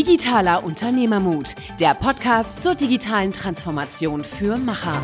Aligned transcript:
Digitaler 0.00 0.64
Unternehmermut, 0.64 1.54
der 1.78 1.92
Podcast 1.92 2.62
zur 2.62 2.74
digitalen 2.74 3.32
Transformation 3.32 4.24
für 4.24 4.56
Macher. 4.56 5.02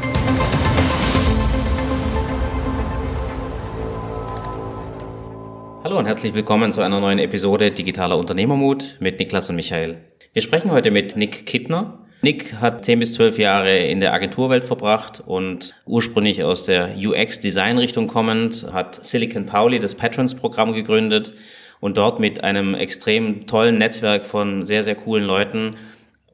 Hallo 5.85 5.99
und 5.99 6.07
herzlich 6.07 6.33
willkommen 6.33 6.73
zu 6.73 6.81
einer 6.81 6.99
neuen 6.99 7.19
Episode 7.19 7.73
Digitaler 7.73 8.17
Unternehmermut 8.17 8.97
mit 8.99 9.19
Niklas 9.19 9.51
und 9.51 9.57
Michael. 9.57 9.99
Wir 10.33 10.41
sprechen 10.41 10.71
heute 10.71 10.91
mit 10.91 11.15
Nick 11.15 11.45
Kittner. 11.45 11.99
Nick 12.23 12.55
hat 12.55 12.87
10 12.87 12.99
bis 12.99 13.13
12 13.13 13.39
Jahre 13.39 13.77
in 13.77 14.01
der 14.01 14.15
Agenturwelt 14.15 14.65
verbracht 14.65 15.23
und 15.27 15.75
ursprünglich 15.85 16.43
aus 16.43 16.63
der 16.63 16.95
UX-Design-Richtung 16.97 18.07
kommend, 18.07 18.67
hat 18.73 19.05
Silicon 19.05 19.45
Pauli 19.45 19.79
das 19.79 19.95
Patrons-Programm 19.95 20.73
gegründet 20.73 21.35
und 21.81 21.97
dort 21.97 22.21
mit 22.21 22.45
einem 22.45 22.75
extrem 22.75 23.47
tollen 23.47 23.79
Netzwerk 23.79 24.27
von 24.27 24.63
sehr, 24.63 24.83
sehr 24.83 24.95
coolen 24.95 25.25
Leuten 25.25 25.77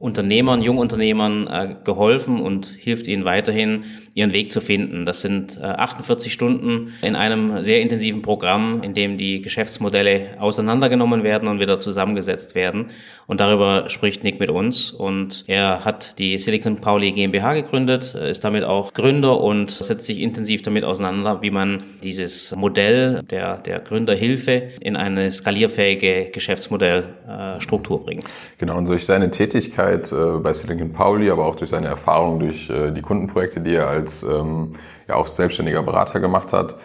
Unternehmern, 0.03 0.61
Jungunternehmern 0.61 1.47
äh, 1.47 1.75
geholfen 1.85 2.41
und 2.41 2.65
hilft 2.65 3.07
ihnen 3.07 3.23
weiterhin, 3.23 3.85
ihren 4.13 4.33
Weg 4.33 4.51
zu 4.51 4.59
finden. 4.59 5.05
Das 5.05 5.21
sind 5.21 5.57
äh, 5.57 5.63
48 5.63 6.33
Stunden 6.33 6.93
in 7.01 7.15
einem 7.15 7.63
sehr 7.63 7.79
intensiven 7.79 8.21
Programm, 8.21 8.83
in 8.83 8.93
dem 8.93 9.17
die 9.17 9.41
Geschäftsmodelle 9.41 10.35
auseinandergenommen 10.39 11.23
werden 11.23 11.47
und 11.47 11.61
wieder 11.61 11.79
zusammengesetzt 11.79 12.53
werden. 12.53 12.87
Und 13.27 13.39
darüber 13.39 13.89
spricht 13.89 14.25
Nick 14.25 14.41
mit 14.41 14.49
uns. 14.49 14.91
Und 14.91 15.45
er 15.47 15.85
hat 15.85 16.19
die 16.19 16.37
Silicon 16.37 16.81
Pauli 16.81 17.13
GmbH 17.13 17.53
gegründet, 17.53 18.13
äh, 18.13 18.29
ist 18.29 18.43
damit 18.43 18.65
auch 18.65 18.91
Gründer 18.91 19.39
und 19.39 19.71
setzt 19.71 20.05
sich 20.05 20.19
intensiv 20.19 20.63
damit 20.63 20.83
auseinander, 20.83 21.41
wie 21.41 21.49
man 21.49 21.81
dieses 22.03 22.53
Modell 22.57 23.23
der, 23.23 23.55
der 23.57 23.79
Gründerhilfe 23.79 24.63
in 24.81 24.97
eine 24.97 25.31
skalierfähige 25.31 26.29
Geschäftsmodellstruktur 26.33 28.01
äh, 28.01 28.03
bringt. 28.03 28.25
Genau, 28.57 28.77
und 28.77 28.89
durch 28.89 29.05
seine 29.05 29.31
Tätigkeit 29.31 29.92
Zeit 29.93 30.11
äh, 30.11 30.37
bei 30.39 30.53
Silicon 30.53 30.91
Pauli, 30.91 31.29
aber 31.29 31.45
auch 31.45 31.55
durch 31.55 31.69
seine 31.69 31.87
Erfahrung 31.87 32.39
durch 32.39 32.69
äh, 32.69 32.91
die 32.91 33.01
Kundenprojekte, 33.01 33.61
die 33.61 33.75
er 33.75 33.87
als 33.87 34.23
ähm, 34.23 34.73
ja 35.07 35.15
auch 35.15 35.27
selbstständiger 35.27 35.83
Berater 35.83 36.19
gemacht 36.19 36.53
hat, 36.53 36.75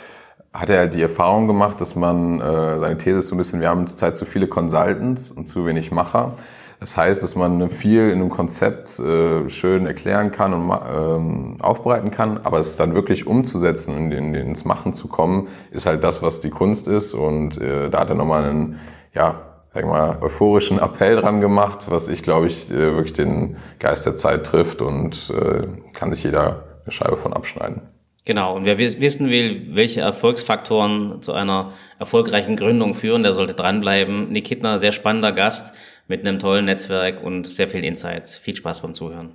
hat 0.53 0.71
er 0.71 0.79
halt 0.79 0.95
die 0.95 1.03
Erfahrung 1.03 1.47
gemacht, 1.47 1.81
dass 1.81 1.95
man, 1.95 2.41
äh, 2.41 2.79
seine 2.79 2.97
These 2.97 3.19
ist 3.19 3.29
so 3.29 3.35
ein 3.35 3.39
bisschen, 3.39 3.61
wir 3.61 3.69
haben 3.69 3.87
zurzeit 3.87 4.17
zu 4.17 4.25
viele 4.25 4.47
Consultants 4.47 5.31
und 5.31 5.47
zu 5.47 5.67
wenig 5.67 5.91
Macher. 5.93 6.35
Das 6.81 6.97
heißt, 6.97 7.25
dass 7.25 7.35
man 7.35 7.69
viel 7.71 8.09
in 8.09 8.21
einem 8.21 8.31
Konzept 8.31 9.01
äh, 9.01 9.49
schön 9.49 9.87
erklären 9.87 10.31
kann 10.31 10.55
und 10.55 10.71
ähm, 10.71 11.57
aufbereiten 11.61 12.13
kann, 12.13 12.39
aber 12.45 12.61
es 12.61 12.77
dann 12.77 12.95
wirklich 12.95 13.27
umzusetzen 13.27 13.97
und 13.97 14.13
in, 14.13 14.35
in, 14.35 14.49
ins 14.49 14.65
Machen 14.65 14.93
zu 14.93 15.09
kommen, 15.09 15.49
ist 15.73 15.87
halt 15.87 16.05
das, 16.05 16.23
was 16.23 16.41
die 16.41 16.51
Kunst 16.51 16.87
ist. 16.87 17.15
Und 17.15 17.61
äh, 17.61 17.91
da 17.91 18.01
hat 18.01 18.11
er 18.11 18.15
nochmal 18.15 18.45
einen, 18.45 18.79
ja, 19.13 19.35
sag 19.79 19.87
mal, 19.87 20.19
euphorischen 20.23 20.81
Appell 20.81 21.15
dran 21.17 21.41
gemacht, 21.41 21.87
was 21.89 22.09
ich, 22.09 22.25
glaube 22.25 22.49
ich, 22.49 22.69
äh, 22.71 22.97
wirklich 22.97 23.13
den 23.13 23.57
Geist 23.79 24.07
der 24.07 24.17
Zeit 24.17 24.45
trifft 24.45 24.83
und 24.83 25.31
äh, 25.31 25.69
kann 25.93 26.13
sich 26.13 26.25
jeder 26.25 26.65
eine 26.85 26.93
Scheibe 26.93 27.17
von 27.17 27.33
abschneiden. 27.33 27.83
Genau, 28.25 28.57
und 28.57 28.65
wer 28.65 28.77
wissen 28.79 29.31
will, 29.31 29.69
welche 29.71 30.01
Erfolgsfaktoren 30.01 31.23
zu 31.23 31.33
einer 31.33 31.73
erfolgreichen 31.99 32.57
Gründung 32.57 32.93
führen, 32.93 33.23
der 33.23 33.33
sollte 33.35 33.55
dranbleiben. 33.55 34.31
Nick 34.33 34.49
Hittner, 34.49 34.81
sehr 34.81 34.93
spannender 34.93 35.31
Gast 35.31 35.75
mit 36.09 36.27
einem 36.27 36.41
tollen 36.41 36.65
Netzwerk 36.65 37.23
und 37.23 37.47
sehr 37.47 37.69
viel 37.69 37.85
Insights. 37.85 38.37
Viel 38.37 38.57
Spaß 38.57 38.81
beim 38.81 38.95
Zuhören. 38.95 39.31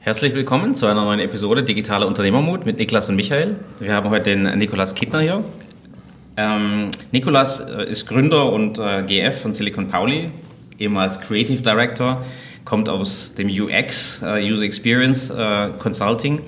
Herzlich 0.00 0.34
willkommen 0.34 0.74
zu 0.74 0.86
einer 0.86 1.04
neuen 1.04 1.20
Episode 1.20 1.62
Digitaler 1.62 2.06
Unternehmermut 2.06 2.64
mit 2.64 2.78
Niklas 2.78 3.08
und 3.10 3.16
Michael. 3.16 3.56
Wir 3.78 3.92
haben 3.92 4.08
heute 4.10 4.30
den 4.30 4.58
Nikolas 4.58 4.94
Kittner 4.94 5.20
hier. 5.20 5.44
Ähm, 6.38 6.92
Nikolas 7.10 7.58
äh, 7.58 7.90
ist 7.90 8.06
Gründer 8.06 8.52
und 8.52 8.78
äh, 8.78 9.02
GF 9.02 9.42
von 9.42 9.52
Silicon 9.52 9.88
Pauli, 9.88 10.30
ehemals 10.78 11.20
Creative 11.20 11.60
Director, 11.60 12.24
kommt 12.64 12.88
aus 12.88 13.34
dem 13.34 13.48
UX, 13.48 14.22
äh, 14.22 14.48
User 14.48 14.62
Experience 14.62 15.30
äh, 15.30 15.70
Consulting 15.80 16.38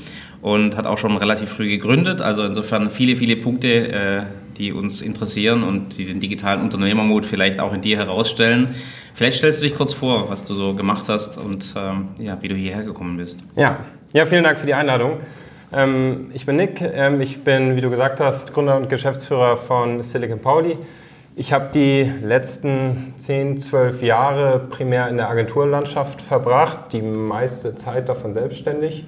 und 0.43 0.77
hat 0.77 0.87
auch 0.87 0.97
schon 0.97 1.17
relativ 1.17 1.49
früh 1.49 1.69
gegründet. 1.69 2.21
Also 2.21 2.45
insofern 2.45 2.89
viele, 2.89 3.17
viele 3.17 3.35
Punkte, 3.35 3.89
äh, 3.89 4.23
die 4.59 4.71
uns 4.73 5.01
interessieren 5.01 5.65
und 5.65 5.99
die 5.99 6.05
den 6.05 6.21
digitalen 6.21 6.61
Unternehmermut 6.61 7.27
vielleicht 7.27 7.59
auch 7.59 7.75
in 7.75 7.81
dir 7.81 7.97
herausstellen. 7.97 8.77
Vielleicht 9.15 9.39
stellst 9.39 9.59
du 9.59 9.65
dich 9.65 9.75
kurz 9.75 9.93
vor, 9.93 10.31
was 10.31 10.45
du 10.45 10.55
so 10.55 10.75
gemacht 10.75 11.07
hast 11.09 11.37
und 11.37 11.75
ähm, 11.77 12.11
ja, 12.21 12.39
wie 12.41 12.47
du 12.47 12.55
hierher 12.55 12.85
gekommen 12.85 13.17
bist. 13.17 13.41
Ja, 13.57 13.79
ja 14.13 14.25
vielen 14.25 14.45
Dank 14.45 14.61
für 14.61 14.67
die 14.67 14.75
Einladung. 14.75 15.19
Ähm, 15.73 16.31
ich 16.33 16.47
bin 16.47 16.57
Nick, 16.57 16.81
ähm, 16.81 17.21
ich 17.21 17.45
bin, 17.45 17.77
wie 17.77 17.81
du 17.81 17.91
gesagt 17.91 18.21
hast, 18.21 18.53
Gründer 18.53 18.77
und 18.77 18.89
Geschäftsführer 18.89 19.57
von 19.57 20.03
Silicon 20.03 20.41
Pauli. 20.41 20.77
Ich 21.37 21.53
habe 21.53 21.69
die 21.73 22.03
letzten 22.23 23.15
10, 23.19 23.59
12 23.59 24.03
Jahre 24.03 24.59
primär 24.59 25.09
in 25.09 25.17
der 25.17 25.31
Agenturlandschaft 25.31 26.23
verbracht, 26.23 26.93
die 26.93 27.03
meiste 27.03 27.77
Zeit 27.77 28.09
davon 28.09 28.35
selbstständig. 28.35 29.05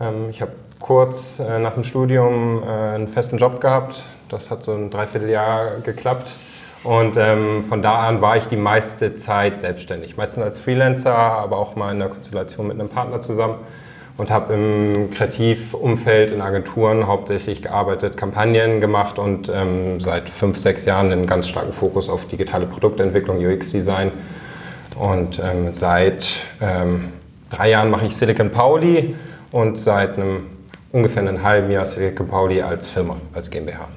Ähm, 0.00 0.28
ich 0.28 0.42
habe 0.42 0.52
kurz 0.80 1.38
äh, 1.38 1.60
nach 1.60 1.74
dem 1.74 1.84
Studium 1.84 2.64
äh, 2.64 2.66
einen 2.66 3.06
festen 3.06 3.38
Job 3.38 3.60
gehabt. 3.60 4.06
Das 4.28 4.50
hat 4.50 4.64
so 4.64 4.72
ein 4.72 4.90
Dreivierteljahr 4.90 5.80
geklappt. 5.84 6.32
Und 6.82 7.16
ähm, 7.16 7.64
von 7.68 7.80
da 7.80 8.00
an 8.00 8.20
war 8.20 8.36
ich 8.36 8.46
die 8.46 8.56
meiste 8.56 9.14
Zeit 9.14 9.60
selbstständig. 9.60 10.16
Meistens 10.16 10.42
als 10.42 10.58
Freelancer, 10.58 11.16
aber 11.16 11.58
auch 11.58 11.76
mal 11.76 11.92
in 11.92 12.00
der 12.00 12.08
Konstellation 12.08 12.66
mit 12.66 12.78
einem 12.78 12.88
Partner 12.88 13.20
zusammen 13.20 13.58
und 14.16 14.30
habe 14.30 14.54
im 14.54 15.10
Kreativumfeld 15.10 16.30
in 16.30 16.40
Agenturen 16.40 17.06
hauptsächlich 17.06 17.62
gearbeitet, 17.62 18.16
Kampagnen 18.16 18.80
gemacht 18.80 19.18
und 19.18 19.50
ähm, 19.52 20.00
seit 20.00 20.30
fünf, 20.30 20.58
sechs 20.58 20.86
Jahren 20.86 21.12
einen 21.12 21.26
ganz 21.26 21.48
starken 21.48 21.72
Fokus 21.72 22.08
auf 22.08 22.26
digitale 22.26 22.66
Produktentwicklung, 22.66 23.44
UX-Design. 23.44 24.12
Und 24.94 25.38
ähm, 25.38 25.72
seit 25.72 26.40
ähm, 26.62 27.12
drei 27.50 27.70
Jahren 27.70 27.90
mache 27.90 28.06
ich 28.06 28.16
Silicon 28.16 28.50
Pauli 28.50 29.14
und 29.52 29.78
seit 29.78 30.18
einem 30.18 30.44
ungefähr 30.92 31.22
einem 31.22 31.42
halben 31.42 31.70
Jahr 31.70 31.84
Silicon 31.84 32.28
Pauli 32.28 32.62
als 32.62 32.88
Firma, 32.88 33.18
als 33.34 33.50
GmbH. 33.50 33.88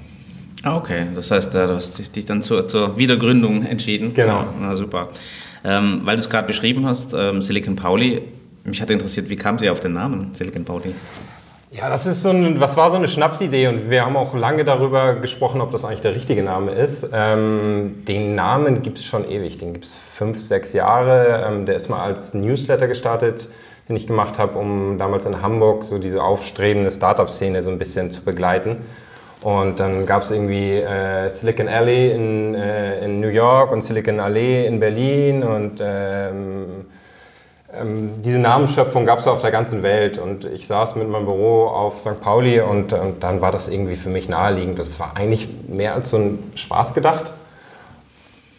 Ah, 0.63 0.75
okay. 0.75 1.07
Das 1.15 1.31
heißt, 1.31 1.55
äh, 1.55 1.67
du 1.67 1.75
hast 1.75 2.15
dich 2.15 2.25
dann 2.25 2.41
zur, 2.41 2.67
zur 2.67 2.97
Wiedergründung 2.97 3.65
entschieden. 3.65 4.13
Genau. 4.13 4.43
Na, 4.59 4.75
super. 4.75 5.07
Ähm, 5.63 6.01
weil 6.03 6.17
du 6.17 6.21
es 6.21 6.29
gerade 6.29 6.47
beschrieben 6.47 6.85
hast, 6.85 7.13
ähm, 7.13 7.41
Silicon 7.41 7.77
Pauli, 7.77 8.21
mich 8.63 8.81
hat 8.81 8.89
interessiert, 8.89 9.29
wie 9.29 9.35
kam 9.35 9.57
ihr 9.59 9.71
auf 9.71 9.79
den 9.79 9.93
Namen 9.93 10.31
Silicon 10.33 10.65
Pauli? 10.65 10.93
Ja, 11.71 11.87
das 11.87 12.07
ist 12.07 12.23
so 12.23 12.31
ein, 12.31 12.59
was 12.59 12.77
war 12.77 12.89
so 12.89 12.97
eine 12.97 13.07
Schnapsidee 13.07 13.67
und 13.67 13.91
wir 13.91 14.03
haben 14.03 14.17
auch 14.17 14.33
lange 14.33 14.65
darüber 14.65 15.13
gesprochen, 15.15 15.61
ob 15.61 15.71
das 15.71 15.85
eigentlich 15.85 16.01
der 16.01 16.15
richtige 16.15 16.41
Name 16.41 16.71
ist. 16.71 17.07
Ähm, 17.13 18.03
den 18.07 18.33
Namen 18.33 18.81
gibt 18.81 18.97
es 18.97 19.05
schon 19.05 19.29
ewig, 19.29 19.59
den 19.59 19.73
gibt 19.73 19.85
es 19.85 19.99
fünf, 20.15 20.41
sechs 20.41 20.73
Jahre. 20.73 21.45
Ähm, 21.47 21.67
der 21.67 21.75
ist 21.75 21.87
mal 21.87 22.01
als 22.01 22.33
Newsletter 22.33 22.87
gestartet, 22.87 23.49
den 23.87 23.95
ich 23.95 24.07
gemacht 24.07 24.39
habe, 24.39 24.57
um 24.57 24.97
damals 24.97 25.27
in 25.27 25.43
Hamburg 25.43 25.83
so 25.83 25.99
diese 25.99 26.23
aufstrebende 26.23 26.89
Startup-Szene 26.89 27.61
so 27.61 27.69
ein 27.69 27.77
bisschen 27.77 28.09
zu 28.09 28.21
begleiten. 28.21 28.77
Und 29.41 29.79
dann 29.79 30.07
gab 30.07 30.23
es 30.23 30.31
irgendwie 30.31 30.77
äh, 30.77 31.29
Silicon 31.29 31.67
Alley 31.67 32.11
in, 32.11 32.55
äh, 32.55 33.05
in 33.05 33.19
New 33.19 33.29
York 33.29 33.71
und 33.71 33.83
Silicon 33.83 34.19
Alley 34.19 34.65
in 34.65 34.79
Berlin 34.79 35.43
und 35.43 35.79
ähm, 35.81 36.87
ähm, 37.73 38.21
diese 38.23 38.39
Namensschöpfung 38.39 39.05
gab 39.05 39.19
es 39.19 39.27
auf 39.27 39.41
der 39.41 39.51
ganzen 39.51 39.83
Welt 39.83 40.17
und 40.17 40.45
ich 40.45 40.65
saß 40.65 40.95
mit 40.95 41.07
meinem 41.07 41.25
Büro 41.25 41.67
auf 41.67 41.99
St. 42.01 42.19
Pauli 42.21 42.61
und, 42.61 42.93
und 42.93 43.23
dann 43.23 43.41
war 43.41 43.51
das 43.51 43.67
irgendwie 43.67 43.95
für 43.95 44.09
mich 44.09 44.27
naheliegend. 44.27 44.79
Das 44.79 44.99
war 44.99 45.15
eigentlich 45.15 45.49
mehr 45.67 45.93
als 45.93 46.09
so 46.09 46.17
ein 46.17 46.51
Spaß 46.55 46.93
gedacht. 46.93 47.31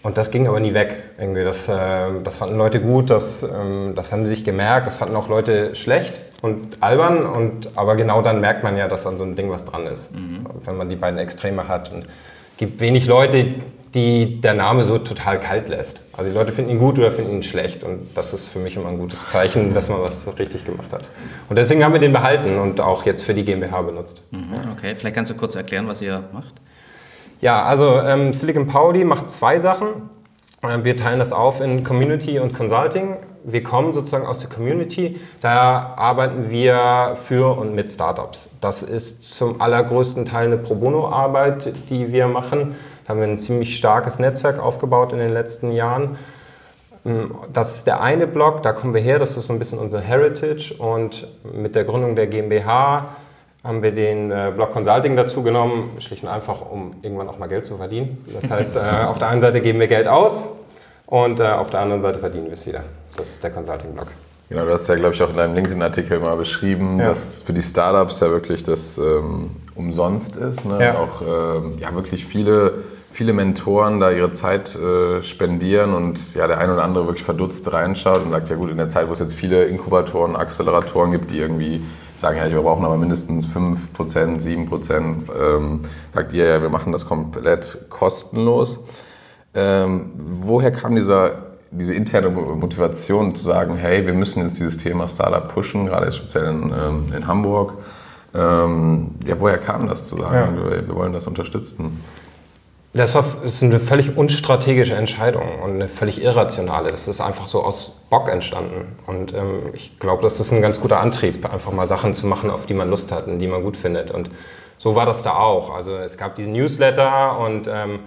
Und 0.02 0.16
das 0.16 0.30
ging 0.30 0.46
aber 0.46 0.60
nie 0.60 0.72
weg. 0.72 1.02
Irgendwie. 1.18 1.44
Das, 1.44 1.68
äh, 1.68 2.22
das 2.24 2.38
fanden 2.38 2.56
Leute 2.56 2.80
gut, 2.80 3.10
das, 3.10 3.42
ähm, 3.42 3.94
das 3.94 4.12
haben 4.12 4.22
sie 4.22 4.34
sich 4.34 4.44
gemerkt, 4.44 4.86
das 4.86 4.96
fanden 4.96 5.16
auch 5.16 5.28
Leute 5.28 5.74
schlecht 5.74 6.20
und 6.40 6.78
albern. 6.80 7.26
Und, 7.26 7.70
aber 7.76 7.96
genau 7.96 8.22
dann 8.22 8.40
merkt 8.40 8.62
man 8.62 8.76
ja, 8.76 8.88
dass 8.88 9.06
an 9.06 9.18
so 9.18 9.24
einem 9.24 9.36
Ding 9.36 9.50
was 9.50 9.66
dran 9.66 9.86
ist, 9.86 10.14
mhm. 10.14 10.46
wenn 10.64 10.76
man 10.76 10.88
die 10.88 10.96
beiden 10.96 11.18
Extreme 11.18 11.68
hat. 11.68 11.92
Und 11.92 12.04
es 12.04 12.56
gibt 12.56 12.80
wenig 12.80 13.06
Leute, 13.06 13.46
die 13.94 14.40
der 14.40 14.54
Name 14.54 14.84
so 14.84 14.98
total 14.98 15.40
kalt 15.40 15.68
lässt. 15.68 16.02
Also 16.12 16.30
die 16.30 16.36
Leute 16.36 16.52
finden 16.52 16.70
ihn 16.70 16.78
gut 16.78 16.98
oder 16.98 17.10
finden 17.10 17.36
ihn 17.36 17.42
schlecht 17.42 17.82
und 17.82 18.08
das 18.14 18.32
ist 18.32 18.48
für 18.48 18.58
mich 18.58 18.76
immer 18.76 18.88
ein 18.88 18.98
gutes 18.98 19.28
Zeichen, 19.28 19.74
dass 19.74 19.88
man 19.88 20.00
was 20.00 20.38
richtig 20.38 20.64
gemacht 20.64 20.92
hat. 20.92 21.08
Und 21.48 21.56
deswegen 21.56 21.82
haben 21.82 21.92
wir 21.92 22.00
den 22.00 22.12
behalten 22.12 22.58
und 22.58 22.80
auch 22.80 23.04
jetzt 23.04 23.24
für 23.24 23.34
die 23.34 23.44
GmbH 23.44 23.82
benutzt. 23.82 24.22
Mhm, 24.30 24.72
okay, 24.76 24.94
vielleicht 24.94 25.16
kannst 25.16 25.30
du 25.30 25.34
kurz 25.34 25.56
erklären, 25.56 25.88
was 25.88 26.02
ihr 26.02 26.24
macht. 26.32 26.54
Ja, 27.40 27.64
also 27.64 28.00
ähm, 28.00 28.32
Silicon 28.32 28.66
Pauli 28.68 29.04
macht 29.04 29.30
zwei 29.30 29.58
Sachen. 29.58 30.10
Ähm, 30.62 30.84
wir 30.84 30.96
teilen 30.96 31.18
das 31.18 31.32
auf 31.32 31.60
in 31.60 31.82
Community 31.82 32.38
und 32.38 32.54
Consulting. 32.54 33.16
Wir 33.42 33.62
kommen 33.62 33.94
sozusagen 33.94 34.26
aus 34.26 34.38
der 34.40 34.50
Community, 34.50 35.18
da 35.40 35.94
arbeiten 35.96 36.50
wir 36.50 37.16
für 37.24 37.56
und 37.56 37.74
mit 37.74 37.90
Startups. 37.90 38.50
Das 38.60 38.82
ist 38.82 39.22
zum 39.34 39.62
allergrößten 39.62 40.26
Teil 40.26 40.48
eine 40.48 40.58
Pro 40.58 40.74
Bono-Arbeit, 40.74 41.72
die 41.88 42.12
wir 42.12 42.28
machen 42.28 42.74
haben 43.10 43.20
wir 43.20 43.28
ein 43.28 43.38
ziemlich 43.38 43.76
starkes 43.76 44.18
Netzwerk 44.18 44.58
aufgebaut 44.58 45.12
in 45.12 45.18
den 45.18 45.32
letzten 45.32 45.72
Jahren. 45.72 46.16
Mm, 47.04 47.26
das 47.52 47.74
ist 47.74 47.86
der 47.86 48.00
eine 48.00 48.26
Block, 48.26 48.62
da 48.62 48.72
kommen 48.72 48.94
wir 48.94 49.00
her, 49.00 49.18
das 49.18 49.36
ist 49.36 49.46
so 49.46 49.52
ein 49.52 49.58
bisschen 49.58 49.78
unser 49.78 50.00
Heritage 50.00 50.74
und 50.78 51.26
mit 51.52 51.74
der 51.74 51.84
Gründung 51.84 52.16
der 52.16 52.26
GmbH 52.26 53.16
haben 53.62 53.82
wir 53.82 53.92
den 53.92 54.30
äh, 54.30 54.52
Block 54.54 54.72
Consulting 54.72 55.16
dazu 55.16 55.42
genommen, 55.42 55.90
schlicht 56.00 56.22
und 56.22 56.30
einfach, 56.30 56.62
um 56.62 56.92
irgendwann 57.02 57.28
auch 57.28 57.38
mal 57.38 57.48
Geld 57.48 57.66
zu 57.66 57.76
verdienen. 57.76 58.18
Das 58.40 58.50
heißt, 58.50 58.76
äh, 58.76 59.04
auf 59.06 59.18
der 59.18 59.28
einen 59.28 59.40
Seite 59.40 59.60
geben 59.60 59.80
wir 59.80 59.88
Geld 59.88 60.08
aus 60.08 60.44
und 61.06 61.40
äh, 61.40 61.44
auf 61.44 61.70
der 61.70 61.80
anderen 61.80 62.00
Seite 62.00 62.20
verdienen 62.20 62.46
wir 62.46 62.54
es 62.54 62.66
wieder. 62.66 62.84
Das 63.16 63.28
ist 63.28 63.44
der 63.44 63.50
Consulting-Block. 63.50 64.06
Genau, 64.50 64.64
du 64.64 64.72
hast 64.72 64.88
ja, 64.88 64.96
glaube 64.96 65.14
ich, 65.14 65.22
auch 65.22 65.30
in 65.30 65.36
deinem 65.36 65.54
LinkedIn-Artikel 65.54 66.18
mal 66.18 66.36
beschrieben, 66.36 66.98
ja. 66.98 67.08
dass 67.08 67.42
für 67.42 67.52
die 67.52 67.62
Startups 67.62 68.18
ja 68.18 68.30
wirklich 68.30 68.64
das 68.64 68.98
ähm, 68.98 69.50
umsonst 69.76 70.36
ist. 70.36 70.64
Ne? 70.64 70.82
Ja. 70.82 70.94
Auch 70.96 71.22
ähm, 71.22 71.78
ja, 71.78 71.94
wirklich 71.94 72.26
viele, 72.26 72.74
viele 73.10 73.32
Mentoren 73.32 74.00
da 74.00 74.10
ihre 74.10 74.30
Zeit 74.30 74.76
äh, 74.76 75.22
spendieren 75.22 75.94
und 75.94 76.34
ja, 76.34 76.46
der 76.46 76.58
eine 76.58 76.74
oder 76.74 76.84
andere 76.84 77.06
wirklich 77.06 77.24
verdutzt 77.24 77.72
reinschaut 77.72 78.22
und 78.24 78.30
sagt, 78.30 78.48
ja 78.48 78.56
gut, 78.56 78.70
in 78.70 78.76
der 78.76 78.88
Zeit, 78.88 79.08
wo 79.08 79.12
es 79.12 79.18
jetzt 79.18 79.34
viele 79.34 79.64
Inkubatoren, 79.64 80.36
Acceleratoren 80.36 81.10
gibt, 81.12 81.30
die 81.30 81.38
irgendwie 81.38 81.82
sagen, 82.16 82.38
ja, 82.38 82.50
wir 82.50 82.60
brauchen 82.62 82.84
aber 82.84 82.96
mindestens 82.96 83.46
5%, 83.46 84.40
7%, 84.40 84.96
ähm, 85.32 85.80
sagt 86.12 86.32
ihr 86.32 86.44
ja, 86.46 86.62
wir 86.62 86.68
machen 86.68 86.92
das 86.92 87.06
komplett 87.06 87.86
kostenlos. 87.88 88.80
Ähm, 89.54 90.12
woher 90.16 90.70
kam 90.70 90.94
dieser 90.94 91.50
diese 91.72 91.94
interne 91.94 92.30
Motivation 92.30 93.34
zu 93.34 93.44
sagen, 93.44 93.76
hey, 93.76 94.04
wir 94.04 94.12
müssen 94.12 94.42
jetzt 94.42 94.58
dieses 94.58 94.76
Thema 94.76 95.06
Startup 95.06 95.46
pushen, 95.46 95.86
gerade 95.86 96.10
speziell 96.10 96.46
in, 96.46 96.72
ähm, 96.72 97.04
in 97.16 97.26
Hamburg. 97.26 97.74
Ähm, 98.34 99.12
ja, 99.26 99.38
woher 99.38 99.58
kam 99.58 99.88
das 99.88 100.08
zu 100.08 100.16
sagen, 100.16 100.56
ja. 100.56 100.70
wir, 100.70 100.88
wir, 100.88 100.94
wollen 100.94 101.12
das 101.12 101.26
unterstützen? 101.26 102.00
Das, 102.92 103.14
war, 103.14 103.24
das 103.42 103.54
ist 103.54 103.62
eine 103.62 103.78
völlig 103.78 104.16
unstrategische 104.16 104.94
Entscheidung 104.94 105.60
und 105.62 105.74
eine 105.74 105.88
völlig 105.88 106.20
irrationale. 106.22 106.90
Das 106.90 107.06
ist 107.06 107.20
einfach 107.20 107.46
so 107.46 107.62
aus 107.62 107.92
Bock 108.10 108.28
entstanden. 108.28 108.96
Und 109.06 109.32
ähm, 109.32 109.70
ich 109.74 110.00
glaube, 110.00 110.22
das 110.22 110.40
ist 110.40 110.52
ein 110.52 110.60
ganz 110.60 110.80
guter 110.80 110.98
Antrieb, 110.98 111.52
einfach 111.52 111.70
mal 111.72 111.86
Sachen 111.86 112.14
zu 112.14 112.26
machen, 112.26 112.50
auf 112.50 112.66
die 112.66 112.74
man 112.74 112.90
Lust 112.90 113.12
hat 113.12 113.28
und 113.28 113.38
die 113.38 113.46
man 113.46 113.62
gut 113.62 113.76
findet. 113.76 114.10
Und 114.10 114.30
so 114.78 114.96
war 114.96 115.06
das 115.06 115.22
da 115.22 115.34
auch. 115.34 115.74
Also 115.74 115.92
es 115.92 116.16
gab 116.16 116.34
diesen 116.34 116.52
Newsletter 116.52 117.38
und 117.38 117.68
ähm, 117.68 118.00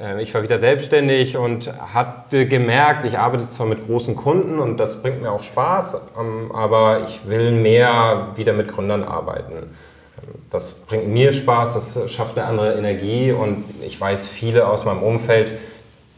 äh, 0.00 0.22
ich 0.22 0.34
war 0.34 0.42
wieder 0.42 0.58
selbstständig 0.58 1.36
und 1.36 1.72
hatte 1.94 2.46
gemerkt, 2.46 3.04
ich 3.04 3.18
arbeite 3.18 3.48
zwar 3.48 3.66
mit 3.66 3.86
großen 3.86 4.16
Kunden 4.16 4.58
und 4.58 4.78
das 4.78 5.02
bringt 5.02 5.22
mir 5.22 5.30
auch 5.30 5.42
Spaß, 5.42 6.00
ähm, 6.18 6.52
aber 6.52 7.02
ich 7.04 7.28
will 7.28 7.52
mehr 7.52 8.32
wieder 8.34 8.52
mit 8.52 8.68
Gründern 8.68 9.04
arbeiten. 9.04 9.74
Das 10.50 10.72
bringt 10.72 11.08
mir 11.08 11.32
Spaß, 11.32 11.74
das 11.74 12.10
schafft 12.10 12.36
eine 12.38 12.46
andere 12.46 12.74
Energie 12.74 13.32
und 13.32 13.64
ich 13.82 14.00
weiß, 14.00 14.26
viele 14.28 14.66
aus 14.66 14.84
meinem 14.84 15.02
Umfeld, 15.02 15.54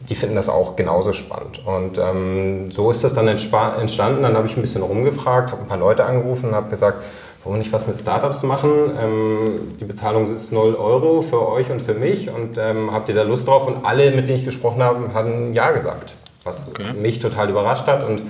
die 0.09 0.15
finden 0.15 0.35
das 0.35 0.49
auch 0.49 0.75
genauso 0.75 1.13
spannend. 1.13 1.61
Und 1.65 1.97
ähm, 1.97 2.71
so 2.71 2.89
ist 2.91 3.03
das 3.03 3.13
dann 3.13 3.27
entstanden. 3.27 4.23
Dann 4.23 4.35
habe 4.35 4.47
ich 4.47 4.57
ein 4.57 4.61
bisschen 4.61 4.81
rumgefragt, 4.81 5.51
habe 5.51 5.61
ein 5.61 5.67
paar 5.67 5.77
Leute 5.77 6.05
angerufen 6.05 6.49
und 6.49 6.55
habe 6.55 6.69
gesagt, 6.69 7.03
wollen 7.43 7.55
wir 7.55 7.59
nicht 7.59 7.73
was 7.73 7.87
mit 7.87 7.97
Startups 7.97 8.43
machen? 8.43 8.91
Ähm, 8.99 9.55
die 9.79 9.85
Bezahlung 9.85 10.33
ist 10.33 10.51
0 10.51 10.75
Euro 10.75 11.21
für 11.21 11.47
euch 11.47 11.69
und 11.71 11.81
für 11.81 11.93
mich 11.93 12.29
und 12.29 12.57
ähm, 12.57 12.91
habt 12.91 13.09
ihr 13.09 13.15
da 13.15 13.23
Lust 13.23 13.47
drauf? 13.47 13.67
Und 13.67 13.85
alle, 13.85 14.11
mit 14.11 14.27
denen 14.27 14.39
ich 14.39 14.45
gesprochen 14.45 14.81
habe, 14.81 15.13
haben 15.13 15.53
Ja 15.53 15.71
gesagt, 15.71 16.15
was 16.43 16.69
okay. 16.69 16.93
mich 16.93 17.19
total 17.19 17.49
überrascht 17.49 17.87
hat. 17.87 18.07
Und 18.07 18.23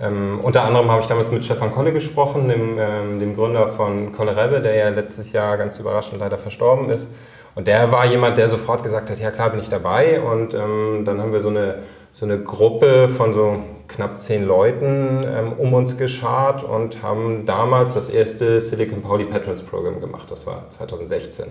ähm, 0.00 0.40
unter 0.42 0.64
anderem 0.64 0.90
habe 0.90 1.02
ich 1.02 1.08
damals 1.08 1.30
mit 1.30 1.44
Stefan 1.44 1.72
Kolle 1.72 1.92
gesprochen, 1.92 2.48
dem, 2.48 2.78
ähm, 2.78 3.20
dem 3.20 3.36
Gründer 3.36 3.66
von 3.66 4.12
Kolle 4.12 4.36
Rebbe, 4.36 4.60
der 4.60 4.74
ja 4.74 4.88
letztes 4.88 5.32
Jahr 5.32 5.58
ganz 5.58 5.78
überraschend 5.78 6.20
leider 6.20 6.38
verstorben 6.38 6.88
ist. 6.88 7.08
Und 7.54 7.66
der 7.68 7.92
war 7.92 8.06
jemand, 8.06 8.38
der 8.38 8.48
sofort 8.48 8.82
gesagt 8.82 9.10
hat, 9.10 9.18
ja 9.18 9.30
klar 9.30 9.50
bin 9.50 9.60
ich 9.60 9.68
dabei. 9.68 10.20
Und 10.20 10.54
ähm, 10.54 11.02
dann 11.04 11.20
haben 11.20 11.32
wir 11.32 11.40
so 11.40 11.50
eine, 11.50 11.80
so 12.12 12.24
eine 12.24 12.38
Gruppe 12.38 13.08
von 13.08 13.34
so 13.34 13.56
knapp 13.88 14.18
zehn 14.18 14.46
Leuten 14.46 15.24
ähm, 15.26 15.52
um 15.58 15.74
uns 15.74 15.98
geschart 15.98 16.62
und 16.62 17.02
haben 17.02 17.44
damals 17.44 17.94
das 17.94 18.08
erste 18.08 18.60
Silicon 18.60 19.02
Pauli 19.02 19.24
Patrons 19.24 19.62
Program 19.62 20.00
gemacht. 20.00 20.30
Das 20.30 20.46
war 20.46 20.70
2016. 20.70 21.46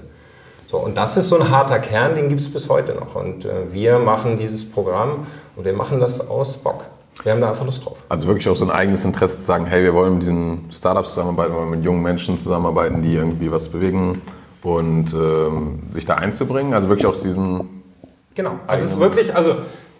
So, 0.68 0.78
und 0.78 0.98
das 0.98 1.18
ist 1.18 1.30
so 1.30 1.40
ein 1.40 1.50
harter 1.50 1.80
Kern, 1.80 2.16
den 2.16 2.30
gibt 2.30 2.42
es 2.42 2.52
bis 2.52 2.69
heute 2.69 2.94
noch. 2.94 3.16
Und 3.16 3.45
äh, 3.45 3.72
wir 3.72 4.00
machen 4.00 4.38
dieses 4.38 4.69
Programm 4.69 5.28
und 5.56 5.66
wir 5.66 5.74
machen 5.74 6.00
das 6.00 6.30
aus 6.30 6.57
Bock. 6.57 6.86
Wir 7.24 7.33
haben 7.33 7.42
da 7.42 7.50
einfach 7.50 7.66
Lust 7.66 7.83
drauf. 7.83 8.04
Also 8.07 8.27
wirklich 8.27 8.48
auch 8.48 8.56
so 8.56 8.66
ein 8.66 8.71
eigenes 8.71 9.04
Interesse 9.04 9.38
zu 9.38 9.44
sagen, 9.44 9.66
hey, 9.66 9.83
wir 9.83 9.94
wollen 9.94 10.13
mit 10.13 10.21
diesen 10.21 10.71
Startups 10.71 11.10
zusammenarbeiten, 11.10 11.54
wir 11.54 11.60
wollen 11.60 11.71
mit 11.71 11.83
jungen 11.83 12.01
Menschen 12.01 12.38
zusammenarbeiten, 12.38 13.04
die 13.04 13.16
irgendwie 13.16 13.51
was 13.51 13.68
bewegen 13.69 14.21
und 14.63 15.13
ähm, 15.13 15.81
sich 15.92 16.06
da 16.06 16.16
einzubringen. 16.16 16.74
Also 16.74 16.88
wirklich 16.88 17.06
aus 17.06 17.21
diesem... 17.21 17.69
Genau, 18.36 18.60
also 18.68 18.86
es 18.86 18.94
ist 18.94 19.00
wirklich, 19.00 19.36
also 19.36 19.56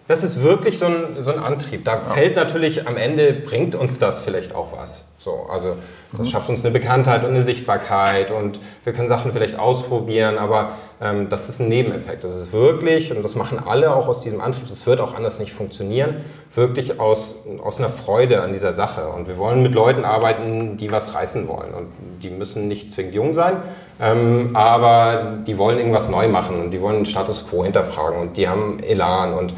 das 0.10 0.24
ist 0.24 0.42
wirklich 0.42 0.80
so 0.80 0.88
ein, 0.88 1.22
so 1.22 1.32
ein 1.32 1.38
Antrieb. 1.38 1.86
Da 1.86 1.94
ja. 1.94 2.00
fällt 2.00 2.36
natürlich 2.36 2.88
am 2.88 2.98
Ende, 2.98 3.32
bringt 3.32 3.76
uns 3.76 4.00
das 4.00 4.24
vielleicht 4.24 4.56
auch 4.56 4.74
was. 4.76 5.04
So, 5.20 5.46
also 5.52 5.76
das 6.14 6.22
mhm. 6.22 6.26
schafft 6.26 6.50
uns 6.50 6.66
eine 6.66 6.72
Bekanntheit 6.72 7.24
und 7.24 7.30
eine 7.30 7.42
Sichtbarkeit 7.42 8.32
und 8.32 8.60
wir 8.86 8.94
können 8.94 9.08
Sachen 9.08 9.32
vielleicht 9.32 9.60
ausprobieren, 9.60 10.40
aber 10.40 10.72
ähm, 11.00 11.30
das 11.30 11.48
ist 11.48 11.60
ein 11.60 11.70
Nebeneffekt. 11.70 12.24
Das 12.24 12.36
ist 12.36 12.52
wirklich, 12.52 13.16
und 13.16 13.22
das 13.22 13.36
machen 13.36 13.60
alle 13.64 13.94
auch 13.94 14.08
aus 14.08 14.22
diesem 14.22 14.42
Antrieb, 14.42 14.68
das 14.68 14.88
wird 14.88 15.00
auch 15.00 15.14
anders 15.14 15.38
nicht 15.38 15.54
funktionieren, 15.54 16.22
wirklich 16.56 17.00
aus, 17.00 17.44
aus 17.62 17.78
einer 17.78 17.90
Freude 17.90 18.42
an 18.42 18.52
dieser 18.52 18.74
Sache. 18.74 19.10
Und 19.10 19.28
wir 19.28 19.38
wollen 19.38 19.62
mit 19.62 19.76
Leuten 19.76 20.06
arbeiten, 20.06 20.78
die 20.78 20.90
was 20.90 21.14
reißen 21.14 21.48
wollen. 21.48 21.72
Und 21.76 21.88
die 22.24 22.32
müssen 22.32 22.68
nicht 22.68 22.92
zwingend 22.92 23.14
jung 23.14 23.34
sein, 23.34 23.58
ähm, 24.02 24.56
aber 24.56 25.34
die 25.46 25.60
wollen 25.60 25.78
irgendwas 25.78 26.10
neu 26.10 26.30
machen 26.30 26.60
und 26.60 26.72
die 26.72 26.82
wollen 26.82 26.96
den 26.96 27.06
Status 27.06 27.46
quo 27.48 27.64
hinterfragen 27.64 28.20
und 28.20 28.38
die 28.38 28.48
haben 28.48 28.80
Elan 28.80 29.36
und 29.36 29.54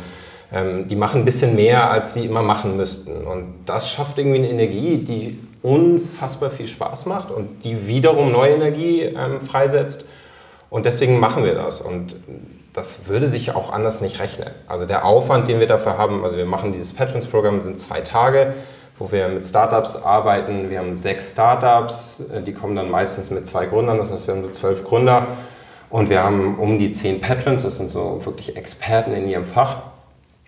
ähm, 0.51 0.87
die 0.87 0.95
machen 0.95 1.21
ein 1.21 1.25
bisschen 1.25 1.55
mehr, 1.55 1.91
als 1.91 2.13
sie 2.13 2.25
immer 2.25 2.41
machen 2.41 2.77
müssten. 2.77 3.25
Und 3.25 3.63
das 3.65 3.89
schafft 3.89 4.17
irgendwie 4.17 4.39
eine 4.39 4.49
Energie, 4.49 4.97
die 4.97 5.39
unfassbar 5.61 6.49
viel 6.49 6.67
Spaß 6.67 7.05
macht 7.05 7.31
und 7.31 7.63
die 7.63 7.87
wiederum 7.87 8.31
neue 8.31 8.55
Energie 8.55 9.01
ähm, 9.01 9.39
freisetzt. 9.39 10.05
Und 10.69 10.85
deswegen 10.85 11.19
machen 11.19 11.43
wir 11.43 11.53
das. 11.53 11.81
Und 11.81 12.15
das 12.73 13.07
würde 13.07 13.27
sich 13.27 13.53
auch 13.53 13.73
anders 13.73 14.01
nicht 14.01 14.19
rechnen. 14.19 14.49
Also 14.67 14.85
der 14.85 15.05
Aufwand, 15.05 15.47
den 15.47 15.59
wir 15.59 15.67
dafür 15.67 15.97
haben, 15.97 16.23
also 16.23 16.37
wir 16.37 16.45
machen 16.45 16.71
dieses 16.71 16.93
Patrons-Programm, 16.93 17.61
sind 17.61 17.79
zwei 17.79 17.99
Tage, 18.01 18.53
wo 18.97 19.11
wir 19.11 19.27
mit 19.27 19.45
Startups 19.45 19.95
arbeiten. 19.95 20.69
Wir 20.69 20.79
haben 20.79 20.97
sechs 20.99 21.31
Startups, 21.31 22.23
äh, 22.33 22.41
die 22.41 22.53
kommen 22.53 22.75
dann 22.75 22.89
meistens 22.89 23.29
mit 23.29 23.45
zwei 23.45 23.65
Gründern, 23.65 23.97
das 23.97 24.11
heißt, 24.11 24.27
wir 24.27 24.35
haben 24.35 24.43
so 24.43 24.51
zwölf 24.51 24.83
Gründer. 24.83 25.27
Und 25.89 26.09
wir 26.09 26.23
haben 26.23 26.57
um 26.57 26.79
die 26.79 26.93
zehn 26.93 27.19
Patrons, 27.19 27.63
das 27.63 27.75
sind 27.75 27.91
so 27.91 28.19
wirklich 28.23 28.55
Experten 28.55 29.11
in 29.11 29.27
ihrem 29.27 29.45
Fach. 29.45 29.90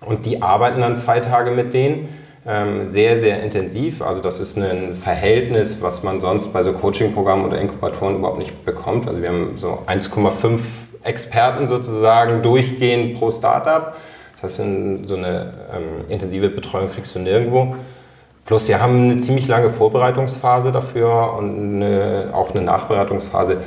Und 0.06 0.26
die 0.26 0.42
arbeiten 0.42 0.82
dann 0.82 0.96
zwei 0.96 1.20
Tage 1.20 1.52
mit 1.52 1.74
denen 1.74 2.10
ähm, 2.46 2.88
sehr, 2.88 3.18
sehr 3.20 3.42
intensiv. 3.42 4.02
Also 4.02 4.22
das 4.22 4.40
ist 4.40 4.58
ein 4.58 4.96
Verhältnis, 4.96 5.82
was 5.82 6.04
man 6.04 6.20
sonst 6.20 6.52
bei 6.52 6.64
so 6.64 6.74
Coaching-Programmen 6.74 7.46
oder 7.46 7.60
Inkubatoren 7.60 8.18
überhaupt 8.18 8.40
nicht 8.40 8.66
bekommt. 8.66 9.08
Also 9.08 9.22
wir 9.22 9.30
haben 9.30 9.54
so 9.58 9.80
1,5 9.88 10.60
Experten 11.04 11.68
sozusagen 11.68 12.42
durchgehend 12.42 13.18
pro 13.18 13.32
Startup. 13.32 13.96
Das 14.34 14.44
heißt, 14.44 14.58
so 14.58 15.16
eine 15.16 15.54
ähm, 15.74 16.10
intensive 16.10 16.50
Betreuung 16.50 16.90
kriegst 16.92 17.16
du 17.16 17.20
nirgendwo. 17.20 17.76
Plus 18.46 18.68
wir 18.68 18.82
haben 18.82 19.12
eine 19.12 19.18
ziemlich 19.20 19.48
lange 19.48 19.70
Vorbereitungsphase 19.70 20.74
dafür 20.74 21.36
und 21.38 21.82
eine, 21.82 22.32
auch 22.34 22.54
eine 22.54 22.62
Nachbereitungsphase. 22.62 23.58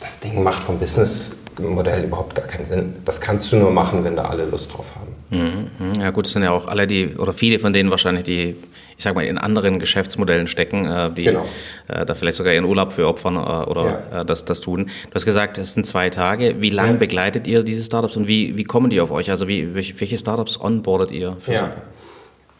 Das 0.00 0.20
Ding 0.20 0.44
macht 0.44 0.62
vom 0.62 0.78
Businessmodell 0.78 2.04
überhaupt 2.04 2.36
gar 2.36 2.46
keinen 2.46 2.64
Sinn. 2.64 2.94
Das 3.04 3.20
kannst 3.20 3.50
du 3.50 3.56
nur 3.56 3.72
machen, 3.72 4.04
wenn 4.04 4.14
da 4.14 4.26
alle 4.26 4.44
Lust 4.44 4.72
drauf 4.72 4.86
haben. 4.94 5.17
Mhm, 5.30 5.70
mhm. 5.78 6.00
Ja 6.00 6.10
gut, 6.10 6.26
das 6.26 6.32
sind 6.32 6.42
ja 6.42 6.52
auch 6.52 6.66
alle 6.66 6.86
die, 6.86 7.16
oder 7.16 7.32
viele 7.32 7.58
von 7.58 7.72
denen 7.72 7.90
wahrscheinlich, 7.90 8.24
die, 8.24 8.56
ich 8.96 9.04
sag 9.04 9.14
mal, 9.14 9.24
in 9.24 9.36
anderen 9.36 9.78
Geschäftsmodellen 9.78 10.48
stecken, 10.48 10.86
äh, 10.86 11.10
die 11.10 11.24
genau. 11.24 11.44
äh, 11.88 12.06
da 12.06 12.14
vielleicht 12.14 12.36
sogar 12.36 12.52
ihren 12.54 12.64
Urlaub 12.64 12.92
für 12.92 13.06
opfern 13.06 13.36
äh, 13.36 13.38
oder 13.38 14.02
ja. 14.10 14.24
Das, 14.24 14.44
das 14.44 14.60
tun. 14.60 14.86
Du 15.08 15.14
hast 15.14 15.24
gesagt, 15.24 15.58
es 15.58 15.72
sind 15.72 15.84
zwei 15.86 16.10
Tage. 16.10 16.56
Wie 16.60 16.70
lange 16.70 16.92
ja. 16.92 16.98
begleitet 16.98 17.46
ihr 17.46 17.62
diese 17.62 17.82
Startups 17.82 18.16
und 18.16 18.26
wie, 18.26 18.56
wie 18.56 18.64
kommen 18.64 18.90
die 18.90 19.00
auf 19.00 19.10
euch? 19.10 19.30
Also 19.30 19.48
wie, 19.48 19.74
welche 19.74 20.18
Startups 20.18 20.58
onboardet 20.60 21.10
ihr? 21.10 21.36
ja. 21.46 21.72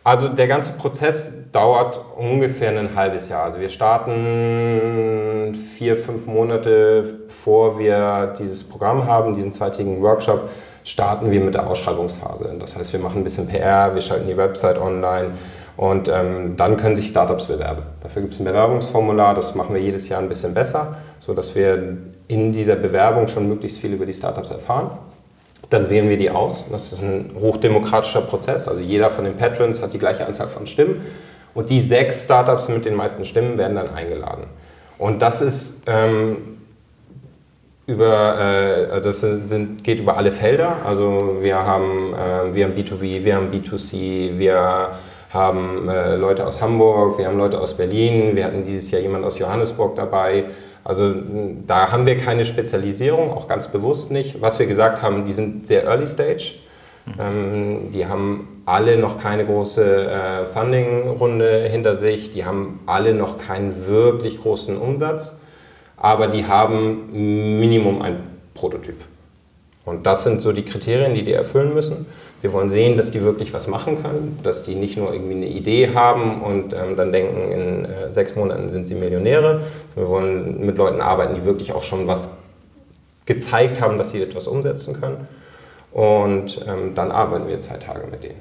Also 0.04 0.28
der 0.28 0.46
ganze 0.48 0.72
Prozess 0.72 1.50
dauert 1.52 2.00
ungefähr 2.16 2.70
ein 2.70 2.96
halbes 2.96 3.28
Jahr. 3.28 3.44
Also 3.44 3.60
wir 3.60 3.68
starten 3.68 5.54
vier, 5.76 5.98
fünf 5.98 6.26
Monate, 6.26 7.18
bevor 7.26 7.78
wir 7.78 8.34
dieses 8.38 8.64
Programm 8.64 9.04
haben, 9.04 9.34
diesen 9.34 9.52
zweitägigen 9.52 10.00
Workshop, 10.00 10.48
starten 10.88 11.30
wir 11.30 11.40
mit 11.40 11.54
der 11.54 11.66
Ausschreibungsphase. 11.66 12.57
Das 12.59 12.75
heißt, 12.75 12.92
wir 12.95 13.00
machen 13.00 13.18
ein 13.18 13.25
bisschen 13.25 13.47
PR, 13.47 13.95
wir 13.95 14.00
schalten 14.00 14.26
die 14.26 14.37
Website 14.37 14.80
online 14.80 15.33
und 15.76 16.09
ähm, 16.09 16.57
dann 16.57 16.78
können 16.78 16.97
sich 16.97 17.09
Startups 17.09 17.45
bewerben. 17.45 17.83
Dafür 18.02 18.23
gibt 18.23 18.35
es 18.35 18.40
ein 18.40 18.47
Bewerbungsformular, 18.47 19.35
das 19.35 19.54
machen 19.54 19.75
wir 19.75 19.83
jedes 19.83 20.09
Jahr 20.09 20.21
ein 20.21 20.30
bisschen 20.30 20.54
besser, 20.54 20.97
sodass 21.21 21.54
wir 21.54 21.99
in 22.26 22.52
dieser 22.52 22.76
Bewerbung 22.76 23.28
schon 23.28 23.49
möglichst 23.49 23.78
viel 23.78 23.92
über 23.92 24.07
die 24.07 24.14
Startups 24.14 24.50
erfahren. 24.50 24.90
Dann 25.68 25.90
wählen 25.90 26.09
wir 26.09 26.16
die 26.16 26.30
aus. 26.30 26.71
Das 26.71 26.92
ist 26.92 27.02
ein 27.02 27.33
hochdemokratischer 27.38 28.23
Prozess. 28.23 28.66
Also 28.66 28.80
jeder 28.80 29.11
von 29.11 29.25
den 29.25 29.37
Patrons 29.37 29.83
hat 29.83 29.92
die 29.92 29.99
gleiche 29.99 30.26
Anzahl 30.26 30.49
von 30.49 30.66
Stimmen. 30.66 31.02
Und 31.52 31.68
die 31.68 31.80
sechs 31.80 32.25
Startups 32.25 32.68
mit 32.68 32.87
den 32.87 32.95
meisten 32.95 33.25
Stimmen 33.25 33.59
werden 33.59 33.76
dann 33.76 33.90
eingeladen. 33.90 34.45
Und 34.97 35.21
das 35.21 35.42
ist 35.42 35.83
ähm, 35.87 36.57
über, 37.88 38.38
äh, 38.38 39.00
das 39.00 39.23
sind, 39.23 39.83
geht 39.83 40.00
über 40.00 40.18
alle 40.18 40.30
Felder. 40.30 40.76
Also 40.85 41.38
wir 41.40 41.57
haben, 41.57 42.12
äh, 42.12 42.54
wir 42.54 42.66
haben 42.66 42.75
B2B, 42.75 43.25
wir 43.25 43.35
haben 43.35 43.50
B2C, 43.50 44.38
wir 44.38 44.90
haben 45.30 45.88
äh, 45.88 46.16
Leute 46.16 46.47
aus 46.47 46.61
Hamburg, 46.61 47.18
wir 47.18 47.26
haben 47.26 47.38
Leute 47.38 47.59
aus 47.59 47.75
Berlin, 47.78 48.37
wir 48.37 48.45
hatten 48.45 48.62
dieses 48.62 48.90
Jahr 48.90 49.00
jemand 49.00 49.25
aus 49.25 49.38
Johannesburg 49.38 49.97
dabei. 49.97 50.45
Also 50.85 51.14
da 51.66 51.90
haben 51.90 52.04
wir 52.04 52.18
keine 52.18 52.45
Spezialisierung, 52.45 53.33
auch 53.33 53.49
ganz 53.49 53.68
bewusst 53.68 54.11
nicht. 54.11 54.40
Was 54.42 54.59
wir 54.59 54.66
gesagt 54.66 55.00
haben, 55.00 55.25
die 55.25 55.33
sind 55.33 55.66
sehr 55.66 55.85
early 55.85 56.07
stage. 56.07 56.57
Ähm, 57.18 57.90
die 57.92 58.07
haben 58.07 58.62
alle 58.66 58.99
noch 58.99 59.18
keine 59.18 59.47
große 59.47 60.11
äh, 60.11 60.47
Funding-Runde 60.47 61.68
hinter 61.71 61.97
sich. 61.97 62.33
Die 62.33 62.45
haben 62.45 62.80
alle 62.85 63.14
noch 63.14 63.38
keinen 63.38 63.87
wirklich 63.87 64.42
großen 64.42 64.76
Umsatz. 64.76 65.40
Aber 66.00 66.28
die 66.28 66.46
haben 66.46 67.58
Minimum 67.58 68.02
ein 68.02 68.20
Prototyp. 68.54 68.96
Und 69.84 70.06
das 70.06 70.22
sind 70.22 70.42
so 70.42 70.52
die 70.52 70.64
Kriterien, 70.64 71.14
die 71.14 71.24
die 71.24 71.32
erfüllen 71.32 71.74
müssen. 71.74 72.06
Wir 72.40 72.52
wollen 72.52 72.70
sehen, 72.70 72.96
dass 72.96 73.10
die 73.10 73.22
wirklich 73.22 73.52
was 73.52 73.66
machen 73.66 74.00
können, 74.00 74.38
dass 74.44 74.62
die 74.62 74.76
nicht 74.76 74.96
nur 74.96 75.12
irgendwie 75.12 75.34
eine 75.34 75.48
Idee 75.48 75.92
haben 75.94 76.40
und 76.42 76.72
ähm, 76.72 76.96
dann 76.96 77.10
denken, 77.10 77.50
in 77.50 77.84
äh, 77.84 78.12
sechs 78.12 78.36
Monaten 78.36 78.68
sind 78.68 78.86
sie 78.86 78.94
Millionäre. 78.94 79.62
Wir 79.96 80.08
wollen 80.08 80.64
mit 80.64 80.76
Leuten 80.78 81.00
arbeiten, 81.00 81.34
die 81.34 81.44
wirklich 81.44 81.72
auch 81.72 81.82
schon 81.82 82.06
was 82.06 82.36
gezeigt 83.26 83.80
haben, 83.80 83.98
dass 83.98 84.12
sie 84.12 84.22
etwas 84.22 84.46
umsetzen 84.46 85.00
können. 85.00 85.26
Und 85.90 86.64
ähm, 86.68 86.94
dann 86.94 87.10
arbeiten 87.10 87.48
wir 87.48 87.60
zwei 87.60 87.78
Tage 87.78 88.06
mit 88.08 88.22
denen. 88.22 88.40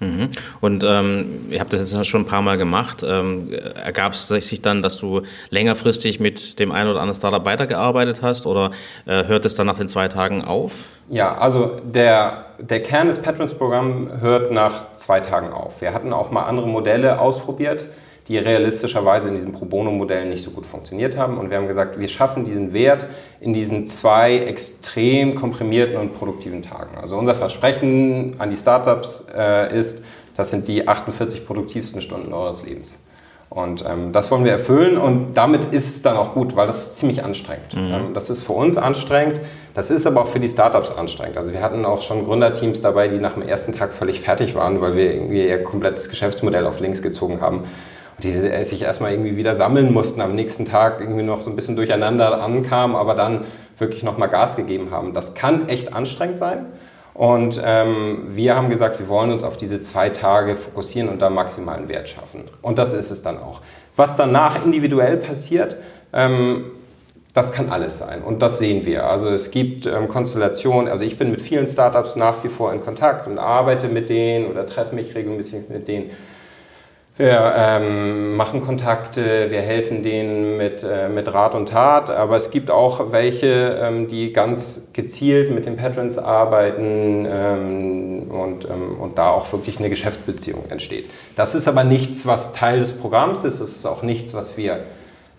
Mhm. 0.00 0.30
Und 0.60 0.82
ähm, 0.82 1.46
ihr 1.50 1.60
habt 1.60 1.72
das 1.72 1.92
jetzt 1.92 2.08
schon 2.08 2.22
ein 2.22 2.26
paar 2.26 2.42
Mal 2.42 2.56
gemacht. 2.56 3.04
Ähm, 3.06 3.52
ergab 3.52 4.14
es 4.14 4.28
sich 4.28 4.62
dann, 4.62 4.82
dass 4.82 4.98
du 4.98 5.22
längerfristig 5.50 6.20
mit 6.20 6.58
dem 6.58 6.72
einen 6.72 6.90
oder 6.90 7.00
anderen 7.00 7.18
Startup 7.18 7.44
weitergearbeitet 7.44 8.22
hast 8.22 8.46
oder 8.46 8.72
äh, 9.06 9.24
hört 9.24 9.44
es 9.44 9.54
dann 9.54 9.66
nach 9.66 9.76
den 9.76 9.88
zwei 9.88 10.08
Tagen 10.08 10.42
auf? 10.42 10.72
Ja, 11.10 11.36
also 11.36 11.76
der, 11.84 12.46
der 12.58 12.82
Kern 12.82 13.08
des 13.08 13.20
Patrons-Programms 13.20 14.20
hört 14.20 14.52
nach 14.52 14.96
zwei 14.96 15.20
Tagen 15.20 15.52
auf. 15.52 15.80
Wir 15.80 15.92
hatten 15.92 16.12
auch 16.12 16.30
mal 16.30 16.44
andere 16.44 16.66
Modelle 16.66 17.20
ausprobiert, 17.20 17.86
die 18.30 18.38
realistischerweise 18.38 19.26
in 19.26 19.34
diesem 19.34 19.52
Pro 19.52 19.64
Bono-Modell 19.64 20.28
nicht 20.28 20.44
so 20.44 20.52
gut 20.52 20.64
funktioniert 20.64 21.16
haben. 21.16 21.36
Und 21.36 21.50
wir 21.50 21.56
haben 21.56 21.66
gesagt, 21.66 21.98
wir 21.98 22.06
schaffen 22.06 22.44
diesen 22.44 22.72
Wert 22.72 23.06
in 23.40 23.52
diesen 23.52 23.88
zwei 23.88 24.38
extrem 24.38 25.34
komprimierten 25.34 25.96
und 25.96 26.16
produktiven 26.16 26.62
Tagen. 26.62 26.96
Also 26.96 27.18
unser 27.18 27.34
Versprechen 27.34 28.36
an 28.38 28.50
die 28.50 28.56
Startups 28.56 29.26
äh, 29.36 29.76
ist, 29.76 30.04
das 30.36 30.50
sind 30.50 30.68
die 30.68 30.86
48 30.86 31.44
produktivsten 31.44 32.02
Stunden 32.02 32.32
eures 32.32 32.64
Lebens. 32.64 33.00
Und 33.48 33.84
ähm, 33.84 34.12
das 34.12 34.30
wollen 34.30 34.44
wir 34.44 34.52
erfüllen 34.52 34.96
und 34.96 35.32
damit 35.34 35.72
ist 35.72 35.96
es 35.96 36.02
dann 36.02 36.16
auch 36.16 36.34
gut, 36.34 36.54
weil 36.54 36.68
das 36.68 36.84
ist 36.84 36.98
ziemlich 36.98 37.24
anstrengend. 37.24 37.74
Mhm. 37.74 37.92
Ähm, 37.92 38.14
das 38.14 38.30
ist 38.30 38.44
für 38.44 38.52
uns 38.52 38.78
anstrengend, 38.78 39.40
das 39.74 39.90
ist 39.90 40.06
aber 40.06 40.20
auch 40.20 40.28
für 40.28 40.38
die 40.38 40.48
Startups 40.48 40.92
anstrengend. 40.92 41.36
Also 41.36 41.52
wir 41.52 41.60
hatten 41.60 41.84
auch 41.84 42.00
schon 42.00 42.26
Gründerteams 42.26 42.80
dabei, 42.80 43.08
die 43.08 43.18
nach 43.18 43.32
dem 43.32 43.42
ersten 43.42 43.72
Tag 43.72 43.92
völlig 43.92 44.20
fertig 44.20 44.54
waren, 44.54 44.80
weil 44.80 44.94
wir 44.94 45.12
irgendwie 45.12 45.48
ihr 45.48 45.60
komplettes 45.64 46.08
Geschäftsmodell 46.08 46.64
auf 46.64 46.78
links 46.78 47.02
gezogen 47.02 47.40
haben 47.40 47.64
die 48.22 48.32
sich 48.64 48.82
erstmal 48.82 49.12
irgendwie 49.12 49.36
wieder 49.36 49.56
sammeln 49.56 49.92
mussten, 49.92 50.20
am 50.20 50.34
nächsten 50.34 50.64
Tag 50.64 51.00
irgendwie 51.00 51.22
noch 51.22 51.40
so 51.42 51.50
ein 51.50 51.56
bisschen 51.56 51.76
durcheinander 51.76 52.42
ankamen, 52.42 52.96
aber 52.96 53.14
dann 53.14 53.44
wirklich 53.78 54.02
nochmal 54.02 54.28
Gas 54.28 54.56
gegeben 54.56 54.90
haben. 54.90 55.14
Das 55.14 55.34
kann 55.34 55.68
echt 55.68 55.92
anstrengend 55.94 56.38
sein. 56.38 56.66
Und 57.14 57.60
ähm, 57.64 58.28
wir 58.30 58.56
haben 58.56 58.70
gesagt, 58.70 58.98
wir 58.98 59.08
wollen 59.08 59.32
uns 59.32 59.42
auf 59.42 59.56
diese 59.56 59.82
zwei 59.82 60.10
Tage 60.10 60.56
fokussieren 60.56 61.08
und 61.08 61.20
da 61.20 61.28
maximalen 61.28 61.88
Wert 61.88 62.08
schaffen. 62.08 62.44
Und 62.62 62.78
das 62.78 62.92
ist 62.92 63.10
es 63.10 63.22
dann 63.22 63.38
auch. 63.38 63.60
Was 63.96 64.16
danach 64.16 64.64
individuell 64.64 65.16
passiert, 65.16 65.76
ähm, 66.12 66.66
das 67.34 67.52
kann 67.52 67.70
alles 67.70 67.98
sein 67.98 68.22
und 68.22 68.42
das 68.42 68.58
sehen 68.58 68.84
wir. 68.86 69.06
Also 69.06 69.28
es 69.28 69.50
gibt 69.50 69.86
ähm, 69.86 70.08
Konstellationen, 70.08 70.90
also 70.90 71.04
ich 71.04 71.16
bin 71.16 71.30
mit 71.30 71.42
vielen 71.42 71.68
Startups 71.68 72.16
nach 72.16 72.42
wie 72.42 72.48
vor 72.48 72.72
in 72.72 72.80
Kontakt 72.80 73.26
und 73.28 73.38
arbeite 73.38 73.88
mit 73.88 74.08
denen 74.08 74.46
oder 74.46 74.66
treffe 74.66 74.94
mich 74.94 75.14
regelmäßig 75.14 75.68
mit 75.68 75.86
denen. 75.86 76.10
Wir 77.20 77.52
ähm, 77.54 78.34
machen 78.34 78.64
Kontakte, 78.64 79.50
wir 79.50 79.60
helfen 79.60 80.02
denen 80.02 80.56
mit, 80.56 80.82
äh, 80.82 81.10
mit 81.10 81.30
Rat 81.30 81.54
und 81.54 81.68
Tat, 81.68 82.08
aber 82.08 82.38
es 82.38 82.50
gibt 82.50 82.70
auch 82.70 83.12
welche, 83.12 83.78
ähm, 83.78 84.08
die 84.08 84.32
ganz 84.32 84.88
gezielt 84.94 85.50
mit 85.50 85.66
den 85.66 85.76
Patrons 85.76 86.16
arbeiten 86.16 87.26
ähm, 87.30 88.22
und, 88.30 88.64
ähm, 88.64 88.98
und 88.98 89.18
da 89.18 89.28
auch 89.28 89.52
wirklich 89.52 89.78
eine 89.80 89.90
Geschäftsbeziehung 89.90 90.64
entsteht. 90.70 91.10
Das 91.36 91.54
ist 91.54 91.68
aber 91.68 91.84
nichts, 91.84 92.24
was 92.24 92.54
Teil 92.54 92.80
des 92.80 92.94
Programms 92.94 93.44
ist, 93.44 93.60
das 93.60 93.68
ist 93.68 93.84
auch 93.84 94.02
nichts, 94.02 94.32
was 94.32 94.56
wir 94.56 94.80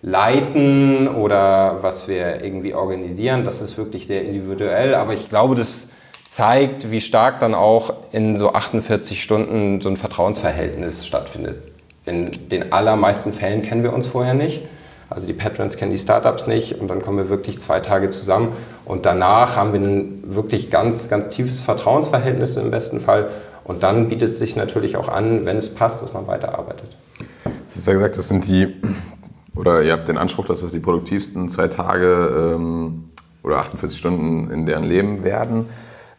leiten 0.02 1.08
oder 1.08 1.78
was 1.80 2.06
wir 2.06 2.44
irgendwie 2.44 2.74
organisieren. 2.74 3.44
Das 3.44 3.60
ist 3.60 3.76
wirklich 3.76 4.06
sehr 4.06 4.22
individuell, 4.22 4.94
aber 4.94 5.14
ich 5.14 5.28
glaube, 5.28 5.56
das 5.56 5.88
zeigt, 6.28 6.92
wie 6.92 7.00
stark 7.00 7.40
dann 7.40 7.56
auch 7.56 7.92
in 8.12 8.38
so 8.38 8.52
48 8.52 9.20
Stunden 9.20 9.80
so 9.80 9.88
ein 9.88 9.96
Vertrauensverhältnis 9.96 11.04
stattfindet. 11.04 11.71
In 12.04 12.30
den 12.50 12.72
allermeisten 12.72 13.32
Fällen 13.32 13.62
kennen 13.62 13.82
wir 13.82 13.92
uns 13.92 14.06
vorher 14.06 14.34
nicht. 14.34 14.62
Also 15.08 15.26
die 15.26 15.34
Patrons 15.34 15.76
kennen 15.76 15.92
die 15.92 15.98
Startups 15.98 16.46
nicht 16.46 16.80
und 16.80 16.88
dann 16.88 17.02
kommen 17.02 17.18
wir 17.18 17.28
wirklich 17.28 17.60
zwei 17.60 17.80
Tage 17.80 18.10
zusammen 18.10 18.52
und 18.84 19.04
danach 19.04 19.56
haben 19.56 19.72
wir 19.72 19.80
ein 19.80 20.22
wirklich 20.34 20.70
ganz, 20.70 21.10
ganz 21.10 21.28
tiefes 21.28 21.60
Vertrauensverhältnis 21.60 22.56
im 22.56 22.70
besten 22.70 23.00
Fall 23.00 23.30
und 23.64 23.82
dann 23.82 24.08
bietet 24.08 24.30
es 24.30 24.38
sich 24.38 24.56
natürlich 24.56 24.96
auch 24.96 25.08
an, 25.08 25.44
wenn 25.44 25.58
es 25.58 25.74
passt, 25.74 26.02
dass 26.02 26.14
man 26.14 26.26
weiterarbeitet. 26.26 26.96
Sie 27.66 27.78
hast 27.78 27.86
ja 27.86 27.92
gesagt, 27.92 28.18
das 28.18 28.28
sind 28.28 28.48
die, 28.48 28.74
oder 29.54 29.82
ihr 29.82 29.92
habt 29.92 30.08
den 30.08 30.18
Anspruch, 30.18 30.46
dass 30.46 30.62
das 30.62 30.72
die 30.72 30.80
produktivsten 30.80 31.48
zwei 31.48 31.68
Tage 31.68 32.54
ähm, 32.56 33.04
oder 33.44 33.58
48 33.58 33.98
Stunden 33.98 34.50
in 34.50 34.66
deren 34.66 34.84
Leben 34.84 35.24
werden. 35.24 35.66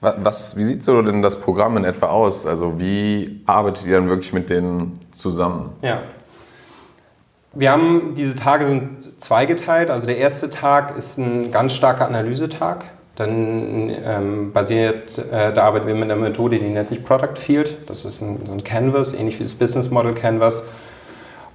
Was, 0.04 0.58
wie 0.58 0.66
sieht 0.66 0.84
so 0.84 1.02
denn 1.02 1.22
das 1.22 1.40
Programm 1.40 1.78
in 1.78 1.86
etwa 1.86 2.08
aus? 2.08 2.46
Also 2.46 2.78
wie 2.78 3.42
arbeitet 3.46 3.86
ihr 3.86 3.96
dann 3.96 4.10
wirklich 4.10 4.34
mit 4.34 4.50
denen 4.50 5.00
zusammen? 5.16 5.72
Ja. 5.82 6.00
Wir 7.54 7.72
haben, 7.72 8.14
diese 8.14 8.36
Tage 8.36 8.66
sind 8.66 9.22
zweigeteilt. 9.22 9.90
Also 9.90 10.06
der 10.06 10.18
erste 10.18 10.50
Tag 10.50 10.98
ist 10.98 11.18
ein 11.18 11.54
ganz 11.54 11.72
starker 11.74 12.06
Analysetag. 12.06 12.84
Dann 13.16 13.90
ähm, 14.04 14.52
basiert, 14.52 15.20
äh, 15.20 15.54
da 15.54 15.64
arbeiten 15.64 15.88
wir 15.88 15.96
mit 15.96 16.04
einer 16.04 16.18
Methode, 16.18 16.60
die 16.60 16.68
nennt 16.68 16.90
sich 16.90 17.06
Product 17.06 17.38
Field. 17.38 17.78
Das 17.88 18.04
ist 18.04 18.22
ein, 18.22 18.46
so 18.46 18.52
ein 18.52 18.64
Canvas, 18.66 19.14
ähnlich 19.14 19.40
wie 19.40 19.44
das 19.44 19.54
Business 19.54 19.90
Model 19.90 20.14
Canvas. 20.14 20.66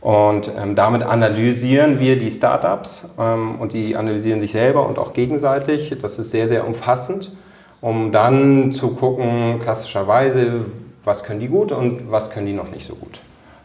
Und 0.00 0.50
ähm, 0.57 0.75
damit 0.75 1.02
analysieren 1.02 2.00
wir 2.00 2.17
die 2.17 2.31
Startups 2.31 3.11
ähm, 3.19 3.57
und 3.57 3.75
die 3.75 3.95
analysieren 3.95 4.40
sich 4.40 4.52
selber 4.52 4.88
und 4.88 4.99
auch 4.99 5.12
gegenseitig. 5.12 5.95
Das 6.00 6.19
ist 6.19 6.31
sehr, 6.31 6.47
sehr 6.47 6.67
umfassend 6.67 7.33
um 7.80 8.12
dann 8.12 8.73
zu 8.73 8.90
gucken, 8.90 9.61
klassischerweise, 9.62 10.64
was 11.04 11.25
können 11.25 11.40
die 11.40 11.49
gut 11.49 11.73
und 11.73 12.11
was 12.11 12.30
können 12.30 12.47
die 12.47 12.52
noch 12.52 12.70
nicht 12.70 12.87
so 12.87 12.94
gut. 12.94 13.20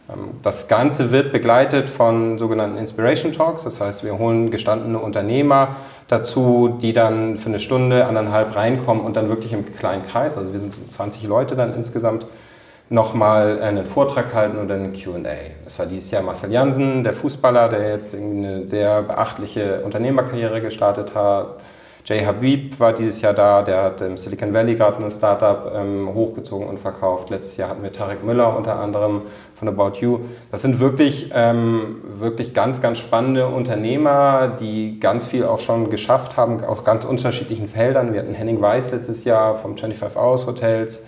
Ähm, 0.08 0.30
das 0.42 0.68
Ganze 0.68 1.10
wird 1.10 1.32
begleitet 1.32 1.90
von 1.90 2.38
sogenannten 2.38 2.78
Inspiration 2.78 3.32
Talks, 3.32 3.64
das 3.64 3.80
heißt, 3.80 4.04
wir 4.04 4.18
holen 4.18 4.50
gestandene 4.50 4.98
Unternehmer 4.98 5.76
dazu, 6.08 6.78
die 6.80 6.92
dann 6.92 7.38
für 7.38 7.48
eine 7.48 7.58
Stunde, 7.58 8.06
anderthalb 8.06 8.54
reinkommen 8.54 9.04
und 9.04 9.16
dann 9.16 9.28
wirklich 9.28 9.52
im 9.52 9.74
kleinen 9.74 10.06
Kreis, 10.06 10.38
also 10.38 10.52
wir 10.52 10.60
sind 10.60 10.74
20 10.74 11.24
Leute 11.24 11.56
dann 11.56 11.74
insgesamt, 11.74 12.26
nochmal 12.90 13.62
einen 13.62 13.86
Vortrag 13.86 14.34
halten 14.34 14.58
oder 14.58 14.74
einen 14.74 14.92
QA. 14.92 15.22
Das 15.64 15.78
war 15.78 15.86
dieses 15.86 16.10
Jahr 16.10 16.22
Marcel 16.22 16.52
Jansen, 16.52 17.02
der 17.02 17.12
Fußballer, 17.12 17.70
der 17.70 17.88
jetzt 17.88 18.14
eine 18.14 18.68
sehr 18.68 19.02
beachtliche 19.02 19.80
Unternehmerkarriere 19.82 20.60
gestartet 20.60 21.14
hat 21.14 21.56
Jay 22.06 22.22
Habib 22.22 22.78
war 22.78 22.92
dieses 22.92 23.22
Jahr 23.22 23.32
da, 23.32 23.62
der 23.62 23.82
hat 23.82 24.02
im 24.02 24.18
Silicon 24.18 24.52
Valley 24.52 24.74
gerade 24.74 25.02
ein 25.02 25.10
Startup 25.10 25.72
ähm, 25.74 26.10
hochgezogen 26.12 26.68
und 26.68 26.78
verkauft. 26.78 27.30
Letztes 27.30 27.56
Jahr 27.56 27.70
hatten 27.70 27.82
wir 27.82 27.94
Tarek 27.94 28.22
Müller 28.22 28.54
unter 28.54 28.78
anderem 28.78 29.22
von 29.54 29.68
About 29.68 30.00
You. 30.00 30.20
Das 30.52 30.60
sind 30.60 30.80
wirklich, 30.80 31.30
ähm, 31.34 32.02
wirklich 32.18 32.52
ganz, 32.52 32.82
ganz 32.82 32.98
spannende 32.98 33.46
Unternehmer, 33.46 34.48
die 34.60 35.00
ganz 35.00 35.24
viel 35.24 35.46
auch 35.46 35.60
schon 35.60 35.88
geschafft 35.88 36.36
haben, 36.36 36.62
aus 36.62 36.84
ganz 36.84 37.06
unterschiedlichen 37.06 37.70
Feldern. 37.70 38.12
Wir 38.12 38.20
hatten 38.20 38.34
Henning 38.34 38.60
Weiß 38.60 38.90
letztes 38.90 39.24
Jahr 39.24 39.56
vom 39.56 39.74
25 39.74 40.20
Hours 40.20 40.46
Hotels 40.46 41.06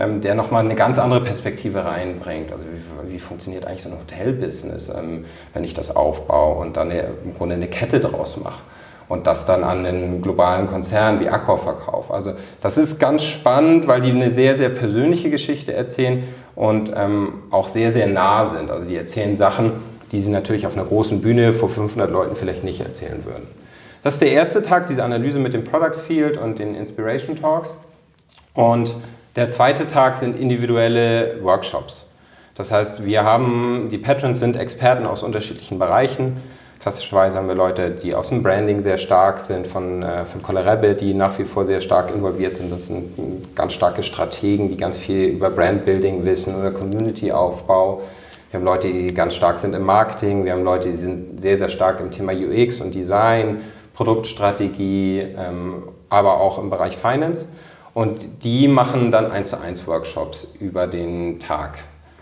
ähm, 0.00 0.20
der 0.20 0.36
nochmal 0.36 0.64
eine 0.64 0.76
ganz 0.76 1.00
andere 1.00 1.20
Perspektive 1.20 1.84
reinbringt. 1.84 2.52
Also 2.52 2.64
wie, 2.64 3.12
wie 3.12 3.18
funktioniert 3.18 3.66
eigentlich 3.66 3.82
so 3.82 3.88
ein 3.88 3.98
Hotelbusiness, 3.98 4.88
ähm, 4.90 5.24
wenn 5.52 5.64
ich 5.64 5.74
das 5.74 5.96
aufbaue 5.96 6.54
und 6.60 6.76
dann 6.76 6.92
eine, 6.92 7.08
im 7.24 7.34
Grunde 7.36 7.56
eine 7.56 7.66
Kette 7.66 7.98
draus 7.98 8.36
mache 8.36 8.60
und 9.08 9.26
das 9.26 9.46
dann 9.46 9.64
an 9.64 9.84
den 9.84 10.22
globalen 10.22 10.66
Konzern 10.66 11.20
wie 11.20 11.28
Accor 11.28 11.58
verkaufe. 11.58 12.12
Also 12.12 12.32
das 12.60 12.76
ist 12.76 12.98
ganz 12.98 13.24
spannend, 13.24 13.86
weil 13.86 14.00
die 14.00 14.10
eine 14.10 14.32
sehr, 14.32 14.54
sehr 14.54 14.68
persönliche 14.68 15.30
Geschichte 15.30 15.72
erzählen 15.72 16.24
und 16.54 16.92
ähm, 16.94 17.34
auch 17.50 17.68
sehr, 17.68 17.92
sehr 17.92 18.06
nah 18.06 18.46
sind. 18.46 18.70
Also 18.70 18.86
die 18.86 18.96
erzählen 18.96 19.36
Sachen, 19.36 19.72
die 20.12 20.18
sie 20.18 20.30
natürlich 20.30 20.66
auf 20.66 20.74
einer 20.74 20.84
großen 20.84 21.20
Bühne 21.20 21.52
vor 21.52 21.68
500 21.68 22.10
Leuten 22.10 22.36
vielleicht 22.36 22.64
nicht 22.64 22.80
erzählen 22.80 23.24
würden. 23.24 23.46
Das 24.02 24.14
ist 24.14 24.22
der 24.22 24.32
erste 24.32 24.62
Tag, 24.62 24.86
diese 24.86 25.02
Analyse 25.02 25.38
mit 25.38 25.54
dem 25.54 25.64
Product 25.64 25.98
Field 26.06 26.38
und 26.38 26.58
den 26.58 26.74
Inspiration 26.74 27.36
Talks. 27.36 27.76
Und 28.54 28.94
der 29.36 29.50
zweite 29.50 29.86
Tag 29.86 30.16
sind 30.16 30.38
individuelle 30.38 31.42
Workshops. 31.42 32.08
Das 32.54 32.72
heißt, 32.72 33.04
wir 33.04 33.22
haben, 33.22 33.88
die 33.90 33.98
Patrons 33.98 34.40
sind 34.40 34.56
Experten 34.56 35.06
aus 35.06 35.22
unterschiedlichen 35.22 35.78
Bereichen. 35.78 36.40
Klassischerweise 36.88 37.36
haben 37.36 37.48
wir 37.48 37.54
Leute, 37.54 37.90
die 37.90 38.14
aus 38.14 38.30
dem 38.30 38.42
Branding 38.42 38.80
sehr 38.80 38.96
stark 38.96 39.40
sind, 39.40 39.66
von, 39.66 40.02
äh, 40.02 40.24
von 40.24 40.40
Colorable, 40.40 40.94
die 40.94 41.12
nach 41.12 41.38
wie 41.38 41.44
vor 41.44 41.66
sehr 41.66 41.82
stark 41.82 42.10
involviert 42.14 42.56
sind. 42.56 42.72
Das 42.72 42.86
sind 42.86 43.54
ganz 43.54 43.74
starke 43.74 44.02
Strategen, 44.02 44.70
die 44.70 44.78
ganz 44.78 44.96
viel 44.96 45.26
über 45.26 45.50
Brandbuilding 45.50 46.24
wissen 46.24 46.58
oder 46.58 46.70
Community-Aufbau. 46.70 48.00
Wir 48.50 48.58
haben 48.58 48.64
Leute, 48.64 48.90
die 48.90 49.08
ganz 49.08 49.34
stark 49.34 49.58
sind 49.58 49.74
im 49.74 49.82
Marketing, 49.84 50.46
wir 50.46 50.52
haben 50.52 50.64
Leute, 50.64 50.88
die 50.88 50.96
sind 50.96 51.42
sehr, 51.42 51.58
sehr 51.58 51.68
stark 51.68 52.00
im 52.00 52.10
Thema 52.10 52.32
UX 52.32 52.80
und 52.80 52.94
Design, 52.94 53.60
Produktstrategie, 53.92 55.26
ähm, 55.36 55.82
aber 56.08 56.40
auch 56.40 56.56
im 56.56 56.70
Bereich 56.70 56.96
Finance. 56.96 57.48
Und 57.92 58.44
die 58.44 58.66
machen 58.66 59.12
dann 59.12 59.30
eins 59.30 59.50
zu 59.50 59.60
eins 59.60 59.86
Workshops 59.86 60.54
über 60.58 60.86
den 60.86 61.38
Tag. 61.38 61.80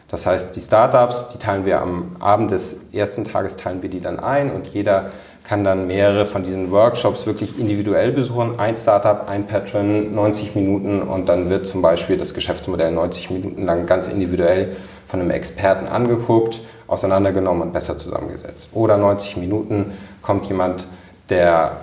Das 0.08 0.24
heißt, 0.24 0.54
die 0.54 0.60
Startups, 0.60 1.30
die 1.30 1.38
teilen 1.38 1.64
wir 1.64 1.82
am 1.82 2.16
Abend 2.20 2.52
des 2.52 2.80
ersten 2.92 3.24
Tages, 3.24 3.56
teilen 3.56 3.82
wir 3.82 3.90
die 3.90 4.00
dann 4.00 4.20
ein 4.20 4.52
und 4.52 4.68
jeder 4.68 5.08
kann 5.42 5.62
dann 5.62 5.86
mehrere 5.86 6.26
von 6.26 6.42
diesen 6.42 6.70
Workshops 6.72 7.26
wirklich 7.26 7.58
individuell 7.58 8.12
besuchen. 8.12 8.58
Ein 8.58 8.76
Startup, 8.76 9.28
ein 9.28 9.46
Patron, 9.46 10.14
90 10.14 10.56
Minuten 10.56 11.02
und 11.02 11.28
dann 11.28 11.48
wird 11.48 11.66
zum 11.66 11.82
Beispiel 11.82 12.16
das 12.16 12.34
Geschäftsmodell 12.34 12.90
90 12.90 13.30
Minuten 13.30 13.64
lang 13.64 13.86
ganz 13.86 14.08
individuell 14.08 14.76
von 15.06 15.20
einem 15.20 15.30
Experten 15.30 15.86
angeguckt, 15.86 16.60
auseinandergenommen 16.88 17.62
und 17.62 17.72
besser 17.72 17.96
zusammengesetzt. 17.96 18.70
Oder 18.72 18.96
90 18.96 19.36
Minuten 19.36 19.92
kommt 20.22 20.46
jemand, 20.46 20.86
der 21.30 21.76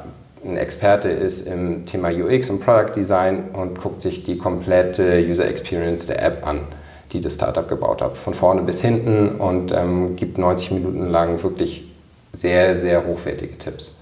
ein 0.45 0.57
Experte 0.57 1.09
ist 1.09 1.47
im 1.47 1.85
Thema 1.85 2.09
UX 2.09 2.49
und 2.49 2.59
Product 2.59 2.93
Design 2.95 3.45
und 3.53 3.79
guckt 3.79 4.01
sich 4.01 4.23
die 4.23 4.37
komplette 4.37 5.25
User 5.25 5.47
Experience 5.47 6.05
der 6.05 6.21
App 6.21 6.45
an, 6.45 6.59
die 7.13 7.21
das 7.21 7.35
Startup 7.35 7.67
gebaut 7.67 8.01
hat, 8.01 8.17
von 8.17 8.33
vorne 8.33 8.61
bis 8.63 8.81
hinten 8.81 9.29
und 9.29 9.71
ähm, 9.71 10.15
gibt 10.15 10.37
90 10.37 10.71
Minuten 10.71 11.09
lang 11.09 11.41
wirklich 11.43 11.85
sehr, 12.33 12.75
sehr 12.75 13.05
hochwertige 13.05 13.57
Tipps. 13.57 13.95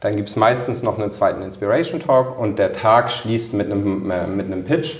Dann 0.00 0.16
gibt 0.16 0.30
es 0.30 0.36
meistens 0.36 0.82
noch 0.82 0.98
einen 0.98 1.12
zweiten 1.12 1.42
Inspiration 1.42 2.00
Talk 2.00 2.38
und 2.38 2.58
der 2.58 2.72
Tag 2.72 3.10
schließt 3.10 3.52
mit 3.52 3.70
einem, 3.70 4.10
äh, 4.10 4.26
mit 4.26 4.46
einem 4.46 4.64
Pitch. 4.64 4.96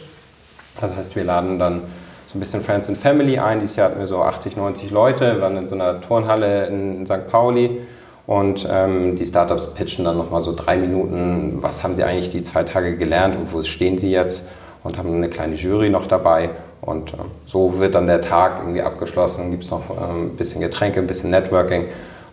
Das 0.80 0.94
heißt, 0.94 1.16
wir 1.16 1.24
laden 1.24 1.58
dann 1.58 1.82
so 2.26 2.36
ein 2.36 2.40
bisschen 2.40 2.60
Friends 2.60 2.88
and 2.88 2.98
Family 2.98 3.38
ein. 3.38 3.60
Dieses 3.60 3.76
Jahr 3.76 3.90
hatten 3.90 3.98
wir 3.98 4.06
so 4.06 4.20
80, 4.20 4.56
90 4.56 4.90
Leute, 4.90 5.40
waren 5.40 5.56
in 5.56 5.68
so 5.68 5.74
einer 5.74 6.00
Turnhalle 6.00 6.66
in 6.66 7.06
St. 7.06 7.28
Pauli 7.28 7.80
und 8.26 8.68
ähm, 8.70 9.16
die 9.16 9.26
Startups 9.26 9.74
pitchen 9.74 10.04
dann 10.04 10.18
nochmal 10.18 10.42
so 10.42 10.54
drei 10.54 10.76
Minuten, 10.76 11.58
was 11.62 11.82
haben 11.82 11.96
sie 11.96 12.04
eigentlich 12.04 12.28
die 12.28 12.42
zwei 12.42 12.62
Tage 12.62 12.96
gelernt 12.96 13.36
und 13.36 13.52
wo 13.52 13.62
stehen 13.62 13.98
sie 13.98 14.10
jetzt 14.10 14.48
und 14.84 14.98
haben 14.98 15.14
eine 15.14 15.28
kleine 15.28 15.54
Jury 15.54 15.90
noch 15.90 16.06
dabei. 16.06 16.50
Und 16.80 17.12
äh, 17.12 17.16
so 17.46 17.78
wird 17.78 17.94
dann 17.94 18.06
der 18.06 18.20
Tag 18.20 18.58
irgendwie 18.60 18.82
abgeschlossen, 18.82 19.50
gibt 19.50 19.64
es 19.64 19.70
noch 19.70 19.90
ähm, 19.90 20.26
ein 20.26 20.36
bisschen 20.36 20.60
Getränke, 20.60 21.00
ein 21.00 21.06
bisschen 21.06 21.30
Networking 21.30 21.84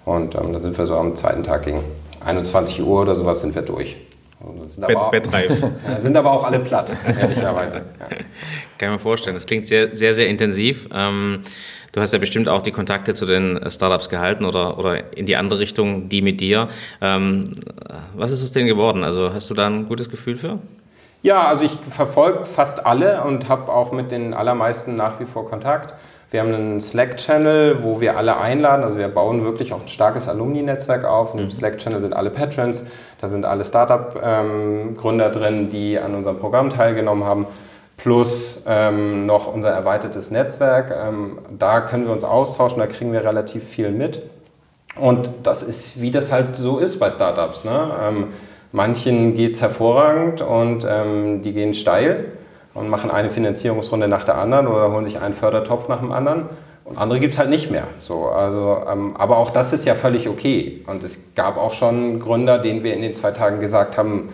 und 0.06 0.36
ähm, 0.36 0.54
dann 0.54 0.64
sind 0.64 0.78
wir 0.78 0.86
so 0.86 0.96
am 0.96 1.16
zweiten 1.16 1.44
Tag 1.44 1.64
gegen 1.64 1.84
21 2.24 2.82
Uhr 2.82 3.02
oder 3.02 3.16
sowas 3.16 3.42
sind 3.42 3.56
wir 3.56 3.62
durch. 3.62 3.98
Sind 4.68 4.86
Bett, 4.86 4.96
aber, 4.96 5.12
Bettreif. 5.12 5.64
Sind 6.02 6.16
aber 6.16 6.32
auch 6.32 6.44
alle 6.44 6.60
platt, 6.60 6.96
ehrlicherweise. 7.06 7.76
Ja. 8.00 8.08
Kann 8.78 8.90
ich 8.90 8.90
mir 8.90 9.00
vorstellen. 9.00 9.36
Das 9.36 9.48
klingt 9.48 9.66
sehr, 9.66 9.96
sehr, 9.96 10.14
sehr 10.14 10.28
intensiv. 10.28 10.88
Ähm, 10.94 11.40
Du 11.98 12.02
hast 12.02 12.14
ja 12.14 12.20
bestimmt 12.20 12.48
auch 12.48 12.62
die 12.62 12.72
Kontakte 12.72 13.16
zu 13.16 13.26
den 13.26 13.60
Startups 13.72 14.08
gehalten 14.08 14.46
oder, 14.46 14.78
oder 14.78 15.18
in 15.18 15.26
die 15.26 15.36
andere 15.36 15.58
Richtung, 15.58 16.10
die 16.10 16.22
mit 16.22 16.40
dir. 16.42 16.70
Ähm, 17.02 17.56
was 18.16 18.30
ist 18.30 18.44
aus 18.44 18.52
denen 18.52 18.68
geworden? 18.68 19.04
Also 19.04 19.34
hast 19.34 19.50
du 19.50 19.56
da 19.56 19.66
ein 19.66 19.88
gutes 19.88 20.08
Gefühl 20.08 20.36
für? 20.36 20.60
Ja, 21.28 21.46
also 21.46 21.66
ich 21.66 21.74
verfolge 21.74 22.46
fast 22.46 22.86
alle 22.86 23.22
und 23.26 23.50
habe 23.50 23.70
auch 23.70 23.92
mit 23.92 24.14
den 24.14 24.34
allermeisten 24.34 24.96
nach 24.96 25.20
wie 25.20 25.26
vor 25.26 25.50
Kontakt. 25.50 25.94
Wir 26.32 26.40
haben 26.40 26.54
einen 26.54 26.80
Slack-Channel, 26.80 27.84
wo 27.84 28.00
wir 28.00 28.16
alle 28.16 28.38
einladen. 28.38 28.86
Also 28.86 28.98
wir 28.98 29.10
bauen 29.10 29.44
wirklich 29.44 29.74
auch 29.74 29.82
ein 29.82 29.90
starkes 29.90 30.30
Alumni-Netzwerk 30.30 31.04
auf. 31.04 31.34
In 31.34 31.40
dem 31.40 31.48
mhm. 31.48 31.52
Slack-Channel 31.52 32.00
sind 32.00 32.16
alle 32.16 32.30
Patrons, 32.30 32.86
da 33.20 33.28
sind 33.28 33.44
alle 33.44 33.66
Startup-Gründer 33.66 35.30
drin, 35.32 35.70
die 35.70 36.00
an 36.00 36.16
unserem 36.16 36.40
Programm 36.40 36.70
teilgenommen 36.70 37.26
haben 37.26 37.46
plus 37.98 38.64
ähm, 38.66 39.26
noch 39.26 39.54
unser 39.54 39.72
erweitertes 39.72 40.32
Netzwerk. 40.32 40.96
Ähm, 40.98 41.40
da 41.60 41.82
können 41.82 42.06
wir 42.06 42.14
uns 42.14 42.24
austauschen, 42.24 42.80
da 42.80 42.88
kriegen 42.88 43.12
wir 43.12 43.26
relativ 43.26 43.66
viel 43.66 43.92
mit. 43.92 44.24
Und 44.96 45.30
das 45.44 45.62
ist, 45.62 46.00
wie 46.00 46.10
das 46.10 46.32
halt 46.32 46.56
so 46.56 46.78
ist 46.78 47.00
bei 47.00 47.10
Startups. 47.10 47.66
Ne? 47.66 47.92
Ähm, 48.02 48.28
manchen 48.72 49.36
geht 49.36 49.54
es 49.54 49.62
hervorragend 49.62 50.42
und 50.42 50.86
ähm, 50.88 51.44
die 51.44 51.54
gehen 51.54 51.74
steil 51.74 52.34
und 52.74 52.90
machen 52.90 53.10
eine 53.10 53.30
Finanzierungsrunde 53.30 54.08
nach 54.08 54.24
der 54.24 54.38
anderen 54.38 54.68
oder 54.68 54.92
holen 54.92 55.06
sich 55.06 55.20
einen 55.20 55.34
Fördertopf 55.34 55.88
nach 55.88 56.00
dem 56.00 56.12
anderen. 56.12 56.50
Und 56.88 56.98
andere 56.98 57.20
gibt 57.20 57.34
es 57.34 57.40
halt 57.40 57.50
nicht 57.50 57.70
mehr. 57.70 57.88
So, 58.00 58.28
also, 58.28 58.78
ähm, 58.90 59.16
aber 59.18 59.38
auch 59.38 59.50
das 59.50 59.74
ist 59.74 59.86
ja 59.86 59.94
völlig 59.94 60.30
okay. 60.30 60.86
Und 60.88 61.04
es 61.04 61.36
gab 61.36 61.58
auch 61.58 61.74
schon 61.74 62.20
Gründer, 62.20 62.60
denen 62.60 62.84
wir 62.84 62.94
in 62.94 63.02
den 63.02 63.14
zwei 63.14 63.32
Tagen 63.32 63.60
gesagt 63.60 63.98
haben, 63.98 64.30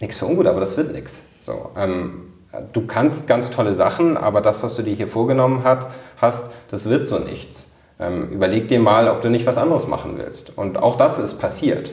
nichts 0.00 0.18
für 0.18 0.26
ungut, 0.26 0.46
aber 0.46 0.58
das 0.58 0.76
wird 0.76 0.92
nichts. 0.92 1.26
So, 1.40 1.70
ähm, 1.78 2.32
du 2.72 2.86
kannst 2.86 3.28
ganz 3.28 3.50
tolle 3.50 3.74
Sachen, 3.74 4.16
aber 4.16 4.40
das, 4.40 4.62
was 4.64 4.74
du 4.74 4.82
dir 4.82 4.94
hier 4.94 5.06
vorgenommen 5.06 5.62
hat, 5.62 5.88
hast, 6.16 6.52
das 6.70 6.88
wird 6.88 7.06
so 7.06 7.18
nichts. 7.18 7.76
Ähm, 8.00 8.28
überleg 8.30 8.66
dir 8.66 8.80
mal, 8.80 9.08
ob 9.08 9.22
du 9.22 9.30
nicht 9.30 9.46
was 9.46 9.56
anderes 9.56 9.86
machen 9.86 10.14
willst. 10.16 10.56
Und 10.58 10.82
auch 10.82 10.96
das 10.96 11.20
ist 11.20 11.38
passiert. 11.38 11.92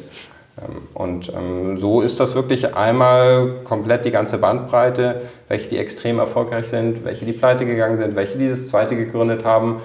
Ähm, 0.59 0.87
und 0.93 1.31
ähm, 1.33 1.77
so 1.77 2.01
ist 2.01 2.19
das 2.19 2.35
wirklich 2.35 2.75
einmal 2.75 3.61
komplett 3.63 4.05
die 4.05 4.11
ganze 4.11 4.37
Bandbreite, 4.37 5.21
welche 5.47 5.69
die 5.69 5.77
extrem 5.77 6.19
erfolgreich 6.19 6.67
sind, 6.67 7.05
welche 7.05 7.25
die 7.25 7.33
pleite 7.33 7.65
gegangen 7.65 7.97
sind, 7.97 8.15
welche 8.15 8.37
die 8.37 8.49
das 8.49 8.67
zweite 8.67 8.95
gegründet 8.95 9.45
haben 9.45 9.81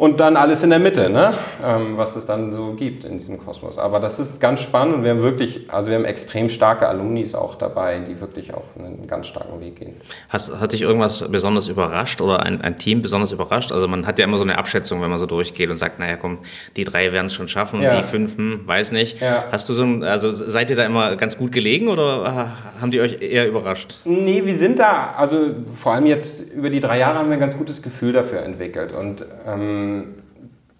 und 0.00 0.18
dann 0.18 0.36
alles 0.36 0.62
in 0.62 0.70
der 0.70 0.78
Mitte, 0.78 1.10
ne? 1.10 1.34
Ähm, 1.62 1.98
was 1.98 2.16
es 2.16 2.24
dann 2.24 2.54
so 2.54 2.72
gibt 2.72 3.04
in 3.04 3.18
diesem 3.18 3.38
Kosmos. 3.38 3.76
Aber 3.76 4.00
das 4.00 4.18
ist 4.18 4.40
ganz 4.40 4.62
spannend 4.62 4.94
und 4.94 5.04
wir 5.04 5.10
haben 5.10 5.20
wirklich, 5.20 5.70
also 5.70 5.90
wir 5.90 5.96
haben 5.96 6.06
extrem 6.06 6.48
starke 6.48 6.88
Alumnis 6.88 7.34
auch 7.34 7.54
dabei, 7.54 7.98
die 7.98 8.18
wirklich 8.18 8.54
auch 8.54 8.64
einen 8.78 9.06
ganz 9.06 9.26
starken 9.26 9.60
Weg 9.60 9.76
gehen. 9.76 9.96
Hast, 10.30 10.58
hat 10.58 10.72
dich 10.72 10.80
irgendwas 10.80 11.30
besonders 11.30 11.68
überrascht 11.68 12.22
oder 12.22 12.40
ein, 12.46 12.62
ein 12.62 12.78
Team 12.78 13.02
besonders 13.02 13.30
überrascht? 13.30 13.72
Also 13.72 13.88
man 13.88 14.06
hat 14.06 14.18
ja 14.18 14.24
immer 14.24 14.38
so 14.38 14.42
eine 14.42 14.56
Abschätzung, 14.56 15.02
wenn 15.02 15.10
man 15.10 15.18
so 15.18 15.26
durchgeht 15.26 15.68
und 15.68 15.76
sagt, 15.76 15.98
naja 15.98 16.16
komm, 16.16 16.38
die 16.76 16.84
drei 16.84 17.12
werden 17.12 17.26
es 17.26 17.34
schon 17.34 17.48
schaffen, 17.48 17.82
ja. 17.82 17.94
die 17.94 18.02
fünf, 18.02 18.38
hm, 18.38 18.66
weiß 18.66 18.92
nicht. 18.92 19.20
Ja. 19.20 19.44
Hast 19.52 19.68
du 19.68 19.74
so 19.74 19.82
ein, 19.82 20.02
also 20.02 20.32
seid 20.32 20.70
ihr 20.70 20.76
da 20.76 20.86
immer 20.86 21.16
ganz 21.16 21.36
gut 21.36 21.52
gelegen 21.52 21.88
oder 21.88 22.54
haben 22.80 22.90
die 22.90 23.02
euch 23.02 23.20
eher 23.20 23.46
überrascht? 23.46 23.98
Nee, 24.06 24.46
wir 24.46 24.56
sind 24.56 24.78
da, 24.78 25.12
also 25.14 25.50
vor 25.76 25.92
allem 25.92 26.06
jetzt 26.06 26.40
über 26.40 26.70
die 26.70 26.80
drei 26.80 26.98
Jahre 26.98 27.18
haben 27.18 27.28
wir 27.28 27.34
ein 27.34 27.40
ganz 27.40 27.58
gutes 27.58 27.82
Gefühl 27.82 28.14
dafür 28.14 28.40
entwickelt 28.40 28.94
und 28.98 29.26
ähm, 29.46 29.89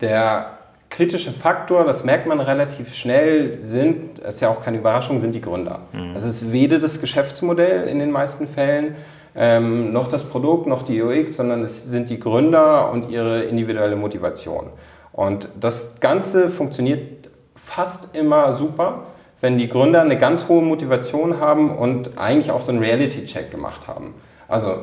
der 0.00 0.58
kritische 0.90 1.30
Faktor, 1.30 1.84
das 1.84 2.04
merkt 2.04 2.26
man 2.26 2.40
relativ 2.40 2.94
schnell, 2.94 3.60
sind, 3.60 4.18
ist 4.18 4.40
ja 4.40 4.48
auch 4.48 4.62
keine 4.62 4.78
Überraschung, 4.78 5.20
sind 5.20 5.34
die 5.34 5.40
Gründer. 5.40 5.80
Mhm. 5.92 6.14
Das 6.14 6.24
ist 6.24 6.52
weder 6.52 6.78
das 6.78 7.00
Geschäftsmodell 7.00 7.88
in 7.88 8.00
den 8.00 8.10
meisten 8.10 8.46
Fällen, 8.48 8.96
ähm, 9.36 9.92
noch 9.92 10.08
das 10.08 10.24
Produkt, 10.24 10.66
noch 10.66 10.82
die 10.82 11.00
UX, 11.00 11.36
sondern 11.36 11.62
es 11.62 11.84
sind 11.84 12.10
die 12.10 12.18
Gründer 12.18 12.90
und 12.90 13.10
ihre 13.10 13.44
individuelle 13.44 13.94
Motivation. 13.94 14.66
Und 15.12 15.48
das 15.58 16.00
Ganze 16.00 16.50
funktioniert 16.50 17.30
fast 17.54 18.16
immer 18.16 18.52
super, 18.52 19.04
wenn 19.40 19.58
die 19.58 19.68
Gründer 19.68 20.02
eine 20.02 20.18
ganz 20.18 20.48
hohe 20.48 20.62
Motivation 20.62 21.40
haben 21.40 21.70
und 21.76 22.18
eigentlich 22.18 22.50
auch 22.50 22.60
so 22.60 22.72
einen 22.72 22.80
Reality-Check 22.80 23.50
gemacht 23.50 23.86
haben. 23.86 24.14
Also 24.48 24.74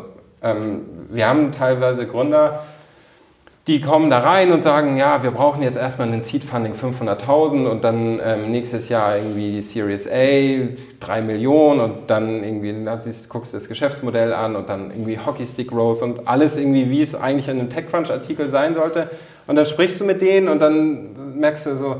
ähm, 0.42 0.86
wir 1.10 1.28
haben 1.28 1.52
teilweise 1.52 2.08
Gründer, 2.08 2.63
die 3.68 3.82
kommen 3.82 4.10
da 4.10 4.20
rein 4.20 4.54
und 4.54 4.64
sagen, 4.64 4.96
ja, 4.96 5.24
wir 5.24 5.32
brauchen 5.32 5.62
jetzt 5.62 5.78
erstmal 5.78 6.08
einen 6.08 6.24
Seed 6.24 6.46
Funding 6.46 6.74
500.000 6.74 7.68
und 7.68 7.84
dann 7.84 8.22
ähm, 8.24 8.50
nächstes 8.50 8.88
Jahr 8.88 9.18
irgendwie 9.18 9.52
die 9.52 9.62
Series 9.62 10.08
A 10.08 10.70
3 11.02 11.22
Millionen 11.22 11.82
und 11.82 12.10
dann 12.10 12.46
irgendwie 12.46 12.74
siehst, 13.02 13.28
guckst 13.28 13.54
du 13.54 13.58
das 13.58 13.68
Geschäftsmodell 13.68 14.34
an 14.34 14.56
und 14.56 14.70
dann 14.70 14.92
irgendwie 14.92 15.20
Hockeystick 15.20 15.70
Growth 15.70 16.02
und 16.02 16.30
alles 16.30 16.58
irgendwie, 16.58 16.90
wie 16.90 17.02
es 17.02 17.14
eigentlich 17.14 17.50
in 17.50 17.60
einem 17.60 17.70
TechCrunch-Artikel 17.70 18.50
sein 18.52 18.74
sollte. 18.74 19.10
Und 19.48 19.58
dann 19.58 19.66
sprichst 19.66 20.00
du 20.00 20.06
mit 20.06 20.22
denen 20.22 20.48
und 20.48 20.62
dann 20.62 21.38
merkst 21.38 21.66
du 21.66 21.76
so, 21.76 21.98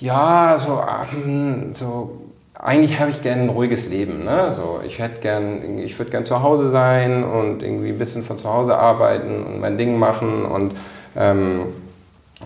ja, 0.00 0.58
so, 0.58 0.80
ähm, 1.14 1.74
so 1.74 2.27
eigentlich 2.60 2.98
habe 2.98 3.10
ich 3.10 3.22
gerne 3.22 3.42
ein 3.42 3.48
ruhiges 3.48 3.88
Leben. 3.88 4.24
Ne? 4.24 4.50
So, 4.50 4.80
ich 4.84 4.98
hätte 4.98 5.20
gern, 5.20 5.78
ich 5.78 5.98
würde 5.98 6.10
gern 6.10 6.24
zu 6.24 6.42
Hause 6.42 6.70
sein 6.70 7.22
und 7.22 7.62
irgendwie 7.62 7.90
ein 7.90 7.98
bisschen 7.98 8.22
von 8.22 8.38
zu 8.38 8.52
Hause 8.52 8.76
arbeiten 8.76 9.44
und 9.44 9.60
mein 9.60 9.78
Ding 9.78 9.98
machen 9.98 10.44
und, 10.44 10.74
ähm, 11.16 11.66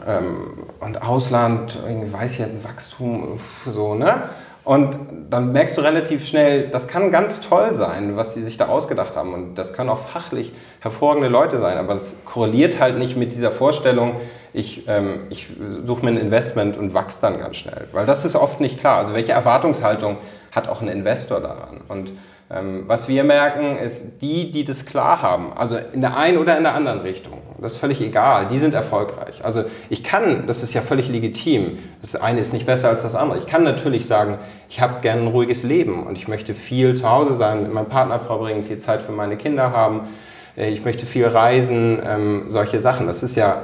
ähm, 0.07 0.66
und 0.81 1.03
Ausland, 1.03 1.79
irgendwie 1.87 2.12
weiß 2.12 2.38
jetzt, 2.38 2.62
Wachstum, 2.64 3.40
so, 3.66 3.94
ne? 3.94 4.25
Und 4.64 4.96
dann 5.29 5.51
merkst 5.51 5.77
du 5.77 5.81
relativ 5.81 6.25
schnell, 6.25 6.68
das 6.68 6.87
kann 6.87 7.11
ganz 7.11 7.40
toll 7.40 7.75
sein, 7.75 8.16
was 8.16 8.35
sie 8.35 8.44
sich 8.44 8.59
da 8.59 8.68
ausgedacht 8.68 9.16
haben. 9.16 9.35
Und 9.35 9.57
das 9.57 9.72
können 9.72 9.90
auch 9.90 9.98
fachlich 9.98 10.53
hervorragende 10.79 11.29
Leute 11.29 11.59
sein, 11.59 11.79
aber 11.79 11.94
das 11.94 12.25
korreliert 12.25 12.79
halt 12.79 12.96
nicht 12.96 13.16
mit 13.16 13.33
dieser 13.33 13.51
Vorstellung, 13.51 14.20
ich, 14.53 14.87
ähm, 14.88 15.27
ich 15.31 15.49
suche 15.87 16.05
mir 16.05 16.12
ein 16.12 16.19
Investment 16.19 16.77
und 16.77 16.95
wachse 16.95 17.23
dann 17.23 17.38
ganz 17.38 17.57
schnell. 17.57 17.88
Weil 17.93 18.07
das 18.07 18.25
ist 18.25 18.37
oft 18.37 18.61
nicht 18.61 18.79
klar. 18.79 18.99
Also 18.99 19.15
welche 19.15 19.33
Erwartungshaltung 19.33 20.19
hat 20.51 20.69
auch 20.69 20.83
ein 20.83 20.88
Investor 20.88 21.41
daran? 21.41 21.81
Und 21.88 22.12
ähm, 22.51 22.85
was 22.87 23.09
wir 23.09 23.25
merken, 23.25 23.77
ist, 23.79 24.21
die, 24.21 24.53
die 24.53 24.65
das 24.65 24.85
klar 24.85 25.23
haben, 25.23 25.55
also 25.55 25.77
in 25.77 26.03
der 26.03 26.19
einen 26.19 26.37
oder 26.37 26.57
in 26.59 26.65
der 26.65 26.75
anderen 26.75 27.01
Richtung, 27.01 27.38
das 27.62 27.75
ist 27.75 27.79
völlig 27.79 28.01
egal, 28.03 28.49
die 28.49 28.59
sind 28.59 28.75
erfolgreich. 28.75 29.43
Also 29.43 29.65
ich 29.88 30.05
kann, 30.05 30.47
das 30.47 30.62
ist 30.62 30.75
ja 30.75 30.83
völlig 30.83 31.09
legitim, 31.09 31.79
das 32.03 32.15
eine 32.15 32.41
ist 32.41 32.53
nicht 32.53 32.67
besser 32.67 32.91
als 32.91 33.05
das 33.05 33.15
andere. 33.15 33.38
Ich 33.38 33.47
kann 33.47 33.62
natürlich 33.62 34.07
sagen, 34.07 34.37
ich 34.69 34.83
habe 34.83 35.01
gerne 35.01 35.23
ein 35.23 35.29
ruhiges 35.29 35.62
Leben 35.62 36.07
und 36.07 36.19
ich 36.19 36.29
möchte 36.29 36.53
viel 36.53 36.95
zu 36.95 37.09
Hause 37.09 37.33
sein, 37.35 37.62
mit 37.62 37.73
meinem 37.73 37.88
Partner 37.88 38.21
verbringen, 38.21 38.65
viel 38.65 38.79
Zeit 38.79 39.01
für 39.01 39.12
meine 39.12 39.37
Kinder 39.38 39.71
haben 39.71 40.09
ich 40.55 40.85
möchte 40.85 41.07
viel 41.07 41.27
reisen, 41.27 41.99
ähm, 42.05 42.45
solche 42.49 42.79
Sachen. 42.79 43.07
Das 43.07 43.23
ist, 43.23 43.37
ja, 43.37 43.62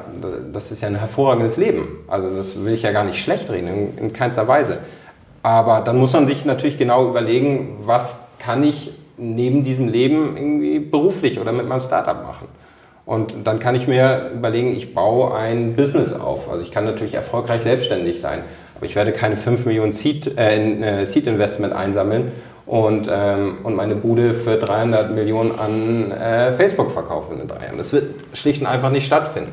das 0.52 0.72
ist 0.72 0.80
ja 0.80 0.88
ein 0.88 0.94
hervorragendes 0.94 1.58
Leben. 1.58 1.86
Also 2.08 2.34
das 2.34 2.64
will 2.64 2.72
ich 2.72 2.82
ja 2.82 2.92
gar 2.92 3.04
nicht 3.04 3.22
schlecht 3.22 3.50
reden, 3.50 3.68
in, 3.68 3.98
in 3.98 4.12
keinster 4.12 4.48
Weise. 4.48 4.78
Aber 5.42 5.80
dann 5.80 5.98
muss 5.98 6.12
man 6.14 6.26
sich 6.26 6.44
natürlich 6.44 6.78
genau 6.78 7.08
überlegen, 7.08 7.78
was 7.84 8.28
kann 8.38 8.62
ich 8.64 8.92
neben 9.18 9.64
diesem 9.64 9.88
Leben 9.88 10.36
irgendwie 10.36 10.78
beruflich 10.78 11.38
oder 11.38 11.52
mit 11.52 11.68
meinem 11.68 11.80
Startup 11.80 12.22
machen. 12.22 12.48
Und 13.04 13.46
dann 13.46 13.58
kann 13.58 13.74
ich 13.74 13.88
mir 13.88 14.30
überlegen, 14.34 14.76
ich 14.76 14.94
baue 14.94 15.34
ein 15.34 15.76
Business 15.76 16.12
auf. 16.12 16.50
Also 16.50 16.62
ich 16.62 16.70
kann 16.70 16.84
natürlich 16.84 17.14
erfolgreich 17.14 17.62
selbstständig 17.62 18.20
sein, 18.20 18.42
aber 18.76 18.86
ich 18.86 18.96
werde 18.96 19.12
keine 19.12 19.36
5 19.36 19.66
Millionen 19.66 19.92
Seed, 19.92 20.38
äh, 20.38 21.00
äh, 21.00 21.04
Seed 21.04 21.26
Investment 21.26 21.72
einsammeln 21.72 22.32
und, 22.68 23.08
ähm, 23.10 23.58
und 23.64 23.74
meine 23.74 23.96
Bude 23.96 24.34
für 24.34 24.56
300 24.56 25.10
Millionen 25.12 25.58
an 25.58 26.12
äh, 26.12 26.52
Facebook 26.52 26.92
verkaufen 26.92 27.40
in 27.40 27.48
drei 27.48 27.64
Jahren. 27.66 27.78
Das 27.78 27.92
wird 27.92 28.14
schlicht 28.34 28.60
und 28.60 28.66
einfach 28.66 28.90
nicht 28.90 29.06
stattfinden. 29.06 29.52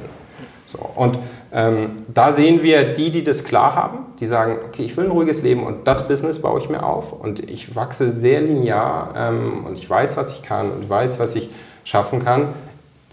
So, 0.67 0.79
und 0.95 1.17
ähm, 1.53 2.03
da 2.13 2.31
sehen 2.31 2.61
wir 2.61 2.93
die, 2.93 3.09
die 3.09 3.23
das 3.23 3.43
klar 3.43 3.75
haben, 3.75 3.99
die 4.19 4.25
sagen, 4.25 4.57
okay, 4.67 4.83
ich 4.83 4.95
will 4.97 5.05
ein 5.05 5.11
ruhiges 5.11 5.41
Leben 5.41 5.63
und 5.63 5.87
das 5.87 6.07
Business 6.07 6.39
baue 6.39 6.59
ich 6.59 6.69
mir 6.69 6.83
auf 6.83 7.13
und 7.13 7.49
ich 7.49 7.75
wachse 7.75 8.11
sehr 8.11 8.41
linear 8.41 9.13
ähm, 9.17 9.65
und 9.65 9.77
ich 9.77 9.89
weiß, 9.89 10.17
was 10.17 10.31
ich 10.31 10.43
kann 10.43 10.69
und 10.71 10.89
weiß, 10.89 11.19
was 11.19 11.35
ich 11.35 11.49
schaffen 11.83 12.23
kann 12.23 12.49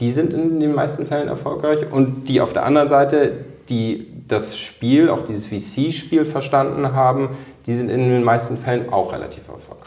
die 0.03 0.11
sind 0.11 0.33
in 0.33 0.59
den 0.59 0.75
meisten 0.75 1.07
Fällen 1.07 1.29
erfolgreich. 1.29 1.87
Und 1.91 2.29
die 2.29 2.41
auf 2.41 2.53
der 2.53 2.65
anderen 2.65 2.89
Seite, 2.89 3.33
die 3.69 4.09
das 4.27 4.59
Spiel, 4.59 5.09
auch 5.09 5.23
dieses 5.23 5.47
VC-Spiel 5.47 6.25
verstanden 6.25 6.93
haben, 6.93 7.31
die 7.67 7.75
sind 7.75 7.89
in 7.89 8.09
den 8.09 8.25
meisten 8.25 8.57
Fällen 8.57 8.93
auch 8.93 9.13
relativ 9.13 9.45
erfolgreich. 9.49 9.82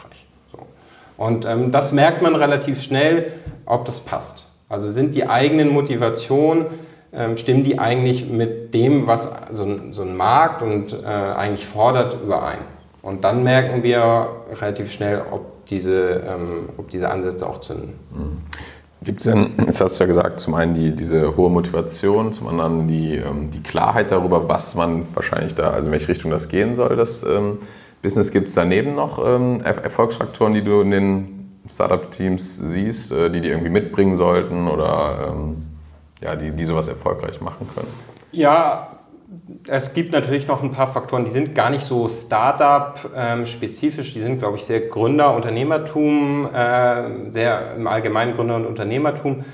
Und 1.16 1.44
ähm, 1.44 1.72
das 1.72 1.92
merkt 1.92 2.22
man 2.22 2.34
relativ 2.34 2.82
schnell, 2.82 3.32
ob 3.64 3.84
das 3.84 4.00
passt. 4.00 4.46
Also 4.68 4.90
sind 4.90 5.14
die 5.14 5.28
eigenen 5.28 5.68
Motivationen, 5.68 6.66
ähm, 7.12 7.36
stimmen 7.36 7.64
die 7.64 7.78
eigentlich 7.78 8.28
mit 8.28 8.74
dem, 8.74 9.06
was 9.06 9.30
so 9.52 9.64
ein, 9.64 9.92
so 9.92 10.02
ein 10.02 10.16
Markt 10.16 10.62
und 10.62 10.92
äh, 10.92 11.06
eigentlich 11.06 11.66
fordert, 11.66 12.16
überein. 12.22 12.58
Und 13.02 13.24
dann 13.24 13.44
merken 13.44 13.82
wir 13.82 14.28
relativ 14.60 14.92
schnell, 14.92 15.22
ob 15.30 15.66
diese, 15.66 16.24
ähm, 16.26 16.68
ob 16.76 16.90
diese 16.90 17.10
Ansätze 17.10 17.48
auch 17.48 17.60
zünden. 17.60 17.94
Mhm. 18.10 18.38
Gibt 19.02 19.20
es 19.20 19.32
denn, 19.32 19.52
jetzt 19.64 19.80
hast 19.80 19.98
du 19.98 20.04
ja 20.04 20.08
gesagt, 20.08 20.40
zum 20.40 20.54
einen 20.54 20.74
die, 20.74 20.94
diese 20.94 21.36
hohe 21.36 21.50
Motivation, 21.50 22.32
zum 22.32 22.48
anderen 22.48 22.88
die, 22.88 23.16
ähm, 23.16 23.50
die 23.50 23.62
Klarheit 23.62 24.10
darüber, 24.10 24.48
was 24.48 24.74
man 24.74 25.06
wahrscheinlich 25.14 25.54
da, 25.54 25.70
also 25.70 25.86
in 25.86 25.92
welche 25.92 26.08
Richtung 26.08 26.30
das 26.30 26.48
gehen 26.48 26.74
soll, 26.74 26.96
das 26.96 27.22
ähm, 27.22 27.58
Business. 28.02 28.30
Gibt 28.30 28.48
es 28.48 28.54
daneben 28.54 28.92
noch 28.92 29.24
ähm, 29.24 29.60
Erfolgsfaktoren, 29.60 30.54
die 30.54 30.62
du 30.62 30.80
in 30.80 30.90
den 30.90 31.36
Startup-Teams 31.68 32.56
siehst, 32.56 33.12
äh, 33.12 33.30
die 33.30 33.40
die 33.40 33.48
irgendwie 33.48 33.70
mitbringen 33.70 34.16
sollten 34.16 34.68
oder 34.68 35.32
ähm, 35.32 35.66
ja, 36.22 36.36
die, 36.36 36.50
die 36.50 36.64
sowas 36.64 36.88
erfolgreich 36.88 37.40
machen 37.40 37.68
können? 37.74 37.88
Ja, 38.32 38.88
es 39.66 39.92
gibt 39.92 40.12
natürlich 40.12 40.46
noch 40.46 40.62
ein 40.62 40.70
paar 40.70 40.92
Faktoren, 40.92 41.24
die 41.24 41.30
sind 41.30 41.54
gar 41.54 41.70
nicht 41.70 41.82
so 41.82 42.08
Startup-spezifisch, 42.08 44.14
die 44.14 44.20
sind, 44.20 44.38
glaube 44.38 44.56
ich, 44.56 44.64
sehr 44.64 44.80
Gründer, 44.80 45.34
Unternehmertum, 45.34 46.48
äh, 46.54 47.32
sehr 47.32 47.74
im 47.76 47.86
allgemeinen 47.86 48.36
Gründer- 48.36 48.56
und 48.56 48.66
Unternehmertum. 48.66 49.44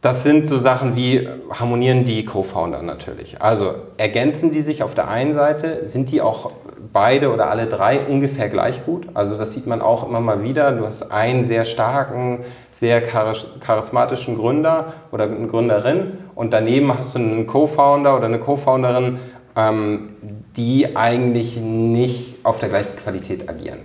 Das 0.00 0.22
sind 0.22 0.48
so 0.48 0.58
Sachen 0.58 0.96
wie 0.96 1.28
harmonieren 1.50 2.04
die 2.04 2.24
Co-Founder 2.24 2.82
natürlich. 2.82 3.42
Also 3.42 3.74
ergänzen 3.96 4.52
die 4.52 4.62
sich 4.62 4.82
auf 4.82 4.94
der 4.94 5.08
einen 5.08 5.32
Seite, 5.32 5.88
sind 5.88 6.10
die 6.10 6.20
auch 6.20 6.50
beide 6.98 7.32
oder 7.32 7.48
alle 7.48 7.66
drei 7.66 8.00
ungefähr 8.00 8.48
gleich 8.48 8.84
gut. 8.84 9.06
Also 9.14 9.38
das 9.38 9.54
sieht 9.54 9.68
man 9.68 9.80
auch 9.80 10.04
immer 10.04 10.18
mal 10.18 10.42
wieder. 10.42 10.72
Du 10.72 10.84
hast 10.84 11.12
einen 11.12 11.44
sehr 11.44 11.64
starken, 11.64 12.40
sehr 12.72 13.00
charismatischen 13.00 14.36
Gründer 14.36 14.94
oder 15.12 15.26
eine 15.26 15.46
Gründerin 15.46 16.18
und 16.34 16.52
daneben 16.52 16.92
hast 16.92 17.14
du 17.14 17.20
einen 17.20 17.46
Co-Founder 17.46 18.16
oder 18.16 18.26
eine 18.26 18.40
Co-Founderin, 18.40 19.20
ähm, 19.54 20.08
die 20.56 20.96
eigentlich 20.96 21.56
nicht 21.58 22.44
auf 22.44 22.58
der 22.58 22.68
gleichen 22.68 22.96
Qualität 22.96 23.48
agieren. 23.48 23.78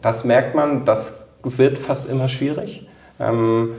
Das 0.00 0.22
merkt 0.22 0.54
man, 0.54 0.84
das 0.84 1.26
wird 1.42 1.80
fast 1.80 2.08
immer 2.08 2.28
schwierig. 2.28 2.86
Ähm, 3.18 3.70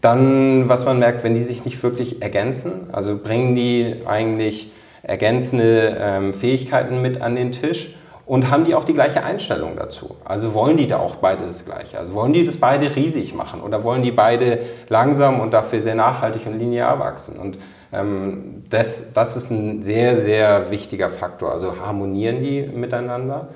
dann, 0.00 0.70
was 0.70 0.86
man 0.86 0.98
merkt, 0.98 1.24
wenn 1.24 1.34
die 1.34 1.42
sich 1.42 1.66
nicht 1.66 1.82
wirklich 1.82 2.22
ergänzen, 2.22 2.88
also 2.90 3.18
bringen 3.18 3.54
die 3.54 3.96
eigentlich 4.06 4.72
ergänzende 5.02 5.98
ähm, 6.00 6.32
Fähigkeiten 6.32 7.02
mit 7.02 7.20
an 7.20 7.36
den 7.36 7.52
Tisch 7.52 7.96
und 8.26 8.50
haben 8.50 8.64
die 8.64 8.74
auch 8.74 8.84
die 8.84 8.94
gleiche 8.94 9.22
Einstellung 9.22 9.76
dazu? 9.76 10.16
Also 10.24 10.54
wollen 10.54 10.76
die 10.76 10.86
da 10.86 10.98
auch 10.98 11.16
beide 11.16 11.44
das 11.44 11.64
Gleiche? 11.64 11.98
Also 11.98 12.14
wollen 12.14 12.32
die 12.32 12.44
das 12.44 12.56
beide 12.56 12.96
riesig 12.96 13.34
machen 13.34 13.60
oder 13.60 13.84
wollen 13.84 14.02
die 14.02 14.12
beide 14.12 14.60
langsam 14.88 15.40
und 15.40 15.52
dafür 15.52 15.80
sehr 15.80 15.94
nachhaltig 15.94 16.46
und 16.46 16.58
linear 16.58 16.98
wachsen? 16.98 17.38
Und 17.38 17.58
ähm, 17.92 18.62
das, 18.70 19.12
das 19.12 19.36
ist 19.36 19.50
ein 19.50 19.82
sehr, 19.82 20.16
sehr 20.16 20.70
wichtiger 20.70 21.10
Faktor. 21.10 21.52
Also 21.52 21.74
harmonieren 21.84 22.42
die 22.42 22.62
miteinander? 22.62 23.48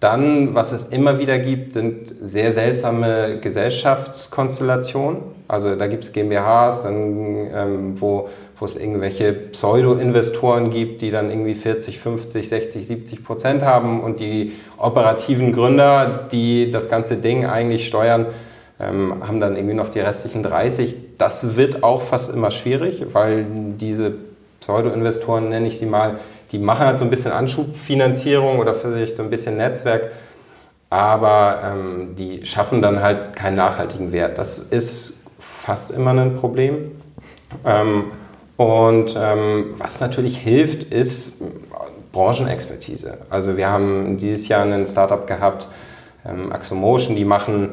Dann, 0.00 0.54
was 0.54 0.72
es 0.72 0.84
immer 0.84 1.18
wieder 1.18 1.38
gibt, 1.38 1.74
sind 1.74 2.14
sehr 2.22 2.52
seltsame 2.52 3.38
Gesellschaftskonstellationen. 3.40 5.20
Also 5.46 5.76
da 5.76 5.88
gibt 5.88 6.04
es 6.04 6.12
GmbHs, 6.12 6.84
dann, 6.84 7.50
ähm, 7.54 8.00
wo 8.00 8.28
wo 8.60 8.66
es 8.66 8.76
irgendwelche 8.76 9.32
Pseudo-Investoren 9.32 10.70
gibt, 10.70 11.00
die 11.00 11.10
dann 11.10 11.30
irgendwie 11.30 11.54
40, 11.54 11.98
50, 11.98 12.46
60, 12.46 12.86
70 12.86 13.24
Prozent 13.24 13.62
haben 13.62 14.02
und 14.02 14.20
die 14.20 14.52
operativen 14.76 15.54
Gründer, 15.54 16.28
die 16.30 16.70
das 16.70 16.90
ganze 16.90 17.16
Ding 17.16 17.46
eigentlich 17.46 17.88
steuern, 17.88 18.26
ähm, 18.78 19.26
haben 19.26 19.40
dann 19.40 19.56
irgendwie 19.56 19.74
noch 19.74 19.88
die 19.88 20.00
restlichen 20.00 20.42
30. 20.42 20.94
Das 21.16 21.56
wird 21.56 21.82
auch 21.82 22.02
fast 22.02 22.32
immer 22.34 22.50
schwierig, 22.50 23.06
weil 23.14 23.46
diese 23.48 24.12
Pseudo-Investoren, 24.60 25.48
nenne 25.48 25.66
ich 25.66 25.78
sie 25.78 25.86
mal, 25.86 26.18
die 26.52 26.58
machen 26.58 26.84
halt 26.84 26.98
so 26.98 27.06
ein 27.06 27.10
bisschen 27.10 27.32
Anschubfinanzierung 27.32 28.58
oder 28.58 28.74
vielleicht 28.74 29.16
so 29.16 29.22
ein 29.22 29.30
bisschen 29.30 29.56
Netzwerk, 29.56 30.10
aber 30.90 31.60
ähm, 31.64 32.14
die 32.14 32.44
schaffen 32.44 32.82
dann 32.82 33.00
halt 33.00 33.36
keinen 33.36 33.56
nachhaltigen 33.56 34.12
Wert. 34.12 34.36
Das 34.36 34.58
ist 34.58 35.20
fast 35.38 35.92
immer 35.92 36.10
ein 36.10 36.34
Problem. 36.34 36.90
Ähm, 37.64 38.04
und 38.60 39.16
ähm, 39.16 39.70
was 39.78 40.00
natürlich 40.00 40.36
hilft, 40.36 40.92
ist 40.92 41.38
Branchenexpertise. 42.12 43.16
Also 43.30 43.56
wir 43.56 43.70
haben 43.70 44.18
dieses 44.18 44.48
Jahr 44.48 44.66
ein 44.66 44.86
Startup 44.86 45.26
gehabt, 45.26 45.66
ähm, 46.28 46.52
Axomotion, 46.52 47.16
die 47.16 47.24
machen 47.24 47.70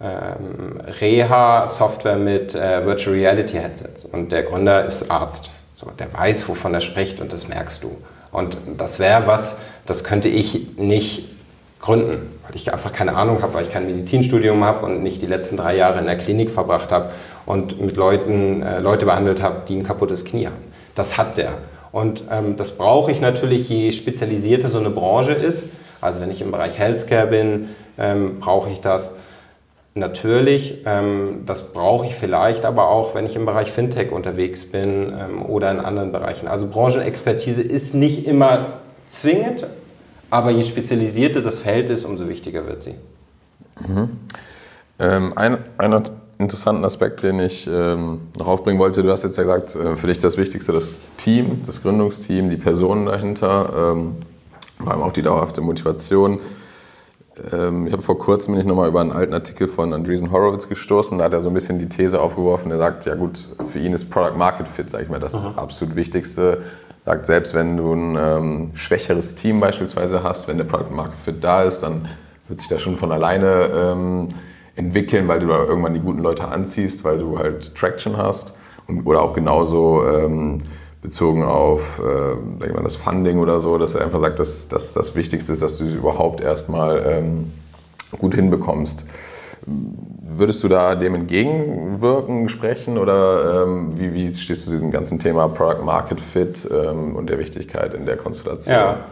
ähm, 0.00 0.80
Reha-Software 0.98 2.16
mit 2.16 2.54
äh, 2.54 2.86
Virtual 2.86 3.14
Reality 3.16 3.58
Headsets. 3.58 4.06
Und 4.06 4.32
der 4.32 4.44
Gründer 4.44 4.86
ist 4.86 5.10
Arzt. 5.10 5.50
So, 5.74 5.88
der 5.98 6.10
weiß, 6.10 6.48
wovon 6.48 6.72
er 6.72 6.80
spricht 6.80 7.20
und 7.20 7.34
das 7.34 7.46
merkst 7.46 7.84
du. 7.84 7.90
Und 8.32 8.56
das 8.78 8.98
wäre 8.98 9.26
was, 9.26 9.58
das 9.84 10.04
könnte 10.04 10.30
ich 10.30 10.78
nicht 10.78 11.28
gründen, 11.82 12.32
weil 12.46 12.56
ich 12.56 12.72
einfach 12.72 12.94
keine 12.94 13.14
Ahnung 13.14 13.42
habe, 13.42 13.52
weil 13.52 13.64
ich 13.64 13.72
kein 13.72 13.84
Medizinstudium 13.84 14.64
habe 14.64 14.86
und 14.86 15.02
nicht 15.02 15.20
die 15.20 15.26
letzten 15.26 15.58
drei 15.58 15.76
Jahre 15.76 15.98
in 15.98 16.06
der 16.06 16.16
Klinik 16.16 16.50
verbracht 16.50 16.92
habe 16.92 17.10
und 17.46 17.80
mit 17.80 17.96
Leuten, 17.96 18.62
äh, 18.62 18.80
Leute 18.80 19.06
behandelt 19.06 19.42
habe, 19.42 19.62
die 19.68 19.76
ein 19.76 19.84
kaputtes 19.84 20.24
Knie 20.24 20.46
haben. 20.46 20.56
Das 20.94 21.18
hat 21.18 21.36
der. 21.36 21.52
Und 21.92 22.22
ähm, 22.30 22.56
das 22.56 22.76
brauche 22.76 23.10
ich 23.10 23.20
natürlich, 23.20 23.68
je 23.68 23.90
spezialisierter 23.92 24.68
so 24.68 24.78
eine 24.78 24.90
Branche 24.90 25.32
ist. 25.32 25.70
Also 26.00 26.20
wenn 26.20 26.30
ich 26.30 26.40
im 26.40 26.50
Bereich 26.50 26.78
Healthcare 26.78 27.26
bin, 27.26 27.70
ähm, 27.98 28.38
brauche 28.40 28.70
ich 28.70 28.80
das 28.80 29.16
natürlich. 29.94 30.82
Ähm, 30.86 31.42
das 31.46 31.72
brauche 31.72 32.06
ich 32.06 32.14
vielleicht 32.14 32.64
aber 32.64 32.88
auch, 32.88 33.14
wenn 33.14 33.26
ich 33.26 33.36
im 33.36 33.44
Bereich 33.44 33.72
Fintech 33.72 34.12
unterwegs 34.12 34.64
bin 34.64 35.12
ähm, 35.18 35.44
oder 35.44 35.70
in 35.70 35.80
anderen 35.80 36.12
Bereichen. 36.12 36.48
Also 36.48 36.68
Branchenexpertise 36.68 37.62
ist 37.62 37.94
nicht 37.94 38.26
immer 38.26 38.80
zwingend, 39.10 39.66
aber 40.30 40.50
je 40.50 40.62
spezialisierter 40.62 41.42
das 41.42 41.58
Feld 41.58 41.90
ist, 41.90 42.04
umso 42.04 42.28
wichtiger 42.28 42.66
wird 42.66 42.82
sie. 42.82 42.94
Mhm. 43.86 44.10
Ähm, 45.00 45.32
ein, 45.36 45.58
einer 45.78 46.02
interessanten 46.40 46.84
Aspekt, 46.84 47.22
den 47.22 47.38
ich 47.38 47.68
ähm, 47.70 48.20
noch 48.38 48.48
aufbringen 48.48 48.78
wollte. 48.78 49.02
Du 49.02 49.10
hast 49.10 49.22
jetzt 49.22 49.36
ja 49.36 49.44
gesagt, 49.44 49.76
äh, 49.76 49.96
für 49.96 50.06
dich 50.06 50.18
das 50.18 50.36
Wichtigste 50.38 50.72
das 50.72 50.98
Team, 51.16 51.62
das 51.66 51.82
Gründungsteam, 51.82 52.48
die 52.48 52.56
Personen 52.56 53.06
dahinter, 53.06 53.92
ähm, 53.94 54.16
vor 54.78 54.92
allem 54.92 55.02
auch 55.02 55.12
die 55.12 55.22
dauerhafte 55.22 55.60
Motivation. 55.60 56.38
Ähm, 57.52 57.86
ich 57.86 57.92
habe 57.92 58.02
vor 58.02 58.18
kurzem 58.18 58.54
bin 58.54 58.62
ich 58.62 58.66
nochmal 58.66 58.88
über 58.88 59.00
einen 59.02 59.12
alten 59.12 59.34
Artikel 59.34 59.68
von 59.68 59.92
Andreessen 59.92 60.32
Horowitz 60.32 60.68
gestoßen. 60.68 61.18
Da 61.18 61.24
hat 61.24 61.34
er 61.34 61.42
so 61.42 61.48
ein 61.48 61.54
bisschen 61.54 61.78
die 61.78 61.88
These 61.88 62.20
aufgeworfen. 62.20 62.70
Er 62.70 62.78
sagt, 62.78 63.04
ja 63.04 63.14
gut, 63.14 63.48
für 63.68 63.78
ihn 63.78 63.92
ist 63.92 64.10
Product 64.10 64.36
Market 64.36 64.66
Fit, 64.66 64.90
sage 64.90 65.04
ich 65.04 65.10
mal, 65.10 65.20
das 65.20 65.46
Aha. 65.46 65.54
absolut 65.56 65.94
Wichtigste. 65.94 66.62
Er 67.04 67.12
sagt, 67.12 67.26
selbst 67.26 67.54
wenn 67.54 67.76
du 67.76 67.92
ein 67.92 68.16
ähm, 68.18 68.70
schwächeres 68.74 69.34
Team 69.34 69.60
beispielsweise 69.60 70.22
hast, 70.22 70.48
wenn 70.48 70.56
der 70.56 70.64
Product 70.64 70.94
Market 70.94 71.18
Fit 71.24 71.44
da 71.44 71.62
ist, 71.62 71.80
dann 71.80 72.08
wird 72.48 72.60
sich 72.60 72.68
das 72.68 72.80
schon 72.80 72.96
von 72.96 73.12
alleine 73.12 73.70
ähm, 73.74 74.28
entwickeln, 74.80 75.28
weil 75.28 75.40
du 75.40 75.46
da 75.46 75.64
irgendwann 75.64 75.94
die 75.94 76.00
guten 76.00 76.20
Leute 76.20 76.48
anziehst, 76.48 77.04
weil 77.04 77.18
du 77.18 77.38
halt 77.38 77.74
Traction 77.74 78.16
hast. 78.16 78.54
Und, 78.86 79.06
oder 79.06 79.22
auch 79.22 79.34
genauso 79.34 80.04
ähm, 80.06 80.58
bezogen 81.02 81.44
auf 81.44 82.00
äh, 82.00 82.68
mal, 82.72 82.82
das 82.82 82.96
Funding 82.96 83.38
oder 83.38 83.60
so, 83.60 83.78
dass 83.78 83.94
er 83.94 84.04
einfach 84.04 84.20
sagt, 84.20 84.38
dass, 84.38 84.68
dass 84.68 84.92
das 84.92 85.14
Wichtigste 85.14 85.52
ist, 85.52 85.62
dass 85.62 85.78
du 85.78 85.84
es 85.84 85.94
überhaupt 85.94 86.40
erstmal 86.40 87.02
ähm, 87.06 87.52
gut 88.18 88.34
hinbekommst. 88.34 89.06
würdest 89.66 90.62
du 90.64 90.68
da 90.68 90.94
dem 90.94 91.14
entgegenwirken, 91.14 92.48
sprechen 92.48 92.98
oder 92.98 93.64
ähm, 93.64 93.98
wie, 93.98 94.12
wie, 94.14 94.34
stehst 94.34 94.62
du 94.62 94.70
zu 94.70 94.76
diesem 94.76 94.90
ganzen 94.90 95.18
Thema 95.18 95.48
Product 95.48 95.84
Market 95.84 96.20
Fit 96.20 96.68
ähm, 96.70 97.16
und 97.16 97.28
der 97.30 97.38
Wichtigkeit 97.38 97.94
in 97.94 98.06
der 98.06 98.16
Konstellation? 98.16 98.74
Ja, 98.74 99.04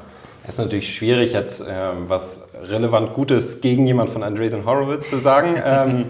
es 0.49 0.55
ist 0.55 0.65
natürlich 0.65 0.95
schwierig, 0.95 1.35
jetzt 1.35 1.61
ähm, 1.61 2.09
was 2.09 2.41
relevant 2.55 3.13
Gutes 3.13 3.61
gegen 3.61 3.87
jemand 3.87 4.09
von 4.09 4.23
Andreessen 4.23 4.65
Horowitz 4.65 5.11
zu 5.11 5.19
sagen. 5.19 5.57
Ähm, 5.69 6.07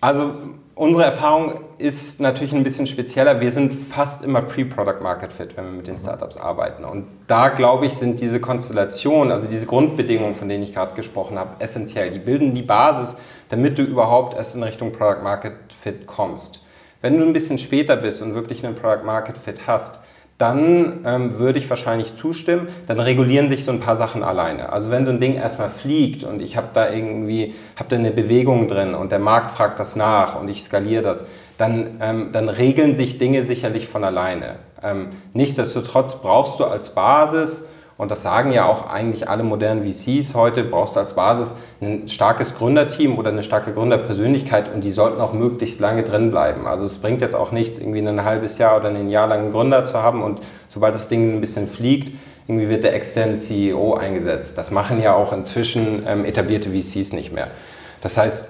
also 0.00 0.32
unsere 0.74 1.04
Erfahrung 1.04 1.60
ist 1.78 2.20
natürlich 2.20 2.52
ein 2.52 2.62
bisschen 2.62 2.86
spezieller. 2.86 3.40
Wir 3.40 3.50
sind 3.50 3.72
fast 3.72 4.22
immer 4.22 4.42
Pre-Product 4.42 5.00
Market 5.02 5.32
Fit, 5.32 5.56
wenn 5.56 5.64
wir 5.64 5.72
mit 5.72 5.86
den 5.86 5.94
mhm. 5.94 5.98
Startups 5.98 6.36
arbeiten. 6.36 6.84
Und 6.84 7.06
da, 7.26 7.48
glaube 7.48 7.86
ich, 7.86 7.94
sind 7.94 8.20
diese 8.20 8.38
Konstellationen, 8.38 9.32
also 9.32 9.48
diese 9.48 9.66
Grundbedingungen, 9.66 10.34
von 10.34 10.48
denen 10.48 10.62
ich 10.62 10.74
gerade 10.74 10.94
gesprochen 10.94 11.38
habe, 11.38 11.52
essentiell. 11.60 12.10
Die 12.10 12.18
bilden 12.18 12.54
die 12.54 12.62
Basis, 12.62 13.16
damit 13.48 13.78
du 13.78 13.82
überhaupt 13.82 14.36
erst 14.36 14.54
in 14.54 14.62
Richtung 14.62 14.92
Product 14.92 15.22
Market 15.22 15.54
Fit 15.80 16.06
kommst. 16.06 16.62
Wenn 17.00 17.18
du 17.18 17.24
ein 17.24 17.32
bisschen 17.32 17.58
später 17.58 17.96
bist 17.96 18.20
und 18.20 18.34
wirklich 18.34 18.64
einen 18.64 18.74
Product 18.74 19.04
Market 19.04 19.38
Fit 19.38 19.66
hast, 19.66 20.00
dann 20.38 21.00
ähm, 21.04 21.38
würde 21.40 21.58
ich 21.58 21.68
wahrscheinlich 21.68 22.14
zustimmen. 22.14 22.68
Dann 22.86 23.00
regulieren 23.00 23.48
sich 23.48 23.64
so 23.64 23.72
ein 23.72 23.80
paar 23.80 23.96
Sachen 23.96 24.22
alleine. 24.22 24.72
Also 24.72 24.90
wenn 24.90 25.04
so 25.04 25.10
ein 25.10 25.18
Ding 25.18 25.34
erstmal 25.34 25.68
fliegt 25.68 26.22
und 26.22 26.40
ich 26.40 26.56
habe 26.56 26.68
da 26.72 26.90
irgendwie, 26.90 27.54
habe 27.76 27.88
da 27.88 27.96
eine 27.96 28.12
Bewegung 28.12 28.68
drin 28.68 28.94
und 28.94 29.10
der 29.10 29.18
Markt 29.18 29.50
fragt 29.50 29.80
das 29.80 29.96
nach 29.96 30.40
und 30.40 30.48
ich 30.48 30.62
skaliere 30.62 31.02
das, 31.02 31.26
dann, 31.58 31.98
ähm, 32.00 32.28
dann 32.32 32.48
regeln 32.48 32.96
sich 32.96 33.18
Dinge 33.18 33.44
sicherlich 33.44 33.88
von 33.88 34.04
alleine. 34.04 34.56
Ähm, 34.80 35.08
nichtsdestotrotz 35.32 36.22
brauchst 36.22 36.60
du 36.60 36.64
als 36.64 36.94
Basis 36.94 37.66
und 37.98 38.12
das 38.12 38.22
sagen 38.22 38.52
ja 38.52 38.64
auch 38.64 38.88
eigentlich 38.88 39.28
alle 39.28 39.42
modernen 39.42 39.82
VCs 39.82 40.34
heute, 40.34 40.62
brauchst 40.62 40.94
du 40.94 41.00
als 41.00 41.14
Basis 41.14 41.56
ein 41.80 42.08
starkes 42.08 42.56
Gründerteam 42.56 43.18
oder 43.18 43.30
eine 43.30 43.42
starke 43.42 43.72
Gründerpersönlichkeit 43.72 44.72
und 44.72 44.84
die 44.84 44.92
sollten 44.92 45.20
auch 45.20 45.32
möglichst 45.32 45.80
lange 45.80 46.04
drin 46.04 46.30
bleiben. 46.30 46.68
Also 46.68 46.86
es 46.86 46.98
bringt 46.98 47.20
jetzt 47.20 47.34
auch 47.34 47.50
nichts, 47.50 47.78
irgendwie 47.78 47.98
ein 47.98 48.24
halbes 48.24 48.56
Jahr 48.58 48.76
oder 48.76 48.88
ein 48.88 49.10
Jahr 49.10 49.26
lang 49.26 49.40
einen 49.40 49.52
Gründer 49.52 49.84
zu 49.84 50.00
haben 50.00 50.22
und 50.22 50.40
sobald 50.68 50.94
das 50.94 51.08
Ding 51.08 51.34
ein 51.36 51.40
bisschen 51.40 51.66
fliegt, 51.66 52.12
irgendwie 52.46 52.68
wird 52.68 52.84
der 52.84 52.94
externe 52.94 53.36
CEO 53.36 53.94
eingesetzt. 53.94 54.56
Das 54.56 54.70
machen 54.70 55.02
ja 55.02 55.14
auch 55.14 55.32
inzwischen 55.32 56.06
ähm, 56.08 56.24
etablierte 56.24 56.70
VCs 56.70 57.12
nicht 57.12 57.32
mehr. 57.32 57.48
Das 58.00 58.16
heißt, 58.16 58.48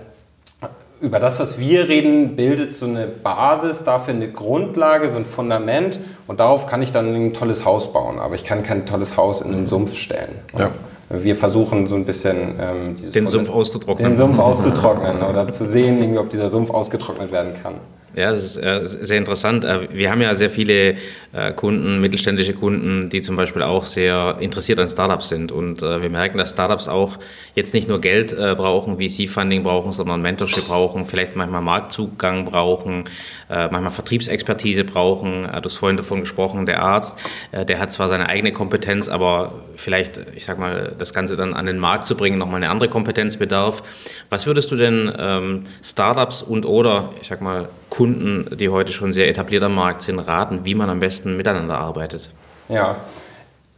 über 1.01 1.19
das, 1.21 1.39
was 1.39 1.59
wir 1.59 1.89
reden, 1.89 2.37
bildet 2.37 2.77
so 2.77 2.87
eine 2.87 3.07
Basis 3.07 3.85
dafür, 3.85 4.15
eine 4.15 4.31
Grundlage, 4.31 5.09
so 5.09 5.17
ein 5.17 5.25
Fundament 5.25 6.01
und 6.27 6.41
darauf 6.41 6.67
kann 6.67 6.83
ich 6.83 6.93
dann 6.93 7.15
ein 7.15 7.35
tolles 7.35 7.65
Haus 7.65 7.93
bauen. 7.93 8.19
Aber 8.19 8.35
ich 8.35 8.45
kann 8.45 8.63
kein 8.63 8.87
tolles 8.87 9.17
Haus 9.17 9.41
in 9.41 9.53
einen 9.53 9.67
Sumpf 9.67 9.95
stellen. 9.97 10.41
Ja. 10.59 10.71
Wir 11.11 11.37
versuchen 11.37 11.87
so 11.87 11.95
ein 11.95 12.05
bisschen 12.05 12.57
ähm, 12.61 13.13
den 13.13 13.27
Sumpf 13.27 13.49
auszutrocknen. 13.49 14.11
Den 14.11 14.17
Sumpf 14.17 14.39
auszutrocknen 14.39 15.23
oder 15.31 15.51
zu 15.51 15.65
sehen, 15.65 16.19
ob 16.19 16.31
dieser 16.31 16.51
Sumpf 16.51 16.71
ausgetrocknet 16.71 17.33
werden 17.33 17.53
kann. 17.63 17.75
Ja, 18.19 18.33
das 18.33 18.43
ist 18.43 18.57
äh, 18.57 18.81
sehr 18.83 19.17
interessant. 19.17 19.65
Äh, 19.65 19.89
wir 19.93 20.11
haben 20.11 20.21
ja 20.21 20.35
sehr 20.35 20.51
viele 20.51 20.97
äh, 21.33 21.53
Kunden, 21.55 22.01
mittelständische 22.01 22.53
Kunden, 22.53 23.11
die 23.11 23.21
zum 23.21 23.37
Beispiel 23.37 23.63
auch 23.63 23.85
sehr 23.85 24.39
interessiert 24.41 24.81
an 24.81 24.89
Startups 24.89 25.29
sind. 25.29 25.53
Und 25.53 25.83
wir 25.83 26.11
merken, 26.11 26.37
dass 26.37 26.51
Startups 26.51 26.89
auch 26.89 27.19
jetzt 27.55 27.75
nicht 27.75 27.87
nur 27.87 28.01
Geld 28.01 28.37
brauchen, 28.37 28.99
VC-Funding 28.99 29.63
brauchen, 29.63 29.93
sondern 29.93 30.21
Mentorship 30.23 30.67
brauchen, 30.67 31.07
vielleicht 31.07 31.37
manchmal 31.37 31.61
Marktzugang 31.61 32.45
brauchen, 32.47 33.05
manchmal 33.49 33.91
Vertriebsexpertise 33.91 34.85
brauchen. 34.85 35.43
Du 35.43 35.65
hast 35.65 35.77
vorhin 35.77 35.97
davon 35.97 36.21
gesprochen, 36.21 36.67
der 36.67 36.83
Arzt, 36.83 37.19
der 37.53 37.79
hat 37.79 37.93
zwar 37.93 38.09
seine 38.09 38.29
eigene 38.29 38.53
Kompetenz, 38.53 39.09
aber 39.09 39.53
vielleicht, 39.77 40.21
ich 40.35 40.45
sag 40.45 40.59
mal, 40.59 40.95
das 40.99 41.13
Ganze 41.13 41.37
dann 41.37 41.55
an 41.55 41.67
den 41.67 41.79
Markt 41.79 42.07
zu 42.07 42.17
bringen, 42.17 42.39
nochmal 42.39 42.63
eine 42.63 42.71
andere 42.71 42.89
Kompetenz 42.89 43.37
bedarf. 43.37 43.83
Was 44.31 44.47
würdest 44.47 44.71
du 44.71 44.77
denn 44.77 45.13
ähm, 45.19 45.65
Startups 45.83 46.43
und 46.43 46.67
oder, 46.67 47.11
ich 47.21 47.29
sag 47.29 47.43
mal, 47.43 47.69
Kunden, 47.91 48.57
die 48.57 48.69
heute 48.69 48.93
schon 48.93 49.13
sehr 49.13 49.29
etabliert 49.29 49.63
am 49.63 49.75
Markt 49.75 50.03
sind, 50.03 50.19
raten, 50.19 50.65
wie 50.65 50.75
man 50.75 50.91
am 50.91 51.01
besten 51.01 51.37
miteinander 51.37 51.79
arbeitet? 51.79 52.31
Ja, 52.69 52.97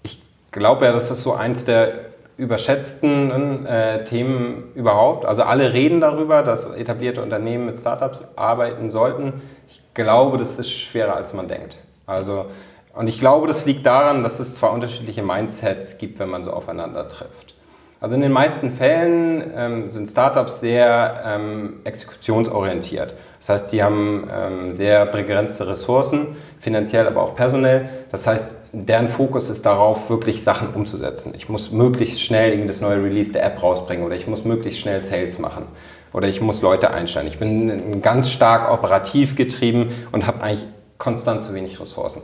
ich 0.02 0.20
glaube 0.52 0.84
ja, 0.84 0.92
das 0.92 1.10
ist 1.10 1.22
so 1.22 1.34
eins 1.34 1.64
der 1.64 2.10
überschätzten 2.40 3.66
äh, 3.66 4.04
Themen 4.04 4.72
überhaupt. 4.74 5.26
Also 5.26 5.42
alle 5.42 5.74
reden 5.74 6.00
darüber, 6.00 6.42
dass 6.42 6.74
etablierte 6.74 7.22
Unternehmen 7.22 7.66
mit 7.66 7.78
Startups 7.78 8.36
arbeiten 8.36 8.90
sollten. 8.90 9.42
Ich 9.68 9.82
glaube, 9.92 10.38
das 10.38 10.58
ist 10.58 10.70
schwerer, 10.70 11.16
als 11.16 11.34
man 11.34 11.48
denkt. 11.48 11.76
Also, 12.06 12.46
und 12.94 13.08
ich 13.08 13.20
glaube, 13.20 13.46
das 13.46 13.66
liegt 13.66 13.84
daran, 13.84 14.22
dass 14.22 14.40
es 14.40 14.54
zwei 14.54 14.68
unterschiedliche 14.68 15.22
Mindsets 15.22 15.98
gibt, 15.98 16.18
wenn 16.18 16.30
man 16.30 16.44
so 16.44 16.52
aufeinander 16.52 17.08
trifft. 17.08 17.54
Also 18.00 18.14
in 18.14 18.22
den 18.22 18.32
meisten 18.32 18.70
Fällen 18.70 19.44
ähm, 19.54 19.90
sind 19.90 20.08
Startups 20.08 20.60
sehr 20.60 21.22
ähm, 21.26 21.80
exekutionsorientiert. 21.84 23.14
Das 23.38 23.50
heißt, 23.50 23.72
die 23.72 23.82
haben 23.82 24.28
ähm, 24.34 24.72
sehr 24.72 25.04
begrenzte 25.04 25.68
Ressourcen, 25.68 26.36
finanziell, 26.60 27.06
aber 27.06 27.22
auch 27.22 27.34
personell. 27.34 27.90
Das 28.10 28.26
heißt, 28.26 28.54
deren 28.72 29.08
Fokus 29.08 29.50
ist 29.50 29.66
darauf, 29.66 30.08
wirklich 30.08 30.42
Sachen 30.42 30.68
umzusetzen. 30.72 31.34
Ich 31.36 31.50
muss 31.50 31.72
möglichst 31.72 32.22
schnell 32.22 32.52
irgendwie 32.52 32.68
das 32.68 32.80
neue 32.80 33.02
Release 33.02 33.32
der 33.32 33.44
App 33.44 33.62
rausbringen 33.62 34.06
oder 34.06 34.16
ich 34.16 34.26
muss 34.26 34.46
möglichst 34.46 34.80
schnell 34.80 35.02
Sales 35.02 35.38
machen 35.38 35.66
oder 36.14 36.26
ich 36.26 36.40
muss 36.40 36.62
Leute 36.62 36.94
einstellen. 36.94 37.26
Ich 37.26 37.38
bin 37.38 38.00
ganz 38.00 38.30
stark 38.30 38.72
operativ 38.72 39.36
getrieben 39.36 39.90
und 40.12 40.26
habe 40.26 40.42
eigentlich 40.42 40.66
konstant 40.96 41.44
zu 41.44 41.54
wenig 41.54 41.78
Ressourcen. 41.80 42.22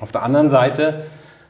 Auf 0.00 0.10
der 0.10 0.24
anderen 0.24 0.50
Seite, 0.50 1.06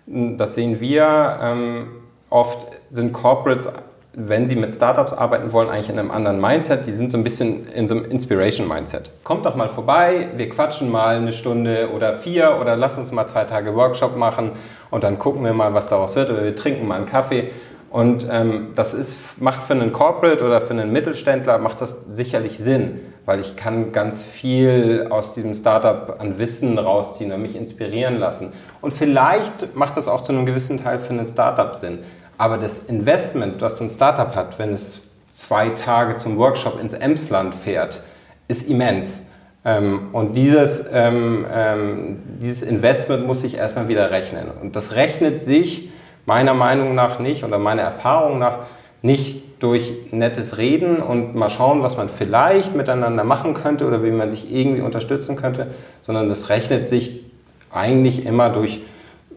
das 0.06 0.54
sehen 0.54 0.80
wir, 0.80 1.38
ähm, 1.42 1.88
oft 2.36 2.66
sind 2.90 3.14
Corporates, 3.14 3.72
wenn 4.12 4.46
sie 4.46 4.56
mit 4.56 4.74
Startups 4.74 5.12
arbeiten 5.12 5.52
wollen, 5.52 5.68
eigentlich 5.68 5.88
in 5.88 5.98
einem 5.98 6.10
anderen 6.10 6.40
Mindset. 6.40 6.86
Die 6.86 6.92
sind 6.92 7.10
so 7.10 7.18
ein 7.18 7.24
bisschen 7.24 7.66
in 7.68 7.88
so 7.88 7.96
einem 7.96 8.04
Inspiration-Mindset. 8.10 9.10
Kommt 9.24 9.46
doch 9.46 9.56
mal 9.56 9.68
vorbei, 9.68 10.28
wir 10.36 10.48
quatschen 10.48 10.90
mal 10.90 11.16
eine 11.16 11.32
Stunde 11.32 11.90
oder 11.94 12.14
vier 12.14 12.58
oder 12.60 12.76
lass 12.76 12.98
uns 12.98 13.10
mal 13.10 13.26
zwei 13.26 13.44
Tage 13.44 13.74
Workshop 13.74 14.16
machen 14.16 14.52
und 14.90 15.02
dann 15.02 15.18
gucken 15.18 15.44
wir 15.44 15.54
mal, 15.54 15.74
was 15.74 15.88
daraus 15.88 16.14
wird 16.14 16.30
oder 16.30 16.44
wir 16.44 16.54
trinken 16.54 16.86
mal 16.86 16.96
einen 16.96 17.06
Kaffee. 17.06 17.50
Und 17.90 18.26
ähm, 18.30 18.72
das 18.74 18.94
ist, 18.94 19.40
macht 19.40 19.62
für 19.62 19.72
einen 19.72 19.92
Corporate 19.92 20.44
oder 20.44 20.60
für 20.60 20.74
einen 20.74 20.92
Mittelständler 20.92 21.58
macht 21.58 21.80
das 21.80 22.04
sicherlich 22.06 22.58
Sinn, 22.58 23.00
weil 23.24 23.40
ich 23.40 23.56
kann 23.56 23.92
ganz 23.92 24.22
viel 24.22 25.06
aus 25.08 25.34
diesem 25.34 25.54
Startup 25.54 26.16
an 26.18 26.38
Wissen 26.38 26.78
rausziehen 26.78 27.32
und 27.32 27.40
mich 27.40 27.56
inspirieren 27.56 28.18
lassen. 28.18 28.52
Und 28.82 28.92
vielleicht 28.92 29.74
macht 29.76 29.96
das 29.96 30.08
auch 30.08 30.20
zu 30.20 30.32
einem 30.32 30.46
gewissen 30.46 30.82
Teil 30.82 30.98
für 30.98 31.14
einen 31.14 31.26
Startup 31.26 31.74
Sinn. 31.74 32.00
Aber 32.38 32.58
das 32.58 32.84
Investment, 32.84 33.62
das 33.62 33.80
ein 33.80 33.90
Startup 33.90 34.34
hat, 34.34 34.58
wenn 34.58 34.72
es 34.72 35.00
zwei 35.32 35.70
Tage 35.70 36.16
zum 36.16 36.38
Workshop 36.38 36.80
ins 36.80 36.94
Emsland 36.94 37.54
fährt, 37.54 38.02
ist 38.48 38.68
immens. 38.68 39.26
Ähm, 39.64 40.08
und 40.12 40.36
dieses, 40.36 40.88
ähm, 40.92 41.44
ähm, 41.52 42.22
dieses 42.40 42.62
Investment 42.62 43.26
muss 43.26 43.42
sich 43.42 43.56
erstmal 43.56 43.88
wieder 43.88 44.10
rechnen. 44.10 44.46
Und 44.62 44.76
das 44.76 44.94
rechnet 44.94 45.40
sich 45.40 45.90
meiner 46.24 46.54
Meinung 46.54 46.94
nach 46.94 47.18
nicht 47.18 47.44
oder 47.44 47.58
meiner 47.58 47.82
Erfahrung 47.82 48.38
nach 48.38 48.58
nicht 49.02 49.42
durch 49.62 49.92
nettes 50.10 50.58
Reden 50.58 50.98
und 50.98 51.34
mal 51.34 51.50
schauen, 51.50 51.82
was 51.82 51.96
man 51.96 52.08
vielleicht 52.08 52.74
miteinander 52.74 53.24
machen 53.24 53.54
könnte 53.54 53.86
oder 53.86 54.02
wie 54.04 54.10
man 54.10 54.30
sich 54.30 54.52
irgendwie 54.52 54.82
unterstützen 54.82 55.36
könnte, 55.36 55.68
sondern 56.02 56.28
das 56.28 56.48
rechnet 56.48 56.88
sich 56.88 57.24
eigentlich 57.70 58.26
immer 58.26 58.50
durch 58.50 58.80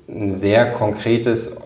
ein 0.08 0.34
sehr 0.34 0.72
konkretes 0.72 1.58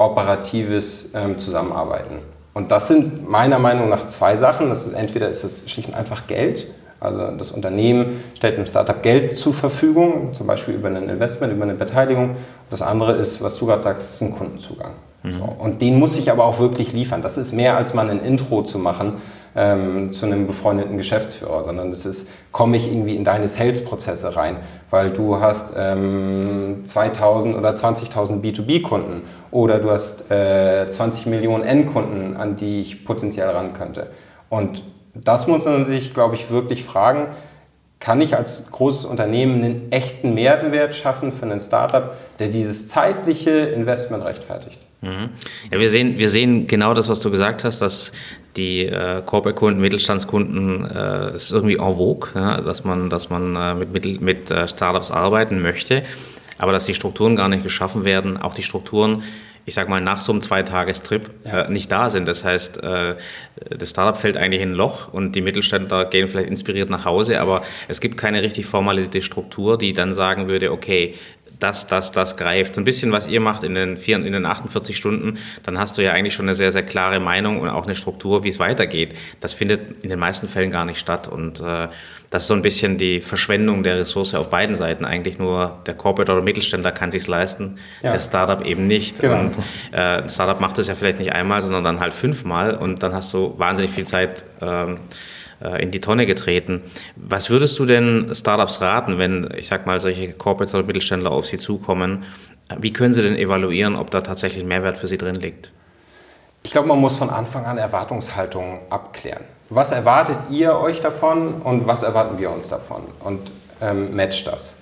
operatives 0.00 1.10
ähm, 1.14 1.38
Zusammenarbeiten. 1.38 2.18
Und 2.54 2.70
das 2.70 2.88
sind 2.88 3.28
meiner 3.28 3.58
Meinung 3.58 3.88
nach 3.88 4.06
zwei 4.06 4.36
Sachen. 4.36 4.68
Das 4.68 4.86
ist, 4.86 4.94
entweder 4.94 5.28
ist 5.28 5.44
es 5.44 5.70
schlicht 5.70 5.88
und 5.88 5.94
einfach 5.94 6.26
Geld, 6.26 6.66
also 6.98 7.30
das 7.30 7.50
Unternehmen 7.50 8.22
stellt 8.36 8.56
einem 8.56 8.66
Startup 8.66 9.02
Geld 9.02 9.36
zur 9.36 9.54
Verfügung, 9.54 10.34
zum 10.34 10.46
Beispiel 10.46 10.74
über 10.74 10.88
ein 10.88 11.08
Investment, 11.08 11.52
über 11.52 11.64
eine 11.64 11.74
Beteiligung. 11.74 12.36
Das 12.68 12.82
andere 12.82 13.12
ist, 13.12 13.42
was 13.42 13.56
du 13.56 13.66
gerade 13.66 13.82
sagst, 13.82 14.14
ist 14.14 14.20
ein 14.20 14.36
Kundenzugang. 14.36 14.92
Mhm. 15.22 15.32
So. 15.34 15.44
Und 15.58 15.80
den 15.80 15.98
muss 15.98 16.18
ich 16.18 16.30
aber 16.30 16.44
auch 16.44 16.58
wirklich 16.58 16.92
liefern. 16.92 17.22
Das 17.22 17.38
ist 17.38 17.52
mehr 17.52 17.76
als 17.76 17.94
mal 17.94 18.10
ein 18.10 18.20
Intro 18.20 18.62
zu 18.62 18.78
machen 18.78 19.14
ähm, 19.56 20.12
zu 20.12 20.26
einem 20.26 20.46
befreundeten 20.46 20.96
Geschäftsführer, 20.96 21.64
sondern 21.64 21.90
es 21.90 22.06
ist, 22.06 22.30
komme 22.52 22.76
ich 22.76 22.86
irgendwie 22.86 23.16
in 23.16 23.24
deine 23.24 23.48
Sales-Prozesse 23.48 24.36
rein, 24.36 24.56
weil 24.90 25.10
du 25.10 25.40
hast 25.40 25.74
ähm, 25.76 26.82
2000 26.84 27.56
oder 27.56 27.70
20.000 27.70 28.40
B2B-Kunden 28.42 29.22
oder 29.50 29.78
du 29.78 29.90
hast 29.90 30.30
äh, 30.30 30.88
20 30.90 31.26
Millionen 31.26 31.64
Endkunden, 31.64 32.36
an 32.36 32.56
die 32.56 32.80
ich 32.80 33.04
potenziell 33.04 33.48
ran 33.48 33.74
könnte. 33.74 34.10
Und 34.48 34.82
das 35.14 35.46
muss 35.46 35.64
man 35.64 35.86
sich, 35.86 36.14
glaube 36.14 36.36
ich, 36.36 36.50
wirklich 36.50 36.84
fragen, 36.84 37.28
kann 37.98 38.20
ich 38.20 38.36
als 38.36 38.70
großes 38.70 39.04
Unternehmen 39.04 39.62
einen 39.62 39.92
echten 39.92 40.34
Mehrwert 40.34 40.94
schaffen 40.94 41.32
für 41.32 41.44
einen 41.44 41.60
Startup, 41.60 42.16
der 42.38 42.48
dieses 42.48 42.88
zeitliche 42.88 43.50
Investment 43.50 44.24
rechtfertigt? 44.24 44.78
Mhm. 45.02 45.30
Ja, 45.70 45.78
wir 45.78 45.90
sehen, 45.90 46.18
wir 46.18 46.28
sehen 46.28 46.66
genau 46.66 46.94
das, 46.94 47.08
was 47.08 47.20
du 47.20 47.30
gesagt 47.30 47.64
hast, 47.64 47.80
dass 47.80 48.12
die 48.56 48.84
äh, 48.84 49.22
Corporate-Kunden, 49.24 49.80
Mittelstandskunden 49.80 50.84
äh, 50.90 51.36
ist 51.36 51.52
irgendwie 51.52 51.76
en 51.76 51.96
vogue, 51.96 52.30
ja, 52.34 52.60
dass 52.60 52.84
man, 52.84 53.08
dass 53.08 53.30
man 53.30 53.56
äh, 53.56 53.74
mit, 53.74 53.92
mit, 53.92 54.20
mit 54.20 54.50
äh, 54.50 54.68
Startups 54.68 55.10
arbeiten 55.10 55.62
möchte, 55.62 56.02
aber 56.58 56.72
dass 56.72 56.84
die 56.84 56.94
Strukturen 56.94 57.36
gar 57.36 57.48
nicht 57.48 57.62
geschaffen 57.62 58.04
werden, 58.04 58.36
auch 58.36 58.54
die 58.54 58.62
Strukturen 58.62 59.22
ich 59.66 59.74
sag 59.74 59.88
mal, 59.88 60.00
nach 60.00 60.20
so 60.20 60.32
einem 60.32 60.40
Zweitagestrip 60.40 61.30
ja. 61.44 61.62
äh, 61.62 61.70
nicht 61.70 61.92
da 61.92 62.10
sind. 62.10 62.26
Das 62.26 62.44
heißt, 62.44 62.82
äh, 62.82 63.14
das 63.70 63.90
Startup 63.90 64.16
fällt 64.16 64.36
eigentlich 64.36 64.62
in 64.62 64.72
ein 64.72 64.74
Loch 64.74 65.12
und 65.12 65.32
die 65.32 65.42
Mittelständler 65.42 66.06
gehen 66.06 66.28
vielleicht 66.28 66.48
inspiriert 66.48 66.90
nach 66.90 67.04
Hause, 67.04 67.40
aber 67.40 67.62
es 67.86 68.00
gibt 68.00 68.16
keine 68.16 68.42
richtig 68.42 68.66
formalisierte 68.66 69.22
Struktur, 69.22 69.78
die 69.78 69.92
dann 69.92 70.12
sagen 70.12 70.48
würde, 70.48 70.72
okay, 70.72 71.14
das, 71.60 71.86
das, 71.86 72.10
das 72.10 72.36
greift. 72.36 72.74
So 72.74 72.80
ein 72.80 72.84
bisschen, 72.84 73.12
was 73.12 73.26
ihr 73.26 73.40
macht 73.40 73.62
in 73.62 73.74
den, 73.74 73.96
vier, 73.96 74.16
in 74.16 74.32
den 74.32 74.46
48 74.46 74.96
Stunden, 74.96 75.38
dann 75.62 75.78
hast 75.78 75.98
du 75.98 76.02
ja 76.02 76.12
eigentlich 76.12 76.34
schon 76.34 76.46
eine 76.46 76.54
sehr, 76.54 76.72
sehr 76.72 76.82
klare 76.82 77.20
Meinung 77.20 77.60
und 77.60 77.68
auch 77.68 77.84
eine 77.84 77.94
Struktur, 77.94 78.42
wie 78.44 78.48
es 78.48 78.58
weitergeht. 78.58 79.14
Das 79.40 79.52
findet 79.52 80.02
in 80.02 80.08
den 80.08 80.18
meisten 80.18 80.48
Fällen 80.48 80.70
gar 80.70 80.84
nicht 80.84 80.98
statt. 80.98 81.28
Und 81.28 81.60
äh, 81.60 81.88
das 82.30 82.44
ist 82.44 82.48
so 82.48 82.54
ein 82.54 82.62
bisschen 82.62 82.96
die 82.96 83.20
Verschwendung 83.20 83.82
der 83.82 83.98
Ressource 83.98 84.34
auf 84.34 84.50
beiden 84.50 84.74
Seiten. 84.74 85.04
Eigentlich 85.04 85.38
nur 85.38 85.78
der 85.86 85.94
Corporate 85.94 86.32
oder 86.32 86.42
Mittelständler 86.42 86.92
kann 86.92 87.10
sich 87.10 87.26
leisten, 87.26 87.78
ja. 88.02 88.12
der 88.12 88.20
Startup 88.20 88.64
eben 88.64 88.86
nicht. 88.86 89.20
Genau. 89.20 89.40
Und 89.40 89.52
äh, 89.92 90.22
ein 90.22 90.28
Startup 90.28 90.60
macht 90.60 90.78
das 90.78 90.88
ja 90.88 90.94
vielleicht 90.94 91.18
nicht 91.18 91.32
einmal, 91.32 91.60
sondern 91.60 91.84
dann 91.84 92.00
halt 92.00 92.14
fünfmal 92.14 92.74
und 92.74 93.02
dann 93.02 93.12
hast 93.12 93.34
du 93.34 93.54
wahnsinnig 93.58 93.90
viel 93.90 94.06
Zeit. 94.06 94.44
Ähm, 94.60 94.94
äh, 94.94 94.98
in 95.60 95.90
die 95.90 96.00
Tonne 96.00 96.26
getreten. 96.26 96.82
Was 97.16 97.50
würdest 97.50 97.78
du 97.78 97.84
denn 97.84 98.30
Startups 98.34 98.80
raten, 98.80 99.18
wenn, 99.18 99.48
ich 99.56 99.66
sag 99.66 99.86
mal, 99.86 100.00
solche 100.00 100.32
Corporates 100.32 100.74
oder 100.74 100.84
Mittelständler 100.86 101.30
auf 101.30 101.46
sie 101.46 101.58
zukommen? 101.58 102.24
Wie 102.78 102.92
können 102.92 103.14
sie 103.14 103.22
denn 103.22 103.36
evaluieren, 103.36 103.96
ob 103.96 104.10
da 104.10 104.20
tatsächlich 104.20 104.64
Mehrwert 104.64 104.96
für 104.96 105.06
sie 105.08 105.18
drin 105.18 105.34
liegt? 105.34 105.72
Ich 106.62 106.72
glaube, 106.72 106.88
man 106.88 106.98
muss 106.98 107.16
von 107.16 107.30
Anfang 107.30 107.64
an 107.64 107.78
Erwartungshaltungen 107.78 108.78
abklären. 108.90 109.44
Was 109.70 109.92
erwartet 109.92 110.38
ihr 110.50 110.78
euch 110.78 111.00
davon 111.00 111.54
und 111.62 111.86
was 111.86 112.02
erwarten 112.02 112.38
wir 112.38 112.50
uns 112.50 112.68
davon? 112.68 113.02
Und 113.20 113.50
ähm, 113.80 114.14
matcht 114.14 114.46
das. 114.46 114.76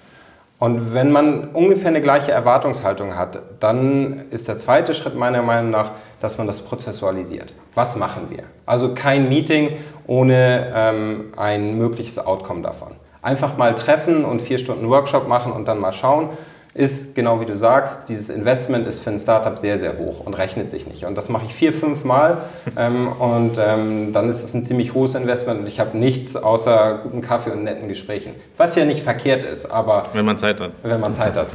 Und 0.59 0.93
wenn 0.93 1.13
man 1.13 1.51
ungefähr 1.51 1.89
eine 1.89 2.03
gleiche 2.03 2.33
Erwartungshaltung 2.33 3.17
hat, 3.17 3.41
dann 3.61 4.25
ist 4.31 4.49
der 4.49 4.59
zweite 4.59 4.93
Schritt 4.93 5.15
meiner 5.15 5.43
Meinung 5.43 5.71
nach, 5.71 5.93
dass 6.21 6.37
man 6.37 6.49
das 6.49 6.63
prozessualisiert. 6.63 7.55
Was 7.75 7.95
machen 7.95 8.29
wir? 8.29 8.43
Also 8.67 8.93
kein 8.95 9.29
Meeting 9.29 9.77
ohne 10.09 10.73
ähm, 10.75 11.33
ein 11.37 11.79
mögliches 11.79 12.19
Outcome 12.19 12.63
davon. 12.63 12.93
Einfach 13.23 13.57
mal 13.57 13.77
treffen 13.77 14.25
und 14.25 14.43
vier 14.43 14.59
Stunden 14.59 14.89
Workshop 14.89 15.29
machen 15.29 15.53
und 15.53 15.69
dann 15.69 15.79
mal 15.79 15.93
schauen, 15.93 16.31
ist 16.75 17.15
genau 17.15 17.41
wie 17.41 17.47
du 17.47 17.57
sagst, 17.57 18.09
dieses 18.09 18.29
Investment 18.29 18.87
ist 18.87 19.01
für 19.01 19.11
ein 19.11 19.19
Startup 19.19 19.59
sehr, 19.59 19.79
sehr 19.79 19.99
hoch 19.99 20.21
und 20.25 20.35
rechnet 20.35 20.71
sich 20.71 20.87
nicht. 20.87 21.05
Und 21.05 21.17
das 21.17 21.29
mache 21.29 21.47
ich 21.47 21.55
vier, 21.55 21.73
fünf 21.73 22.05
Mal 22.05 22.39
ähm, 22.77 23.09
und 23.09 23.59
ähm, 23.59 24.13
dann 24.13 24.29
ist 24.29 24.43
es 24.43 24.55
ein 24.55 24.65
ziemlich 24.65 24.95
hohes 24.95 25.15
Investment 25.15 25.61
und 25.61 25.67
ich 25.67 25.81
habe 25.81 25.97
nichts 25.97 26.37
außer 26.37 27.01
guten 27.03 27.21
Kaffee 27.21 27.51
und 27.51 27.65
netten 27.65 27.89
Gesprächen. 27.89 28.35
Was 28.57 28.77
ja 28.77 28.85
nicht 28.85 29.03
verkehrt 29.03 29.43
ist, 29.45 29.67
aber... 29.67 30.07
Wenn 30.13 30.27
man 30.27 30.39
Zeit 30.39 30.61
hat. 30.61 30.73
Wenn 30.83 31.01
man 31.01 31.15
Zeit 31.15 31.37
hat. 31.37 31.49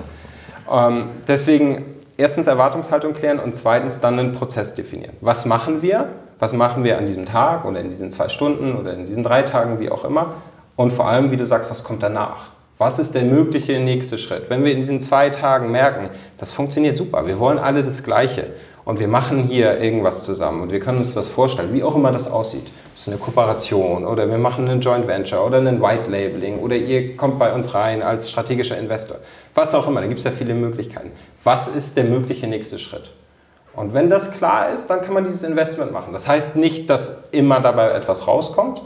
Ähm, 0.71 1.05
deswegen 1.27 1.85
erstens 2.17 2.47
Erwartungshaltung 2.47 3.13
klären 3.13 3.39
und 3.39 3.55
zweitens 3.55 3.99
dann 3.99 4.19
einen 4.19 4.33
Prozess 4.33 4.73
definieren. 4.73 5.15
Was 5.21 5.45
machen 5.45 5.81
wir? 5.81 6.09
Was 6.39 6.53
machen 6.53 6.83
wir 6.83 6.97
an 6.97 7.05
diesem 7.05 7.25
Tag 7.25 7.65
oder 7.65 7.79
in 7.79 7.89
diesen 7.89 8.11
zwei 8.11 8.29
Stunden 8.29 8.75
oder 8.75 8.93
in 8.93 9.05
diesen 9.05 9.23
drei 9.23 9.43
Tagen, 9.43 9.79
wie 9.79 9.89
auch 9.89 10.03
immer? 10.03 10.33
Und 10.75 10.91
vor 10.91 11.07
allem, 11.07 11.31
wie 11.31 11.37
du 11.37 11.45
sagst, 11.45 11.69
was 11.69 11.83
kommt 11.83 12.01
danach? 12.01 12.52
Was 12.85 12.99
ist 12.99 13.15
der 13.15 13.23
mögliche 13.23 13.79
nächste 13.79 14.17
Schritt? 14.17 14.49
Wenn 14.49 14.65
wir 14.65 14.73
in 14.73 14.79
diesen 14.79 14.99
zwei 14.99 15.29
Tagen 15.29 15.71
merken, 15.71 16.09
das 16.37 16.51
funktioniert 16.51 16.97
super, 16.97 17.25
wir 17.25 17.39
wollen 17.39 17.57
alle 17.57 17.81
das 17.81 18.03
Gleiche 18.03 18.47
und 18.83 18.99
wir 18.99 19.07
machen 19.07 19.45
hier 19.45 19.79
irgendwas 19.79 20.25
zusammen 20.25 20.63
und 20.63 20.73
wir 20.73 20.81
können 20.81 20.97
uns 20.97 21.13
das 21.13 21.29
vorstellen, 21.29 21.73
wie 21.73 21.81
auch 21.81 21.95
immer 21.95 22.11
das 22.11 22.29
aussieht. 22.29 22.73
Das 22.91 23.03
ist 23.03 23.07
eine 23.07 23.15
Kooperation 23.15 24.03
oder 24.05 24.29
wir 24.29 24.37
machen 24.37 24.67
einen 24.67 24.81
Joint 24.81 25.07
Venture 25.07 25.45
oder 25.45 25.59
einen 25.59 25.81
White 25.81 26.11
Labeling 26.11 26.59
oder 26.59 26.75
ihr 26.75 27.15
kommt 27.15 27.39
bei 27.39 27.53
uns 27.53 27.73
rein 27.73 28.03
als 28.03 28.29
strategischer 28.29 28.77
Investor. 28.77 29.15
Was 29.55 29.73
auch 29.73 29.87
immer, 29.87 30.01
da 30.01 30.07
gibt 30.07 30.19
es 30.19 30.25
ja 30.25 30.31
viele 30.31 30.53
Möglichkeiten. 30.53 31.11
Was 31.45 31.69
ist 31.69 31.95
der 31.95 32.03
mögliche 32.03 32.47
nächste 32.47 32.79
Schritt? 32.79 33.11
Und 33.77 33.93
wenn 33.93 34.09
das 34.09 34.33
klar 34.33 34.73
ist, 34.73 34.87
dann 34.87 35.01
kann 35.03 35.13
man 35.13 35.23
dieses 35.23 35.43
Investment 35.43 35.93
machen. 35.93 36.11
Das 36.11 36.27
heißt 36.27 36.57
nicht, 36.57 36.89
dass 36.89 37.29
immer 37.31 37.61
dabei 37.61 37.91
etwas 37.91 38.27
rauskommt. 38.27 38.81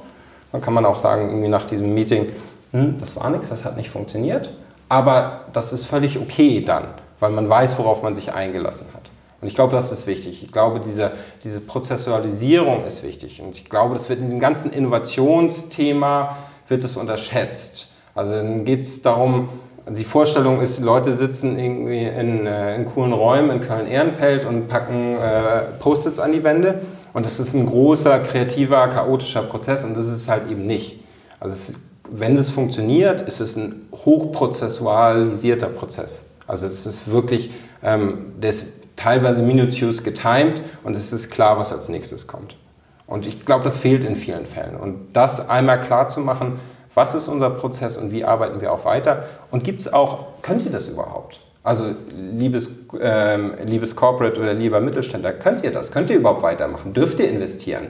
Dann 0.52 0.62
kann 0.62 0.74
man 0.74 0.86
auch 0.86 0.98
sagen, 0.98 1.30
irgendwie 1.30 1.50
nach 1.50 1.66
diesem 1.66 1.94
Meeting, 1.94 2.28
hm, 2.72 3.00
das 3.00 3.16
war 3.16 3.30
nichts, 3.30 3.50
das 3.50 3.66
hat 3.66 3.78
nicht 3.78 3.90
funktioniert. 3.90 4.52
Aber 4.90 5.42
das 5.54 5.74
ist 5.74 5.86
völlig 5.86 6.18
okay 6.18 6.62
dann, 6.62 6.86
weil 7.20 7.32
man 7.32 7.50
weiß, 7.50 7.78
worauf 7.78 8.04
man 8.04 8.16
sich 8.16 8.34
eingelassen 8.34 8.88
hat. 8.94 9.04
Und 9.42 9.48
ich 9.48 9.56
glaube, 9.56 9.74
das 9.74 9.92
ist 9.92 10.08
wichtig. 10.08 10.44
Ich 10.44 10.52
glaube, 10.52 10.80
diese, 10.80 11.12
diese 11.44 11.60
Prozessualisierung 11.60 12.86
ist 12.86 13.04
wichtig. 13.04 13.42
Und 13.42 13.56
ich 13.56 13.70
glaube, 13.70 13.94
das 13.94 14.10
wird 14.10 14.20
in 14.20 14.26
diesem 14.26 14.40
ganzen 14.40 14.72
Innovationsthema 14.72 16.38
wird 16.68 16.84
es 16.84 16.98
unterschätzt. 16.98 17.90
Also 18.16 18.34
dann 18.34 18.66
geht 18.66 18.82
es 18.82 19.02
darum, 19.04 19.50
die 19.90 20.04
Vorstellung 20.04 20.62
ist, 20.62 20.80
Leute 20.80 21.14
sitzen 21.14 21.58
irgendwie 21.58 22.04
in, 22.04 22.46
äh, 22.46 22.76
in 22.76 22.86
coolen 22.86 23.14
Räumen 23.14 23.52
in 23.52 23.62
Köln-Ehrenfeld 23.62 24.44
und 24.44 24.68
packen 24.68 25.16
äh, 25.16 25.62
Post-its 25.80 26.20
an 26.20 26.32
die 26.32 26.44
Wände. 26.44 26.82
Und 27.14 27.26
das 27.26 27.40
ist 27.40 27.54
ein 27.54 27.66
großer, 27.66 28.20
kreativer, 28.20 28.88
chaotischer 28.90 29.44
Prozess 29.44 29.84
und 29.84 29.96
das 29.96 30.08
ist 30.08 30.30
halt 30.30 30.52
eben 30.52 30.66
nicht. 30.66 31.00
Also 31.40 31.54
es, 31.54 31.87
wenn 32.10 32.38
das 32.38 32.50
funktioniert, 32.50 33.22
ist 33.22 33.40
es 33.40 33.56
ein 33.56 33.88
hochprozessualisierter 33.94 35.68
Prozess. 35.68 36.26
Also 36.48 36.68
es 36.68 36.86
ist 36.86 37.12
wirklich, 37.12 37.52
ähm, 37.84 38.34
der 38.42 38.52
ist 38.52 38.74
teilweise 38.96 39.42
minutiös 39.42 40.04
getimed 40.04 40.62
und 40.84 40.96
es 40.96 41.14
ist 41.14 41.30
klar, 41.30 41.60
was 41.60 41.72
als 41.74 41.90
nächstes 41.90 42.28
kommt. 42.28 42.58
Und 43.06 43.26
ich 43.26 43.46
glaube, 43.46 43.64
das 43.64 43.78
fehlt 43.78 44.04
in 44.04 44.16
vielen 44.16 44.46
Fällen. 44.46 44.76
Und 44.76 45.14
das 45.14 45.50
einmal 45.50 45.82
klar 45.82 46.10
zu 46.10 46.20
machen, 46.20 46.60
was 46.94 47.16
ist 47.16 47.28
unser 47.28 47.52
Prozess 47.52 47.96
und 47.96 48.12
wie 48.12 48.26
arbeiten 48.26 48.60
wir 48.60 48.74
auch 48.74 48.84
weiter? 48.84 49.24
Und 49.52 49.64
gibt 49.64 49.82
es 49.82 49.94
auch, 49.94 50.42
könnt 50.42 50.66
ihr 50.66 50.72
das 50.72 50.88
überhaupt? 50.90 51.42
Also 51.64 51.94
liebes, 52.16 52.72
ähm, 53.00 53.54
liebes 53.66 53.96
Corporate 53.96 54.40
oder 54.40 54.54
lieber 54.54 54.80
Mittelständler, 54.80 55.34
könnt 55.34 55.64
ihr 55.64 55.72
das? 55.72 55.92
Könnt 55.92 56.10
ihr 56.10 56.18
überhaupt 56.18 56.42
weitermachen? 56.42 56.94
Dürft 56.94 57.20
ihr 57.20 57.30
investieren? 57.30 57.88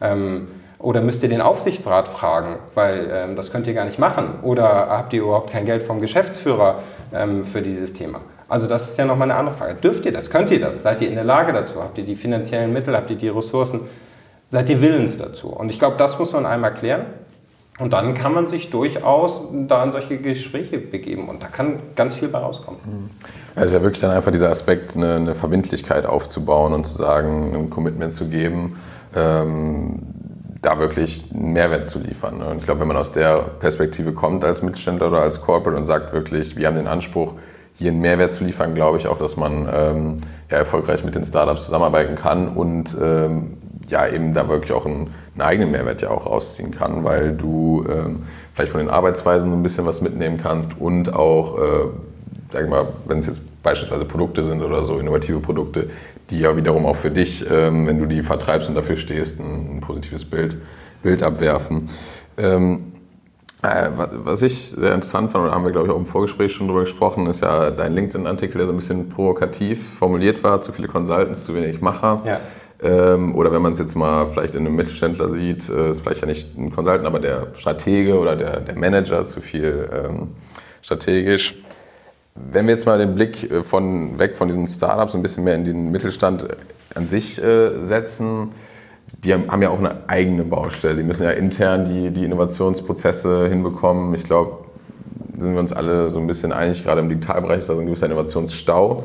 Ähm, 0.00 0.48
oder 0.78 1.00
müsst 1.00 1.22
ihr 1.22 1.28
den 1.28 1.40
Aufsichtsrat 1.40 2.08
fragen, 2.08 2.56
weil 2.74 3.10
ähm, 3.12 3.36
das 3.36 3.50
könnt 3.50 3.66
ihr 3.66 3.74
gar 3.74 3.84
nicht 3.84 3.98
machen? 3.98 4.40
Oder 4.42 4.88
habt 4.88 5.12
ihr 5.12 5.22
überhaupt 5.22 5.50
kein 5.50 5.66
Geld 5.66 5.82
vom 5.82 6.00
Geschäftsführer 6.00 6.80
ähm, 7.12 7.44
für 7.44 7.62
dieses 7.62 7.92
Thema? 7.92 8.20
Also 8.48 8.68
das 8.68 8.88
ist 8.88 8.96
ja 8.96 9.04
nochmal 9.04 9.30
eine 9.30 9.38
andere 9.38 9.56
Frage. 9.56 9.74
Dürft 9.74 10.06
ihr 10.06 10.12
das? 10.12 10.30
Könnt 10.30 10.50
ihr 10.50 10.60
das? 10.60 10.82
Seid 10.82 11.02
ihr 11.02 11.08
in 11.08 11.16
der 11.16 11.24
Lage 11.24 11.52
dazu? 11.52 11.82
Habt 11.82 11.98
ihr 11.98 12.04
die 12.04 12.16
finanziellen 12.16 12.72
Mittel? 12.72 12.96
Habt 12.96 13.10
ihr 13.10 13.16
die 13.16 13.28
Ressourcen? 13.28 13.80
Seid 14.48 14.70
ihr 14.70 14.80
willens 14.80 15.18
dazu? 15.18 15.48
Und 15.48 15.70
ich 15.70 15.78
glaube, 15.78 15.96
das 15.98 16.18
muss 16.18 16.32
man 16.32 16.46
einmal 16.46 16.72
klären. 16.74 17.06
Und 17.78 17.92
dann 17.92 18.14
kann 18.14 18.32
man 18.32 18.48
sich 18.48 18.70
durchaus 18.70 19.44
da 19.68 19.84
in 19.84 19.92
solche 19.92 20.18
Gespräche 20.18 20.78
begeben 20.78 21.28
und 21.28 21.44
da 21.44 21.46
kann 21.46 21.80
ganz 21.94 22.16
viel 22.16 22.26
bei 22.26 22.38
rauskommen. 22.38 22.80
Es 23.54 23.66
ist 23.66 23.74
ja 23.74 23.82
wirklich 23.82 24.00
dann 24.00 24.10
einfach 24.10 24.32
dieser 24.32 24.50
Aspekt, 24.50 24.96
eine, 24.96 25.14
eine, 25.14 25.34
Verbindlichkeit 25.36 26.04
aufzubauen 26.04 26.72
und 26.72 26.88
zu 26.88 26.98
sagen, 26.98 27.54
ein 27.54 27.70
Commitment 27.70 28.14
zu 28.14 28.26
geben, 28.26 28.80
ähm, 29.14 30.02
da 30.62 30.78
wirklich 30.78 31.26
einen 31.32 31.52
Mehrwert 31.52 31.86
zu 31.86 31.98
liefern. 31.98 32.42
Und 32.42 32.58
ich 32.58 32.64
glaube, 32.64 32.80
wenn 32.80 32.88
man 32.88 32.96
aus 32.96 33.12
der 33.12 33.38
Perspektive 33.58 34.12
kommt 34.12 34.44
als 34.44 34.62
Mittelständler 34.62 35.08
oder 35.08 35.22
als 35.22 35.40
Corporate 35.40 35.78
und 35.78 35.84
sagt 35.84 36.12
wirklich, 36.12 36.56
wir 36.56 36.66
haben 36.66 36.76
den 36.76 36.88
Anspruch, 36.88 37.34
hier 37.74 37.92
einen 37.92 38.00
Mehrwert 38.00 38.32
zu 38.32 38.42
liefern, 38.44 38.74
glaube 38.74 38.98
ich 38.98 39.06
auch, 39.06 39.18
dass 39.18 39.36
man 39.36 39.68
ähm, 39.72 40.16
ja, 40.50 40.58
erfolgreich 40.58 41.04
mit 41.04 41.14
den 41.14 41.24
Startups 41.24 41.66
zusammenarbeiten 41.66 42.16
kann 42.16 42.48
und 42.48 42.96
ähm, 43.00 43.56
ja 43.86 44.06
eben 44.08 44.34
da 44.34 44.48
wirklich 44.48 44.72
auch 44.72 44.84
einen, 44.84 45.10
einen, 45.34 45.42
eigenen 45.42 45.70
Mehrwert 45.70 46.02
ja 46.02 46.10
auch 46.10 46.26
rausziehen 46.26 46.72
kann, 46.72 47.04
weil 47.04 47.36
du 47.36 47.84
ähm, 47.88 48.20
vielleicht 48.52 48.72
von 48.72 48.80
den 48.80 48.90
Arbeitsweisen 48.90 49.52
ein 49.52 49.62
bisschen 49.62 49.86
was 49.86 50.00
mitnehmen 50.00 50.40
kannst 50.42 50.80
und 50.80 51.14
auch, 51.14 51.56
äh, 51.56 51.88
sag 52.50 52.64
ich 52.64 52.70
mal, 52.70 52.86
wenn 53.06 53.18
es 53.18 53.28
jetzt 53.28 53.62
beispielsweise 53.62 54.04
Produkte 54.04 54.44
sind 54.44 54.62
oder 54.62 54.82
so, 54.82 54.98
innovative 54.98 55.38
Produkte, 55.38 55.88
die 56.30 56.40
ja 56.40 56.56
wiederum 56.56 56.86
auch 56.86 56.96
für 56.96 57.10
dich, 57.10 57.44
ähm, 57.50 57.86
wenn 57.86 57.98
du 57.98 58.06
die 58.06 58.22
vertreibst 58.22 58.68
und 58.68 58.74
dafür 58.74 58.96
stehst, 58.96 59.40
ein, 59.40 59.76
ein 59.76 59.80
positives 59.80 60.24
Bild, 60.24 60.58
Bild 61.02 61.22
abwerfen. 61.22 61.88
Ähm, 62.36 62.92
äh, 63.62 63.88
was 64.12 64.42
ich 64.42 64.70
sehr 64.70 64.94
interessant 64.94 65.32
fand, 65.32 65.44
und 65.44 65.50
da 65.50 65.56
haben 65.56 65.64
wir, 65.64 65.72
glaube 65.72 65.88
ich, 65.88 65.92
auch 65.92 65.98
im 65.98 66.06
Vorgespräch 66.06 66.52
schon 66.52 66.68
drüber 66.68 66.80
gesprochen, 66.80 67.26
ist 67.26 67.40
ja 67.40 67.70
dein 67.70 67.92
LinkedIn-Artikel, 67.92 68.58
der 68.58 68.66
so 68.66 68.72
ein 68.72 68.76
bisschen 68.76 69.08
provokativ 69.08 69.94
formuliert 69.94 70.44
war, 70.44 70.60
zu 70.60 70.72
viele 70.72 70.86
Consultants, 70.86 71.44
zu 71.44 71.54
wenig 71.54 71.80
Macher. 71.80 72.22
Ja. 72.24 72.40
Ähm, 72.80 73.34
oder 73.34 73.50
wenn 73.50 73.60
man 73.60 73.72
es 73.72 73.80
jetzt 73.80 73.96
mal 73.96 74.28
vielleicht 74.28 74.54
in 74.54 74.64
einem 74.64 74.76
Mittelständler 74.76 75.28
sieht, 75.28 75.68
äh, 75.68 75.90
ist 75.90 76.02
vielleicht 76.02 76.20
ja 76.20 76.28
nicht 76.28 76.56
ein 76.56 76.70
Consultant, 76.70 77.06
aber 77.06 77.18
der 77.18 77.48
Stratege 77.54 78.18
oder 78.18 78.36
der, 78.36 78.60
der 78.60 78.76
Manager 78.76 79.26
zu 79.26 79.40
viel 79.40 79.88
ähm, 79.92 80.28
strategisch. 80.80 81.56
Wenn 82.50 82.66
wir 82.66 82.74
jetzt 82.74 82.86
mal 82.86 82.98
den 82.98 83.14
Blick 83.14 83.50
äh, 83.50 83.62
von, 83.62 84.18
weg 84.18 84.36
von 84.36 84.48
diesen 84.48 84.66
Startups 84.66 85.14
ein 85.14 85.22
bisschen 85.22 85.44
mehr 85.44 85.54
in 85.54 85.64
den 85.64 85.90
Mittelstand 85.90 86.48
an 86.94 87.08
sich 87.08 87.42
äh, 87.42 87.80
setzen, 87.80 88.48
die 89.24 89.32
haben 89.32 89.62
ja 89.62 89.70
auch 89.70 89.78
eine 89.78 90.08
eigene 90.08 90.44
Baustelle. 90.44 90.96
Die 90.96 91.02
müssen 91.02 91.24
ja 91.24 91.30
intern 91.30 91.86
die, 91.86 92.10
die 92.10 92.24
Innovationsprozesse 92.24 93.48
hinbekommen. 93.48 94.14
Ich 94.14 94.24
glaube, 94.24 94.66
sind 95.38 95.54
wir 95.54 95.60
uns 95.60 95.72
alle 95.72 96.10
so 96.10 96.20
ein 96.20 96.26
bisschen 96.26 96.52
einig, 96.52 96.84
gerade 96.84 97.00
im 97.00 97.08
Digitalbereich 97.08 97.60
ist 97.60 97.68
da 97.68 97.74
so 97.74 97.80
ein 97.80 97.86
gewisser 97.86 98.06
Innovationsstau. 98.06 99.04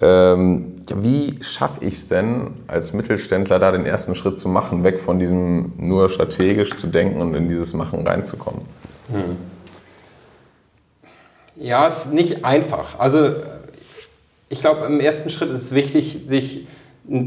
Ähm, 0.00 0.74
wie 0.96 1.38
schaffe 1.40 1.84
ich 1.84 1.94
es 1.94 2.08
denn 2.08 2.54
als 2.66 2.92
Mittelständler 2.92 3.58
da 3.58 3.72
den 3.72 3.86
ersten 3.86 4.14
Schritt 4.14 4.38
zu 4.38 4.48
machen, 4.48 4.84
weg 4.84 4.98
von 4.98 5.18
diesem 5.18 5.72
nur 5.76 6.08
strategisch 6.08 6.74
zu 6.74 6.88
denken 6.88 7.20
und 7.20 7.34
in 7.36 7.48
dieses 7.48 7.74
Machen 7.74 8.06
reinzukommen? 8.06 8.62
Hm. 9.10 9.36
Ja, 11.56 11.86
ist 11.86 12.12
nicht 12.12 12.44
einfach. 12.44 12.98
Also 12.98 13.34
Ich 14.48 14.60
glaube, 14.60 14.86
im 14.86 15.00
ersten 15.00 15.30
Schritt 15.30 15.50
ist 15.50 15.62
es 15.62 15.74
wichtig, 15.74 16.20
sich 16.26 16.66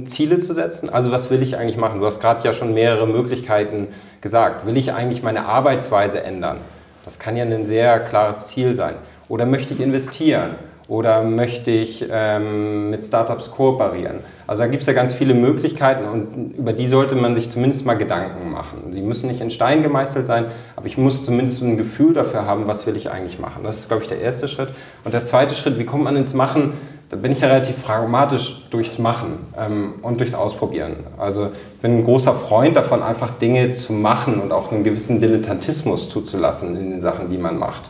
Ziele 0.05 0.39
zu 0.39 0.53
setzen. 0.53 0.89
Also 0.89 1.11
was 1.11 1.29
will 1.29 1.43
ich 1.43 1.57
eigentlich 1.57 1.77
machen? 1.77 1.99
Du 1.99 2.05
hast 2.05 2.19
gerade 2.19 2.43
ja 2.43 2.53
schon 2.53 2.73
mehrere 2.73 3.07
Möglichkeiten 3.07 3.89
gesagt. 4.21 4.65
Will 4.65 4.77
ich 4.77 4.93
eigentlich 4.93 5.23
meine 5.23 5.45
Arbeitsweise 5.45 6.23
ändern? 6.23 6.57
Das 7.05 7.19
kann 7.19 7.35
ja 7.35 7.43
ein 7.43 7.67
sehr 7.67 7.99
klares 7.99 8.47
Ziel 8.47 8.75
sein. 8.75 8.95
Oder 9.27 9.45
möchte 9.45 9.73
ich 9.73 9.81
investieren? 9.81 10.55
Oder 10.89 11.25
möchte 11.25 11.69
ich 11.69 12.05
ähm, 12.09 12.89
mit 12.89 13.03
Startups 13.03 13.51
kooperieren? 13.51 14.19
Also 14.47 14.63
da 14.63 14.67
gibt 14.67 14.81
es 14.81 14.87
ja 14.87 14.93
ganz 14.93 15.11
viele 15.11 15.33
Möglichkeiten 15.33 16.07
und 16.07 16.55
über 16.57 16.71
die 16.71 16.87
sollte 16.87 17.15
man 17.15 17.35
sich 17.35 17.49
zumindest 17.49 17.85
mal 17.85 17.95
Gedanken 17.95 18.49
machen. 18.51 18.93
Sie 18.93 19.01
müssen 19.01 19.27
nicht 19.27 19.41
in 19.41 19.51
Stein 19.51 19.83
gemeißelt 19.83 20.25
sein, 20.25 20.45
aber 20.77 20.85
ich 20.85 20.97
muss 20.97 21.25
zumindest 21.25 21.61
ein 21.61 21.75
Gefühl 21.75 22.13
dafür 22.13 22.45
haben, 22.45 22.67
was 22.67 22.87
will 22.87 22.95
ich 22.95 23.11
eigentlich 23.11 23.37
machen. 23.37 23.63
Das 23.63 23.79
ist, 23.79 23.89
glaube 23.89 24.03
ich, 24.03 24.09
der 24.09 24.21
erste 24.21 24.47
Schritt. 24.47 24.69
Und 25.03 25.13
der 25.13 25.25
zweite 25.25 25.55
Schritt, 25.55 25.77
wie 25.77 25.83
kommt 25.83 26.05
man 26.05 26.15
ins 26.15 26.33
Machen? 26.33 26.73
Da 27.09 27.17
bin 27.17 27.33
ich 27.33 27.41
ja 27.41 27.49
relativ 27.49 27.83
pragmatisch 27.83 28.67
durchs 28.69 28.97
Machen 28.97 29.39
ähm, 29.57 29.95
und 30.01 30.19
durchs 30.19 30.33
Ausprobieren. 30.33 30.95
Also 31.17 31.49
ich 31.75 31.81
bin 31.81 31.97
ein 31.97 32.03
großer 32.05 32.33
Freund 32.33 32.77
davon, 32.77 33.03
einfach 33.03 33.31
Dinge 33.31 33.73
zu 33.73 33.91
machen 33.91 34.39
und 34.39 34.53
auch 34.53 34.71
einen 34.71 34.85
gewissen 34.85 35.19
Dilettantismus 35.19 36.07
zuzulassen 36.09 36.77
in 36.77 36.91
den 36.91 36.99
Sachen, 37.01 37.29
die 37.29 37.37
man 37.37 37.57
macht. 37.57 37.89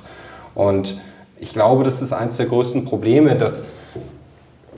Und 0.56 1.00
ich 1.40 1.54
glaube, 1.54 1.84
das 1.84 2.02
ist 2.02 2.14
eines 2.14 2.38
der 2.38 2.48
größten 2.48 2.86
Probleme, 2.86 3.36
dass 3.36 3.64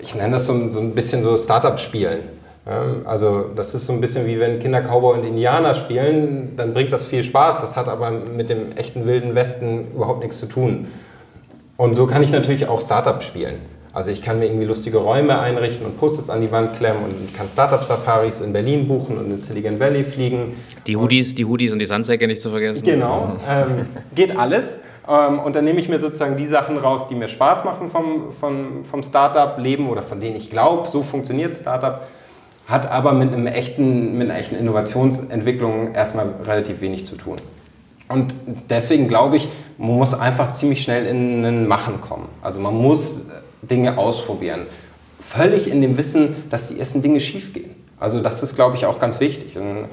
ich 0.02 0.16
nenne 0.16 0.34
das 0.34 0.46
so, 0.46 0.72
so 0.72 0.80
ein 0.80 0.96
bisschen 0.96 1.24
so 1.24 1.36
Startup-Spielen. 1.38 2.20
Also 3.06 3.46
das 3.56 3.74
ist 3.74 3.86
so 3.86 3.94
ein 3.94 4.02
bisschen 4.02 4.28
wie 4.28 4.40
wenn 4.40 4.60
Kinder 4.60 4.82
Cowboy 4.82 5.20
und 5.20 5.26
Indianer 5.26 5.74
spielen, 5.74 6.54
dann 6.56 6.74
bringt 6.74 6.94
das 6.94 7.06
viel 7.06 7.24
Spaß, 7.24 7.62
das 7.62 7.76
hat 7.76 7.88
aber 7.88 8.12
mit 8.12 8.50
dem 8.50 8.74
echten 8.74 9.08
wilden 9.08 9.34
Westen 9.34 9.88
überhaupt 9.96 10.22
nichts 10.22 10.40
zu 10.40 10.46
tun. 10.46 10.88
Und 11.78 11.96
so 11.96 12.06
kann 12.06 12.22
ich 12.22 12.32
natürlich 12.32 12.68
auch 12.68 12.82
Startup 12.82 13.24
spielen. 13.24 13.56
Also 13.92 14.12
ich 14.12 14.22
kann 14.22 14.38
mir 14.38 14.46
irgendwie 14.46 14.66
lustige 14.68 15.00
Räume 15.00 15.40
einrichten 15.40 15.84
und 15.86 15.98
Post-its 15.98 16.30
an 16.30 16.42
die 16.42 16.52
Wand 16.52 16.76
klemmen 16.76 17.04
und 17.06 17.34
kann 17.36 17.50
Startup-Safaris 17.50 18.42
in 18.42 18.54
Berlin 18.54 18.88
buchen 18.88 19.18
und 19.18 19.32
in 19.32 19.42
Silicon 19.42 19.80
Valley 19.80 20.04
fliegen. 20.04 20.58
Die 20.86 20.96
Hoodies, 20.96 21.34
die 21.34 21.46
Hoodies 21.46 21.72
und 21.74 21.80
die 21.80 21.86
Sandsäcke 21.86 22.28
nicht 22.28 22.42
zu 22.42 22.52
vergessen. 22.52 22.84
Genau, 22.86 23.36
ähm, 23.50 23.88
geht 24.14 24.38
alles. 24.38 24.78
Ähm, 25.10 25.40
und 25.40 25.56
dann 25.56 25.66
nehme 25.66 25.80
ich 25.80 25.90
mir 25.90 26.00
sozusagen 26.00 26.38
die 26.38 26.46
Sachen 26.46 26.78
raus, 26.78 27.08
die 27.10 27.16
mir 27.16 27.28
Spaß 27.28 27.66
machen 27.66 27.90
vom, 27.90 28.32
vom, 28.40 28.86
vom 28.86 29.04
Startup-Leben 29.04 29.90
oder 29.90 30.02
von 30.02 30.20
denen 30.20 30.36
ich 30.36 30.52
glaube, 30.52 30.88
so 30.88 31.02
funktioniert 31.02 31.56
Startup, 31.56 32.02
hat 32.68 32.92
aber 32.92 33.14
mit, 33.14 33.34
einem 33.34 33.48
echten, 33.48 34.18
mit 34.18 34.30
einer 34.30 34.40
echten 34.40 34.56
Innovationsentwicklung 34.56 35.96
erstmal 35.96 36.28
relativ 36.46 36.82
wenig 36.82 37.08
zu 37.08 37.16
tun. 37.16 37.38
Und 38.08 38.34
deswegen 38.70 39.08
glaube 39.08 39.38
ich, 39.38 39.48
man 39.78 39.98
muss 39.98 40.14
einfach 40.14 40.54
ziemlich 40.54 40.84
schnell 40.84 41.06
in 41.06 41.44
ein 41.44 41.68
Machen 41.68 42.02
kommen. 42.02 42.28
Also 42.42 42.60
man 42.60 42.76
muss 42.76 43.26
Dinge 43.62 43.98
ausprobieren. 43.98 44.62
Völlig 45.20 45.70
in 45.70 45.82
dem 45.82 45.98
Wissen, 45.98 46.50
dass 46.50 46.70
die 46.70 46.80
ersten 46.80 47.02
Dinge 47.02 47.20
schief 47.20 47.54
gehen. 47.54 47.76
Also 48.00 48.22
das 48.22 48.42
ist, 48.44 48.56
glaube 48.56 48.78
ich, 48.78 48.86
auch 48.86 49.00
ganz 49.00 49.20
wichtig. 49.20 49.58
Und 49.58 49.86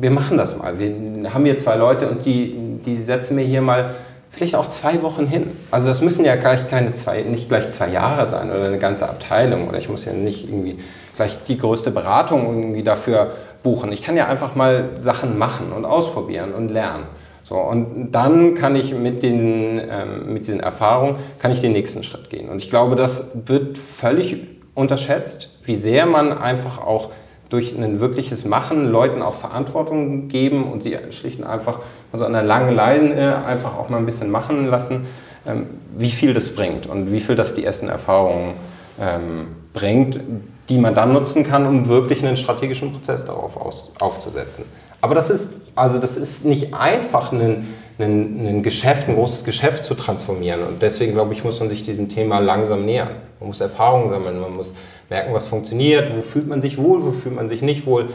wir 0.00 0.10
machen 0.10 0.36
das 0.38 0.58
mal. 0.58 0.78
Wir 0.78 1.32
haben 1.32 1.44
hier 1.44 1.56
zwei 1.56 1.76
Leute 1.76 2.08
und 2.08 2.24
die, 2.26 2.78
die 2.84 2.96
setzen 2.96 3.36
wir 3.36 3.44
hier 3.44 3.62
mal 3.62 3.94
vielleicht 4.30 4.56
auch 4.56 4.68
zwei 4.68 5.02
Wochen 5.02 5.26
hin. 5.26 5.50
Also 5.70 5.88
das 5.88 6.00
müssen 6.00 6.24
ja 6.24 6.36
gleich 6.36 6.68
keine 6.68 6.92
zwei, 6.92 7.22
nicht 7.22 7.48
gleich 7.48 7.70
zwei 7.70 7.88
Jahre 7.88 8.26
sein 8.26 8.50
oder 8.50 8.64
eine 8.64 8.78
ganze 8.78 9.08
Abteilung 9.08 9.68
oder 9.68 9.78
ich 9.78 9.88
muss 9.88 10.04
ja 10.04 10.12
nicht 10.12 10.48
irgendwie 10.48 10.76
gleich 11.16 11.38
die 11.44 11.58
größte 11.58 11.90
Beratung 11.90 12.46
irgendwie 12.46 12.82
dafür 12.82 13.32
buchen. 13.62 13.92
Ich 13.92 14.02
kann 14.02 14.16
ja 14.16 14.26
einfach 14.26 14.54
mal 14.54 14.90
Sachen 14.96 15.38
machen 15.38 15.72
und 15.74 15.84
ausprobieren 15.84 16.52
und 16.52 16.70
lernen. 16.70 17.04
So, 17.44 17.56
und 17.56 18.12
dann 18.12 18.54
kann 18.54 18.74
ich 18.74 18.94
mit, 18.94 19.22
den, 19.22 19.78
ähm, 19.78 20.32
mit 20.32 20.46
diesen 20.46 20.60
Erfahrungen 20.60 21.16
kann 21.38 21.50
ich 21.50 21.60
den 21.60 21.72
nächsten 21.72 22.02
Schritt 22.02 22.30
gehen. 22.30 22.48
Und 22.48 22.62
ich 22.62 22.70
glaube, 22.70 22.96
das 22.96 23.46
wird 23.46 23.76
völlig 23.76 24.38
unterschätzt, 24.74 25.50
wie 25.64 25.74
sehr 25.74 26.06
man 26.06 26.32
einfach 26.32 26.78
auch 26.78 27.10
durch 27.50 27.76
ein 27.76 28.00
wirkliches 28.00 28.44
Machen 28.44 28.90
Leuten 28.90 29.22
auch 29.22 29.34
Verantwortung 29.34 30.28
geben 30.28 30.64
und 30.70 30.82
sie 30.82 30.96
schlicht 31.10 31.40
und 31.40 31.46
einfach 31.46 31.80
also 32.12 32.24
an 32.24 32.32
der 32.32 32.42
langen 32.42 32.74
Leine 32.74 33.44
einfach 33.44 33.76
auch 33.76 33.88
mal 33.88 33.98
ein 33.98 34.06
bisschen 34.06 34.30
machen 34.30 34.68
lassen, 34.70 35.06
ähm, 35.46 35.66
wie 35.96 36.10
viel 36.10 36.34
das 36.34 36.54
bringt 36.54 36.86
und 36.86 37.12
wie 37.12 37.20
viel 37.20 37.36
das 37.36 37.54
die 37.54 37.64
ersten 37.64 37.88
Erfahrungen 37.88 38.54
ähm, 39.00 39.48
bringt, 39.72 40.20
die 40.68 40.78
man 40.78 40.94
dann 40.94 41.12
nutzen 41.12 41.44
kann, 41.44 41.66
um 41.66 41.88
wirklich 41.88 42.24
einen 42.24 42.36
strategischen 42.36 42.92
Prozess 42.92 43.26
darauf 43.26 43.56
aufzusetzen. 44.00 44.64
Aber 45.00 45.14
das 45.14 45.28
ist, 45.28 45.56
also 45.74 45.98
das 45.98 46.16
ist 46.16 46.46
nicht 46.46 46.72
einfach, 46.72 47.30
ein, 47.32 47.74
ein, 47.98 48.46
ein 48.46 48.62
Geschäft, 48.62 49.08
ein 49.08 49.16
großes 49.16 49.44
Geschäft 49.44 49.84
zu 49.84 49.94
transformieren. 49.94 50.62
Und 50.62 50.80
deswegen, 50.80 51.12
glaube 51.12 51.34
ich, 51.34 51.44
muss 51.44 51.60
man 51.60 51.68
sich 51.68 51.82
diesem 51.82 52.08
Thema 52.08 52.38
langsam 52.38 52.86
nähern. 52.86 53.10
Man 53.44 53.48
muss 53.48 53.60
Erfahrungen 53.60 54.08
sammeln, 54.08 54.40
man 54.40 54.56
muss 54.56 54.74
merken, 55.10 55.34
was 55.34 55.46
funktioniert, 55.46 56.16
wo 56.16 56.22
fühlt 56.22 56.48
man 56.48 56.62
sich 56.62 56.78
wohl, 56.78 57.04
wo 57.04 57.12
fühlt 57.12 57.34
man 57.34 57.46
sich 57.46 57.60
nicht 57.60 57.84
wohl. 57.84 58.08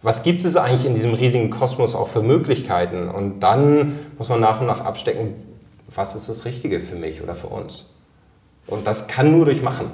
Was 0.00 0.22
gibt 0.22 0.42
es 0.42 0.56
eigentlich 0.56 0.86
in 0.86 0.94
diesem 0.94 1.12
riesigen 1.12 1.50
Kosmos 1.50 1.94
auch 1.94 2.08
für 2.08 2.22
Möglichkeiten? 2.22 3.10
Und 3.10 3.40
dann 3.40 3.98
muss 4.16 4.30
man 4.30 4.40
nach 4.40 4.62
und 4.62 4.66
nach 4.66 4.80
abstecken, 4.80 5.34
was 5.94 6.16
ist 6.16 6.30
das 6.30 6.46
Richtige 6.46 6.80
für 6.80 6.96
mich 6.96 7.22
oder 7.22 7.34
für 7.34 7.48
uns? 7.48 7.92
Und 8.66 8.86
das 8.86 9.06
kann 9.06 9.30
nur 9.30 9.44
durch 9.44 9.60
Machen 9.60 9.90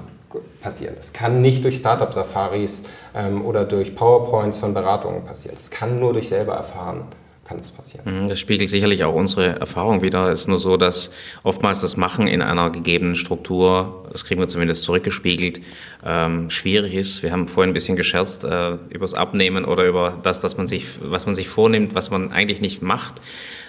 passieren. 0.63 0.95
Das 0.97 1.13
kann 1.13 1.43
nicht 1.43 1.65
durch 1.65 1.79
Startup-Safaris 1.79 2.85
ähm, 3.17 3.45
oder 3.45 3.65
durch 3.65 3.97
PowerPoints 3.97 4.59
von 4.59 4.73
Beratungen 4.73 5.25
passieren. 5.25 5.57
Das 5.57 5.73
kann 5.73 5.99
nur 5.99 6.13
durch 6.13 6.29
selber 6.29 6.55
erfahren 6.55 7.07
kann 7.47 7.59
das 7.59 7.71
passieren. 7.71 8.23
Mhm, 8.23 8.29
das 8.29 8.41
spiegelt 8.41 8.69
sicherlich 8.69 9.05
auch 9.05 9.15
unsere 9.15 9.61
Erfahrung 9.61 10.03
wieder. 10.03 10.31
Es 10.31 10.43
ist 10.43 10.49
nur 10.49 10.59
so, 10.59 10.77
dass 10.77 11.13
oftmals 11.43 11.81
das 11.81 11.97
Machen 11.97 12.27
in 12.27 12.43
einer 12.43 12.71
gegebenen 12.71 13.15
Struktur, 13.15 14.09
das 14.11 14.25
kriegen 14.25 14.41
wir 14.41 14.49
zumindest 14.49 14.83
zurückgespiegelt, 14.83 15.61
ähm, 16.05 16.51
schwierig 16.51 16.95
ist. 16.95 17.23
Wir 17.23 17.33
haben 17.33 17.49
vorhin 17.49 17.71
ein 17.71 17.75
bisschen 17.75 17.97
gescherzt 17.97 18.45
äh, 18.45 18.73
über 18.91 19.01
das 19.01 19.15
Abnehmen 19.15 19.65
oder 19.65 19.85
über 19.87 20.19
das, 20.23 20.41
dass 20.41 20.57
man 20.57 20.67
sich, 20.67 20.87
was 21.01 21.27
man 21.27 21.35
sich 21.35 21.49
vornimmt, 21.49 21.95
was 21.95 22.11
man 22.11 22.33
eigentlich 22.33 22.61
nicht 22.61 22.83
macht. 22.83 23.21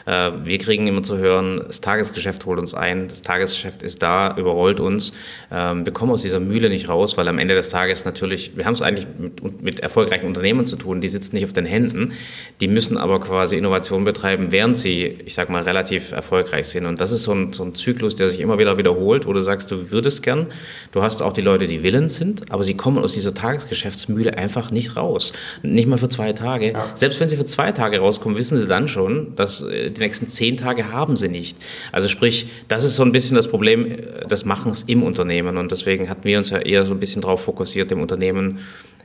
Äh, 0.08 0.32
wir 0.46 0.58
kriegen 0.58 0.88
immer 0.88 1.04
zu 1.04 1.18
hören, 1.18 1.62
das 1.68 1.82
Tagesgeschäft 1.82 2.46
holt 2.46 2.60
uns 2.60 2.74
ein, 2.74 3.10
das 3.10 3.22
Tagesgeschäft 3.22 3.84
ist 3.84 4.02
da, 4.02 4.36
überrollt 4.38 4.80
uns. 4.80 5.12
Ähm, 5.52 5.86
wir 5.86 5.94
kommen 5.94 6.14
aus 6.14 6.22
dieser 6.22 6.40
Mühle 6.40 6.70
nicht 6.70 6.88
raus, 6.88 7.18
weil 7.18 7.28
am 7.28 7.38
Ende 7.38 7.56
des 7.56 7.70
Tages 7.70 8.06
natürlich, 8.06 8.56
wir 8.56 8.66
haben 8.66 8.74
es 8.74 8.82
eigentlich 8.82 9.08
mit, 9.20 9.62
mit 9.62 9.80
erfolgreichen 9.82 10.26
Unternehmen 10.26 10.66
zu 10.66 10.78
tun, 10.78 11.02
die 11.02 11.10
sitzen 11.10 11.36
nicht 11.36 11.44
auf 11.44 11.54
den 11.54 11.66
Händen, 11.66 12.14
die 12.62 12.70
müssen 12.70 12.98
aber 12.98 13.20
quasi 13.20 13.58
Innovation 13.58 14.06
betreiben, 14.06 14.48
während 14.52 14.78
sie, 14.78 15.18
ich 15.26 15.34
sag 15.34 15.50
mal, 15.50 15.64
relativ 15.64 16.14
erfolgreich 16.14 16.70
sind. 16.70 16.86
Und 16.86 17.02
das 17.02 17.12
ist 17.12 17.24
so 17.24 17.34
ein, 17.34 17.52
so 17.52 17.64
ein 17.64 17.76
Zyklus, 17.76 18.16
der 18.16 18.30
sich 18.30 18.40
immer 18.40 18.58
wieder 18.58 18.78
wiederholt, 18.78 19.28
wo 19.28 19.34
du 19.34 19.42
sagst, 19.42 19.70
du 19.72 19.92
würdest 19.92 20.24
gern, 20.24 20.48
du 20.94 21.02
hast 21.02 21.22
auch 21.22 21.34
die 21.34 21.42
Leute, 21.42 21.68
die 21.68 21.84
willens 21.84 22.16
sind, 22.16 22.50
aber 22.50 22.64
sie 22.64 22.76
kommen 22.76 23.04
aus 23.04 23.14
dieser 23.14 23.34
Tagesgeschäftsmühle 23.34 24.38
einfach 24.38 24.72
nicht 24.72 24.96
raus. 24.96 25.34
Nicht 25.64 25.88
mal 25.88 25.98
für 25.98 26.08
zwei 26.08 26.32
Tage. 26.32 26.72
Ja. 26.72 26.92
Selbst 26.96 27.20
wenn 27.20 27.28
sie 27.28 27.36
für 27.36 27.46
zwei 27.46 27.74
Tage 27.74 28.00
rauskommen, 28.00 28.38
wissen 28.38 28.58
sie 28.58 28.66
dann 28.66 28.88
schon, 28.88 29.36
dass 29.36 29.64
äh, 29.64 29.92
die 29.98 30.04
nächsten 30.04 30.28
zehn 30.30 30.58
Tage 30.58 30.92
haben 30.92 31.18
sie 31.18 31.28
nicht. 31.28 31.58
Also 31.92 32.08
sprich, 32.08 32.48
das 32.68 32.84
ist 32.84 32.96
so 32.96 33.04
ein 33.04 33.12
bisschen 33.12 33.36
das 33.36 33.48
Problem 33.48 33.86
äh, 33.92 34.28
des 34.28 34.46
Machens 34.46 34.84
im 34.84 35.04
Unternehmen 35.04 35.58
und 35.58 35.72
deswegen 35.72 36.10
hatten 36.10 36.24
wir 36.24 36.38
uns 36.38 36.50
ja 36.50 36.60
eher 36.60 36.86
so 36.86 36.94
ein 36.94 37.00
bisschen 37.00 37.22
darauf 37.22 37.42
fokussiert, 37.42 37.92
dem 37.92 38.02
Unternehmen, 38.02 38.60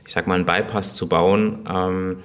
ich 0.05 0.13
sag 0.13 0.27
mal, 0.27 0.35
einen 0.35 0.45
Bypass 0.45 0.95
zu 0.95 1.07
bauen. 1.07 1.59
Ähm, 1.69 2.17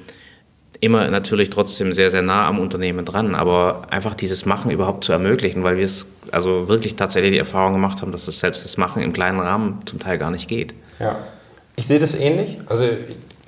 immer 0.81 1.09
natürlich 1.11 1.51
trotzdem 1.51 1.93
sehr, 1.93 2.11
sehr 2.11 2.23
nah 2.23 2.47
am 2.47 2.59
Unternehmen 2.59 3.05
dran, 3.05 3.35
aber 3.35 3.89
einfach 3.91 4.15
dieses 4.15 4.47
Machen 4.47 4.71
überhaupt 4.71 5.05
zu 5.05 5.13
ermöglichen, 5.13 5.65
weil 5.65 5.77
wir 5.77 5.85
es 5.85 6.07
also 6.31 6.69
wirklich 6.69 6.95
tatsächlich 6.97 7.33
die 7.33 7.39
Erfahrung 7.39 7.73
gemacht 7.73 8.01
haben, 8.01 8.13
dass 8.13 8.29
es 8.29 8.39
selbst 8.39 8.65
das 8.65 8.77
Machen 8.77 9.03
im 9.03 9.13
kleinen 9.13 9.41
Rahmen 9.41 9.81
zum 9.87 9.99
Teil 9.99 10.19
gar 10.19 10.31
nicht 10.31 10.49
geht. 10.49 10.75
Ja, 11.01 11.17
ich 11.75 11.87
sehe 11.87 11.99
das 11.99 12.15
ähnlich. 12.15 12.59
Also 12.67 12.89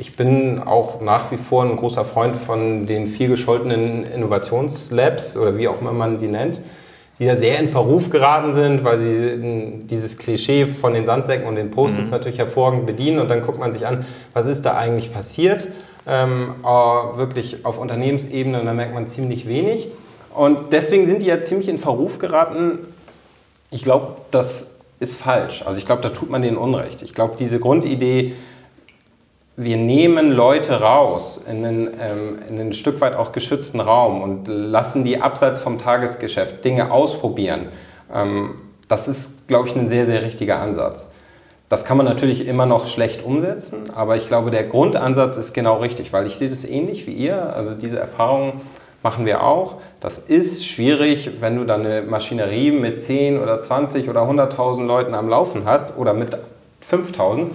ich 0.00 0.16
bin 0.16 0.62
auch 0.62 1.02
nach 1.02 1.30
wie 1.30 1.36
vor 1.36 1.62
ein 1.62 1.76
großer 1.76 2.06
Freund 2.06 2.34
von 2.34 2.86
den 2.86 3.06
viel 3.06 3.28
gescholtenen 3.28 4.04
Innovationslabs 4.04 5.36
oder 5.36 5.58
wie 5.58 5.68
auch 5.68 5.82
immer 5.82 5.92
man 5.92 6.16
sie 6.16 6.28
nennt, 6.28 6.62
die 7.18 7.26
ja 7.26 7.36
sehr 7.36 7.58
in 7.58 7.68
Verruf 7.68 8.08
geraten 8.08 8.54
sind, 8.54 8.82
weil 8.82 8.98
sie 8.98 9.84
dieses 9.84 10.16
Klischee 10.16 10.66
von 10.66 10.94
den 10.94 11.04
Sandsäcken 11.04 11.46
und 11.46 11.56
den 11.56 11.70
Post-its 11.70 12.06
mhm. 12.06 12.10
natürlich 12.12 12.38
hervorragend 12.38 12.86
bedienen 12.86 13.18
und 13.18 13.28
dann 13.28 13.42
guckt 13.42 13.58
man 13.58 13.74
sich 13.74 13.86
an, 13.86 14.06
was 14.32 14.46
ist 14.46 14.62
da 14.62 14.74
eigentlich 14.74 15.12
passiert, 15.12 15.68
ähm, 16.06 16.54
äh, 16.64 17.18
wirklich 17.18 17.66
auf 17.66 17.78
Unternehmensebene 17.78 18.58
und 18.58 18.64
da 18.64 18.72
merkt 18.72 18.94
man 18.94 19.06
ziemlich 19.06 19.46
wenig. 19.46 19.88
Und 20.34 20.72
deswegen 20.72 21.06
sind 21.06 21.20
die 21.20 21.26
ja 21.26 21.42
ziemlich 21.42 21.68
in 21.68 21.76
Verruf 21.76 22.18
geraten. 22.18 22.78
Ich 23.70 23.82
glaube, 23.82 24.16
das 24.30 24.78
ist 24.98 25.16
falsch. 25.16 25.62
Also 25.66 25.76
ich 25.76 25.84
glaube, 25.84 26.00
da 26.00 26.08
tut 26.08 26.30
man 26.30 26.40
denen 26.40 26.56
Unrecht. 26.56 27.02
Ich 27.02 27.14
glaube, 27.14 27.34
diese 27.38 27.58
Grundidee, 27.58 28.32
wir 29.62 29.76
nehmen 29.76 30.32
Leute 30.32 30.80
raus 30.80 31.38
in 31.46 31.66
einen, 31.66 31.88
ähm, 32.00 32.38
in 32.48 32.58
einen 32.58 32.72
Stück 32.72 33.00
weit 33.02 33.14
auch 33.14 33.32
geschützten 33.32 33.80
Raum 33.80 34.22
und 34.22 34.48
lassen 34.48 35.04
die 35.04 35.20
abseits 35.20 35.60
vom 35.60 35.78
Tagesgeschäft 35.78 36.64
Dinge 36.64 36.90
ausprobieren. 36.90 37.68
Ähm, 38.14 38.54
das 38.88 39.06
ist, 39.06 39.48
glaube 39.48 39.68
ich, 39.68 39.76
ein 39.76 39.90
sehr, 39.90 40.06
sehr 40.06 40.22
richtiger 40.22 40.60
Ansatz. 40.60 41.12
Das 41.68 41.84
kann 41.84 41.98
man 41.98 42.06
natürlich 42.06 42.48
immer 42.48 42.64
noch 42.64 42.86
schlecht 42.86 43.22
umsetzen, 43.22 43.90
aber 43.94 44.16
ich 44.16 44.28
glaube, 44.28 44.50
der 44.50 44.64
Grundansatz 44.64 45.36
ist 45.36 45.52
genau 45.52 45.76
richtig, 45.76 46.12
weil 46.14 46.26
ich 46.26 46.36
sehe 46.36 46.48
das 46.48 46.64
ähnlich 46.64 47.06
wie 47.06 47.12
ihr. 47.12 47.54
Also 47.54 47.74
diese 47.74 47.98
Erfahrung 47.98 48.62
machen 49.02 49.26
wir 49.26 49.44
auch. 49.44 49.74
Das 50.00 50.18
ist 50.18 50.66
schwierig, 50.66 51.32
wenn 51.40 51.56
du 51.56 51.64
dann 51.64 51.84
eine 51.84 52.00
Maschinerie 52.00 52.70
mit 52.70 53.02
10 53.02 53.38
oder 53.38 53.60
20 53.60 54.08
oder 54.08 54.22
100.000 54.22 54.86
Leuten 54.86 55.14
am 55.14 55.28
Laufen 55.28 55.66
hast 55.66 55.98
oder 55.98 56.14
mit 56.14 56.30
5.000. 56.90 57.48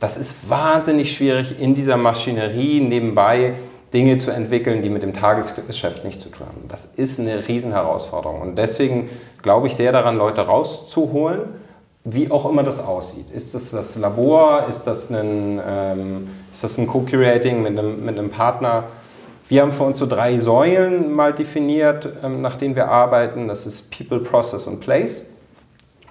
Das 0.00 0.16
ist 0.16 0.50
wahnsinnig 0.50 1.14
schwierig, 1.14 1.60
in 1.60 1.74
dieser 1.74 1.96
Maschinerie 1.96 2.80
nebenbei 2.80 3.54
Dinge 3.94 4.18
zu 4.18 4.30
entwickeln, 4.30 4.82
die 4.82 4.90
mit 4.90 5.02
dem 5.02 5.14
Tagesgeschäft 5.14 6.04
nichts 6.04 6.22
zu 6.22 6.28
tun 6.28 6.46
haben. 6.46 6.68
Das 6.68 6.86
ist 6.86 7.18
eine 7.18 7.48
Riesenherausforderung. 7.48 8.42
Und 8.42 8.56
deswegen 8.56 9.08
glaube 9.42 9.68
ich 9.68 9.76
sehr 9.76 9.92
daran, 9.92 10.18
Leute 10.18 10.42
rauszuholen, 10.42 11.42
wie 12.04 12.30
auch 12.30 12.48
immer 12.48 12.62
das 12.62 12.84
aussieht. 12.84 13.30
Ist 13.30 13.54
das 13.54 13.70
das 13.70 13.96
Labor? 13.96 14.66
Ist 14.68 14.84
das 14.84 15.10
ein, 15.10 15.60
ähm, 15.66 16.28
ein 16.62 16.86
Co-Curating 16.86 17.62
mit 17.62 17.78
einem, 17.78 18.04
mit 18.04 18.18
einem 18.18 18.30
Partner? 18.30 18.84
Wir 19.48 19.62
haben 19.62 19.72
für 19.72 19.84
uns 19.84 19.98
so 19.98 20.06
drei 20.06 20.38
Säulen 20.38 21.12
mal 21.12 21.32
definiert, 21.32 22.08
ähm, 22.22 22.42
nach 22.42 22.58
denen 22.58 22.76
wir 22.76 22.88
arbeiten. 22.88 23.48
Das 23.48 23.64
ist 23.64 23.90
People, 23.96 24.20
Process 24.20 24.66
und 24.66 24.80
Place. 24.80 25.30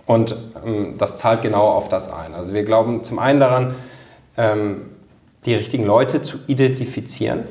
Und 0.06 0.36
ähm, 0.66 0.96
das 0.98 1.18
zahlt 1.18 1.42
genau 1.42 1.68
auf 1.68 1.90
das 1.90 2.12
ein. 2.12 2.34
Also 2.34 2.54
wir 2.54 2.64
glauben 2.64 3.04
zum 3.04 3.20
einen 3.20 3.40
daran, 3.40 3.76
ähm, 4.38 4.82
die 5.46 5.56
richtigen 5.56 5.86
Leute 5.86 6.22
zu 6.22 6.38
identifizieren. 6.48 7.44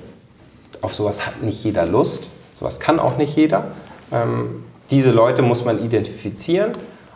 Auf 0.83 0.95
sowas 0.95 1.27
hat 1.27 1.43
nicht 1.43 1.63
jeder 1.65 1.87
Lust. 1.87 2.29
Sowas 2.55 2.81
kann 2.81 3.01
auch 3.01 3.17
nicht 3.17 3.37
jeder. 3.37 3.65
Ähm, 4.13 4.65
diese 4.91 5.11
Leute 5.11 5.43
muss 5.43 5.65
man 5.65 5.83
identifizieren 5.83 6.73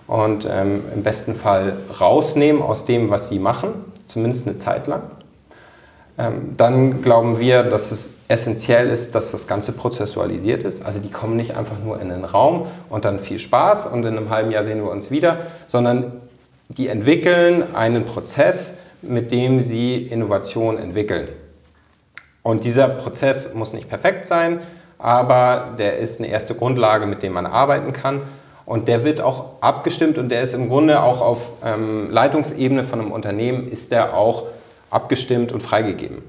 und 0.07 0.49
ähm, 0.51 0.82
im 0.95 1.03
besten 1.03 1.34
Fall 1.34 1.76
rausnehmen 2.01 2.62
aus 2.62 2.86
dem, 2.86 3.11
was 3.11 3.28
sie 3.28 3.39
machen, 3.39 3.70
zumindest 4.07 4.49
eine 4.49 4.57
Zeit 4.57 4.86
lang. 4.86 5.03
Ähm, 6.16 6.55
dann 6.57 7.03
glauben 7.03 7.39
wir, 7.39 7.62
dass 7.62 7.93
es 7.93 8.18
essentiell 8.29 8.91
ist, 8.91 9.14
dass 9.14 9.33
das 9.33 9.49
Ganze 9.49 9.72
prozessualisiert 9.72 10.62
ist. 10.62 10.85
Also 10.85 11.01
die 11.01 11.11
kommen 11.11 11.37
nicht 11.37 11.57
einfach 11.57 11.79
nur 11.83 12.01
in 12.01 12.11
den 12.11 12.24
Raum 12.24 12.66
und 12.91 13.05
dann 13.07 13.18
viel 13.18 13.39
Spaß 13.39 13.87
und 13.87 14.05
in 14.05 14.16
einem 14.16 14.31
halben 14.31 14.51
Jahr 14.51 14.64
sehen 14.64 14.83
wir 14.83 14.91
uns 14.91 15.11
wieder, 15.11 15.39
sondern 15.66 16.20
die 16.68 16.89
entwickeln 16.89 17.74
einen 17.74 18.05
Prozess, 18.05 18.81
mit 19.01 19.33
dem 19.33 19.62
sie 19.62 20.03
Innovation 20.03 20.79
entwickeln. 20.79 21.29
Und 22.43 22.64
dieser 22.64 22.89
Prozess 22.89 23.55
muss 23.55 23.72
nicht 23.72 23.89
perfekt 23.89 24.26
sein, 24.26 24.61
aber 24.99 25.74
der 25.79 25.99
ist 25.99 26.20
eine 26.20 26.29
erste 26.29 26.55
Grundlage, 26.55 27.07
mit 27.07 27.22
dem 27.22 27.33
man 27.33 27.47
arbeiten 27.47 27.93
kann. 27.93 28.20
Und 28.66 28.89
der 28.89 29.05
wird 29.05 29.22
auch 29.22 29.62
abgestimmt 29.62 30.18
und 30.18 30.29
der 30.29 30.43
ist 30.43 30.53
im 30.53 30.68
Grunde 30.68 31.03
auch 31.03 31.22
auf 31.22 31.53
ähm, 31.64 32.11
Leitungsebene 32.11 32.85
von 32.85 33.01
einem 33.01 33.12
Unternehmen, 33.12 33.66
ist 33.68 33.93
der 33.93 34.14
auch 34.14 34.45
abgestimmt 34.91 35.53
und 35.53 35.62
freigegeben. 35.62 36.22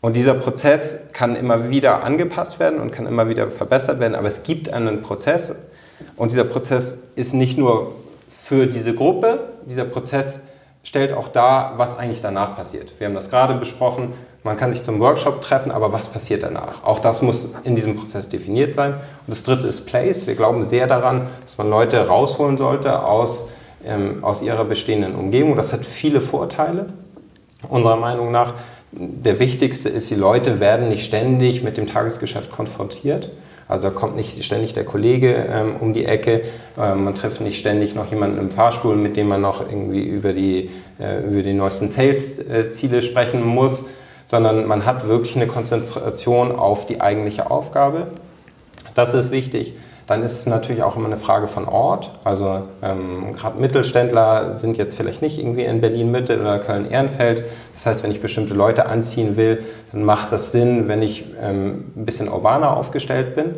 Und 0.00 0.16
dieser 0.16 0.34
Prozess 0.34 1.08
kann 1.12 1.34
immer 1.34 1.70
wieder 1.70 2.04
angepasst 2.04 2.60
werden 2.60 2.78
und 2.80 2.92
kann 2.92 3.06
immer 3.06 3.28
wieder 3.28 3.48
verbessert 3.48 3.98
werden, 3.98 4.14
aber 4.14 4.28
es 4.28 4.44
gibt 4.44 4.72
einen 4.72 5.02
Prozess 5.02 5.56
und 6.16 6.32
dieser 6.32 6.44
Prozess 6.44 7.02
ist 7.16 7.34
nicht 7.34 7.58
nur 7.58 7.96
für 8.42 8.66
diese 8.66 8.94
Gruppe, 8.94 9.42
dieser 9.66 9.84
Prozess 9.84 10.44
stellt 10.84 11.12
auch 11.12 11.28
dar, 11.28 11.74
was 11.76 11.98
eigentlich 11.98 12.22
danach 12.22 12.56
passiert. 12.56 12.92
Wir 12.98 13.08
haben 13.08 13.14
das 13.14 13.28
gerade 13.28 13.54
besprochen, 13.54 14.12
man 14.44 14.56
kann 14.56 14.72
sich 14.72 14.84
zum 14.84 15.00
Workshop 15.00 15.42
treffen, 15.42 15.72
aber 15.72 15.92
was 15.92 16.08
passiert 16.08 16.42
danach? 16.42 16.84
Auch 16.84 17.00
das 17.00 17.20
muss 17.20 17.54
in 17.64 17.76
diesem 17.76 17.96
Prozess 17.96 18.28
definiert 18.28 18.74
sein. 18.74 18.92
Und 18.92 19.00
das 19.26 19.42
dritte 19.42 19.66
ist 19.66 19.84
Place. 19.84 20.26
Wir 20.26 20.36
glauben 20.36 20.62
sehr 20.62 20.86
daran, 20.86 21.26
dass 21.44 21.58
man 21.58 21.68
Leute 21.68 22.06
rausholen 22.06 22.56
sollte 22.56 23.02
aus, 23.02 23.50
ähm, 23.84 24.24
aus 24.24 24.40
ihrer 24.40 24.64
bestehenden 24.64 25.16
Umgebung. 25.16 25.56
Das 25.56 25.72
hat 25.72 25.84
viele 25.84 26.20
Vorteile 26.20 26.86
unserer 27.68 27.96
Meinung 27.96 28.30
nach. 28.30 28.54
Der 28.92 29.38
wichtigste 29.38 29.88
ist, 29.88 30.10
die 30.10 30.14
Leute 30.14 30.60
werden 30.60 30.88
nicht 30.88 31.04
ständig 31.04 31.62
mit 31.62 31.76
dem 31.76 31.86
Tagesgeschäft 31.86 32.50
konfrontiert. 32.50 33.30
Also 33.68 33.88
da 33.88 33.94
kommt 33.94 34.16
nicht 34.16 34.42
ständig 34.42 34.72
der 34.72 34.84
Kollege 34.84 35.46
ähm, 35.50 35.76
um 35.78 35.92
die 35.92 36.06
Ecke, 36.06 36.42
äh, 36.78 36.94
man 36.94 37.14
trifft 37.14 37.42
nicht 37.42 37.60
ständig 37.60 37.94
noch 37.94 38.10
jemanden 38.10 38.38
im 38.38 38.50
Fahrstuhl, 38.50 38.96
mit 38.96 39.18
dem 39.18 39.28
man 39.28 39.42
noch 39.42 39.60
irgendwie 39.60 40.02
über 40.02 40.32
die, 40.32 40.70
äh, 40.98 41.22
über 41.22 41.42
die 41.42 41.52
neuesten 41.52 41.90
Sales-Ziele 41.90 43.02
sprechen 43.02 43.44
muss, 43.44 43.84
sondern 44.26 44.66
man 44.66 44.86
hat 44.86 45.06
wirklich 45.06 45.36
eine 45.36 45.46
Konzentration 45.46 46.50
auf 46.50 46.86
die 46.86 47.02
eigentliche 47.02 47.50
Aufgabe. 47.50 48.06
Das 48.94 49.12
ist 49.12 49.30
wichtig. 49.30 49.74
Dann 50.08 50.22
ist 50.22 50.32
es 50.32 50.46
natürlich 50.46 50.82
auch 50.82 50.96
immer 50.96 51.06
eine 51.06 51.18
Frage 51.18 51.48
von 51.48 51.68
Ort. 51.68 52.10
Also 52.24 52.62
ähm, 52.82 53.36
gerade 53.36 53.60
Mittelständler 53.60 54.52
sind 54.52 54.78
jetzt 54.78 54.96
vielleicht 54.96 55.20
nicht 55.20 55.38
irgendwie 55.38 55.64
in 55.64 55.82
Berlin-Mitte 55.82 56.40
oder 56.40 56.58
Köln-Ehrenfeld. 56.58 57.44
Das 57.74 57.84
heißt, 57.84 58.02
wenn 58.02 58.10
ich 58.10 58.22
bestimmte 58.22 58.54
Leute 58.54 58.86
anziehen 58.86 59.36
will, 59.36 59.62
dann 59.92 60.04
macht 60.04 60.32
das 60.32 60.50
Sinn, 60.50 60.88
wenn 60.88 61.02
ich 61.02 61.26
ähm, 61.38 61.92
ein 61.94 62.06
bisschen 62.06 62.30
urbaner 62.30 62.74
aufgestellt 62.74 63.34
bin. 63.34 63.56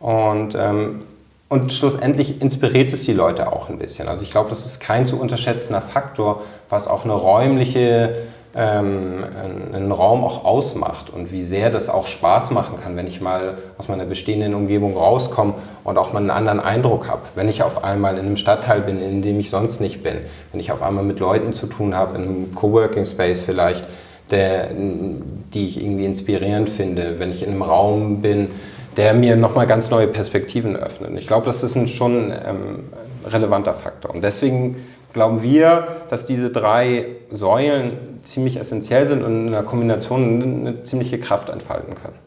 Und, 0.00 0.56
ähm, 0.58 1.04
und 1.48 1.72
schlussendlich 1.72 2.42
inspiriert 2.42 2.92
es 2.92 3.04
die 3.04 3.12
Leute 3.12 3.52
auch 3.52 3.68
ein 3.68 3.78
bisschen. 3.78 4.08
Also 4.08 4.24
ich 4.24 4.32
glaube, 4.32 4.50
das 4.50 4.66
ist 4.66 4.80
kein 4.80 5.06
zu 5.06 5.20
unterschätzender 5.20 5.80
Faktor, 5.80 6.42
was 6.70 6.88
auch 6.88 7.04
eine 7.04 7.14
räumliche 7.14 8.16
ähm, 8.56 9.24
einen 9.72 9.90
Raum 9.90 10.22
auch 10.22 10.44
ausmacht 10.44 11.10
und 11.10 11.32
wie 11.32 11.42
sehr 11.42 11.70
das 11.70 11.88
auch 11.88 12.06
Spaß 12.06 12.52
machen 12.52 12.78
kann, 12.80 12.96
wenn 12.96 13.06
ich 13.06 13.20
mal 13.20 13.58
aus 13.78 13.88
meiner 13.88 14.04
bestehenden 14.04 14.54
Umgebung 14.54 14.96
rauskomme 14.96 15.54
und 15.82 15.98
auch 15.98 16.12
mal 16.12 16.20
einen 16.20 16.30
anderen 16.30 16.60
Eindruck 16.60 17.08
habe. 17.08 17.22
Wenn 17.34 17.48
ich 17.48 17.62
auf 17.62 17.82
einmal 17.82 18.14
in 18.14 18.26
einem 18.26 18.36
Stadtteil 18.36 18.80
bin, 18.82 19.02
in 19.02 19.22
dem 19.22 19.40
ich 19.40 19.50
sonst 19.50 19.80
nicht 19.80 20.02
bin, 20.02 20.18
wenn 20.52 20.60
ich 20.60 20.70
auf 20.70 20.82
einmal 20.82 21.04
mit 21.04 21.18
Leuten 21.18 21.52
zu 21.52 21.66
tun 21.66 21.96
habe, 21.96 22.16
in 22.16 22.22
einem 22.22 22.54
Coworking 22.54 23.04
Space 23.04 23.42
vielleicht, 23.42 23.86
der, 24.30 24.70
die 24.72 25.66
ich 25.66 25.82
irgendwie 25.82 26.06
inspirierend 26.06 26.70
finde, 26.70 27.18
wenn 27.18 27.30
ich 27.30 27.42
in 27.42 27.50
einem 27.50 27.62
Raum 27.62 28.22
bin, 28.22 28.48
der 28.96 29.14
mir 29.14 29.36
nochmal 29.36 29.66
ganz 29.66 29.90
neue 29.90 30.06
Perspektiven 30.06 30.76
öffnet. 30.76 31.10
Ich 31.18 31.26
glaube, 31.26 31.46
das 31.46 31.62
ist 31.62 31.74
ein 31.74 31.88
schon 31.88 32.30
ähm, 32.30 32.84
relevanter 33.26 33.74
Faktor. 33.74 34.14
Und 34.14 34.22
deswegen 34.22 34.76
glauben 35.12 35.42
wir, 35.42 35.88
dass 36.10 36.26
diese 36.26 36.50
drei 36.50 37.06
Säulen 37.30 38.13
ziemlich 38.24 38.56
essentiell 38.56 39.06
sind 39.06 39.22
und 39.22 39.48
in 39.48 39.54
einer 39.54 39.62
Kombination 39.62 40.42
eine 40.42 40.84
ziemliche 40.84 41.18
Kraft 41.18 41.48
entfalten 41.48 41.94
können. 41.94 42.18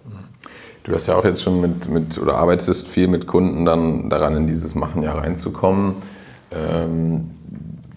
Du 0.84 0.94
hast 0.94 1.08
ja 1.08 1.16
auch 1.16 1.26
jetzt 1.26 1.44
schon 1.44 1.60
mit, 1.60 1.90
mit 1.90 2.18
oder 2.18 2.36
arbeitest 2.36 2.88
viel 2.88 3.10
mit 3.10 3.28
Kunden 3.28 3.66
dann 3.66 4.10
daran, 4.10 4.38
in 4.38 4.48
dieses 4.48 4.74
Machen 4.74 5.04
ja 5.04 5.14
reinzukommen. 5.14 5.96
Ähm, 6.52 7.32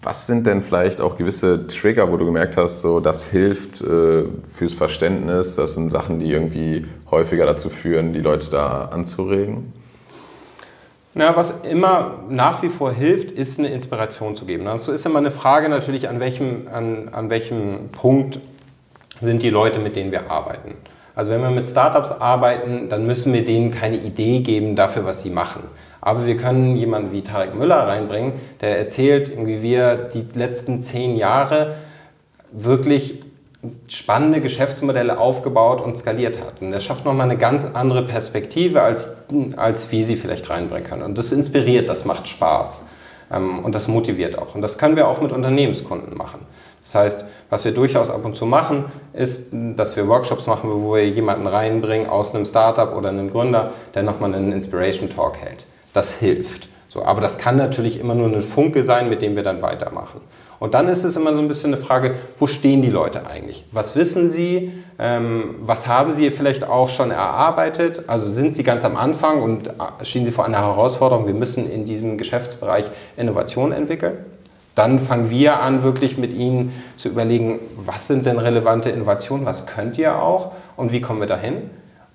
was 0.03 0.27
sind 0.27 0.47
denn 0.47 0.61
vielleicht 0.61 0.99
auch 0.99 1.15
gewisse 1.15 1.67
Trigger, 1.67 2.11
wo 2.11 2.17
du 2.17 2.25
gemerkt 2.25 2.57
hast, 2.57 2.81
so 2.81 2.99
das 2.99 3.25
hilft 3.25 3.81
äh, 3.81 4.25
fürs 4.49 4.73
Verständnis? 4.73 5.55
Das 5.55 5.75
sind 5.75 5.89
Sachen, 5.89 6.19
die 6.19 6.31
irgendwie 6.31 6.85
häufiger 7.09 7.45
dazu 7.45 7.69
führen, 7.69 8.11
die 8.11 8.19
Leute 8.19 8.49
da 8.49 8.85
anzuregen? 8.85 9.71
Na, 11.13 11.35
was 11.35 11.61
immer 11.61 12.19
nach 12.29 12.61
wie 12.61 12.69
vor 12.69 12.93
hilft, 12.93 13.31
ist 13.31 13.59
eine 13.59 13.67
Inspiration 13.67 14.35
zu 14.35 14.45
geben. 14.45 14.67
Also 14.67 14.93
ist 14.93 15.05
immer 15.05 15.19
eine 15.19 15.31
Frage 15.31 15.67
natürlich, 15.67 16.07
an 16.07 16.21
welchem, 16.21 16.69
an, 16.71 17.09
an 17.09 17.29
welchem 17.29 17.89
Punkt 17.91 18.39
sind 19.19 19.43
die 19.43 19.49
Leute, 19.49 19.79
mit 19.79 19.97
denen 19.97 20.11
wir 20.11 20.31
arbeiten. 20.31 20.75
Also 21.13 21.33
wenn 21.33 21.41
wir 21.41 21.49
mit 21.49 21.67
Startups 21.67 22.11
arbeiten, 22.11 22.87
dann 22.87 23.05
müssen 23.05 23.33
wir 23.33 23.43
denen 23.43 23.71
keine 23.71 23.97
Idee 23.97 24.39
geben 24.39 24.77
dafür, 24.77 25.03
was 25.03 25.21
sie 25.21 25.29
machen. 25.29 25.63
Aber 25.99 26.25
wir 26.25 26.37
können 26.37 26.77
jemanden 26.77 27.11
wie 27.11 27.21
Tarek 27.21 27.55
Müller 27.55 27.87
reinbringen, 27.87 28.33
der 28.61 28.77
erzählt, 28.77 29.33
wie 29.37 29.61
wir 29.61 29.95
die 29.95 30.25
letzten 30.33 30.79
zehn 30.79 31.17
Jahre 31.17 31.75
wirklich 32.53 33.19
spannende 33.87 34.41
Geschäftsmodelle 34.41 35.19
aufgebaut 35.19 35.81
und 35.81 35.97
skaliert 35.97 36.39
hat. 36.39 36.61
Und 36.61 36.71
das 36.71 36.83
schafft 36.83 37.05
nochmal 37.05 37.29
eine 37.29 37.37
ganz 37.37 37.65
andere 37.73 38.03
Perspektive, 38.03 38.81
als, 38.81 39.25
als 39.55 39.91
wir 39.91 40.05
sie 40.05 40.15
vielleicht 40.15 40.49
reinbringen 40.49 40.87
können. 40.87 41.03
Und 41.03 41.17
das 41.17 41.31
inspiriert, 41.31 41.87
das 41.87 42.05
macht 42.05 42.27
Spaß 42.27 42.87
ähm, 43.31 43.59
und 43.59 43.75
das 43.75 43.87
motiviert 43.87 44.37
auch. 44.37 44.55
Und 44.55 44.61
das 44.61 44.77
können 44.77 44.95
wir 44.95 45.07
auch 45.07 45.21
mit 45.21 45.31
Unternehmenskunden 45.31 46.17
machen. 46.17 46.39
Das 46.83 46.95
heißt, 46.95 47.25
was 47.51 47.63
wir 47.63 47.73
durchaus 47.73 48.09
ab 48.09 48.25
und 48.25 48.35
zu 48.35 48.47
machen, 48.47 48.85
ist, 49.13 49.49
dass 49.51 49.95
wir 49.95 50.07
Workshops 50.07 50.47
machen, 50.47 50.71
wo 50.71 50.95
wir 50.95 51.07
jemanden 51.07 51.45
reinbringen 51.45 52.09
aus 52.09 52.33
einem 52.33 52.45
Startup 52.45 52.95
oder 52.95 53.09
einen 53.09 53.29
Gründer, 53.29 53.73
der 53.93 54.01
nochmal 54.01 54.33
einen 54.33 54.51
Inspiration 54.51 55.09
Talk 55.09 55.37
hält. 55.37 55.65
Das 55.93 56.15
hilft. 56.15 56.69
So, 56.87 57.03
aber 57.03 57.21
das 57.21 57.37
kann 57.37 57.57
natürlich 57.57 57.99
immer 57.99 58.15
nur 58.15 58.27
ein 58.27 58.41
Funke 58.41 58.83
sein, 58.83 59.09
mit 59.09 59.21
dem 59.21 59.35
wir 59.35 59.43
dann 59.43 59.61
weitermachen. 59.61 60.21
Und 60.61 60.75
dann 60.75 60.87
ist 60.87 61.03
es 61.03 61.15
immer 61.15 61.33
so 61.33 61.41
ein 61.41 61.47
bisschen 61.47 61.73
eine 61.73 61.81
Frage, 61.81 62.13
wo 62.37 62.45
stehen 62.45 62.83
die 62.83 62.91
Leute 62.91 63.25
eigentlich? 63.25 63.65
Was 63.71 63.95
wissen 63.95 64.29
sie? 64.29 64.71
Ähm, 64.99 65.55
was 65.61 65.87
haben 65.87 66.13
sie 66.13 66.29
vielleicht 66.29 66.63
auch 66.63 66.87
schon 66.87 67.09
erarbeitet? 67.09 68.03
Also 68.05 68.31
sind 68.31 68.55
sie 68.55 68.61
ganz 68.61 68.85
am 68.85 68.95
Anfang 68.95 69.41
und 69.41 69.69
äh, 69.69 69.71
stehen 70.03 70.23
sie 70.23 70.31
vor 70.31 70.45
einer 70.45 70.59
Herausforderung, 70.59 71.25
wir 71.25 71.33
müssen 71.33 71.67
in 71.67 71.85
diesem 71.85 72.19
Geschäftsbereich 72.19 72.85
Innovation 73.17 73.71
entwickeln? 73.71 74.19
Dann 74.75 74.99
fangen 74.99 75.31
wir 75.31 75.63
an, 75.63 75.81
wirklich 75.81 76.19
mit 76.19 76.31
ihnen 76.31 76.71
zu 76.95 77.09
überlegen, 77.09 77.57
was 77.83 78.05
sind 78.05 78.27
denn 78.27 78.37
relevante 78.37 78.91
Innovationen, 78.91 79.47
was 79.47 79.65
könnt 79.65 79.97
ihr 79.97 80.21
auch 80.21 80.51
und 80.77 80.91
wie 80.91 81.01
kommen 81.01 81.21
wir 81.21 81.27
dahin? 81.27 81.71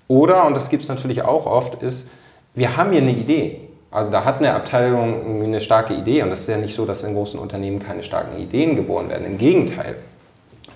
Oder, 0.07 0.45
und 0.45 0.55
das 0.55 0.69
gibt 0.69 0.83
es 0.83 0.89
natürlich 0.89 1.21
auch 1.21 1.47
oft, 1.47 1.83
ist, 1.83 2.11
wir 2.55 2.77
haben 2.77 2.93
hier 2.93 3.01
eine 3.01 3.11
Idee. 3.11 3.66
Also 3.97 4.11
da 4.11 4.25
hat 4.25 4.37
eine 4.37 4.53
Abteilung 4.53 5.43
eine 5.43 5.59
starke 5.59 5.95
Idee 5.95 6.21
und 6.21 6.29
das 6.29 6.41
ist 6.41 6.49
ja 6.49 6.57
nicht 6.57 6.75
so, 6.75 6.85
dass 6.85 7.03
in 7.03 7.15
großen 7.15 7.39
Unternehmen 7.39 7.79
keine 7.79 8.03
starken 8.03 8.37
Ideen 8.37 8.75
geboren 8.75 9.09
werden. 9.09 9.25
Im 9.25 9.39
Gegenteil. 9.39 9.95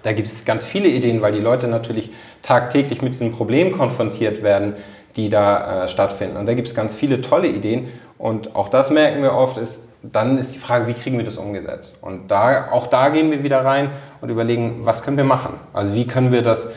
Da 0.01 0.11
gibt 0.11 0.28
es 0.28 0.43
ganz 0.43 0.65
viele 0.65 0.88
Ideen, 0.88 1.22
weil 1.22 1.32
die 1.32 1.39
Leute 1.39 1.67
natürlich 1.67 2.09
tagtäglich 2.41 3.03
mit 3.03 3.13
diesem 3.13 3.32
Problem 3.32 3.78
konfrontiert 3.78 4.41
werden. 4.41 4.74
die 5.17 5.30
da 5.30 5.84
äh, 5.84 5.88
stattfinden. 5.88 6.38
Und 6.38 6.45
da 6.45 6.53
gibt 6.53 6.69
es 6.69 6.74
ganz 6.74 6.95
viele 6.95 7.19
tolle 7.22 7.47
Ideen. 7.47 7.89
Und 8.17 8.55
auch 8.55 8.69
das 8.69 8.89
merken 8.89 9.22
wir 9.22 9.34
oft, 9.34 9.57
ist, 9.57 9.89
dann 10.01 10.38
ist 10.38 10.55
die 10.55 10.59
Frage, 10.59 10.88
wie 10.88 10.93
kriegen 10.93 11.17
wir 11.17 11.26
das 11.26 11.36
umgesetzt? 11.36 11.97
Und 12.01 12.32
da, 12.32 12.72
auch 12.72 12.88
da 12.88 13.09
gehen 13.09 13.30
wir 13.30 13.43
wieder 13.43 13.63
rein 13.65 13.91
und 14.22 14.30
überlegen, 14.30 14.80
was 14.84 15.03
können 15.03 15.17
wir 15.17 15.26
machen? 15.26 15.55
Also 15.74 15.93
wie 15.95 16.07
können 16.07 16.32
wir 16.32 16.43
das, 16.43 16.72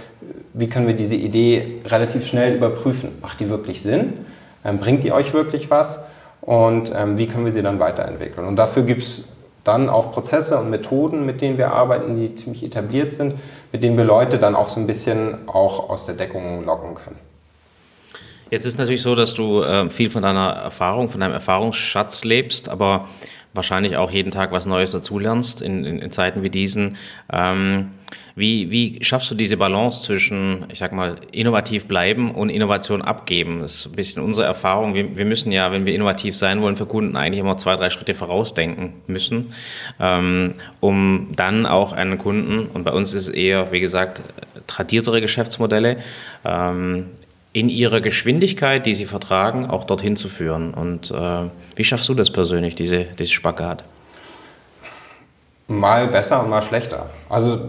wie 0.52 0.68
können 0.68 0.88
wir 0.88 0.94
diese 0.94 1.14
Idee 1.14 1.80
relativ 1.86 2.26
schnell 2.26 2.56
überprüfen? 2.56 3.10
Macht 3.22 3.38
die 3.38 3.48
wirklich 3.48 3.82
Sinn? 3.82 4.26
Ähm, 4.64 4.78
bringt 4.78 5.04
die 5.04 5.12
euch 5.12 5.32
wirklich 5.32 5.70
was? 5.70 6.02
Und 6.44 6.92
ähm, 6.94 7.16
wie 7.16 7.26
können 7.26 7.46
wir 7.46 7.52
sie 7.52 7.62
dann 7.62 7.78
weiterentwickeln? 7.78 8.46
Und 8.46 8.56
dafür 8.56 8.82
gibt 8.82 9.02
es 9.02 9.24
dann 9.64 9.88
auch 9.88 10.12
Prozesse 10.12 10.58
und 10.58 10.68
Methoden, 10.68 11.24
mit 11.24 11.40
denen 11.40 11.56
wir 11.56 11.72
arbeiten, 11.72 12.16
die 12.16 12.34
ziemlich 12.34 12.62
etabliert 12.62 13.12
sind, 13.12 13.34
mit 13.72 13.82
denen 13.82 13.96
wir 13.96 14.04
Leute 14.04 14.38
dann 14.38 14.54
auch 14.54 14.68
so 14.68 14.78
ein 14.78 14.86
bisschen 14.86 15.48
auch 15.48 15.88
aus 15.88 16.04
der 16.04 16.14
Deckung 16.14 16.66
locken 16.66 16.94
können. 16.94 17.18
Jetzt 18.50 18.66
ist 18.66 18.78
natürlich 18.78 19.00
so, 19.00 19.14
dass 19.14 19.32
du 19.32 19.62
äh, 19.62 19.88
viel 19.88 20.10
von 20.10 20.22
deiner 20.22 20.50
Erfahrung, 20.50 21.08
von 21.08 21.20
deinem 21.20 21.32
Erfahrungsschatz 21.32 22.24
lebst, 22.24 22.68
aber 22.68 23.08
wahrscheinlich 23.54 23.96
auch 23.96 24.10
jeden 24.10 24.30
Tag 24.30 24.52
was 24.52 24.66
Neues 24.66 24.92
dazulernst 24.92 25.62
in, 25.62 25.84
in, 25.84 25.98
in 26.00 26.12
Zeiten 26.12 26.42
wie 26.42 26.50
diesen. 26.50 26.96
Ähm, 27.32 27.90
wie, 28.36 28.70
wie 28.70 28.98
schaffst 29.02 29.30
du 29.30 29.36
diese 29.36 29.56
Balance 29.56 30.02
zwischen, 30.02 30.66
ich 30.70 30.80
sag 30.80 30.92
mal, 30.92 31.16
innovativ 31.30 31.86
bleiben 31.86 32.32
und 32.32 32.48
Innovation 32.48 33.00
abgeben? 33.00 33.60
Das 33.60 33.76
ist 33.76 33.86
ein 33.86 33.92
bisschen 33.92 34.22
unsere 34.24 34.46
Erfahrung. 34.46 34.94
Wir, 34.94 35.16
wir 35.16 35.24
müssen 35.24 35.52
ja, 35.52 35.70
wenn 35.70 35.86
wir 35.86 35.94
innovativ 35.94 36.36
sein 36.36 36.60
wollen 36.60 36.74
für 36.74 36.86
Kunden, 36.86 37.16
eigentlich 37.16 37.38
immer 37.38 37.56
zwei, 37.56 37.76
drei 37.76 37.90
Schritte 37.90 38.14
vorausdenken 38.14 38.94
müssen, 39.06 39.52
ähm, 40.00 40.54
um 40.80 41.28
dann 41.36 41.64
auch 41.64 41.92
einen 41.92 42.18
Kunden, 42.18 42.66
und 42.74 42.82
bei 42.82 42.92
uns 42.92 43.14
ist 43.14 43.28
es 43.28 43.34
eher, 43.34 43.70
wie 43.70 43.80
gesagt, 43.80 44.20
tradiertere 44.66 45.20
Geschäftsmodelle, 45.20 45.98
ähm, 46.44 47.06
in 47.52 47.68
ihrer 47.68 48.00
Geschwindigkeit, 48.00 48.84
die 48.84 48.94
sie 48.94 49.06
vertragen, 49.06 49.70
auch 49.70 49.84
dorthin 49.84 50.16
zu 50.16 50.28
führen. 50.28 50.74
Und 50.74 51.12
äh, 51.12 51.48
wie 51.76 51.84
schaffst 51.84 52.08
du 52.08 52.14
das 52.14 52.30
persönlich, 52.30 52.74
diese, 52.74 53.04
dieses 53.04 53.32
Spagat? 53.32 53.84
Mal 55.68 56.08
besser 56.08 56.42
und 56.42 56.50
mal 56.50 56.62
schlechter. 56.62 57.06
Also 57.28 57.60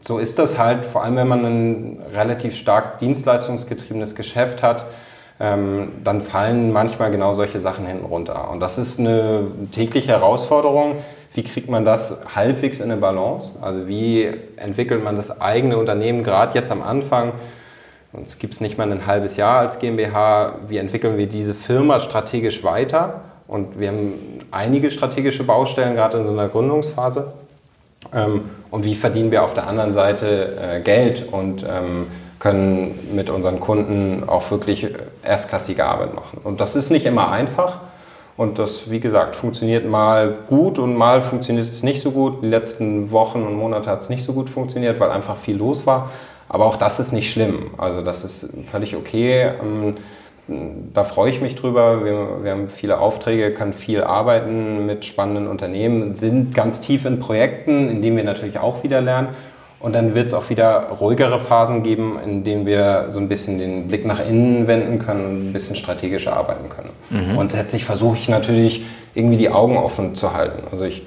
so 0.00 0.18
ist 0.18 0.38
das 0.38 0.58
halt, 0.58 0.86
vor 0.86 1.02
allem 1.02 1.16
wenn 1.16 1.28
man 1.28 1.44
ein 1.44 2.02
relativ 2.12 2.56
stark 2.56 2.98
dienstleistungsgetriebenes 2.98 4.14
Geschäft 4.14 4.62
hat, 4.62 4.84
ähm, 5.38 5.92
dann 6.02 6.20
fallen 6.22 6.72
manchmal 6.72 7.10
genau 7.10 7.34
solche 7.34 7.60
Sachen 7.60 7.86
hinten 7.86 8.04
runter. 8.04 8.50
Und 8.50 8.60
das 8.60 8.78
ist 8.78 8.98
eine 8.98 9.42
tägliche 9.72 10.08
Herausforderung. 10.08 10.96
Wie 11.34 11.42
kriegt 11.42 11.68
man 11.68 11.84
das 11.84 12.24
halbwegs 12.34 12.80
in 12.80 12.90
eine 12.90 13.00
Balance? 13.00 13.50
Also 13.60 13.86
wie 13.88 14.30
entwickelt 14.56 15.04
man 15.04 15.16
das 15.16 15.40
eigene 15.40 15.76
Unternehmen 15.76 16.24
gerade 16.24 16.54
jetzt 16.54 16.70
am 16.70 16.82
Anfang? 16.82 17.32
Uns 18.12 18.38
gibt 18.38 18.54
es 18.54 18.60
nicht 18.62 18.78
mal 18.78 18.90
ein 18.90 19.06
halbes 19.06 19.36
Jahr 19.36 19.58
als 19.58 19.78
GmbH. 19.78 20.54
Wie 20.68 20.78
entwickeln 20.78 21.18
wir 21.18 21.26
diese 21.26 21.52
Firma 21.52 22.00
strategisch 22.00 22.64
weiter? 22.64 23.20
Und 23.48 23.78
wir 23.78 23.88
haben 23.88 24.14
einige 24.50 24.90
strategische 24.90 25.44
Baustellen, 25.44 25.94
gerade 25.94 26.18
in 26.18 26.26
so 26.26 26.32
einer 26.32 26.48
Gründungsphase. 26.48 27.32
Ähm, 28.14 28.42
und 28.70 28.84
wie 28.84 28.94
verdienen 28.94 29.30
wir 29.30 29.42
auf 29.42 29.54
der 29.54 29.66
anderen 29.66 29.92
Seite 29.92 30.56
äh, 30.60 30.80
Geld 30.80 31.24
und 31.30 31.62
ähm, 31.62 32.06
können 32.38 33.14
mit 33.14 33.30
unseren 33.30 33.60
Kunden 33.60 34.24
auch 34.26 34.50
wirklich 34.50 34.88
erstklassige 35.22 35.84
Arbeit 35.84 36.14
machen. 36.14 36.38
Und 36.42 36.60
das 36.60 36.76
ist 36.76 36.90
nicht 36.90 37.06
immer 37.06 37.30
einfach. 37.30 37.80
Und 38.36 38.58
das, 38.58 38.90
wie 38.90 39.00
gesagt, 39.00 39.34
funktioniert 39.34 39.88
mal 39.88 40.34
gut 40.46 40.78
und 40.78 40.94
mal 40.94 41.22
funktioniert 41.22 41.66
es 41.66 41.82
nicht 41.82 42.02
so 42.02 42.10
gut. 42.10 42.42
Die 42.42 42.48
letzten 42.48 43.10
Wochen 43.10 43.42
und 43.42 43.54
Monate 43.54 43.88
hat 43.88 44.02
es 44.02 44.10
nicht 44.10 44.24
so 44.24 44.34
gut 44.34 44.50
funktioniert, 44.50 45.00
weil 45.00 45.10
einfach 45.10 45.36
viel 45.36 45.56
los 45.56 45.86
war. 45.86 46.10
Aber 46.48 46.66
auch 46.66 46.76
das 46.76 47.00
ist 47.00 47.12
nicht 47.12 47.32
schlimm. 47.32 47.70
Also 47.78 48.02
das 48.02 48.24
ist 48.24 48.52
völlig 48.70 48.94
okay. 48.94 49.52
Ähm, 49.62 49.96
da 50.48 51.04
freue 51.04 51.30
ich 51.30 51.40
mich 51.40 51.56
drüber. 51.56 52.04
Wir, 52.04 52.44
wir, 52.44 52.50
haben 52.52 52.68
viele 52.68 53.00
Aufträge, 53.00 53.50
kann 53.52 53.72
viel 53.72 54.02
arbeiten 54.02 54.86
mit 54.86 55.04
spannenden 55.04 55.48
Unternehmen, 55.48 56.14
sind 56.14 56.54
ganz 56.54 56.80
tief 56.80 57.04
in 57.04 57.18
Projekten, 57.18 57.88
in 57.88 58.00
denen 58.00 58.16
wir 58.16 58.24
natürlich 58.24 58.58
auch 58.58 58.84
wieder 58.84 59.00
lernen. 59.00 59.28
Und 59.80 59.94
dann 59.94 60.14
wird 60.14 60.28
es 60.28 60.34
auch 60.34 60.48
wieder 60.48 60.88
ruhigere 61.00 61.38
Phasen 61.38 61.82
geben, 61.82 62.18
in 62.24 62.44
denen 62.44 62.64
wir 62.64 63.08
so 63.10 63.18
ein 63.18 63.28
bisschen 63.28 63.58
den 63.58 63.88
Blick 63.88 64.06
nach 64.06 64.24
innen 64.24 64.66
wenden 64.66 64.98
können 65.00 65.24
und 65.24 65.50
ein 65.50 65.52
bisschen 65.52 65.76
strategischer 65.76 66.34
arbeiten 66.34 66.70
können. 66.70 66.90
Mhm. 67.10 67.34
Grundsätzlich 67.34 67.84
versuche 67.84 68.16
ich 68.16 68.28
natürlich 68.28 68.86
irgendwie 69.14 69.36
die 69.36 69.50
Augen 69.50 69.76
offen 69.76 70.14
zu 70.14 70.32
halten. 70.32 70.62
Also 70.70 70.84
ich, 70.86 71.02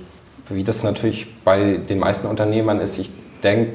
wie 0.49 0.63
das 0.63 0.83
natürlich 0.83 1.27
bei 1.43 1.77
den 1.77 1.99
meisten 1.99 2.27
Unternehmern 2.27 2.79
ist, 2.79 2.99
ich 2.99 3.09
denke 3.41 3.73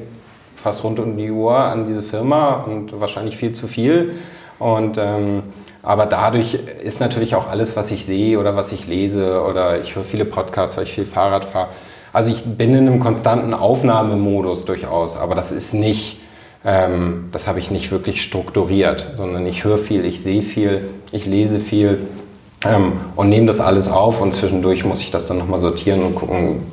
fast 0.55 0.83
rund 0.83 0.99
um 0.99 1.17
die 1.17 1.29
Uhr 1.29 1.57
an 1.57 1.85
diese 1.85 2.01
Firma 2.01 2.63
und 2.63 2.99
wahrscheinlich 2.99 3.35
viel 3.35 3.51
zu 3.51 3.67
viel. 3.67 4.13
Und, 4.59 4.97
ähm, 4.97 5.43
aber 5.83 6.05
dadurch 6.05 6.57
ist 6.83 6.99
natürlich 6.99 7.35
auch 7.35 7.49
alles, 7.49 7.75
was 7.75 7.91
ich 7.91 8.05
sehe 8.05 8.39
oder 8.39 8.55
was 8.55 8.71
ich 8.71 8.87
lese 8.87 9.43
oder 9.43 9.81
ich 9.81 9.95
höre 9.95 10.03
viele 10.03 10.25
Podcasts, 10.25 10.77
weil 10.77 10.85
ich 10.85 10.93
viel 10.93 11.05
Fahrrad 11.05 11.45
fahre. 11.45 11.69
Also 12.13 12.31
ich 12.31 12.43
bin 12.45 12.71
in 12.71 12.87
einem 12.87 12.99
konstanten 12.99 13.53
Aufnahmemodus 13.53 14.65
durchaus, 14.65 15.17
aber 15.17 15.35
das 15.35 15.51
ist 15.51 15.73
nicht, 15.73 16.21
ähm, 16.63 17.29
das 17.33 17.47
habe 17.47 17.59
ich 17.59 17.71
nicht 17.71 17.91
wirklich 17.91 18.21
strukturiert, 18.21 19.11
sondern 19.17 19.45
ich 19.45 19.65
höre 19.65 19.77
viel, 19.77 20.05
ich 20.05 20.23
sehe 20.23 20.41
viel, 20.41 20.87
ich 21.11 21.25
lese 21.25 21.59
viel 21.59 21.99
ähm, 22.63 22.93
und 23.17 23.29
nehme 23.29 23.47
das 23.47 23.59
alles 23.59 23.89
auf 23.89 24.21
und 24.21 24.33
zwischendurch 24.33 24.85
muss 24.85 25.01
ich 25.01 25.11
das 25.11 25.27
dann 25.27 25.37
nochmal 25.37 25.59
sortieren 25.59 26.03
und 26.03 26.15
gucken, 26.15 26.63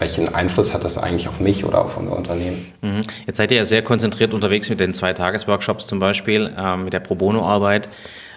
welchen 0.00 0.34
Einfluss 0.34 0.74
hat 0.74 0.84
das 0.84 0.98
eigentlich 0.98 1.28
auf 1.28 1.40
mich 1.40 1.64
oder 1.64 1.84
auf 1.84 1.96
unser 1.96 2.16
Unternehmen? 2.16 2.66
Mhm. 2.82 3.00
Jetzt 3.26 3.36
seid 3.36 3.50
ihr 3.50 3.58
ja 3.58 3.64
sehr 3.64 3.82
konzentriert 3.82 4.34
unterwegs 4.34 4.70
mit 4.70 4.80
den 4.80 4.94
Zwei-Tages-Workshops 4.94 5.86
zum 5.86 5.98
Beispiel, 5.98 6.52
äh, 6.56 6.76
mit 6.76 6.92
der 6.92 7.00
Pro 7.00 7.14
Bono-Arbeit. 7.14 7.88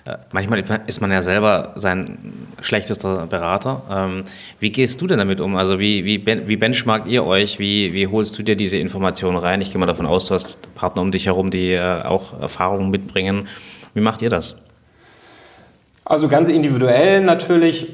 Äh, 0.04 0.18
manchmal 0.32 0.64
ist 0.88 1.02
man 1.02 1.12
ja 1.12 1.22
selber 1.22 1.74
sein 1.76 2.18
schlechtester 2.62 3.28
Berater. 3.28 3.84
Ähm, 3.92 4.24
wie 4.60 4.72
gehst 4.72 5.00
du 5.02 5.08
denn 5.08 5.20
damit 5.20 5.40
um? 5.40 5.56
Also 5.56 5.80
wie, 5.80 6.06
wie, 6.06 6.26
wie 6.26 6.58
benchmarkt 6.58 7.08
ihr 7.08 7.24
euch? 7.24 7.60
Wie, 7.60 7.94
wie 7.94 8.08
holst 8.08 8.38
du 8.38 8.44
dir 8.44 8.56
diese 8.56 8.78
Informationen 8.78 9.38
rein? 9.38 9.62
Ich 9.62 9.72
gehe 9.72 9.80
mal 9.80 9.86
davon 9.86 10.08
aus, 10.08 10.26
du 10.26 10.34
hast 10.34 10.74
Partner 10.74 11.04
um 11.04 11.12
dich 11.12 11.28
herum, 11.28 11.52
die 11.52 11.74
äh, 11.74 12.02
auch 12.04 12.40
Erfahrungen 12.40 12.90
mitbringen. 12.90 13.48
Wie 13.94 14.02
macht 14.02 14.22
ihr 14.22 14.30
das? 14.30 14.56
Also 16.04 16.28
ganz 16.28 16.50
individuell 16.50 17.22
natürlich. 17.22 17.88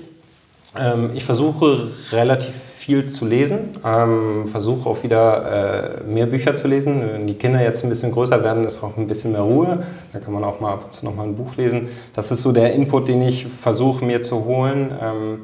Ähm, 0.78 1.12
ich 1.14 1.26
versuche 1.26 1.92
relativ 2.12 2.54
viel 2.88 3.12
zu 3.12 3.26
lesen. 3.26 3.72
Ähm, 3.86 4.48
Versuche 4.48 4.90
auch 4.90 5.04
wieder 5.04 6.00
äh, 6.06 6.10
mehr 6.10 6.26
Bücher 6.26 6.56
zu 6.56 6.70
lesen. 6.70 7.02
Wenn 7.02 7.28
die 7.28 7.34
Kinder 7.34 7.62
jetzt 7.62 7.84
ein 7.84 7.90
bisschen 7.90 8.14
größer 8.14 8.46
werden, 8.46 8.64
ist 8.64 8.82
auch 8.82 8.96
ein 8.96 9.08
bisschen 9.08 9.34
mehr 9.34 9.42
Ruhe. 9.42 9.84
Da 10.14 10.20
kann 10.20 10.34
man 10.34 10.46
auch 10.46 10.62
mal 10.62 10.72
ab 10.72 10.86
und 10.86 10.94
zu 10.94 11.04
noch 11.04 11.14
mal 11.14 11.24
ein 11.24 11.36
Buch 11.36 11.58
lesen. 11.58 11.90
Das 12.16 12.32
ist 12.32 12.44
so 12.44 12.54
der 12.54 12.74
Input, 12.74 13.10
den 13.10 13.22
ich 13.24 13.46
versuche 13.46 14.06
mir 14.06 14.22
zu 14.22 14.46
holen. 14.46 14.92
Ähm, 15.04 15.40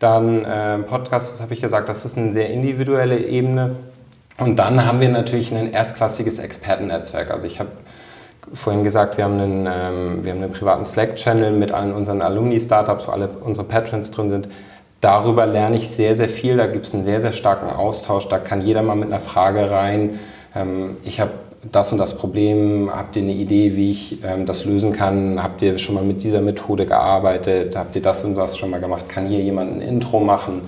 dann 0.00 0.44
äh, 0.44 0.78
Podcast, 0.78 1.34
das 1.34 1.40
habe 1.40 1.54
ich 1.54 1.60
gesagt, 1.60 1.88
das 1.88 2.04
ist 2.04 2.18
eine 2.18 2.32
sehr 2.32 2.50
individuelle 2.50 3.20
Ebene. 3.20 3.76
Und 4.38 4.56
dann 4.56 4.84
haben 4.84 4.98
wir 4.98 5.08
natürlich 5.08 5.54
ein 5.54 5.72
erstklassiges 5.72 6.40
Expertennetzwerk. 6.40 7.30
Also 7.30 7.46
ich 7.46 7.60
habe 7.60 7.70
vorhin 8.52 8.82
gesagt, 8.82 9.18
wir 9.18 9.24
haben 9.24 9.38
einen, 9.38 9.68
ähm, 9.70 10.24
wir 10.24 10.32
haben 10.32 10.42
einen 10.42 10.52
privaten 10.52 10.84
Slack-Channel 10.84 11.52
mit 11.52 11.70
allen 11.70 11.92
unseren 11.92 12.22
Alumni-Startups, 12.22 13.06
wo 13.06 13.12
alle 13.12 13.28
unsere 13.28 13.68
Patrons 13.68 14.10
drin 14.10 14.30
sind 14.30 14.48
darüber 15.00 15.46
lerne 15.46 15.76
ich 15.76 15.88
sehr, 15.88 16.14
sehr 16.14 16.28
viel. 16.28 16.56
Da 16.56 16.66
gibt 16.66 16.86
es 16.86 16.94
einen 16.94 17.04
sehr, 17.04 17.20
sehr 17.20 17.32
starken 17.32 17.70
Austausch. 17.70 18.28
Da 18.28 18.38
kann 18.38 18.62
jeder 18.62 18.82
mal 18.82 18.96
mit 18.96 19.08
einer 19.08 19.20
Frage 19.20 19.70
rein. 19.70 20.18
Ähm, 20.54 20.96
ich 21.04 21.20
habe 21.20 21.30
das 21.70 21.92
und 21.92 21.98
das 21.98 22.16
Problem. 22.16 22.90
Habt 22.92 23.16
ihr 23.16 23.22
eine 23.22 23.32
Idee, 23.32 23.76
wie 23.76 23.90
ich 23.90 24.22
ähm, 24.24 24.46
das 24.46 24.64
lösen 24.64 24.92
kann? 24.92 25.42
Habt 25.42 25.62
ihr 25.62 25.78
schon 25.78 25.94
mal 25.94 26.04
mit 26.04 26.22
dieser 26.22 26.40
Methode 26.40 26.86
gearbeitet? 26.86 27.76
Habt 27.76 27.96
ihr 27.96 28.02
das 28.02 28.24
und 28.24 28.34
das 28.34 28.56
schon 28.56 28.70
mal 28.70 28.80
gemacht? 28.80 29.08
Kann 29.08 29.26
hier 29.26 29.40
jemand 29.40 29.76
ein 29.76 29.80
Intro 29.80 30.20
machen? 30.20 30.62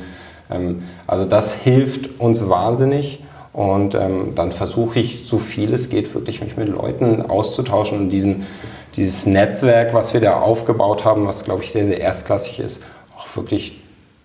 Ähm, 0.51 0.83
also 1.07 1.25
das 1.25 1.55
hilft 1.55 2.21
uns 2.21 2.49
wahnsinnig. 2.49 3.21
Und 3.53 3.97
ähm, 3.97 4.35
dann 4.37 4.53
versuche 4.53 5.01
ich, 5.01 5.27
so 5.27 5.39
viel 5.39 5.75
es 5.75 5.91
geht, 5.91 6.15
wirklich 6.15 6.41
mich 6.41 6.57
mit 6.57 6.69
Leuten 6.69 7.23
auszutauschen 7.23 7.99
und 7.99 8.11
diesen, 8.11 8.47
dieses 8.95 9.27
Netzwerk, 9.27 9.93
was 9.93 10.15
wir 10.15 10.21
da 10.21 10.39
aufgebaut 10.39 11.05
haben, 11.05 11.27
was 11.27 11.45
glaube 11.45 11.65
ich 11.65 11.73
sehr, 11.73 11.85
sehr 11.85 12.01
erstklassig 12.01 12.61
ist, 12.61 12.85
auch 13.19 13.27
wirklich 13.37 13.80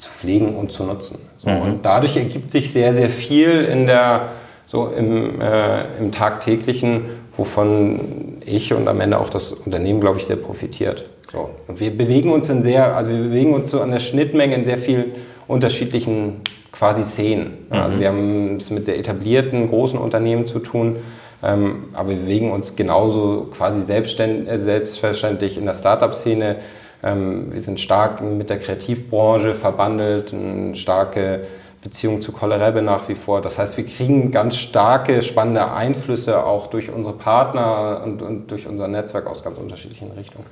zu 0.05 0.11
pflegen 0.11 0.55
und 0.55 0.71
zu 0.71 0.83
nutzen. 0.83 1.19
So, 1.37 1.49
mhm. 1.49 1.61
Und 1.61 1.85
dadurch 1.85 2.15
ergibt 2.15 2.51
sich 2.51 2.71
sehr, 2.71 2.93
sehr 2.93 3.09
viel 3.09 3.63
in 3.63 3.87
der, 3.87 4.29
so 4.67 4.87
im, 4.87 5.41
äh, 5.41 5.97
im 5.97 6.11
tagtäglichen, 6.11 7.05
wovon 7.35 8.37
ich 8.45 8.73
und 8.73 8.87
am 8.87 9.01
Ende 9.01 9.19
auch 9.19 9.29
das 9.29 9.51
Unternehmen, 9.51 9.99
glaube 9.99 10.19
ich, 10.19 10.25
sehr 10.25 10.35
profitiert. 10.37 11.09
So. 11.31 11.49
Und 11.67 11.79
wir 11.79 11.95
bewegen 11.95 12.31
uns 12.31 12.49
in 12.49 12.63
sehr, 12.63 12.95
also 12.95 13.11
wir 13.11 13.23
bewegen 13.23 13.53
uns 13.53 13.71
so 13.71 13.81
an 13.81 13.91
der 13.91 13.99
Schnittmenge 13.99 14.55
in 14.55 14.65
sehr 14.65 14.77
vielen 14.77 15.13
unterschiedlichen 15.47 16.41
quasi 16.71 17.03
Szenen. 17.03 17.65
Mhm. 17.69 17.75
Also 17.75 17.99
wir 17.99 18.07
haben 18.07 18.57
es 18.57 18.69
mit 18.69 18.85
sehr 18.85 18.97
etablierten, 18.97 19.69
großen 19.69 19.97
Unternehmen 19.97 20.45
zu 20.45 20.59
tun, 20.59 20.97
ähm, 21.43 21.85
aber 21.93 22.09
wir 22.09 22.17
bewegen 22.17 22.51
uns 22.51 22.75
genauso 22.75 23.47
quasi 23.55 23.81
selbstverständlich, 23.81 24.61
selbstverständlich 24.61 25.57
in 25.57 25.65
der 25.65 25.73
Startup-Szene, 25.73 26.57
wir 27.01 27.61
sind 27.61 27.79
stark 27.79 28.21
mit 28.21 28.49
der 28.49 28.57
Kreativbranche 28.57 29.53
verbandelt, 29.53 30.33
eine 30.33 30.73
starke 30.73 31.45
Beziehung 31.85 32.19
zu 32.19 32.31
Kollerebe 32.31 32.81
nach 32.81 33.07
wie 33.09 33.15
vor. 33.15 33.41
Das 33.41 33.59
heißt, 33.59 33.77
wir 33.77 33.85
kriegen 33.85 34.31
ganz 34.31 34.55
starke, 34.55 35.21
spannende 35.21 35.71
Einflüsse 35.71 36.43
auch 36.43 36.65
durch 36.65 36.91
unsere 36.91 37.15
Partner 37.15 38.01
und, 38.03 38.23
und 38.23 38.49
durch 38.49 38.67
unser 38.67 38.87
Netzwerk 38.87 39.27
aus 39.27 39.43
ganz 39.43 39.59
unterschiedlichen 39.59 40.11
Richtungen. 40.11 40.47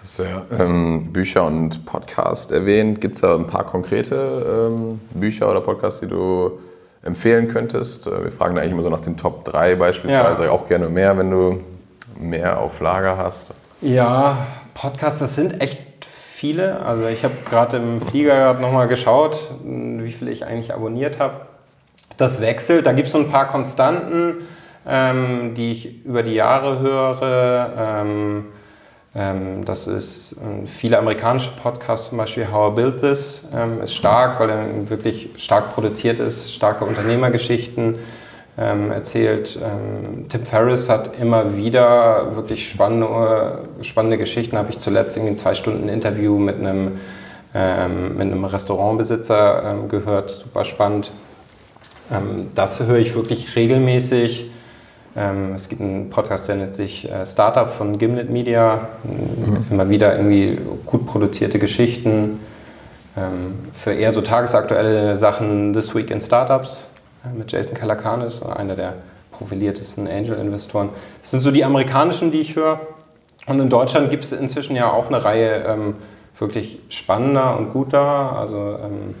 Das 0.00 0.20
ist 0.20 0.26
ja 0.30 0.64
ähm, 0.64 1.12
Bücher 1.12 1.44
und 1.44 1.84
Podcast 1.84 2.52
erwähnt. 2.52 3.00
Gibt 3.00 3.16
es 3.16 3.22
da 3.22 3.34
ein 3.34 3.48
paar 3.48 3.64
konkrete 3.64 4.70
ähm, 4.70 5.00
Bücher 5.10 5.50
oder 5.50 5.60
Podcasts, 5.60 5.98
die 5.98 6.06
du 6.06 6.60
empfehlen 7.02 7.48
könntest? 7.48 8.06
Äh, 8.06 8.24
wir 8.24 8.32
fragen 8.32 8.54
da 8.54 8.60
eigentlich 8.60 8.74
immer 8.74 8.84
so 8.84 8.90
nach 8.90 9.00
den 9.00 9.16
Top 9.16 9.44
3 9.46 9.74
beispielsweise. 9.74 10.44
Ja. 10.44 10.50
Auch 10.50 10.68
gerne 10.68 10.88
mehr, 10.88 11.18
wenn 11.18 11.32
du 11.32 11.60
mehr 12.20 12.60
auf 12.60 12.78
Lager 12.78 13.16
hast. 13.16 13.52
Ja, 13.80 14.46
Podcasts, 14.80 15.18
das 15.18 15.34
sind 15.34 15.60
echt 15.60 16.04
viele. 16.04 16.80
Also 16.82 17.08
ich 17.08 17.24
habe 17.24 17.34
gerade 17.50 17.78
im 17.78 18.00
Flieger 18.00 18.54
nochmal 18.54 18.86
geschaut, 18.86 19.50
wie 19.64 20.12
viele 20.12 20.30
ich 20.30 20.44
eigentlich 20.44 20.72
abonniert 20.72 21.18
habe. 21.18 21.40
Das 22.16 22.40
wechselt. 22.40 22.86
Da 22.86 22.92
gibt 22.92 23.06
es 23.06 23.12
so 23.12 23.18
ein 23.18 23.28
paar 23.28 23.48
Konstanten, 23.48 24.46
ähm, 24.86 25.54
die 25.56 25.72
ich 25.72 26.04
über 26.04 26.22
die 26.22 26.34
Jahre 26.34 26.78
höre. 26.78 27.72
Ähm, 27.76 28.44
ähm, 29.16 29.64
das 29.64 29.88
ist 29.88 30.34
äh, 30.34 30.66
viele 30.66 30.98
amerikanische 30.98 31.50
Podcasts, 31.60 32.10
zum 32.10 32.18
Beispiel 32.18 32.52
How 32.52 32.70
I 32.70 32.74
Build 32.76 33.00
This, 33.00 33.48
ähm, 33.52 33.82
ist 33.82 33.94
stark, 33.94 34.38
weil 34.38 34.50
er 34.50 34.90
wirklich 34.90 35.30
stark 35.38 35.74
produziert 35.74 36.20
ist, 36.20 36.54
starke 36.54 36.84
Unternehmergeschichten 36.84 37.96
ähm, 37.96 37.98
erzählt. 38.58 39.56
Ähm, 39.62 40.28
Tim 40.28 40.42
Ferriss 40.42 40.88
hat 40.88 41.20
immer 41.20 41.56
wieder 41.56 42.34
wirklich 42.34 42.68
spannende, 42.68 43.60
spannende 43.82 44.18
Geschichten. 44.18 44.58
Habe 44.58 44.70
ich 44.70 44.80
zuletzt 44.80 45.16
irgendwie 45.16 45.34
ein 45.34 45.36
zwei 45.36 45.54
Stunden 45.54 45.88
Interview 45.88 46.38
mit 46.38 46.56
einem, 46.56 46.98
ähm, 47.54 48.16
mit 48.16 48.22
einem 48.22 48.44
Restaurantbesitzer 48.44 49.62
ähm, 49.64 49.88
gehört, 49.88 50.30
super 50.30 50.64
spannend. 50.64 51.12
Ähm, 52.10 52.48
das 52.56 52.80
höre 52.80 52.96
ich 52.96 53.14
wirklich 53.14 53.54
regelmäßig. 53.54 54.50
Ähm, 55.16 55.52
es 55.54 55.68
gibt 55.68 55.80
einen 55.80 56.10
Podcast, 56.10 56.48
der 56.48 56.56
nennt 56.56 56.74
sich 56.74 57.08
äh, 57.08 57.26
Startup 57.26 57.70
von 57.70 57.96
Gimlet 57.98 58.28
Media. 58.28 58.88
Mhm. 59.04 59.66
Immer 59.70 59.88
wieder 59.88 60.16
irgendwie 60.16 60.58
gut 60.84 61.06
produzierte 61.06 61.58
Geschichten. 61.58 62.40
für 63.82 63.92
eher 63.92 64.12
so 64.12 64.20
tagesaktuelle 64.20 65.16
Sachen 65.16 65.72
This 65.72 65.92
Week 65.92 66.08
in 66.12 66.20
Startups 66.20 66.88
mit 67.36 67.52
Jason 67.52 67.76
Calacanis, 67.76 68.42
einer 68.42 68.74
der 68.74 68.94
profiliertesten 69.32 70.08
Angel-Investoren. 70.08 70.90
Das 71.22 71.30
sind 71.30 71.42
so 71.42 71.50
die 71.50 71.64
amerikanischen, 71.64 72.32
die 72.32 72.40
ich 72.40 72.56
höre. 72.56 72.80
Und 73.46 73.60
in 73.60 73.70
Deutschland 73.70 74.10
gibt 74.10 74.24
es 74.24 74.32
inzwischen 74.32 74.76
ja 74.76 74.90
auch 74.92 75.08
eine 75.08 75.24
Reihe 75.24 75.64
ähm, 75.66 75.94
wirklich 76.38 76.80
spannender 76.90 77.56
und 77.56 77.72
guter. 77.72 78.36
Also 78.36 78.58
ähm, 78.58 79.14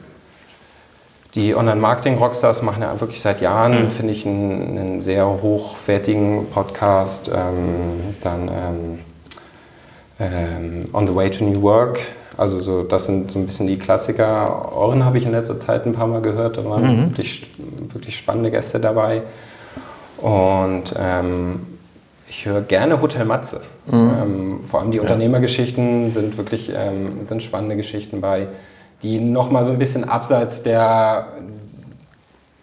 die 1.34 1.54
Online-Marketing-Rockstars 1.54 2.62
machen 2.62 2.82
ja 2.82 3.00
wirklich 3.00 3.20
seit 3.20 3.40
Jahren, 3.40 3.84
mhm. 3.84 3.90
finde 3.90 4.12
ich, 4.12 4.26
einen, 4.26 4.78
einen, 4.78 5.02
sehr 5.02 5.26
hochwertigen 5.26 6.46
Podcast. 6.50 7.28
Ähm, 7.28 8.14
dann 8.20 8.48
ähm, 8.48 8.98
ähm, 10.20 10.88
On 10.92 11.06
the 11.06 11.14
Way 11.14 11.30
to 11.30 11.44
New 11.44 11.62
Work 11.62 12.00
also 12.38 12.60
so, 12.60 12.84
das 12.84 13.06
sind 13.06 13.32
so 13.32 13.38
ein 13.40 13.46
bisschen 13.46 13.66
die 13.66 13.78
Klassiker. 13.78 14.72
Oren 14.72 15.04
habe 15.04 15.18
ich 15.18 15.26
in 15.26 15.32
letzter 15.32 15.58
Zeit 15.58 15.84
ein 15.86 15.92
paar 15.92 16.06
Mal 16.06 16.22
gehört, 16.22 16.56
da 16.56 16.64
waren 16.64 16.84
mhm. 16.84 17.02
wirklich, 17.10 17.48
wirklich 17.92 18.16
spannende 18.16 18.52
Gäste 18.52 18.78
dabei. 18.78 19.22
Und 20.18 20.94
ähm, 20.96 21.66
ich 22.28 22.46
höre 22.46 22.60
gerne 22.60 23.02
Hotel 23.02 23.24
Matze. 23.24 23.62
Mhm. 23.90 24.10
Ähm, 24.22 24.60
vor 24.64 24.80
allem 24.80 24.92
die 24.92 24.98
ja. 24.98 25.02
Unternehmergeschichten 25.02 26.12
sind 26.12 26.38
wirklich 26.38 26.70
ähm, 26.70 27.26
sind 27.26 27.42
spannende 27.42 27.76
Geschichten 27.76 28.20
bei, 28.20 28.46
die 29.02 29.20
nochmal 29.20 29.64
so 29.64 29.72
ein 29.72 29.78
bisschen 29.78 30.04
abseits 30.04 30.62
der, 30.62 31.26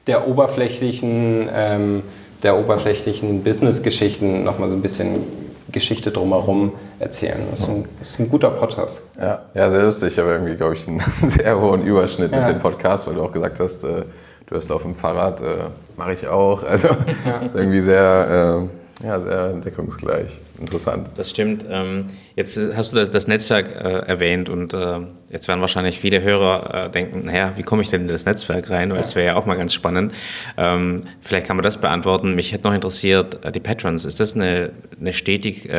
der 0.08 0.26
oberflächlichen, 0.26 1.50
ähm, 1.54 2.04
der 2.44 2.58
oberflächlichen 2.58 3.44
Business-Geschichten 3.44 4.46
nochmal 4.46 4.70
so 4.70 4.76
ein 4.76 4.82
bisschen 4.82 5.45
Geschichte 5.76 6.10
drumherum 6.10 6.72
erzählen. 7.00 7.46
Das 7.52 7.60
ist 7.60 7.70
ein, 7.70 7.86
das 8.00 8.12
ist 8.12 8.20
ein 8.20 8.30
guter 8.30 8.50
Podcast. 8.50 9.10
Ja, 9.20 9.44
ja, 9.54 9.70
sehr 9.70 9.84
lustig. 9.84 10.14
Ich 10.14 10.20
habe 10.20 10.32
irgendwie, 10.32 10.56
glaube 10.56 10.74
ich, 10.74 10.88
einen 10.88 11.00
sehr 11.00 11.60
hohen 11.60 11.84
Überschnitt 11.84 12.32
ja. 12.32 12.40
mit 12.40 12.48
dem 12.48 12.60
Podcast, 12.60 13.06
weil 13.08 13.16
du 13.16 13.22
auch 13.22 13.32
gesagt 13.34 13.60
hast, 13.60 13.84
äh, 13.84 14.06
du 14.46 14.56
hast 14.56 14.72
auf 14.72 14.84
dem 14.84 14.96
Fahrrad, 14.96 15.42
äh, 15.42 15.66
mache 15.98 16.14
ich 16.14 16.28
auch. 16.28 16.64
Also 16.68 16.88
ja. 16.88 17.42
ist 17.44 17.56
irgendwie 17.56 17.82
sehr, 17.82 18.64
äh, 18.64 18.85
ja, 19.04 19.20
sehr 19.20 19.54
deckungsgleich. 19.54 20.40
Interessant. 20.58 21.10
Das 21.18 21.30
stimmt. 21.30 21.66
Ähm, 21.70 22.06
jetzt 22.38 22.58
hast 22.78 22.94
du 22.94 23.06
das 23.06 23.28
Netzwerk 23.28 23.68
äh, 23.76 24.08
erwähnt 24.08 24.48
und 24.48 24.74
äh, 24.74 25.00
jetzt 25.30 25.50
werden 25.50 25.60
wahrscheinlich 25.60 26.00
viele 26.00 26.22
Hörer 26.22 26.86
äh, 26.86 26.90
denken, 26.90 27.26
naja, 27.26 27.54
wie 27.58 27.64
komme 27.64 27.82
ich 27.82 27.90
denn 27.90 28.04
in 28.04 28.08
das 28.08 28.26
Netzwerk 28.26 28.70
rein? 28.70 28.94
Weil 28.94 29.02
es 29.02 29.14
wäre 29.14 29.28
ja 29.28 29.36
auch 29.36 29.46
mal 29.46 29.58
ganz 29.58 29.74
spannend. 29.74 30.14
Ähm, 30.56 31.02
vielleicht 31.20 31.46
kann 31.46 31.58
man 31.58 31.64
das 31.64 31.78
beantworten. 31.78 32.36
Mich 32.36 32.54
hätte 32.54 32.64
noch 32.64 32.74
interessiert, 32.74 33.40
die 33.54 33.60
Patrons, 33.60 34.06
ist 34.06 34.22
das 34.22 34.36
eine, 34.36 34.72
eine 35.00 35.12
stetig 35.12 35.70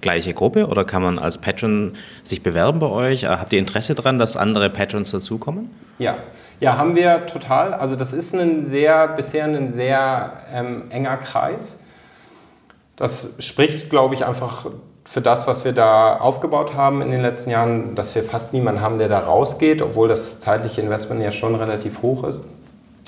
gleiche 0.00 0.32
Gruppe 0.34 0.66
oder 0.66 0.84
kann 0.84 1.02
man 1.02 1.18
als 1.18 1.38
Patron 1.38 1.94
sich 2.22 2.42
bewerben 2.42 2.78
bei 2.78 2.88
euch? 2.88 3.26
habt 3.26 3.52
ihr 3.52 3.58
Interesse 3.58 3.94
daran, 3.94 4.18
dass 4.18 4.36
andere 4.36 4.70
Patrons 4.70 5.10
dazukommen? 5.10 5.70
Ja. 5.98 6.16
Ja, 6.60 6.78
haben 6.78 6.94
wir 6.96 7.26
total. 7.26 7.74
Also 7.74 7.96
das 7.96 8.12
ist 8.12 8.34
ein 8.34 8.64
sehr, 8.64 9.08
bisher 9.08 9.44
ein 9.44 9.72
sehr 9.72 10.32
ähm, 10.52 10.84
enger 10.90 11.16
Kreis. 11.18 11.80
Das 12.96 13.34
spricht, 13.40 13.90
glaube 13.90 14.14
ich, 14.14 14.24
einfach 14.24 14.66
für 15.04 15.20
das, 15.20 15.46
was 15.46 15.64
wir 15.64 15.72
da 15.72 16.16
aufgebaut 16.16 16.74
haben 16.74 17.02
in 17.02 17.10
den 17.10 17.20
letzten 17.20 17.50
Jahren, 17.50 17.94
dass 17.94 18.14
wir 18.14 18.24
fast 18.24 18.52
niemanden 18.52 18.80
haben, 18.80 18.98
der 18.98 19.08
da 19.08 19.18
rausgeht, 19.18 19.82
obwohl 19.82 20.08
das 20.08 20.40
zeitliche 20.40 20.80
Investment 20.80 21.22
ja 21.22 21.30
schon 21.30 21.54
relativ 21.54 22.02
hoch 22.02 22.24
ist. 22.24 22.44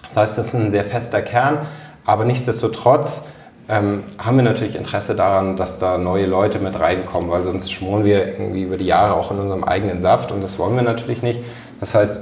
Das 0.03 0.16
heißt, 0.16 0.39
das 0.39 0.49
ist 0.49 0.55
ein 0.55 0.70
sehr 0.70 0.84
fester 0.84 1.22
Kern, 1.22 1.66
aber 2.05 2.24
nichtsdestotrotz 2.24 3.28
ähm, 3.68 4.05
haben 4.18 4.37
wir 4.37 4.45
natürlich 4.45 4.76
Interesse 4.76 5.16
daran, 5.16 5.57
dass 5.57 5.78
da 5.78 5.99
neue 5.99 6.26
Leute 6.26 6.59
mit 6.59 6.78
reinkommen, 6.78 7.30
weil 7.30 7.43
sonst 7.43 7.72
schmoren 7.72 8.05
wir 8.05 8.26
irgendwie 8.26 8.62
über 8.62 8.76
die 8.76 8.87
Jahre 8.87 9.14
auch 9.14 9.30
in 9.32 9.39
unserem 9.39 9.64
eigenen 9.64 10.01
Saft 10.03 10.30
und 10.30 10.43
das 10.43 10.59
wollen 10.59 10.76
wir 10.76 10.82
natürlich 10.82 11.22
nicht. 11.22 11.41
Das 11.80 11.95
heißt, 11.95 12.20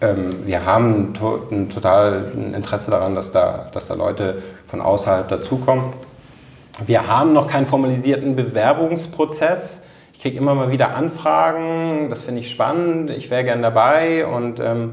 ähm, 0.00 0.44
wir 0.44 0.66
haben 0.66 1.14
to 1.14 1.40
ein 1.50 1.70
total 1.70 2.32
Interesse 2.54 2.90
daran, 2.90 3.14
dass 3.14 3.32
da, 3.32 3.68
dass 3.72 3.86
da 3.86 3.94
Leute 3.94 4.42
von 4.66 4.80
außerhalb 4.80 5.28
dazukommen. 5.28 5.92
Wir 6.84 7.06
haben 7.08 7.32
noch 7.32 7.48
keinen 7.48 7.66
formalisierten 7.66 8.36
Bewerbungsprozess. 8.36 9.86
Ich 10.12 10.20
kriege 10.20 10.36
immer 10.36 10.54
mal 10.54 10.70
wieder 10.70 10.94
Anfragen, 10.94 12.08
das 12.10 12.22
finde 12.22 12.40
ich 12.40 12.50
spannend, 12.50 13.10
ich 13.10 13.30
wäre 13.30 13.44
gern 13.44 13.62
dabei 13.62 14.26
und 14.26 14.60
ähm, 14.60 14.92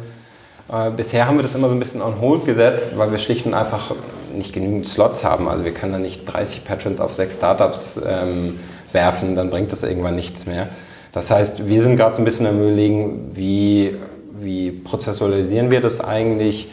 äh, 0.72 0.90
bisher 0.92 1.28
haben 1.28 1.38
wir 1.38 1.44
das 1.44 1.56
immer 1.56 1.70
so 1.70 1.76
ein 1.76 1.80
bisschen 1.80 2.02
on 2.02 2.20
hold 2.20 2.46
gesetzt, 2.46 2.98
weil 2.98 3.12
wir 3.12 3.18
schlicht 3.18 3.46
und 3.46 3.54
einfach 3.54 3.92
nicht 4.34 4.54
genügend 4.54 4.88
Slots 4.88 5.24
haben. 5.24 5.48
Also 5.48 5.66
wir 5.66 5.74
können 5.74 5.94
da 5.94 6.00
nicht 6.00 6.26
30 6.26 6.66
Patrons 6.66 7.02
auf 7.02 7.14
sechs 7.14 7.38
Startups 7.38 8.02
ähm, 8.06 8.60
werfen, 8.92 9.36
dann 9.36 9.50
bringt 9.50 9.72
das 9.72 9.84
irgendwann 9.84 10.16
nichts 10.16 10.46
mehr. 10.46 10.70
Das 11.12 11.30
heißt, 11.30 11.68
wir 11.68 11.82
sind 11.82 11.98
gerade 11.98 12.16
so 12.16 12.22
ein 12.22 12.26
bisschen 12.26 12.48
am 12.48 12.60
überlegen, 12.60 13.32
wie, 13.34 13.96
wie 14.40 14.72
prozessualisieren 14.72 15.70
wir 15.70 15.82
das 15.82 16.02
eigentlich? 16.02 16.70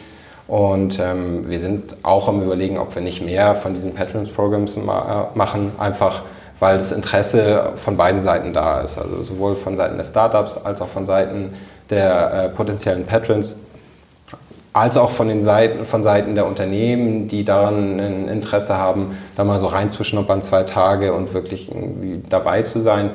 Und 0.51 0.99
ähm, 0.99 1.49
wir 1.49 1.61
sind 1.61 1.95
auch 2.03 2.27
am 2.27 2.43
Überlegen, 2.43 2.77
ob 2.79 2.93
wir 2.97 3.03
nicht 3.03 3.25
mehr 3.25 3.55
von 3.55 3.73
diesen 3.73 3.95
Patrons-Programs 3.95 4.77
ma 4.79 5.31
äh, 5.33 5.39
machen, 5.39 5.71
einfach 5.79 6.23
weil 6.59 6.77
das 6.77 6.91
Interesse 6.91 7.73
von 7.77 7.97
beiden 7.97 8.21
Seiten 8.21 8.53
da 8.53 8.81
ist. 8.81 8.99
Also 8.99 9.23
sowohl 9.23 9.55
von 9.55 9.77
Seiten 9.77 9.97
der 9.97 10.05
Startups 10.05 10.59
als 10.59 10.83
auch 10.83 10.89
von 10.89 11.07
Seiten 11.07 11.53
der 11.89 12.33
äh, 12.33 12.49
potenziellen 12.49 13.07
Patrons, 13.07 13.61
als 14.73 14.97
auch 14.97 15.13
von 15.13 15.29
den 15.29 15.45
Seiten, 15.45 15.87
von 15.87 16.03
Seiten 16.03 16.35
der 16.35 16.47
Unternehmen, 16.47 17.29
die 17.29 17.45
daran 17.45 18.01
ein 18.01 18.27
Interesse 18.27 18.77
haben, 18.77 19.17
da 19.37 19.45
mal 19.45 19.61
so 19.61 19.69
reinzuschnuppern, 19.69 20.43
zwei 20.43 20.65
Tage 20.65 21.15
und 21.15 21.33
wirklich 21.33 21.71
dabei 22.29 22.63
zu 22.63 22.81
sein. 22.81 23.11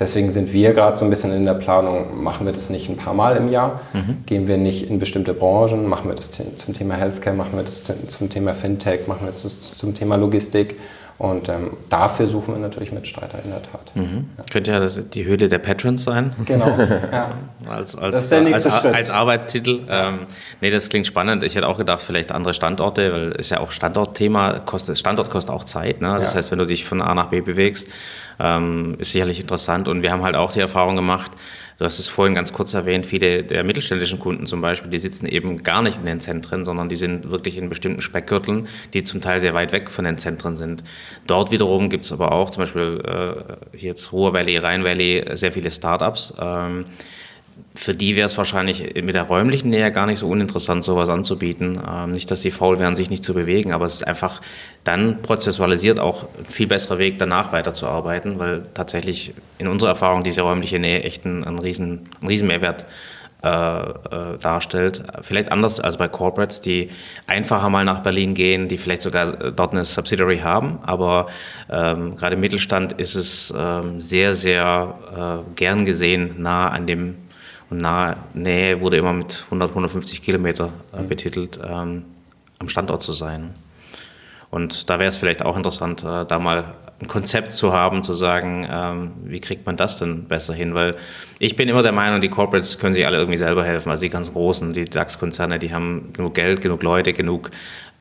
Deswegen 0.00 0.32
sind 0.32 0.52
wir 0.54 0.72
gerade 0.72 0.96
so 0.96 1.04
ein 1.04 1.10
bisschen 1.10 1.32
in 1.32 1.44
der 1.44 1.54
Planung, 1.54 2.22
machen 2.24 2.46
wir 2.46 2.54
das 2.54 2.70
nicht 2.70 2.88
ein 2.88 2.96
paar 2.96 3.12
Mal 3.12 3.36
im 3.36 3.50
Jahr, 3.50 3.80
mhm. 3.92 4.24
gehen 4.24 4.48
wir 4.48 4.56
nicht 4.56 4.88
in 4.88 4.98
bestimmte 4.98 5.34
Branchen, 5.34 5.86
machen 5.86 6.08
wir 6.08 6.16
das 6.16 6.30
zum 6.56 6.74
Thema 6.74 6.94
Healthcare, 6.94 7.36
machen 7.36 7.52
wir 7.54 7.62
das 7.62 7.84
zum 7.84 8.30
Thema 8.30 8.54
Fintech, 8.54 9.06
machen 9.06 9.20
wir 9.20 9.26
das 9.26 9.60
zum 9.76 9.94
Thema 9.94 10.16
Logistik. 10.16 10.76
Und 11.20 11.50
ähm, 11.50 11.76
dafür 11.90 12.28
suchen 12.28 12.54
wir 12.54 12.58
natürlich 12.58 12.92
Mitstreiter 12.92 13.44
in 13.44 13.50
der 13.50 13.62
Tat. 13.62 13.94
Mhm. 13.94 14.30
Ja. 14.38 14.44
Könnte 14.50 14.70
ja 14.70 14.88
die 14.88 15.26
Höhle 15.26 15.48
der 15.48 15.58
Patrons 15.58 16.02
sein. 16.02 16.32
Genau. 16.46 16.78
Ja. 17.12 17.32
als, 17.68 17.94
als, 17.94 18.32
als, 18.32 18.66
als, 18.66 19.10
Arbeitstitel. 19.10 19.80
Ähm, 19.90 20.20
nee, 20.62 20.70
das 20.70 20.88
klingt 20.88 21.06
spannend. 21.06 21.42
Ich 21.42 21.56
hätte 21.56 21.68
auch 21.68 21.76
gedacht, 21.76 22.00
vielleicht 22.00 22.32
andere 22.32 22.54
Standorte, 22.54 23.12
weil 23.12 23.32
es 23.38 23.50
ja 23.50 23.60
auch 23.60 23.70
Standortthema, 23.70 24.60
kostet, 24.60 24.98
Standort 24.98 25.28
kostet 25.28 25.54
auch 25.54 25.64
Zeit. 25.64 26.00
Ne? 26.00 26.08
Ja. 26.08 26.18
Das 26.20 26.34
heißt, 26.34 26.52
wenn 26.52 26.58
du 26.58 26.66
dich 26.66 26.86
von 26.86 27.02
A 27.02 27.14
nach 27.14 27.26
B 27.26 27.42
bewegst, 27.42 27.90
ähm, 28.40 28.96
ist 28.98 29.12
sicherlich 29.12 29.40
interessant. 29.40 29.88
Und 29.88 30.02
wir 30.02 30.10
haben 30.10 30.22
halt 30.22 30.36
auch 30.36 30.52
die 30.52 30.60
Erfahrung 30.60 30.96
gemacht, 30.96 31.32
du 31.78 31.84
hast 31.84 31.98
es 31.98 32.08
vorhin 32.08 32.34
ganz 32.34 32.52
kurz 32.52 32.74
erwähnt, 32.74 33.06
viele 33.06 33.42
der 33.42 33.64
mittelständischen 33.64 34.18
Kunden 34.18 34.46
zum 34.46 34.60
Beispiel, 34.60 34.90
die 34.90 34.98
sitzen 34.98 35.26
eben 35.26 35.62
gar 35.62 35.82
nicht 35.82 35.98
in 35.98 36.06
den 36.06 36.20
Zentren, 36.20 36.64
sondern 36.64 36.88
die 36.88 36.96
sind 36.96 37.30
wirklich 37.30 37.56
in 37.56 37.68
bestimmten 37.68 38.02
Speckgürteln, 38.02 38.68
die 38.92 39.04
zum 39.04 39.20
Teil 39.20 39.40
sehr 39.40 39.54
weit 39.54 39.72
weg 39.72 39.90
von 39.90 40.04
den 40.04 40.18
Zentren 40.18 40.56
sind. 40.56 40.84
Dort 41.26 41.50
wiederum 41.50 41.90
gibt 41.90 42.04
es 42.04 42.12
aber 42.12 42.32
auch 42.32 42.50
zum 42.50 42.62
Beispiel 42.62 43.02
äh, 43.04 43.76
hier 43.76 43.90
jetzt 43.90 44.12
Ruhr 44.12 44.32
Valley, 44.32 44.56
Rhein 44.56 44.84
Valley, 44.84 45.24
sehr 45.32 45.52
viele 45.52 45.70
Startups. 45.70 46.34
Ähm, 46.40 46.86
für 47.74 47.94
die 47.94 48.16
wäre 48.16 48.26
es 48.26 48.36
wahrscheinlich 48.36 48.94
mit 49.02 49.14
der 49.14 49.24
räumlichen 49.24 49.70
Nähe 49.70 49.90
gar 49.92 50.06
nicht 50.06 50.18
so 50.18 50.28
uninteressant, 50.28 50.84
sowas 50.84 51.08
anzubieten. 51.08 51.80
Ähm, 51.88 52.12
nicht, 52.12 52.30
dass 52.30 52.40
die 52.40 52.50
faul 52.50 52.78
wären, 52.78 52.94
sich 52.94 53.10
nicht 53.10 53.24
zu 53.24 53.34
bewegen, 53.34 53.72
aber 53.72 53.86
es 53.86 53.94
ist 53.94 54.06
einfach 54.06 54.40
dann 54.84 55.22
prozessualisiert 55.22 55.98
auch 55.98 56.24
ein 56.38 56.46
viel 56.46 56.66
besserer 56.66 56.98
Weg, 56.98 57.18
danach 57.18 57.52
weiterzuarbeiten, 57.52 58.38
weil 58.38 58.62
tatsächlich 58.74 59.34
in 59.58 59.68
unserer 59.68 59.90
Erfahrung 59.90 60.22
diese 60.22 60.42
räumliche 60.42 60.78
Nähe 60.78 61.02
echt 61.02 61.24
einen, 61.24 61.44
einen, 61.44 61.58
riesen, 61.58 62.02
einen 62.20 62.28
riesen 62.28 62.48
Mehrwert 62.48 62.86
äh, 63.42 63.48
äh, 63.48 64.38
darstellt. 64.38 65.02
Vielleicht 65.22 65.50
anders 65.50 65.80
als 65.80 65.96
bei 65.96 66.08
Corporates, 66.08 66.60
die 66.60 66.90
einfacher 67.26 67.70
mal 67.70 67.86
nach 67.86 68.02
Berlin 68.02 68.34
gehen, 68.34 68.68
die 68.68 68.76
vielleicht 68.76 69.00
sogar 69.00 69.32
dort 69.32 69.72
eine 69.72 69.86
Subsidiary 69.86 70.40
haben, 70.40 70.78
aber 70.82 71.28
ähm, 71.70 72.16
gerade 72.16 72.34
im 72.34 72.40
Mittelstand 72.40 72.92
ist 73.00 73.14
es 73.14 73.50
ähm, 73.56 73.98
sehr, 73.98 74.34
sehr 74.34 74.94
äh, 75.16 75.54
gern 75.54 75.86
gesehen, 75.86 76.34
nah 76.36 76.68
an 76.68 76.86
dem 76.86 77.16
und 77.70 77.80
nahe 77.80 78.16
Nähe 78.34 78.80
wurde 78.80 78.96
immer 78.96 79.12
mit 79.12 79.44
100, 79.46 79.70
150 79.70 80.22
Kilometer 80.22 80.72
äh, 80.92 81.02
mhm. 81.02 81.08
betitelt, 81.08 81.58
ähm, 81.64 82.04
am 82.58 82.68
Standort 82.68 83.02
zu 83.02 83.12
sein. 83.12 83.54
Und 84.50 84.90
da 84.90 84.98
wäre 84.98 85.08
es 85.08 85.16
vielleicht 85.16 85.42
auch 85.42 85.56
interessant, 85.56 86.02
äh, 86.02 86.26
da 86.26 86.38
mal 86.38 86.74
ein 87.00 87.08
Konzept 87.08 87.52
zu 87.52 87.72
haben, 87.72 88.02
zu 88.02 88.12
sagen, 88.12 88.68
ähm, 88.70 89.12
wie 89.24 89.40
kriegt 89.40 89.64
man 89.64 89.76
das 89.76 89.98
denn 89.98 90.24
besser 90.24 90.52
hin? 90.52 90.74
Weil 90.74 90.96
ich 91.38 91.56
bin 91.56 91.68
immer 91.68 91.82
der 91.82 91.92
Meinung, 91.92 92.20
die 92.20 92.28
Corporates 92.28 92.78
können 92.78 92.92
sich 92.92 93.06
alle 93.06 93.16
irgendwie 93.16 93.38
selber 93.38 93.64
helfen. 93.64 93.90
Also 93.90 94.02
die 94.02 94.10
ganz 94.10 94.32
großen, 94.32 94.74
die 94.74 94.84
DAX-Konzerne, 94.84 95.58
die 95.58 95.72
haben 95.72 96.12
genug 96.12 96.34
Geld, 96.34 96.60
genug 96.60 96.82
Leute, 96.82 97.12
genug, 97.14 97.50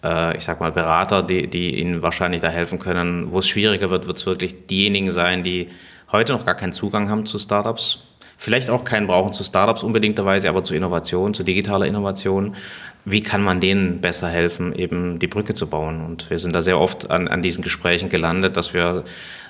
äh, 0.03 0.35
ich 0.35 0.43
sag 0.43 0.59
mal, 0.59 0.71
Berater, 0.71 1.23
die, 1.23 1.47
die 1.47 1.79
ihnen 1.79 2.01
wahrscheinlich 2.01 2.41
da 2.41 2.49
helfen 2.49 2.79
können. 2.79 3.31
Wo 3.31 3.39
es 3.39 3.47
schwieriger 3.47 3.89
wird, 3.89 4.07
wird 4.07 4.17
es 4.17 4.25
wirklich 4.25 4.67
diejenigen 4.67 5.11
sein, 5.11 5.43
die 5.43 5.69
heute 6.11 6.33
noch 6.33 6.45
gar 6.45 6.55
keinen 6.55 6.73
Zugang 6.73 7.09
haben 7.09 7.25
zu 7.25 7.39
Startups, 7.39 7.99
vielleicht 8.39 8.69
auch 8.69 8.85
keinen 8.85 9.05
brauchen 9.05 9.33
zu 9.33 9.43
Startups 9.43 9.83
unbedingterweise, 9.83 10.47
aber 10.47 10.63
zu 10.63 10.73
Innovation, 10.73 11.33
zu 11.33 11.43
digitaler 11.43 11.85
Innovation. 11.85 12.55
Wie 13.03 13.21
kann 13.21 13.43
man 13.43 13.59
denen 13.59 13.99
besser 13.99 14.29
helfen, 14.29 14.73
eben 14.73 15.19
die 15.19 15.27
Brücke 15.27 15.53
zu 15.53 15.67
bauen? 15.67 16.05
Und 16.05 16.29
wir 16.29 16.39
sind 16.39 16.55
da 16.55 16.61
sehr 16.61 16.79
oft 16.79 17.11
an, 17.11 17.27
an 17.27 17.41
diesen 17.41 17.61
Gesprächen 17.61 18.07
gelandet, 18.07 18.55
dass 18.55 18.73
wir 18.73 19.03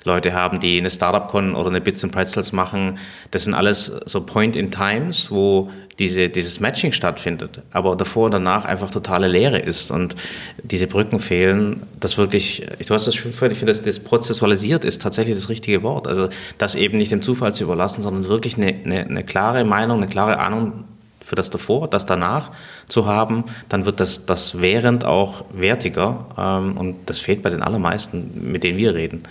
Leute 0.04 0.34
haben, 0.34 0.60
die 0.60 0.78
eine 0.78 0.90
Startup-Con 0.90 1.56
oder 1.56 1.70
eine 1.70 1.82
Bits 1.82 2.04
and 2.04 2.14
Pretzels 2.14 2.52
machen. 2.52 2.98
Das 3.32 3.44
sind 3.44 3.54
alles 3.54 3.92
so 4.06 4.22
Point-in-Times, 4.22 5.32
wo 5.32 5.70
diese, 6.00 6.30
dieses 6.30 6.62
Matching 6.62 6.94
stattfindet, 6.94 7.62
aber 7.72 7.96
davor 7.96 8.26
und 8.26 8.32
danach 8.32 8.64
einfach 8.64 8.90
totale 8.90 9.28
Leere 9.28 9.60
ist 9.60 9.92
und 9.92 10.16
diese 10.64 10.88
Brücken 10.88 11.20
fehlen, 11.20 11.84
das 12.00 12.18
wirklich, 12.18 12.66
du 12.88 12.94
hast 12.94 13.06
das 13.06 13.16
schön 13.16 13.34
vorhin, 13.34 13.52
ich 13.52 13.60
finde, 13.60 13.74
das, 13.74 13.82
das 13.82 14.00
prozessualisiert 14.00 14.86
ist 14.86 15.02
tatsächlich 15.02 15.36
das 15.36 15.50
richtige 15.50 15.84
Wort. 15.84 16.08
Also 16.08 16.30
das 16.58 16.76
eben 16.76 16.98
nicht 16.98 17.12
dem 17.12 17.22
Zufall 17.22 17.54
zu 17.54 17.66
überlassen, 17.66 18.02
sondern 18.02 18.28
wirklich 18.30 18.56
eine, 18.56 18.74
eine, 18.86 19.02
eine 19.02 19.24
klare 19.26 19.66
Meinung, 19.66 19.98
eine 19.98 20.08
klare 20.08 20.40
Ahnung 20.40 20.86
für 21.20 21.36
das 21.36 21.50
davor, 21.50 21.90
das 21.90 22.06
danach 22.06 22.52
zu 22.88 23.06
haben, 23.06 23.44
dann 23.68 23.86
wird 23.86 24.00
das, 24.00 24.26
das 24.26 24.62
während 24.62 25.04
auch 25.04 25.44
wertiger 25.54 26.26
ähm, 26.38 26.78
und 26.78 26.96
das 27.08 27.20
fehlt 27.20 27.44
bei 27.44 27.50
den 27.50 27.62
allermeisten, 27.62 28.52
mit 28.52 28.64
denen 28.64 28.78
wir 28.78 28.96
reden. 28.96 29.24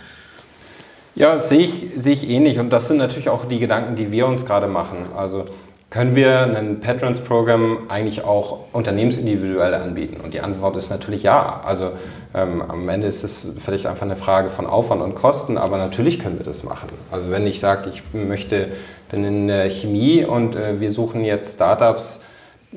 Ja, 1.19 1.37
sehe 1.37 1.59
ich, 1.59 1.75
sehe 1.97 2.13
ich 2.13 2.31
ähnlich 2.31 2.61
und 2.61 2.71
das 2.71 2.87
sind 2.87 2.99
natürlich 2.99 3.29
auch 3.29 3.45
die 3.45 3.59
Gedanken, 3.59 3.97
die 3.97 4.13
wir 4.13 4.29
uns 4.29 4.47
gerade 4.47 4.69
machen. 4.69 4.99
Also 5.17 5.47
können 5.91 6.15
wir 6.15 6.43
ein 6.43 6.79
Patrons-Programm 6.79 7.87
eigentlich 7.89 8.23
auch 8.23 8.61
unternehmensindividuell 8.73 9.75
anbieten? 9.75 10.21
Und 10.23 10.33
die 10.33 10.41
Antwort 10.41 10.77
ist 10.77 10.91
natürlich 10.91 11.25
ja. 11.25 11.61
Also 11.65 11.91
ähm, 12.37 12.63
am 12.63 12.89
Ende 12.89 13.09
ist 13.09 13.25
es 13.25 13.51
vielleicht 13.65 13.87
einfach 13.87 14.03
eine 14.03 14.15
Frage 14.15 14.49
von 14.49 14.65
Aufwand 14.65 15.03
und 15.03 15.17
Kosten, 15.17 15.59
aber 15.59 15.77
natürlich 15.79 16.21
können 16.21 16.39
wir 16.39 16.47
das 16.47 16.63
machen. 16.63 16.89
Also 17.11 17.33
wenn 17.33 17.49
ich 17.49 17.59
sage, 17.59 17.91
ich 17.93 18.03
möchte, 18.13 18.69
bin 19.11 19.25
in 19.25 19.49
der 19.49 19.69
Chemie 19.71 20.25
und 20.25 20.55
äh, 20.55 20.79
wir 20.79 20.93
suchen 20.93 21.25
jetzt 21.25 21.57
Startups, 21.57 22.27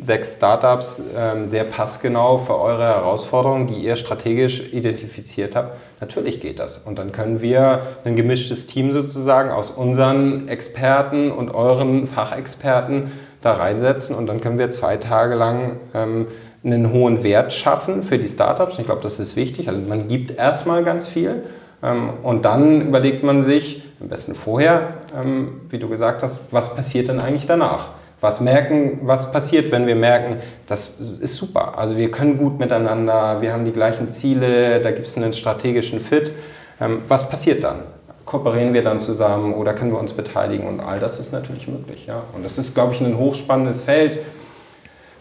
sechs 0.02 0.34
Startups 0.38 1.04
ähm, 1.16 1.46
sehr 1.46 1.66
passgenau 1.66 2.40
für 2.40 2.60
eure 2.60 2.86
Herausforderungen, 2.86 3.68
die 3.68 3.76
ihr 3.76 3.96
strategisch 3.96 4.74
identifiziert 4.74 5.56
habt. 5.56 5.78
Natürlich 6.02 6.42
geht 6.42 6.60
das. 6.60 6.80
Und 6.80 6.98
dann 6.98 7.12
können 7.12 7.42
wir 7.42 7.84
ein 8.04 8.16
gemischtes 8.16 8.66
Team 8.66 8.92
sozusagen 8.92 9.52
aus 9.52 9.70
unseren 9.70 10.48
Experten 10.48 11.32
und 11.32 11.54
euren 11.54 12.08
Fachexperten 12.08 13.12
da 13.42 13.54
reinsetzen 13.54 14.16
und 14.16 14.28
dann 14.28 14.42
können 14.42 14.60
wir 14.60 14.72
zwei 14.72 14.98
Tage 14.98 15.36
lang 15.36 15.80
ähm, 15.94 16.28
einen 16.64 16.92
hohen 16.92 17.24
Wert 17.24 17.54
schaffen 17.54 18.04
für 18.04 18.20
die 18.20 18.28
Startups. 18.28 18.78
Ich 18.78 18.86
glaube, 18.86 19.02
das 19.02 19.20
ist 19.20 19.36
wichtig. 19.36 19.68
Also 19.68 19.82
man 19.88 20.08
gibt 20.08 20.38
erstmal 20.38 20.84
ganz 20.84 21.08
viel 21.08 21.44
ähm, 21.84 22.10
und 22.24 22.46
dann 22.46 22.82
überlegt 22.82 23.24
man 23.24 23.42
sich, 23.42 23.84
am 24.00 24.10
besten 24.10 24.36
vorher, 24.36 24.96
ähm, 25.16 25.62
wie 25.70 25.78
du 25.78 25.88
gesagt 25.88 26.24
hast, 26.24 26.52
was 26.52 26.76
passiert 26.76 27.10
denn 27.10 27.20
eigentlich 27.20 27.48
danach? 27.48 27.90
Was 28.22 28.40
merken, 28.40 29.00
was 29.02 29.32
passiert, 29.32 29.72
wenn 29.72 29.88
wir 29.88 29.96
merken, 29.96 30.38
das 30.68 30.94
ist 31.20 31.36
super. 31.36 31.78
Also 31.80 31.98
wir 31.98 32.12
können 32.12 32.38
gut 32.38 32.60
miteinander, 32.60 33.42
wir 33.42 33.52
haben 33.52 33.66
die 33.66 33.72
gleichen 33.72 34.12
Ziele, 34.12 34.80
da 34.80 34.92
gibt 34.92 35.08
es 35.08 35.18
einen 35.18 35.34
strategischen 35.34 36.00
Fit. 36.00 36.32
Ähm, 36.80 37.02
was 37.08 37.28
passiert 37.28 37.64
dann? 37.64 37.80
Kooperieren 38.26 38.76
wir 38.76 38.84
dann 38.84 39.00
zusammen 39.00 39.56
oder 39.56 39.74
können 39.74 39.92
wir 39.92 40.00
uns 40.00 40.14
beteiligen? 40.14 40.68
Und 40.68 40.82
all 40.82 41.00
das 41.00 41.20
ist 41.20 41.34
natürlich 41.34 41.68
möglich. 41.68 42.06
Ja? 42.06 42.24
Und 42.34 42.46
das 42.46 42.60
ist, 42.60 42.76
glaube 42.76 42.94
ich, 42.94 43.02
ein 43.02 43.18
hochspannendes 43.18 43.82
Feld, 43.82 44.20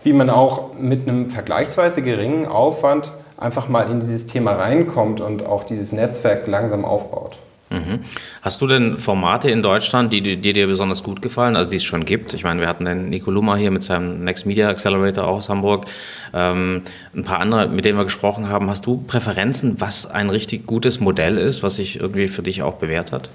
wie 0.04 0.12
man 0.12 0.28
auch 0.28 0.74
mit 0.78 1.08
einem 1.08 1.30
vergleichsweise 1.30 2.02
geringen 2.02 2.46
Aufwand 2.46 3.10
einfach 3.38 3.68
mal 3.68 3.90
in 3.90 4.00
dieses 4.00 4.26
Thema 4.26 4.52
reinkommt 4.52 5.22
und 5.22 5.46
auch 5.46 5.64
dieses 5.64 5.92
Netzwerk 5.92 6.46
langsam 6.46 6.84
aufbaut. 6.84 7.38
Mhm. 7.70 8.00
Hast 8.42 8.60
du 8.60 8.66
denn 8.66 8.98
Formate 8.98 9.48
in 9.48 9.62
Deutschland, 9.62 10.12
die, 10.12 10.20
die, 10.20 10.52
dir 10.52 10.66
besonders 10.66 11.04
gut 11.04 11.22
gefallen, 11.22 11.54
also 11.54 11.70
die 11.70 11.76
es 11.76 11.84
schon 11.84 12.04
gibt? 12.04 12.34
Ich 12.34 12.42
meine, 12.42 12.60
wir 12.60 12.66
hatten 12.66 12.84
den 12.84 13.08
Nico 13.08 13.30
Lummer 13.30 13.56
hier 13.56 13.70
mit 13.70 13.84
seinem 13.84 14.24
Next 14.24 14.44
Media 14.44 14.68
Accelerator 14.68 15.24
auch 15.24 15.36
aus 15.36 15.48
Hamburg, 15.48 15.86
ähm, 16.34 16.82
ein 17.14 17.22
paar 17.22 17.38
andere, 17.38 17.68
mit 17.68 17.84
denen 17.84 17.96
wir 17.96 18.04
gesprochen 18.04 18.48
haben. 18.48 18.68
Hast 18.68 18.86
du 18.86 18.96
Präferenzen, 19.06 19.80
was 19.80 20.10
ein 20.10 20.30
richtig 20.30 20.66
gutes 20.66 20.98
Modell 20.98 21.38
ist, 21.38 21.62
was 21.62 21.76
sich 21.76 22.00
irgendwie 22.00 22.26
für 22.26 22.42
dich 22.42 22.62
auch 22.62 22.74
bewährt 22.74 23.12
hat? 23.12 23.30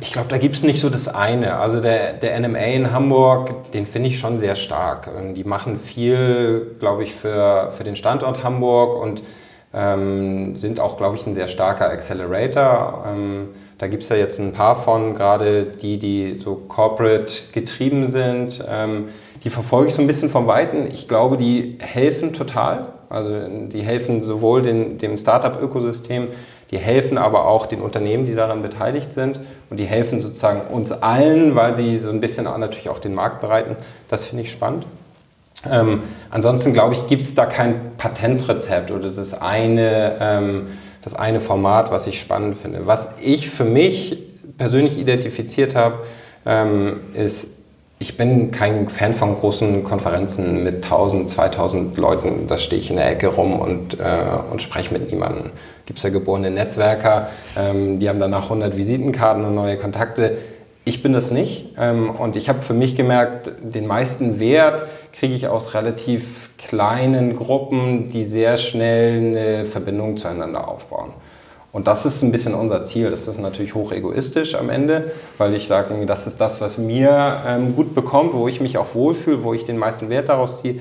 Ich 0.00 0.12
glaube, 0.12 0.28
da 0.28 0.38
gibt 0.38 0.56
es 0.56 0.64
nicht 0.64 0.80
so 0.80 0.90
das 0.90 1.06
eine. 1.06 1.58
Also 1.58 1.80
der, 1.80 2.14
der 2.14 2.40
NMA 2.40 2.58
in 2.58 2.92
Hamburg, 2.92 3.70
den 3.70 3.86
finde 3.86 4.08
ich 4.08 4.18
schon 4.18 4.40
sehr 4.40 4.56
stark. 4.56 5.08
Die 5.36 5.44
machen 5.44 5.78
viel, 5.78 6.74
glaube 6.80 7.04
ich, 7.04 7.14
für, 7.14 7.72
für 7.76 7.84
den 7.84 7.94
Standort 7.94 8.42
Hamburg 8.42 9.00
und 9.00 9.22
ähm, 9.76 10.56
sind 10.56 10.80
auch, 10.80 10.96
glaube 10.96 11.16
ich, 11.16 11.26
ein 11.26 11.34
sehr 11.34 11.48
starker 11.48 11.90
Accelerator. 11.90 13.04
Ähm, 13.06 13.48
da 13.78 13.88
gibt 13.88 14.02
es 14.04 14.08
ja 14.08 14.16
jetzt 14.16 14.40
ein 14.40 14.52
paar 14.52 14.74
von, 14.74 15.14
gerade 15.14 15.64
die, 15.64 15.98
die 15.98 16.40
so 16.40 16.54
corporate 16.54 17.32
getrieben 17.52 18.10
sind. 18.10 18.64
Ähm, 18.68 19.08
die 19.44 19.50
verfolge 19.50 19.88
ich 19.88 19.94
so 19.94 20.00
ein 20.00 20.06
bisschen 20.06 20.30
vom 20.30 20.46
Weiten. 20.46 20.88
Ich 20.92 21.08
glaube, 21.08 21.36
die 21.36 21.76
helfen 21.80 22.32
total. 22.32 22.86
Also 23.10 23.30
die 23.68 23.82
helfen 23.82 24.22
sowohl 24.22 24.62
den, 24.62 24.98
dem 24.98 25.18
Startup-Ökosystem, 25.18 26.28
die 26.72 26.78
helfen 26.78 27.18
aber 27.18 27.46
auch 27.46 27.66
den 27.66 27.80
Unternehmen, 27.80 28.26
die 28.26 28.34
daran 28.34 28.62
beteiligt 28.62 29.12
sind. 29.12 29.38
Und 29.70 29.78
die 29.78 29.84
helfen 29.84 30.22
sozusagen 30.22 30.62
uns 30.74 30.90
allen, 30.90 31.54
weil 31.54 31.76
sie 31.76 31.98
so 31.98 32.08
ein 32.08 32.20
bisschen 32.20 32.44
natürlich 32.44 32.88
auch 32.88 32.98
den 32.98 33.14
Markt 33.14 33.42
bereiten. 33.42 33.76
Das 34.08 34.24
finde 34.24 34.42
ich 34.42 34.50
spannend. 34.50 34.84
Ähm, 35.70 36.02
ansonsten 36.30 36.72
glaube 36.72 36.94
ich, 36.94 37.06
gibt 37.08 37.22
es 37.22 37.34
da 37.34 37.46
kein 37.46 37.92
Patentrezept 37.98 38.90
oder 38.90 39.10
das 39.10 39.40
eine, 39.40 40.16
ähm, 40.20 40.66
das 41.02 41.14
eine 41.14 41.40
Format, 41.40 41.90
was 41.90 42.06
ich 42.06 42.20
spannend 42.20 42.58
finde. 42.58 42.86
Was 42.86 43.18
ich 43.20 43.50
für 43.50 43.64
mich 43.64 44.18
persönlich 44.58 44.98
identifiziert 44.98 45.74
habe, 45.74 45.98
ähm, 46.44 47.00
ist, 47.14 47.62
ich 47.98 48.16
bin 48.16 48.50
kein 48.50 48.88
Fan 48.88 49.14
von 49.14 49.34
großen 49.34 49.82
Konferenzen 49.84 50.62
mit 50.62 50.84
1000, 50.84 51.30
2000 51.30 51.96
Leuten. 51.96 52.46
Da 52.46 52.58
stehe 52.58 52.80
ich 52.80 52.90
in 52.90 52.96
der 52.96 53.10
Ecke 53.10 53.28
rum 53.28 53.58
und, 53.58 53.98
äh, 53.98 54.04
und 54.50 54.60
spreche 54.60 54.92
mit 54.92 55.10
niemandem. 55.10 55.50
Gibt 55.86 55.98
es 55.98 56.02
ja 56.02 56.10
geborene 56.10 56.50
Netzwerker, 56.50 57.28
ähm, 57.56 57.98
die 58.00 58.08
haben 58.08 58.20
danach 58.20 58.44
100 58.44 58.76
Visitenkarten 58.76 59.44
und 59.44 59.54
neue 59.54 59.76
Kontakte. 59.76 60.36
Ich 60.84 61.02
bin 61.02 61.12
das 61.12 61.30
nicht 61.30 61.74
ähm, 61.78 62.10
und 62.10 62.36
ich 62.36 62.48
habe 62.48 62.62
für 62.62 62.74
mich 62.74 62.96
gemerkt, 62.96 63.50
den 63.62 63.86
meisten 63.86 64.40
Wert 64.40 64.84
kriege 65.18 65.34
ich 65.34 65.48
aus 65.48 65.72
relativ 65.74 66.50
kleinen 66.58 67.36
Gruppen, 67.36 68.10
die 68.10 68.24
sehr 68.24 68.56
schnell 68.56 69.18
eine 69.18 69.64
Verbindung 69.64 70.16
zueinander 70.16 70.68
aufbauen. 70.68 71.12
Und 71.72 71.86
das 71.86 72.06
ist 72.06 72.22
ein 72.22 72.32
bisschen 72.32 72.54
unser 72.54 72.84
Ziel. 72.84 73.10
Das 73.10 73.28
ist 73.28 73.38
natürlich 73.38 73.74
hoch 73.74 73.92
egoistisch 73.92 74.54
am 74.54 74.70
Ende, 74.70 75.12
weil 75.36 75.54
ich 75.54 75.68
sage, 75.68 75.94
das 76.06 76.26
ist 76.26 76.40
das, 76.40 76.60
was 76.60 76.78
mir 76.78 77.36
ähm, 77.46 77.76
gut 77.76 77.94
bekommt, 77.94 78.34
wo 78.34 78.48
ich 78.48 78.60
mich 78.60 78.78
auch 78.78 78.94
wohlfühle, 78.94 79.42
wo 79.44 79.52
ich 79.52 79.64
den 79.64 79.76
meisten 79.76 80.08
Wert 80.08 80.28
daraus 80.28 80.62
ziehe. 80.62 80.80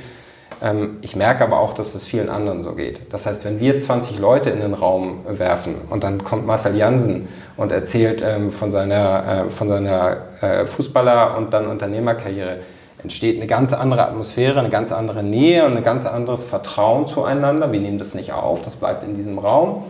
Ähm, 0.62 0.98
ich 1.02 1.16
merke 1.16 1.44
aber 1.44 1.60
auch, 1.60 1.74
dass 1.74 1.96
es 1.96 2.06
vielen 2.06 2.30
anderen 2.30 2.62
so 2.62 2.74
geht. 2.74 3.14
Das 3.14 3.26
heißt, 3.26 3.44
wenn 3.46 3.60
wir 3.60 3.78
20 3.78 4.20
Leute 4.20 4.50
in 4.52 4.62
den 4.62 4.74
Raum 4.74 5.20
werfen 5.28 5.76
und 5.90 6.04
dann 6.04 6.24
kommt 6.24 6.46
Marcel 6.46 6.76
Jansen 6.76 7.28
und 7.58 7.72
erzählt 7.72 8.24
ähm, 8.26 8.52
von 8.52 8.72
seiner, 8.72 9.46
äh, 9.46 9.50
von 9.50 9.68
seiner 9.68 10.18
äh, 10.42 10.66
Fußballer- 10.66 11.38
und 11.38 11.54
dann 11.54 11.68
Unternehmerkarriere, 11.68 12.60
entsteht 13.06 13.38
eine 13.38 13.46
ganz 13.46 13.72
andere 13.72 14.08
Atmosphäre, 14.08 14.60
eine 14.60 14.72
ganz 14.72 14.92
andere 14.92 15.22
Nähe 15.22 15.64
und 15.68 15.78
ein 15.78 15.84
ganz 15.84 16.08
anderes 16.08 16.44
Vertrauen 16.44 17.06
zueinander. 17.06 17.72
Wir 17.72 17.80
nehmen 17.80 18.00
das 18.00 18.16
nicht 18.16 18.34
auf, 18.34 18.64
das 18.64 18.76
bleibt 18.78 19.04
in 19.04 19.14
diesem 19.14 19.38
Raum. 19.38 19.84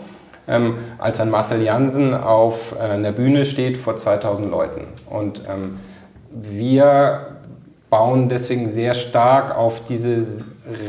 Ähm, 0.50 0.76
als 0.98 1.18
wenn 1.18 1.30
Marcel 1.30 1.62
Jansen 1.62 2.14
auf 2.14 2.76
äh, 2.78 2.92
einer 2.92 3.14
Bühne 3.14 3.46
steht 3.46 3.78
vor 3.78 3.96
2000 3.96 4.52
Leuten. 4.52 4.82
Und 5.10 5.44
ähm, 5.50 5.80
wir 6.30 7.28
bauen 7.90 8.28
deswegen 8.28 8.70
sehr 8.70 8.94
stark 8.94 9.58
auf 9.58 9.86
diese 9.86 10.26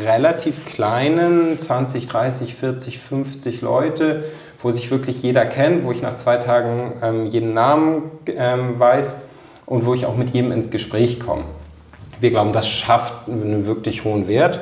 relativ 0.05 0.67
kleinen 0.67 1.61
20, 1.61 2.09
30, 2.09 2.57
40, 2.57 2.99
50 2.99 3.61
Leute, 3.63 4.25
wo 4.61 4.73
sich 4.73 4.91
wirklich 4.91 5.23
jeder 5.23 5.47
kennt, 5.47 5.85
wo 5.85 5.93
ich 5.93 6.03
nach 6.03 6.17
zwei 6.17 6.39
Tagen 6.39 6.95
ähm, 7.03 7.27
jeden 7.27 7.55
Namen 7.55 8.11
ähm, 8.27 8.81
weiß 8.81 9.21
und 9.65 9.87
wo 9.87 9.95
ich 9.95 10.07
auch 10.07 10.17
mit 10.17 10.31
jedem 10.31 10.51
ins 10.51 10.71
Gespräch 10.71 11.21
komme. 11.21 11.45
Wir 12.21 12.31
glauben, 12.31 12.53
das 12.53 12.69
schafft 12.69 13.29
einen 13.29 13.67
wirklich 13.67 14.05
hohen 14.05 14.29
Wert. 14.29 14.61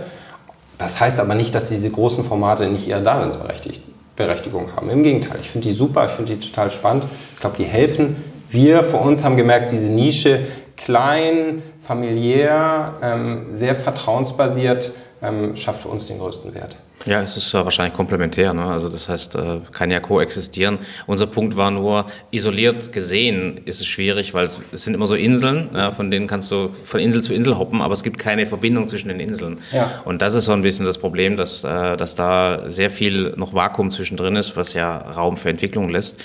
Das 0.79 1.01
heißt 1.01 1.21
aber 1.21 1.35
nicht, 1.35 1.55
dass 1.55 1.69
diese 1.69 1.91
großen 1.91 2.25
Formate 2.25 2.69
nicht 2.69 2.89
ihre 2.89 3.03
Daseinsberechtigung 3.03 4.75
haben. 4.75 4.91
Im 4.91 5.03
Gegenteil, 5.03 5.39
ich 5.41 5.51
finde 5.51 5.69
die 5.69 5.75
super, 5.75 6.07
ich 6.07 6.13
finde 6.13 6.37
die 6.37 6.49
total 6.49 6.71
spannend. 6.71 7.05
Ich 7.35 7.41
glaube, 7.41 7.57
die 7.57 7.65
helfen. 7.65 8.17
Wir 8.51 8.83
für 8.85 8.97
uns 8.97 9.25
haben 9.25 9.37
gemerkt, 9.37 9.73
diese 9.73 9.91
Nische 9.91 10.41
klein, 10.77 11.63
familiär, 11.87 12.95
ähm, 13.03 13.47
sehr 13.53 13.75
vertrauensbasiert, 13.75 14.93
ähm, 15.25 15.57
schafft 15.57 15.83
für 15.83 15.89
uns 15.89 16.07
den 16.07 16.19
größten 16.19 16.55
Wert. 16.55 16.77
Ja, 17.07 17.21
es 17.21 17.37
ist 17.37 17.53
ja 17.53 17.65
wahrscheinlich 17.65 17.95
komplementär. 17.95 18.55
Ne? 18.55 18.65
Also 18.65 18.89
das 18.89 19.09
heißt, 19.09 19.35
äh, 19.35 19.61
kann 19.73 19.91
ja 19.91 20.01
koexistieren. 20.01 20.79
Unser 21.07 21.27
Punkt 21.27 21.57
war 21.57 21.71
nur, 21.71 22.07
isoliert 22.31 22.93
gesehen 22.93 23.61
ist 23.65 23.81
es 23.81 23.87
schwierig, 23.87 24.33
weil 24.33 24.45
es, 24.45 24.61
es 24.73 24.85
sind 24.85 24.95
immer 24.95 25.07
so 25.07 25.15
Inseln, 25.15 25.71
ja, 25.75 25.91
von 25.91 26.11
denen 26.11 26.27
kannst 26.27 26.51
du 26.51 26.71
von 26.83 27.01
Insel 27.01 27.23
zu 27.23 27.35
Insel 27.35 27.59
hoppen, 27.59 27.81
aber 27.81 27.95
es 27.95 28.03
gibt 28.03 28.19
keine 28.19 28.47
Verbindung 28.47 28.89
zwischen 28.89 29.09
den 29.09 29.21
Inseln. 29.21 29.59
Ja. 29.73 30.03
Und 30.05 30.23
das 30.23 30.35
ist 30.35 30.45
so 30.45 30.53
ein 30.53 30.63
bisschen 30.63 30.87
das 30.87 30.99
Problem, 30.99 31.37
dass, 31.37 31.65
äh, 31.65 31.97
dass 31.97 32.15
da 32.15 32.71
sehr 32.71 32.91
viel 32.91 33.35
noch 33.37 33.53
Vakuum 33.55 33.91
zwischendrin 33.91 34.37
ist, 34.37 34.57
was 34.57 34.73
ja 34.73 34.97
Raum 34.97 35.37
für 35.37 35.51
Entwicklung 35.51 35.89
lässt. 35.91 36.23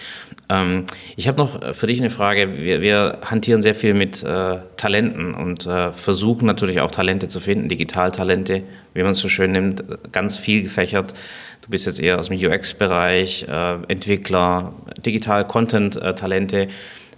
Ähm, 0.50 0.86
ich 1.16 1.28
habe 1.28 1.38
noch 1.38 1.76
für 1.76 1.88
dich 1.88 2.00
eine 2.00 2.10
Frage. 2.10 2.58
Wir, 2.58 2.82
wir 2.82 3.20
hantieren 3.24 3.62
sehr 3.62 3.76
viel 3.76 3.94
mit 3.94 4.24
äh, 4.24 4.58
Talenten 4.78 5.34
und 5.36 5.66
äh, 5.66 5.94
versuchen 5.94 6.46
natürlich 6.46 6.82
auch 6.82 6.92
Talente 6.92 7.28
zu 7.28 7.40
finden, 7.40 7.70
Digitaltalente, 7.70 8.64
wie 8.94 9.04
man 9.04 9.12
es 9.12 9.20
so 9.20 9.30
schön 9.30 9.52
nimmt, 9.52 9.84
ganz 10.12 10.38
viel 10.38 10.64
gefächert. 10.64 11.14
Du 11.62 11.70
bist 11.70 11.86
jetzt 11.86 12.00
eher 12.00 12.18
aus 12.18 12.30
dem 12.30 12.38
UX-Bereich, 12.38 13.46
äh, 13.48 13.76
Entwickler, 13.88 14.74
Digital-Content-Talente. 15.06 16.70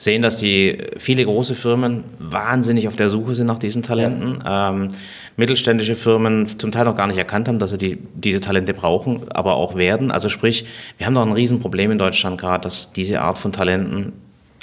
Sehen, 0.02 0.24
dass 0.24 0.38
die 0.38 0.80
viele 0.97 1.24
große 1.24 1.54
Firmen 1.54 2.06
wahnsinnig 2.18 2.88
auf 2.88 2.95
der 2.95 3.08
Suche 3.08 3.36
sind 3.36 3.45
nach 3.45 3.60
diesen 3.60 3.84
Talenten. 3.84 4.39
Ja. 4.43 4.72
Ähm, 4.72 4.89
mittelständische 5.38 5.95
Firmen 5.95 6.47
zum 6.47 6.72
Teil 6.72 6.86
noch 6.86 6.95
gar 6.95 7.06
nicht 7.06 7.20
erkannt 7.20 7.47
haben, 7.47 7.60
dass 7.60 7.70
sie 7.70 7.78
die, 7.78 7.99
diese 8.16 8.39
Talente 8.39 8.74
brauchen, 8.74 9.32
aber 9.32 9.54
auch 9.54 9.76
werden. 9.76 10.10
Also 10.10 10.28
sprich, 10.28 10.66
wir 10.97 11.06
haben 11.06 11.14
doch 11.14 11.22
ein 11.22 11.34
Riesenproblem 11.34 11.91
in 11.91 11.97
Deutschland 11.99 12.41
gerade, 12.41 12.64
dass 12.64 12.93
diese 12.93 13.22
Art 13.22 13.38
von 13.38 13.52
Talenten 13.52 14.14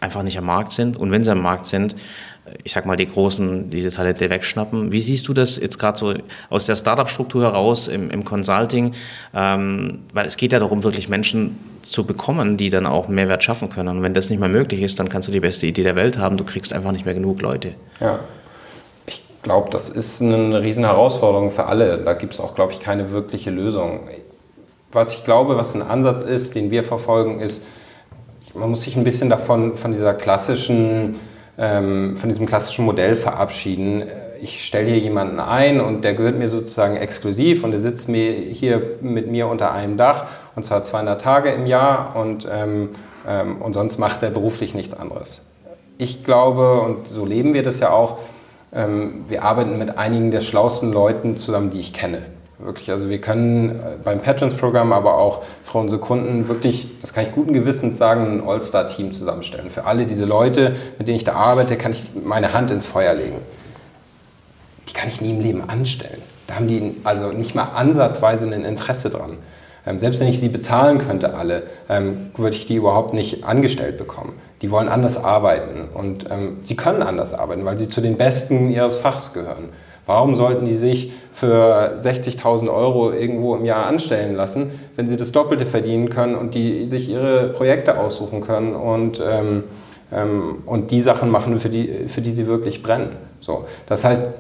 einfach 0.01 0.25
nicht 0.25 0.37
am 0.39 0.47
Markt 0.47 0.73
sind. 0.73 0.97
Und 0.97 1.13
wenn 1.13 1.23
sie 1.23 1.31
am 1.31 1.41
Markt 1.41 1.67
sind, 1.67 1.95
ich 2.65 2.73
sag 2.73 2.87
mal, 2.87 2.97
die 2.97 3.07
Großen 3.07 3.71
diese 3.71 3.91
Talente 3.91 4.29
wegschnappen. 4.31 4.93
Wie 4.93 5.01
siehst 5.01 5.29
du 5.29 5.35
das 5.35 5.59
jetzt 5.59 5.79
gerade 5.79 5.99
so 5.99 6.15
aus 6.51 6.67
der 6.67 6.77
Startup-Struktur 6.77 7.43
heraus 7.43 7.89
im, 7.89 8.11
im 8.11 8.25
Consulting? 8.25 8.95
Ähm, 9.35 10.01
weil 10.13 10.27
es 10.27 10.37
geht 10.37 10.53
ja 10.53 10.59
darum, 10.59 10.85
wirklich 10.85 11.09
Menschen 11.09 11.59
zu 11.83 12.05
bekommen, 12.05 12.57
die 12.57 12.71
dann 12.71 12.87
auch 12.87 13.09
Mehrwert 13.09 13.43
schaffen 13.43 13.69
können. 13.69 13.89
Und 13.89 14.03
wenn 14.03 14.15
das 14.15 14.31
nicht 14.31 14.39
mehr 14.39 14.49
möglich 14.49 14.83
ist, 14.83 14.99
dann 14.99 15.09
kannst 15.09 15.29
du 15.29 15.33
die 15.33 15.41
beste 15.41 15.67
Idee 15.67 15.83
der 15.83 15.97
Welt 15.97 16.19
haben. 16.19 16.37
Du 16.37 16.45
kriegst 16.45 16.73
einfach 16.73 16.93
nicht 16.93 17.05
mehr 17.05 17.15
genug 17.15 17.41
Leute. 17.41 17.75
Ja. 18.01 18.19
Ich 19.07 19.23
glaube, 19.43 19.71
das 19.71 19.89
ist 19.89 20.21
eine 20.21 20.63
riesen 20.63 20.85
Herausforderung 20.85 21.51
für 21.51 21.67
alle. 21.67 21.99
Da 21.99 22.15
gibt 22.15 22.35
es 22.35 22.41
auch, 22.41 22.55
glaube 22.55 22.73
ich, 22.73 22.81
keine 22.81 23.11
wirkliche 23.11 23.51
Lösung. 23.51 24.01
Was 24.93 25.15
ich 25.15 25.25
glaube, 25.25 25.57
was 25.57 25.75
ein 25.75 25.83
Ansatz 25.83 26.23
ist, 26.23 26.55
den 26.55 26.71
wir 26.71 26.83
verfolgen, 26.83 27.41
ist, 27.41 27.65
man 28.55 28.71
muss 28.71 28.83
sich 28.83 28.97
ein 28.97 29.05
bisschen 29.05 29.31
davon, 29.31 29.77
von 29.77 29.93
dieser 29.93 30.15
klassischen 30.15 31.17
ähm, 31.59 32.17
von 32.17 32.29
diesem 32.29 32.47
klassischen 32.47 32.85
Modell 32.85 33.17
verabschieden. 33.17 34.05
Ich 34.41 34.65
stelle 34.65 34.87
hier 34.87 34.99
jemanden 34.99 35.41
ein 35.41 35.81
und 35.81 36.03
der 36.03 36.15
gehört 36.15 36.39
mir 36.39 36.49
sozusagen 36.49 36.97
exklusiv 36.97 37.65
und 37.65 37.73
der 37.73 37.81
sitzt 37.81 38.09
mir 38.09 38.33
hier 38.33 38.81
mit 39.01 39.29
mir 39.31 39.49
unter 39.49 39.73
einem 39.73 39.97
Dach 39.97 40.27
und 40.55 40.65
zwar 40.65 40.85
200 40.85 41.21
Tage 41.21 41.51
im 41.51 41.67
Jahr 41.67 42.17
und, 42.17 42.47
ähm, 42.51 42.91
ähm, 43.29 43.61
und 43.61 43.75
sonst 43.75 43.99
macht 43.99 44.23
er 44.23 44.31
beruflich 44.31 44.75
nichts 44.75 44.95
anderes. 44.95 45.47
Ich 45.99 46.25
glaube, 46.25 46.81
und 46.81 47.09
so 47.09 47.27
leben 47.27 47.55
wir 47.55 47.65
das 47.65 47.81
ja 47.81 47.91
auch, 47.91 48.19
ähm, 48.73 49.25
wir 49.29 49.43
arbeiten 49.43 49.79
mit 49.79 49.99
einigen 49.99 50.31
der 50.31 50.43
schlauesten 50.43 50.93
Leuten 50.93 51.37
zusammen, 51.37 51.71
die 51.71 51.81
ich 51.81 51.93
kenne. 51.93 52.27
Wirklich, 52.61 52.91
also 52.91 53.09
wir 53.09 53.21
können 53.21 53.71
äh, 53.71 53.97
beim 54.03 54.21
Patrons-Programm, 54.21 54.93
aber 54.93 55.17
auch 55.17 55.45
für 55.63 55.79
unsere 55.79 56.01
Kunden 56.01 56.49
wirklich, 56.49 56.89
das 57.01 57.13
kann 57.13 57.25
ich 57.25 57.33
guten 57.33 57.53
Gewissens 57.53 57.99
sagen, 57.99 58.39
ein 58.39 58.49
All-Star-Team 58.49 59.13
zusammenstellen. 59.13 59.71
Für 59.71 59.85
alle 59.85 60.07
diese 60.07 60.25
Leute, 60.25 60.75
mit 60.99 61.07
denen 61.07 61.19
ich 61.19 61.25
da 61.25 61.35
arbeite, 61.35 61.77
kann 61.77 61.93
ich 61.93 62.11
meine 62.25 62.53
Hand 62.53 62.73
ins 62.73 62.85
Feuer 62.85 63.15
legen. 63.15 63.37
Die 64.89 64.93
kann 64.93 65.09
ich 65.09 65.21
nie 65.21 65.31
im 65.31 65.41
Leben 65.41 65.69
anstellen. 65.69 66.21
Da 66.49 66.57
haben 66.57 66.67
die 66.67 66.97
also 67.05 67.29
nicht 67.29 67.55
mal 67.55 67.71
ansatzweise 67.75 68.47
ein 68.47 68.65
Interesse 68.65 69.11
dran. 69.11 69.37
Ähm, 69.87 70.01
selbst 70.01 70.19
wenn 70.19 70.29
ich 70.29 70.41
sie 70.41 70.49
bezahlen 70.49 70.99
könnte, 70.99 71.35
alle, 71.35 71.63
ähm, 71.89 72.33
würde 72.37 72.57
ich 72.57 72.67
die 72.67 72.75
überhaupt 72.75 73.15
nicht 73.15 73.45
angestellt 73.45 73.99
bekommen. 73.99 74.33
Die 74.63 74.73
wollen 74.73 74.89
anders 74.89 75.23
arbeiten 75.23 75.89
und 75.95 76.29
ähm, 76.29 76.59
sie 76.65 76.75
können 76.75 77.05
anders 77.05 77.35
arbeiten, 77.35 77.65
weil 77.65 77.79
sie 77.79 77.89
zu 77.89 78.01
den 78.01 78.17
Besten 78.17 78.71
ihres 78.71 78.97
Fachs 78.97 79.33
gehören. 79.33 79.69
Warum 80.09 80.37
sollten 80.37 80.65
die 80.65 80.75
sich 80.75 81.13
für 81.33 81.95
60.000 81.99 82.73
Euro 82.73 83.13
irgendwo 83.13 83.55
im 83.55 83.67
Jahr 83.67 83.85
anstellen 83.85 84.35
lassen, 84.37 84.71
wenn 84.97 85.07
sie 85.07 85.19
das 85.19 85.33
Doppelte 85.33 85.67
verdienen 85.67 86.09
können 86.09 86.35
und 86.35 86.55
die 86.55 86.89
sich 86.89 87.11
ihre 87.11 87.51
Projekte 87.51 88.01
aussuchen 88.01 88.41
können 88.41 88.75
und, 88.75 89.23
ähm, 89.23 89.65
ähm, 90.11 90.63
und 90.65 90.93
die 90.93 91.03
Sachen 91.03 91.29
machen, 91.29 91.61
für 91.61 91.69
die, 91.69 92.09
für 92.09 92.23
die 92.23 92.33
sie 92.33 92.47
wirklich 92.47 92.83
brennen? 92.83 93.17
So, 93.41 93.67
das 93.85 94.03
heißt, 94.03 94.33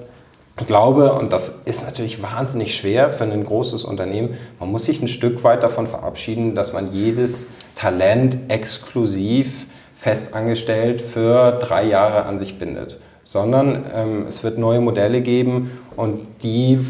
ich 0.58 0.66
glaube, 0.66 1.12
und 1.12 1.34
das 1.34 1.64
ist 1.66 1.84
natürlich 1.84 2.22
wahnsinnig 2.22 2.74
schwer 2.74 3.10
für 3.10 3.24
ein 3.24 3.44
großes 3.44 3.84
Unternehmen, 3.84 4.38
man 4.58 4.72
muss 4.72 4.86
sich 4.86 5.02
ein 5.02 5.08
Stück 5.08 5.44
weit 5.44 5.62
davon 5.62 5.86
verabschieden, 5.86 6.54
dass 6.54 6.72
man 6.72 6.90
jedes 6.92 7.58
Talent 7.74 8.38
exklusiv 8.48 9.66
festangestellt 9.94 11.02
für 11.02 11.58
drei 11.60 11.84
Jahre 11.84 12.24
an 12.24 12.38
sich 12.38 12.58
bindet 12.58 12.98
sondern 13.28 13.84
ähm, 13.94 14.24
es 14.26 14.42
wird 14.42 14.56
neue 14.56 14.80
Modelle 14.80 15.20
geben 15.20 15.70
und 15.96 16.26
die 16.42 16.80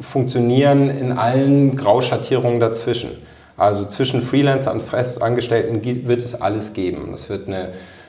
funktionieren 0.00 0.88
in 0.88 1.12
allen 1.12 1.76
Grauschattierungen 1.76 2.58
dazwischen. 2.58 3.10
Also 3.58 3.84
zwischen 3.84 4.22
Freelancer 4.22 4.72
und 4.72 4.80
Festangestellten 4.80 5.84
wird 6.08 6.22
es 6.22 6.40
alles 6.40 6.72
geben. 6.72 7.08
Das 7.10 7.28
wird 7.28 7.48
eine, 7.48 7.68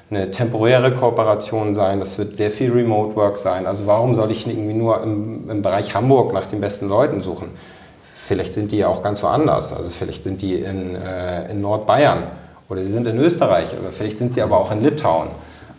eine 0.09 0.31
temporäre 0.31 0.93
Kooperation 0.93 1.73
sein, 1.73 1.99
das 1.99 2.17
wird 2.17 2.37
sehr 2.37 2.49
viel 2.49 2.71
Remote 2.71 3.13
Work 3.17 3.37
sein. 3.37 3.67
Also 3.67 3.85
warum 3.85 4.15
soll 4.15 4.31
ich 4.31 4.47
irgendwie 4.47 4.73
nur 4.73 5.03
im, 5.03 5.49
im 5.49 5.61
Bereich 5.61 5.93
Hamburg 5.93 6.31
nach 6.31 6.45
den 6.45 6.61
besten 6.61 6.87
Leuten 6.87 7.19
suchen? 7.19 7.49
Vielleicht 8.23 8.53
sind 8.53 8.71
die 8.71 8.77
ja 8.77 8.87
auch 8.87 9.03
ganz 9.03 9.21
woanders. 9.21 9.73
Also 9.73 9.89
vielleicht 9.89 10.23
sind 10.23 10.41
die 10.41 10.61
in, 10.61 10.95
äh, 10.95 11.51
in 11.51 11.59
Nordbayern 11.59 12.23
oder 12.69 12.85
sie 12.85 12.91
sind 12.93 13.05
in 13.05 13.19
Österreich 13.19 13.67
oder 13.77 13.91
vielleicht 13.91 14.17
sind 14.17 14.33
sie 14.33 14.41
aber 14.41 14.57
auch 14.61 14.71
in 14.71 14.81
Litauen. 14.81 15.27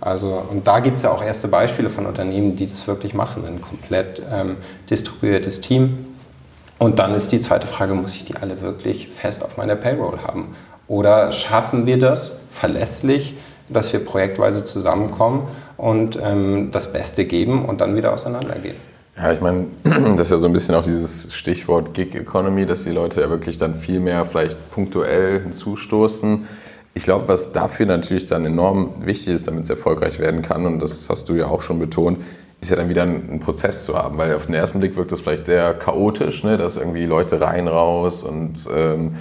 Also, 0.00 0.42
und 0.50 0.66
da 0.66 0.80
gibt 0.80 0.96
es 0.96 1.02
ja 1.02 1.10
auch 1.10 1.22
erste 1.22 1.48
Beispiele 1.48 1.90
von 1.90 2.06
Unternehmen, 2.06 2.56
die 2.56 2.66
das 2.66 2.86
wirklich 2.86 3.14
machen, 3.14 3.44
ein 3.46 3.60
komplett 3.60 4.22
ähm, 4.30 4.56
distribuiertes 4.90 5.60
Team. 5.60 6.06
Und 6.78 6.98
dann 6.98 7.14
ist 7.14 7.32
die 7.32 7.40
zweite 7.40 7.66
Frage, 7.66 7.94
muss 7.94 8.14
ich 8.14 8.24
die 8.24 8.36
alle 8.36 8.60
wirklich 8.60 9.08
fest 9.08 9.42
auf 9.42 9.56
meiner 9.56 9.76
Payroll 9.76 10.18
haben? 10.18 10.54
Oder 10.88 11.32
schaffen 11.32 11.86
wir 11.86 11.98
das 11.98 12.42
verlässlich, 12.52 13.34
dass 13.68 13.92
wir 13.92 14.04
projektweise 14.04 14.64
zusammenkommen 14.64 15.48
und 15.76 16.18
ähm, 16.22 16.70
das 16.72 16.92
Beste 16.92 17.24
geben 17.24 17.64
und 17.64 17.80
dann 17.80 17.96
wieder 17.96 18.12
auseinandergehen? 18.12 18.76
Ja, 19.16 19.32
ich 19.32 19.40
meine, 19.40 19.66
das 19.84 20.26
ist 20.26 20.30
ja 20.30 20.36
so 20.36 20.46
ein 20.46 20.52
bisschen 20.52 20.74
auch 20.74 20.82
dieses 20.82 21.34
Stichwort 21.34 21.94
Gig 21.94 22.14
Economy, 22.14 22.66
dass 22.66 22.84
die 22.84 22.90
Leute 22.90 23.22
ja 23.22 23.30
wirklich 23.30 23.56
dann 23.56 23.74
viel 23.74 23.98
mehr 23.98 24.26
vielleicht 24.26 24.70
punktuell 24.70 25.42
hinzustoßen 25.42 26.46
ich 26.96 27.02
glaube, 27.02 27.28
was 27.28 27.52
dafür 27.52 27.84
natürlich 27.84 28.24
dann 28.24 28.46
enorm 28.46 28.94
wichtig 29.02 29.34
ist, 29.34 29.46
damit 29.46 29.64
es 29.64 29.70
erfolgreich 29.70 30.18
werden 30.18 30.40
kann, 30.40 30.64
und 30.64 30.82
das 30.82 31.10
hast 31.10 31.28
du 31.28 31.34
ja 31.34 31.44
auch 31.46 31.60
schon 31.60 31.78
betont, 31.78 32.24
ist 32.62 32.70
ja 32.70 32.76
dann 32.76 32.88
wieder 32.88 33.02
ein, 33.02 33.32
ein 33.32 33.40
Prozess 33.40 33.84
zu 33.84 33.98
haben, 33.98 34.16
weil 34.16 34.34
auf 34.34 34.46
den 34.46 34.54
ersten 34.54 34.80
Blick 34.80 34.96
wirkt 34.96 35.12
das 35.12 35.20
vielleicht 35.20 35.44
sehr 35.44 35.74
chaotisch, 35.74 36.42
ne? 36.42 36.56
dass 36.56 36.78
irgendwie 36.78 37.04
Leute 37.04 37.38
rein, 37.38 37.68
raus 37.68 38.22
und 38.22 38.60
ähm, 38.74 39.14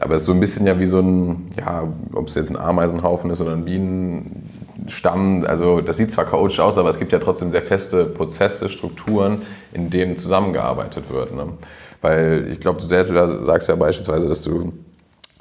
aber 0.00 0.16
es 0.16 0.22
ist 0.22 0.26
so 0.26 0.32
ein 0.32 0.40
bisschen 0.40 0.66
ja 0.66 0.80
wie 0.80 0.86
so 0.86 0.98
ein, 0.98 1.52
ja, 1.56 1.86
ob 2.12 2.26
es 2.26 2.34
jetzt 2.34 2.50
ein 2.50 2.56
Ameisenhaufen 2.56 3.30
ist 3.30 3.40
oder 3.40 3.52
ein 3.52 3.64
Bienenstamm, 3.64 5.44
also 5.46 5.80
das 5.80 5.96
sieht 5.96 6.10
zwar 6.10 6.24
chaotisch 6.24 6.58
aus, 6.58 6.76
aber 6.76 6.90
es 6.90 6.98
gibt 6.98 7.12
ja 7.12 7.20
trotzdem 7.20 7.52
sehr 7.52 7.62
feste 7.62 8.04
Prozesse, 8.04 8.68
Strukturen, 8.68 9.42
in 9.72 9.90
denen 9.90 10.16
zusammengearbeitet 10.16 11.04
wird. 11.08 11.36
Ne? 11.36 11.52
Weil 12.00 12.48
ich 12.50 12.58
glaube, 12.58 12.80
du 12.80 12.86
selbst 12.86 13.12
sagst 13.44 13.68
ja 13.68 13.76
beispielsweise, 13.76 14.26
dass 14.26 14.42
du 14.42 14.72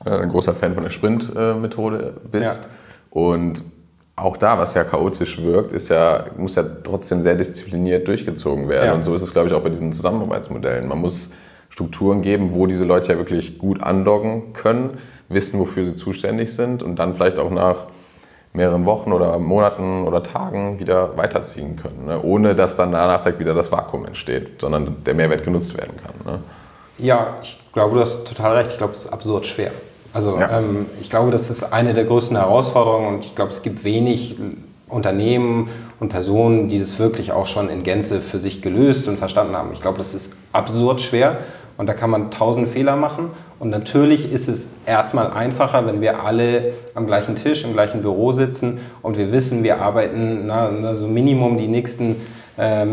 ein 0.05 0.29
großer 0.29 0.53
Fan 0.53 0.73
von 0.73 0.83
der 0.83 0.91
Sprint-Methode 0.91 2.15
bist. 2.31 2.63
Ja. 2.63 2.69
Und 3.11 3.63
auch 4.15 4.37
da, 4.37 4.57
was 4.57 4.73
ja 4.73 4.83
chaotisch 4.83 5.41
wirkt, 5.41 5.73
ist 5.73 5.89
ja, 5.89 6.25
muss 6.37 6.55
ja 6.55 6.63
trotzdem 6.83 7.21
sehr 7.21 7.35
diszipliniert 7.35 8.07
durchgezogen 8.07 8.69
werden. 8.69 8.87
Ja. 8.87 8.93
Und 8.93 9.03
so 9.03 9.15
ist 9.15 9.21
es, 9.21 9.31
glaube 9.31 9.47
ich, 9.47 9.53
auch 9.53 9.61
bei 9.61 9.69
diesen 9.69 9.93
Zusammenarbeitsmodellen. 9.93 10.87
Man 10.87 10.99
muss 10.99 11.31
Strukturen 11.69 12.21
geben, 12.21 12.53
wo 12.53 12.65
diese 12.65 12.85
Leute 12.85 13.13
ja 13.13 13.17
wirklich 13.17 13.57
gut 13.57 13.81
andocken 13.81 14.53
können, 14.53 14.97
wissen, 15.29 15.59
wofür 15.59 15.85
sie 15.85 15.95
zuständig 15.95 16.53
sind 16.53 16.83
und 16.83 16.97
dann 16.97 17.15
vielleicht 17.15 17.39
auch 17.39 17.51
nach 17.51 17.87
mehreren 18.53 18.85
Wochen 18.85 19.13
oder 19.13 19.37
Monaten 19.37 20.03
oder 20.05 20.23
Tagen 20.23 20.79
wieder 20.79 21.15
weiterziehen 21.15 21.75
können, 21.75 22.07
ne? 22.07 22.21
ohne 22.21 22.55
dass 22.55 22.75
dann 22.75 22.91
danach 22.91 23.23
wieder 23.39 23.53
das 23.53 23.71
Vakuum 23.71 24.05
entsteht, 24.05 24.59
sondern 24.59 25.03
der 25.05 25.13
Mehrwert 25.13 25.43
genutzt 25.43 25.77
werden 25.77 25.93
kann. 26.03 26.33
Ne? 26.33 26.39
Ja, 26.99 27.37
ich 27.41 27.59
glaube, 27.73 27.95
du 27.95 28.01
hast 28.01 28.25
total 28.25 28.57
recht. 28.57 28.71
Ich 28.71 28.77
glaube, 28.77 28.93
es 28.93 29.05
ist 29.05 29.13
absurd 29.13 29.45
schwer. 29.45 29.71
Also 30.13 30.37
ja. 30.37 30.59
ähm, 30.59 30.87
ich 31.01 31.09
glaube, 31.09 31.31
das 31.31 31.49
ist 31.49 31.63
eine 31.63 31.93
der 31.93 32.05
größten 32.05 32.35
Herausforderungen 32.35 33.15
und 33.15 33.25
ich 33.25 33.35
glaube, 33.35 33.51
es 33.51 33.61
gibt 33.61 33.83
wenig 33.83 34.37
Unternehmen 34.87 35.69
und 35.99 36.09
Personen, 36.09 36.67
die 36.67 36.79
das 36.79 36.97
wirklich 36.97 37.31
auch 37.31 37.47
schon 37.47 37.69
in 37.69 37.83
Gänze 37.83 38.21
für 38.21 38.39
sich 38.39 38.61
gelöst 38.61 39.07
und 39.07 39.17
verstanden 39.17 39.55
haben. 39.55 39.71
Ich 39.73 39.81
glaube, 39.81 39.99
das 39.99 40.15
ist 40.15 40.35
absurd 40.51 41.01
schwer 41.01 41.37
und 41.77 41.87
da 41.87 41.93
kann 41.93 42.09
man 42.09 42.31
tausend 42.31 42.69
Fehler 42.69 42.95
machen. 42.95 43.29
Und 43.59 43.69
natürlich 43.69 44.31
ist 44.31 44.49
es 44.49 44.69
erstmal 44.85 45.31
einfacher, 45.31 45.85
wenn 45.85 46.01
wir 46.01 46.23
alle 46.23 46.73
am 46.95 47.05
gleichen 47.05 47.35
Tisch, 47.35 47.63
im 47.63 47.73
gleichen 47.73 48.01
Büro 48.01 48.31
sitzen 48.31 48.79
und 49.01 49.17
wir 49.17 49.31
wissen, 49.31 49.63
wir 49.63 49.81
arbeiten 49.81 50.47
na, 50.47 50.71
na 50.71 50.95
so 50.95 51.07
Minimum 51.07 51.57
die 51.57 51.67
nächsten 51.67 52.15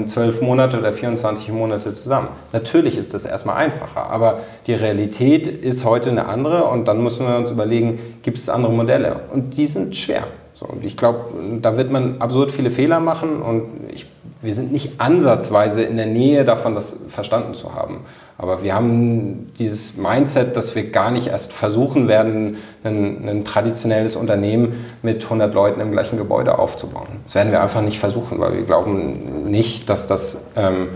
zwölf 0.06 0.42
Monate 0.42 0.78
oder 0.78 0.92
24 0.92 1.50
Monate 1.50 1.92
zusammen. 1.92 2.28
Natürlich 2.52 2.96
ist 2.96 3.14
das 3.14 3.24
erstmal 3.24 3.56
einfacher, 3.56 4.10
aber 4.10 4.38
die 4.68 4.74
Realität 4.74 5.48
ist 5.48 5.84
heute 5.84 6.10
eine 6.10 6.28
andere 6.28 6.64
und 6.64 6.86
dann 6.86 7.02
müssen 7.02 7.26
wir 7.26 7.36
uns 7.36 7.50
überlegen, 7.50 7.98
gibt 8.22 8.38
es 8.38 8.48
andere 8.48 8.72
Modelle? 8.72 9.20
Und 9.32 9.56
die 9.56 9.66
sind 9.66 9.96
schwer. 9.96 10.22
So, 10.54 10.66
und 10.66 10.84
ich 10.84 10.96
glaube, 10.96 11.26
da 11.60 11.76
wird 11.76 11.90
man 11.90 12.20
absurd 12.20 12.52
viele 12.52 12.70
Fehler 12.70 13.00
machen 13.00 13.42
und 13.42 13.64
ich, 13.92 14.06
wir 14.40 14.54
sind 14.54 14.72
nicht 14.72 15.00
ansatzweise 15.00 15.82
in 15.82 15.96
der 15.96 16.06
Nähe 16.06 16.44
davon, 16.44 16.74
das 16.74 17.06
verstanden 17.08 17.52
zu 17.52 17.74
haben. 17.74 18.02
Aber 18.38 18.62
wir 18.62 18.74
haben 18.74 19.52
dieses 19.58 19.96
Mindset, 19.96 20.56
dass 20.56 20.74
wir 20.74 20.90
gar 20.90 21.10
nicht 21.10 21.28
erst 21.28 21.54
versuchen 21.54 22.06
werden, 22.06 22.58
ein, 22.84 23.26
ein, 23.26 23.44
traditionelles 23.44 24.14
Unternehmen 24.14 24.84
mit 25.02 25.24
100 25.24 25.54
Leuten 25.54 25.80
im 25.80 25.90
gleichen 25.90 26.18
Gebäude 26.18 26.58
aufzubauen. 26.58 27.06
Das 27.24 27.34
werden 27.34 27.50
wir 27.50 27.62
einfach 27.62 27.80
nicht 27.80 27.98
versuchen, 27.98 28.38
weil 28.38 28.54
wir 28.54 28.62
glauben 28.64 29.50
nicht, 29.50 29.88
dass 29.88 30.06
das, 30.06 30.52
ähm, 30.56 30.88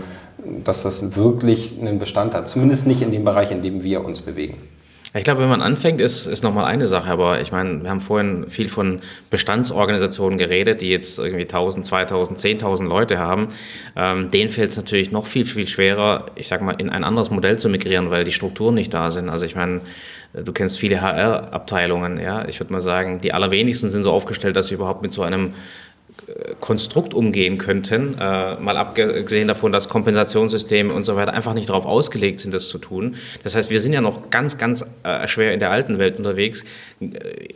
dass 0.63 0.83
das 0.83 1.15
wirklich 1.15 1.79
einen 1.79 1.97
Bestand 1.97 2.35
hat. 2.35 2.47
Zumindest 2.47 2.85
nicht 2.85 3.01
in 3.01 3.11
dem 3.11 3.23
Bereich, 3.23 3.51
in 3.51 3.63
dem 3.63 3.81
wir 3.81 4.05
uns 4.05 4.21
bewegen. 4.21 4.57
Ich 5.13 5.25
glaube, 5.25 5.41
wenn 5.41 5.49
man 5.49 5.61
anfängt, 5.61 5.99
ist, 5.99 6.25
ist 6.25 6.41
nochmal 6.41 6.65
eine 6.65 6.87
Sache. 6.87 7.11
Aber 7.11 7.41
ich 7.41 7.51
meine, 7.51 7.83
wir 7.83 7.89
haben 7.89 7.99
vorhin 7.99 8.49
viel 8.49 8.69
von 8.69 9.01
Bestandsorganisationen 9.29 10.37
geredet, 10.37 10.79
die 10.79 10.89
jetzt 10.89 11.19
irgendwie 11.19 11.41
1000, 11.41 11.85
2000, 11.85 12.39
10.000 12.39 12.87
Leute 12.87 13.19
haben. 13.19 13.49
Ähm, 13.97 14.31
denen 14.31 14.49
fällt 14.49 14.69
es 14.69 14.77
natürlich 14.77 15.11
noch 15.11 15.25
viel, 15.25 15.43
viel 15.43 15.67
schwerer, 15.67 16.27
ich 16.35 16.47
sag 16.47 16.61
mal, 16.61 16.75
in 16.79 16.89
ein 16.89 17.03
anderes 17.03 17.29
Modell 17.29 17.59
zu 17.59 17.67
migrieren, 17.67 18.09
weil 18.09 18.23
die 18.23 18.31
Strukturen 18.31 18.75
nicht 18.75 18.93
da 18.93 19.11
sind. 19.11 19.29
Also 19.29 19.45
ich 19.45 19.55
meine, 19.55 19.81
du 20.33 20.53
kennst 20.53 20.79
viele 20.79 21.01
HR-Abteilungen, 21.01 22.17
ja. 22.17 22.47
Ich 22.47 22.61
würde 22.61 22.71
mal 22.71 22.81
sagen, 22.81 23.19
die 23.19 23.33
allerwenigsten 23.33 23.89
sind 23.89 24.03
so 24.03 24.11
aufgestellt, 24.11 24.55
dass 24.55 24.69
sie 24.69 24.75
überhaupt 24.75 25.01
mit 25.01 25.11
so 25.11 25.23
einem 25.23 25.53
Konstrukt 26.59 27.13
umgehen 27.13 27.57
könnten, 27.57 28.17
äh, 28.19 28.61
mal 28.61 28.77
abgesehen 28.77 29.47
davon, 29.47 29.71
dass 29.71 29.89
Kompensationssysteme 29.89 30.93
und 30.93 31.03
so 31.03 31.15
weiter 31.15 31.33
einfach 31.33 31.53
nicht 31.53 31.69
darauf 31.69 31.85
ausgelegt 31.85 32.39
sind, 32.39 32.53
das 32.53 32.69
zu 32.69 32.77
tun. 32.77 33.15
Das 33.43 33.55
heißt, 33.55 33.69
wir 33.69 33.79
sind 33.79 33.93
ja 33.93 34.01
noch 34.01 34.29
ganz, 34.29 34.57
ganz 34.57 34.85
äh, 35.03 35.27
schwer 35.27 35.53
in 35.53 35.59
der 35.59 35.71
alten 35.71 35.99
Welt 35.99 36.17
unterwegs. 36.17 36.63
Äh, 36.99 37.05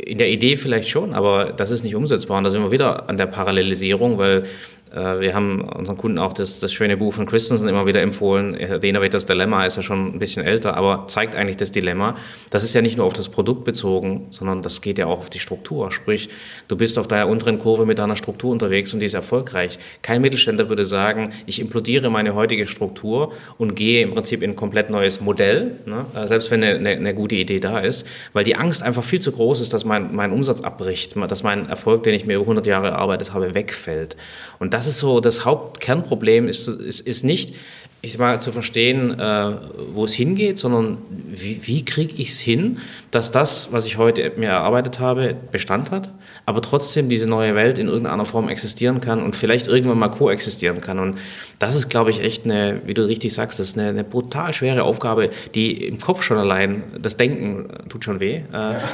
in 0.06 0.18
der 0.18 0.30
Idee 0.30 0.58
vielleicht 0.58 0.90
schon, 0.90 1.14
aber 1.14 1.54
das 1.56 1.72
ist 1.72 1.84
nicht 1.84 1.96
umsetzbar. 1.96 2.38
Und 2.38 2.44
da 2.44 2.50
sind 2.50 2.62
wir 2.62 2.72
wieder 2.72 3.10
an 3.10 3.18
der 3.18 3.28
Parallelisierung, 3.28 4.18
weil 4.18 4.46
wir 4.92 5.34
haben 5.34 5.62
unseren 5.62 5.98
Kunden 5.98 6.20
auch 6.20 6.32
das, 6.32 6.60
das 6.60 6.72
schöne 6.72 6.96
Buch 6.96 7.14
von 7.14 7.26
Christensen 7.26 7.68
immer 7.68 7.86
wieder 7.86 8.02
empfohlen. 8.02 8.56
The 8.82 8.88
Innovators 8.88 9.26
Dilemma 9.26 9.66
ist 9.66 9.76
ja 9.76 9.82
schon 9.82 10.16
ein 10.16 10.20
bisschen 10.20 10.46
älter, 10.46 10.78
aber 10.78 11.06
zeigt 11.08 11.36
eigentlich 11.36 11.58
das 11.58 11.72
Dilemma. 11.72 12.16
Das 12.50 12.64
ist 12.64 12.74
ja 12.74 12.82
nicht 12.82 12.98
nur 12.98 13.06
auf 13.06 13.14
das 13.14 13.28
Produkt 13.28 13.66
bezogen, 13.66 14.28
sondern 14.30 14.62
das 14.62 14.82
geht 14.82 14.98
ja 14.98 15.08
auch 15.08 15.20
auf 15.20 15.30
die 15.30 15.40
Struktur. 15.40 15.92
Sprich, 15.92 16.30
du 16.68 16.78
bist 16.78 16.98
auf 16.98 17.08
deiner 17.08 17.28
unteren 17.28 17.60
Kurve 17.60 17.86
mit 17.86 18.00
deiner 18.00 18.16
Struktur 18.16 18.52
unterwegs 18.52 18.94
und 18.94 19.00
die 19.00 19.06
ist 19.06 19.16
erfolgreich. 19.16 19.80
Kein 20.02 20.22
Mittelständler 20.22 20.70
würde 20.70 20.86
sagen, 20.86 21.32
ich 21.46 21.60
implodiere 21.60 22.10
meine 22.10 22.36
heutige 22.36 22.68
Struktur 22.68 23.34
und 23.58 23.76
gehe 23.76 24.04
im 24.04 24.14
Prinzip 24.14 24.42
in 24.44 24.52
ein 24.52 24.56
komplett 24.56 24.90
neues 24.90 25.20
Modell, 25.20 25.80
ne? 25.86 26.06
Äh, 26.16 26.28
selbst 26.28 26.52
wenn 26.52 26.64
eine, 26.64 26.76
eine, 26.76 26.90
eine, 26.92 27.14
gute 27.14 27.36
Idee 27.36 27.60
da 27.60 27.80
ist, 27.80 28.08
weil 28.34 28.44
die 28.44 28.56
Angst 28.56 28.84
einfach 28.84 29.04
viel 29.04 29.20
zu 29.20 29.32
groß 29.32 29.62
ist, 29.62 29.74
dass 29.74 29.84
mein, 29.84 30.16
mein 30.16 30.32
Umsatz 30.32 30.62
abbricht, 30.62 31.16
dass 31.16 31.44
mein 31.44 31.68
Erfolg, 31.68 32.04
den 32.04 32.14
ich 32.14 32.26
mir 32.26 32.36
über 32.36 32.44
100 32.44 32.66
Jahre 32.66 32.88
erarbeitet 32.88 33.34
habe, 33.34 33.54
wegfällt. 33.56 34.16
Und 34.60 34.74
das 34.76 34.88
ist 34.88 35.00
so 35.00 35.22
das 35.22 35.46
Hauptkernproblem, 35.46 36.50
ist, 36.50 36.68
ist, 36.68 37.00
ist 37.00 37.24
nicht, 37.24 37.56
ich 38.02 38.12
sag 38.12 38.20
mal, 38.20 38.42
zu 38.42 38.52
verstehen, 38.52 39.18
äh, 39.18 39.52
wo 39.94 40.04
es 40.04 40.14
hingeht, 40.14 40.60
sondern 40.60 40.98
wie, 41.10 41.62
wie 41.66 41.86
kriege 41.86 42.14
ich 42.18 42.32
es 42.32 42.40
hin, 42.42 42.80
dass 43.10 43.32
das, 43.32 43.70
was 43.72 43.86
ich 43.86 43.98
heute 43.98 44.34
mir 44.36 44.50
erarbeitet 44.50 45.00
habe, 45.00 45.34
Bestand 45.50 45.92
hat, 45.92 46.10
aber 46.46 46.62
trotzdem 46.62 47.08
diese 47.08 47.26
neue 47.26 47.56
Welt 47.56 47.78
in 47.78 47.88
irgendeiner 47.88 48.26
Form 48.26 48.50
existieren 48.50 49.00
kann 49.00 49.24
und 49.24 49.38
vielleicht 49.38 49.68
irgendwann 49.68 49.98
mal 49.98 50.10
koexistieren 50.10 50.82
kann. 50.82 51.00
Und 51.00 51.20
das 51.58 51.74
ist, 51.74 51.88
glaube 51.88 52.10
ich, 52.10 52.20
echt 52.20 52.44
eine, 52.44 52.82
wie 52.86 52.94
du 52.94 53.08
richtig 53.08 53.34
sagst, 53.34 53.60
das 53.60 53.70
ist 53.70 53.80
eine, 53.80 53.88
eine 53.88 54.04
brutal 54.04 54.54
schwere 54.54 54.84
Aufgabe, 54.84 55.30
die 55.54 55.88
im 55.88 56.00
Kopf 56.00 56.22
schon 56.22 56.38
allein, 56.38 56.84
das 57.02 57.16
Denken 57.16 57.70
tut 57.88 58.04
schon 58.04 58.20
weh, 58.20 58.36
äh, 58.36 58.44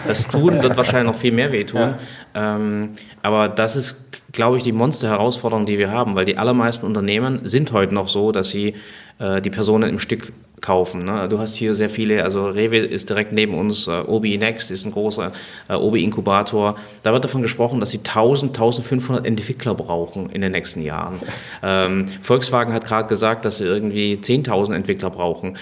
das 0.08 0.28
Tun 0.28 0.62
wird 0.62 0.78
wahrscheinlich 0.78 1.12
noch 1.12 1.20
viel 1.20 1.32
mehr 1.32 1.52
wehtun. 1.52 1.96
Ja. 2.36 2.56
Ähm, 2.56 2.90
aber 3.24 3.50
das 3.50 3.76
ist, 3.76 3.96
glaube 4.32 4.58
ich, 4.58 4.64
die 4.64 4.72
Monster-Herausforderung, 4.72 5.66
die 5.66 5.78
wir 5.78 5.92
haben, 5.92 6.16
weil 6.16 6.26
die 6.26 6.38
allermeisten 6.38 6.86
Unternehmen 6.86 7.42
sind 7.44 7.72
heute 7.72 7.94
noch 7.96 8.08
so, 8.08 8.32
dass 8.32 8.50
sie 8.50 8.76
äh, 9.20 9.42
die 9.42 9.50
Personen 9.50 9.90
im 9.90 10.00
Stück 10.00 10.32
kaufen. 10.62 11.06
Ne? 11.06 11.28
Du 11.28 11.40
hast 11.40 11.56
hier 11.56 11.76
sehr 11.76 11.90
viele, 11.90 12.24
also 12.24 12.46
Rewe 12.46 12.78
ist 12.78 13.10
direkt 13.10 13.34
neben 13.34 13.56
uns, 13.56 13.88
äh, 13.88 14.04
Obi 14.08 14.38
Next 14.38 14.72
ist 14.72 14.86
ein 14.86 14.92
großer 14.92 15.32
äh, 15.68 15.74
Obi-Inkubator. 15.74 16.76
Da 17.04 17.14
wird 17.14 17.24
davon 17.24 17.42
gesprochen, 17.42 17.80
dass 17.80 17.90
sie 17.90 17.98
1000, 17.98 18.52
1500 18.52 19.26
Entwickler 19.26 19.74
brauchen 19.74 20.30
in 20.30 20.42
den 20.42 20.52
nächsten 20.52 20.82
Jahren. 20.82 21.20
Ähm, 21.64 22.08
Volkswagen 22.22 22.74
hat 22.74 22.86
gerade 22.86 23.08
gesagt, 23.08 23.46
dass 23.46 23.58
sie 23.58 23.66
irgendwie 23.66 24.18
10.000 24.22 24.74
Entwickler 24.74 25.12
brauchen. 25.12 25.58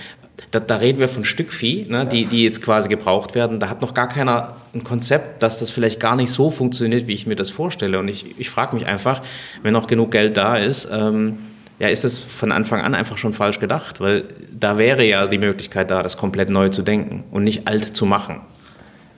Da, 0.52 0.60
da, 0.60 0.78
reden 0.78 1.00
wir 1.00 1.10
von 1.10 1.26
Stückvieh, 1.26 1.86
ne, 1.90 2.06
die, 2.06 2.26
die 2.26 2.44
jetzt 2.44 2.62
quasi 2.62 2.90
gebraucht 2.90 3.36
werden. 3.36 3.60
Da 3.60 3.70
hat 3.70 3.82
noch 3.82 3.94
gar 3.94 4.08
keiner 4.08 4.56
ein 4.74 4.84
Konzept, 4.84 5.44
dass 5.44 5.60
das 5.60 5.70
vielleicht 5.70 6.00
gar 6.00 6.16
nicht 6.16 6.32
so 6.32 6.50
funktioniert, 6.50 7.08
wie 7.08 7.14
ich 7.14 7.28
mir 7.28 7.36
das 7.36 7.50
vorstelle. 7.50 8.00
Und 8.00 8.08
ich, 8.08 8.40
ich 8.40 8.50
frage 8.50 8.76
mich 8.76 8.86
einfach, 8.86 9.22
wenn 9.64 9.74
noch 9.74 9.88
genug 9.88 10.12
Geld 10.12 10.38
da 10.38 10.56
ist, 10.56 10.90
ähm, 10.92 11.40
ja, 11.80 11.88
ist 11.88 12.04
es 12.04 12.20
von 12.20 12.52
Anfang 12.52 12.82
an 12.82 12.94
einfach 12.94 13.18
schon 13.18 13.34
falsch 13.34 13.60
gedacht, 13.60 14.02
weil 14.02 14.26
da 14.52 14.78
wäre 14.78 15.06
ja 15.06 15.28
die 15.28 15.38
Möglichkeit 15.38 15.90
da, 15.92 16.04
das 16.04 16.18
komplett 16.18 16.50
neu 16.50 16.70
zu 16.70 16.82
denken 16.82 17.24
und 17.32 17.44
nicht 17.44 17.68
alt 17.68 17.96
zu 17.96 18.06
machen. 18.06 18.42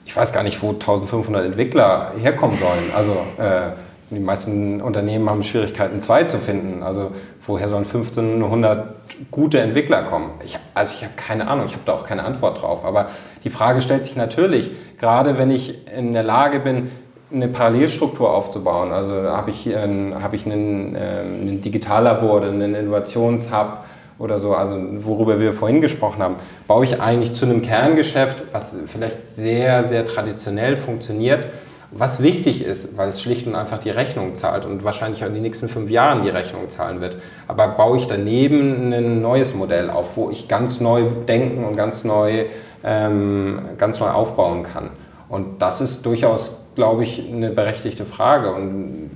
Ich 0.04 0.16
weiß 0.16 0.32
gar 0.32 0.42
nicht, 0.42 0.62
wo 0.62 0.70
1500 0.70 1.44
Entwickler 1.44 2.12
herkommen 2.18 2.56
sollen. 2.56 2.84
Also 2.96 3.12
äh, 3.38 3.72
die 4.14 4.20
meisten 4.20 4.80
Unternehmen 4.80 5.28
haben 5.28 5.42
Schwierigkeiten, 5.42 6.00
zwei 6.00 6.24
zu 6.24 6.38
finden. 6.38 6.82
Also 6.82 7.12
woher 7.46 7.68
sollen 7.68 7.84
1500 7.84 8.94
gute 9.30 9.60
Entwickler 9.60 10.02
kommen? 10.02 10.30
Ich, 10.44 10.58
also 10.74 10.94
ich 10.96 11.04
habe 11.04 11.14
keine 11.16 11.48
Ahnung, 11.48 11.66
ich 11.66 11.72
habe 11.72 11.82
da 11.86 11.92
auch 11.92 12.04
keine 12.04 12.24
Antwort 12.24 12.62
drauf. 12.62 12.84
Aber 12.84 13.08
die 13.44 13.50
Frage 13.50 13.80
stellt 13.80 14.04
sich 14.04 14.16
natürlich, 14.16 14.70
gerade 14.98 15.38
wenn 15.38 15.50
ich 15.50 15.86
in 15.88 16.12
der 16.12 16.22
Lage 16.22 16.60
bin, 16.60 16.90
eine 17.32 17.48
Parallelstruktur 17.48 18.32
aufzubauen. 18.32 18.92
Also 18.92 19.14
habe 19.14 19.50
ich, 19.50 19.66
hab 19.66 20.34
ich 20.34 20.46
einen, 20.46 20.96
ähm, 20.98 21.48
ein 21.48 21.62
Digitallabor 21.62 22.38
oder 22.38 22.48
einen 22.48 22.74
Innovationshub 22.74 23.78
oder 24.18 24.38
so, 24.38 24.54
also 24.54 24.76
worüber 25.04 25.40
wir 25.40 25.52
vorhin 25.52 25.80
gesprochen 25.80 26.22
haben, 26.22 26.36
baue 26.68 26.84
ich 26.84 27.00
eigentlich 27.00 27.34
zu 27.34 27.44
einem 27.44 27.62
Kerngeschäft, 27.62 28.36
was 28.52 28.76
vielleicht 28.86 29.30
sehr, 29.30 29.84
sehr 29.84 30.04
traditionell 30.04 30.76
funktioniert, 30.76 31.46
was 31.92 32.22
wichtig 32.22 32.64
ist, 32.64 32.96
weil 32.96 33.08
es 33.08 33.20
schlicht 33.20 33.46
und 33.46 33.54
einfach 33.54 33.78
die 33.78 33.90
Rechnung 33.90 34.34
zahlt 34.34 34.66
und 34.66 34.82
wahrscheinlich 34.82 35.22
auch 35.22 35.28
in 35.28 35.34
den 35.34 35.42
nächsten 35.42 35.68
fünf 35.68 35.90
Jahren 35.90 36.22
die 36.22 36.30
Rechnung 36.30 36.68
zahlen 36.68 37.00
wird. 37.00 37.18
Aber 37.48 37.68
baue 37.68 37.98
ich 37.98 38.06
daneben 38.06 38.92
ein 38.92 39.20
neues 39.20 39.54
Modell 39.54 39.90
auf, 39.90 40.16
wo 40.16 40.30
ich 40.30 40.48
ganz 40.48 40.80
neu 40.80 41.04
denken 41.28 41.64
und 41.64 41.76
ganz 41.76 42.04
neu, 42.04 42.44
ähm, 42.82 43.60
ganz 43.78 44.00
neu 44.00 44.08
aufbauen 44.08 44.64
kann. 44.64 44.90
Und 45.28 45.60
das 45.62 45.80
ist 45.80 46.04
durchaus 46.04 46.62
glaube 46.74 47.02
ich, 47.02 47.22
eine 47.30 47.50
berechtigte 47.50 48.04
Frage. 48.04 48.52
Und 48.52 49.10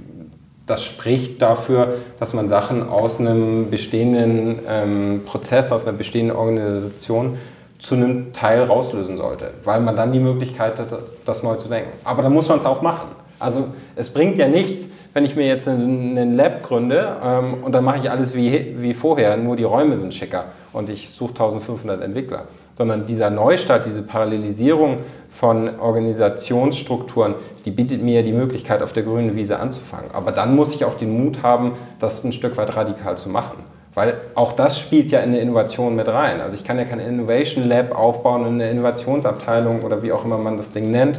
das 0.66 0.82
spricht 0.82 1.40
dafür, 1.42 1.94
dass 2.18 2.34
man 2.34 2.48
Sachen 2.48 2.88
aus 2.88 3.20
einem 3.20 3.70
bestehenden 3.70 4.58
ähm, 4.68 5.22
Prozess, 5.24 5.72
aus 5.72 5.86
einer 5.86 5.96
bestehenden 5.96 6.36
Organisation 6.36 7.38
zu 7.86 7.94
einem 7.94 8.32
Teil 8.32 8.64
rauslösen 8.64 9.16
sollte, 9.16 9.52
weil 9.62 9.80
man 9.80 9.94
dann 9.94 10.10
die 10.10 10.18
Möglichkeit 10.18 10.80
hat, 10.80 10.92
das 11.24 11.44
neu 11.44 11.54
zu 11.54 11.68
denken. 11.68 11.90
Aber 12.02 12.20
da 12.20 12.28
muss 12.28 12.48
man 12.48 12.58
es 12.58 12.64
auch 12.64 12.82
machen. 12.82 13.06
Also 13.38 13.68
es 13.94 14.12
bringt 14.12 14.38
ja 14.38 14.48
nichts, 14.48 14.90
wenn 15.12 15.24
ich 15.24 15.36
mir 15.36 15.46
jetzt 15.46 15.68
einen, 15.68 16.34
Lab 16.34 16.64
gründe 16.64 17.16
ähm, 17.22 17.62
und 17.62 17.70
dann 17.70 17.84
mache 17.84 17.98
ich 17.98 18.10
alles 18.10 18.34
wie, 18.34 18.74
wie 18.78 18.92
vorher, 18.92 19.36
nur 19.36 19.54
die 19.54 19.62
Räume 19.62 19.96
sind 19.98 20.12
schicker 20.14 20.46
und 20.72 20.90
ich 20.90 21.10
suche 21.10 21.30
1500 21.30 22.02
Entwickler. 22.02 22.46
Sondern 22.74 23.06
dieser 23.06 23.30
Neustart, 23.30 23.86
diese 23.86 24.02
Parallelisierung 24.02 24.98
von 25.30 25.78
Organisationsstrukturen, 25.78 27.36
die 27.64 27.70
bietet 27.70 28.02
mir 28.02 28.24
die 28.24 28.32
Möglichkeit, 28.32 28.82
auf 28.82 28.94
der 28.94 29.04
grünen 29.04 29.36
Wiese 29.36 29.60
anzufangen. 29.60 30.10
Aber 30.12 30.32
dann 30.32 30.56
muss 30.56 30.74
ich 30.74 30.84
auch 30.84 30.94
den 30.94 31.16
Mut 31.16 31.44
haben, 31.44 31.74
das 32.00 32.24
ein 32.24 32.32
Stück 32.32 32.56
weit 32.56 32.74
radikal 32.74 33.16
zu 33.16 33.28
machen. 33.28 33.75
Weil 33.96 34.12
auch 34.34 34.52
das 34.52 34.78
spielt 34.78 35.10
ja 35.10 35.20
in 35.20 35.30
eine 35.30 35.40
Innovation 35.40 35.96
mit 35.96 36.06
rein. 36.06 36.42
Also 36.42 36.54
ich 36.54 36.64
kann 36.64 36.76
ja 36.76 36.84
kein 36.84 37.00
Innovation 37.00 37.66
Lab 37.66 37.98
aufbauen, 37.98 38.44
eine 38.44 38.70
Innovationsabteilung 38.70 39.80
oder 39.80 40.02
wie 40.02 40.12
auch 40.12 40.26
immer 40.26 40.36
man 40.36 40.58
das 40.58 40.72
Ding 40.72 40.90
nennt 40.90 41.18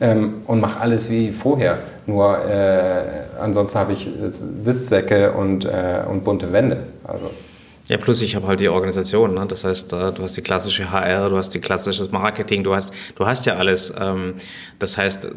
ähm, 0.00 0.40
und 0.46 0.60
mache 0.60 0.80
alles 0.80 1.10
wie 1.10 1.30
vorher. 1.30 1.78
Nur 2.06 2.42
äh, 2.48 3.02
ansonsten 3.38 3.78
habe 3.78 3.92
ich 3.92 4.08
Sitzsäcke 4.28 5.32
und, 5.32 5.66
äh, 5.66 6.04
und 6.08 6.24
bunte 6.24 6.54
Wände. 6.54 6.84
Also. 7.04 7.30
Ja, 7.88 7.98
plus 7.98 8.22
ich 8.22 8.34
habe 8.34 8.46
halt 8.46 8.60
die 8.60 8.70
Organisation. 8.70 9.34
Ne? 9.34 9.44
Das 9.46 9.64
heißt, 9.64 9.92
äh, 9.92 10.12
du 10.12 10.22
hast 10.22 10.38
die 10.38 10.42
klassische 10.42 10.90
HR, 10.90 11.28
du 11.28 11.36
hast 11.36 11.50
die 11.50 11.60
klassische 11.60 12.08
Marketing, 12.10 12.64
du 12.64 12.74
hast, 12.74 12.94
du 13.16 13.26
hast 13.26 13.44
ja 13.44 13.56
alles. 13.56 13.92
Ähm, 14.00 14.36
das 14.78 14.96
heißt, 14.96 15.26
äh, 15.26 15.28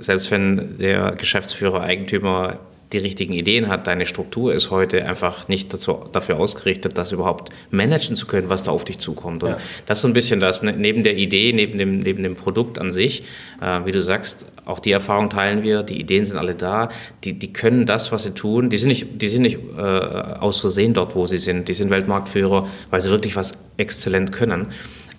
selbst 0.00 0.30
wenn 0.30 0.76
der 0.76 1.12
Geschäftsführer, 1.12 1.80
Eigentümer 1.80 2.58
die 2.92 2.98
richtigen 2.98 3.34
Ideen 3.34 3.68
hat. 3.68 3.86
Deine 3.86 4.06
Struktur 4.06 4.54
ist 4.54 4.70
heute 4.70 5.04
einfach 5.04 5.48
nicht 5.48 5.72
dazu, 5.72 6.00
dafür 6.12 6.38
ausgerichtet, 6.38 6.96
das 6.96 7.12
überhaupt 7.12 7.50
managen 7.70 8.16
zu 8.16 8.26
können, 8.26 8.48
was 8.48 8.62
da 8.62 8.70
auf 8.70 8.84
dich 8.84 8.98
zukommt. 8.98 9.42
Und 9.42 9.50
ja. 9.50 9.58
das 9.86 9.98
ist 9.98 10.02
so 10.02 10.08
ein 10.08 10.14
bisschen 10.14 10.40
das, 10.40 10.62
ne, 10.62 10.72
neben 10.72 11.02
der 11.02 11.16
Idee, 11.16 11.52
neben 11.52 11.78
dem, 11.78 11.98
neben 12.00 12.22
dem 12.22 12.34
Produkt 12.34 12.78
an 12.78 12.90
sich, 12.90 13.24
äh, 13.60 13.80
wie 13.84 13.92
du 13.92 14.02
sagst, 14.02 14.46
auch 14.64 14.80
die 14.80 14.92
Erfahrung 14.92 15.30
teilen 15.30 15.62
wir, 15.62 15.82
die 15.82 16.00
Ideen 16.00 16.24
sind 16.24 16.38
alle 16.38 16.54
da, 16.54 16.90
die, 17.24 17.38
die 17.38 17.52
können 17.52 17.86
das, 17.86 18.12
was 18.12 18.24
sie 18.24 18.32
tun, 18.32 18.70
die 18.70 18.76
sind 18.78 18.88
nicht, 18.88 19.20
die 19.20 19.28
sind 19.28 19.42
nicht 19.42 19.58
äh, 19.76 19.80
aus 19.80 20.60
Versehen 20.60 20.94
dort, 20.94 21.14
wo 21.14 21.26
sie 21.26 21.38
sind, 21.38 21.68
die 21.68 21.74
sind 21.74 21.90
Weltmarktführer, 21.90 22.68
weil 22.90 23.00
sie 23.00 23.10
wirklich 23.10 23.36
was 23.36 23.52
exzellent 23.76 24.32
können. 24.32 24.68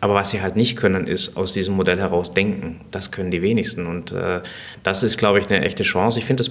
Aber 0.01 0.13
was 0.13 0.29
sie 0.29 0.41
halt 0.41 0.55
nicht 0.55 0.77
können, 0.77 1.07
ist 1.07 1.35
aus 1.35 1.51
diesem 1.51 1.75
Modell 1.75 1.99
heraus 1.99 2.33
denken. 2.33 2.79
Das 2.91 3.11
können 3.11 3.31
die 3.31 3.41
wenigsten. 3.41 3.85
Und 3.85 4.13
äh, 4.13 4.41
das 4.81 5.03
ist, 5.03 5.17
glaube 5.17 5.39
ich, 5.39 5.49
eine 5.49 5.65
echte 5.65 5.83
Chance. 5.83 6.19
Ich 6.19 6.25
finde 6.25 6.41
das 6.41 6.49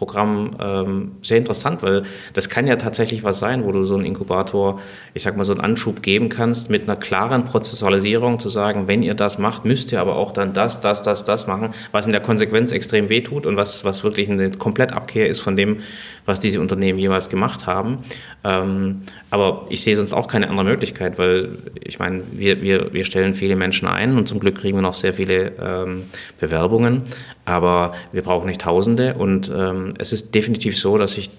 Patrons-Programm 0.00 0.50
ähm, 0.60 1.10
sehr 1.22 1.38
interessant, 1.38 1.82
weil 1.82 2.02
das 2.32 2.48
kann 2.48 2.66
ja 2.66 2.76
tatsächlich 2.76 3.22
was 3.22 3.38
sein, 3.38 3.64
wo 3.64 3.72
du 3.72 3.84
so 3.84 3.94
einen 3.94 4.04
Inkubator, 4.04 4.80
ich 5.14 5.22
sag 5.22 5.36
mal, 5.36 5.44
so 5.44 5.52
einen 5.52 5.60
Anschub 5.60 6.02
geben 6.02 6.28
kannst 6.28 6.70
mit 6.70 6.82
einer 6.84 6.96
klaren 6.96 7.44
Prozessualisierung, 7.44 8.38
zu 8.40 8.48
sagen, 8.48 8.88
wenn 8.88 9.02
ihr 9.02 9.14
das 9.14 9.38
macht, 9.38 9.64
müsst 9.64 9.92
ihr 9.92 10.00
aber 10.00 10.16
auch 10.16 10.32
dann 10.32 10.52
das, 10.52 10.80
das, 10.80 11.02
das, 11.02 11.24
das 11.24 11.46
machen, 11.46 11.74
was 11.92 12.06
in 12.06 12.12
der 12.12 12.20
Konsequenz 12.20 12.72
extrem 12.72 13.08
wehtut 13.08 13.46
und 13.46 13.56
was, 13.56 13.84
was 13.84 14.02
wirklich 14.02 14.30
eine 14.30 14.50
Komplettabkehr 14.50 15.28
ist 15.28 15.40
von 15.40 15.56
dem, 15.56 15.80
was 16.26 16.40
diese 16.40 16.60
Unternehmen 16.60 16.98
jeweils 16.98 17.28
gemacht 17.28 17.66
haben. 17.66 17.98
Ähm, 18.44 19.02
aber 19.30 19.66
ich 19.68 19.82
sehe 19.82 19.96
sonst 19.96 20.12
auch 20.12 20.28
keine 20.28 20.48
andere 20.48 20.64
Möglichkeit, 20.64 21.18
weil 21.18 21.58
ich 21.82 21.98
meine, 21.98 22.22
wir, 22.32 22.62
wir, 22.62 22.92
wir 22.92 23.04
stellen 23.04 23.34
viele 23.34 23.56
Menschen 23.56 23.88
ein 23.88 24.16
und 24.16 24.26
zum 24.26 24.40
Glück 24.40 24.56
kriegen 24.56 24.76
wir 24.78 24.82
noch 24.82 24.94
sehr 24.94 25.14
viele 25.14 25.52
ähm, 25.60 26.04
Bewerbungen, 26.38 27.02
aber 27.44 27.94
wir 28.12 28.22
brauchen 28.22 28.46
nicht 28.46 28.60
Tausende 28.60 29.14
und 29.14 29.50
ähm, 29.54 29.94
es 29.98 30.12
ist 30.12 30.34
definitiv 30.34 30.78
so, 30.78 30.98
dass 30.98 31.14
sich 31.14 31.30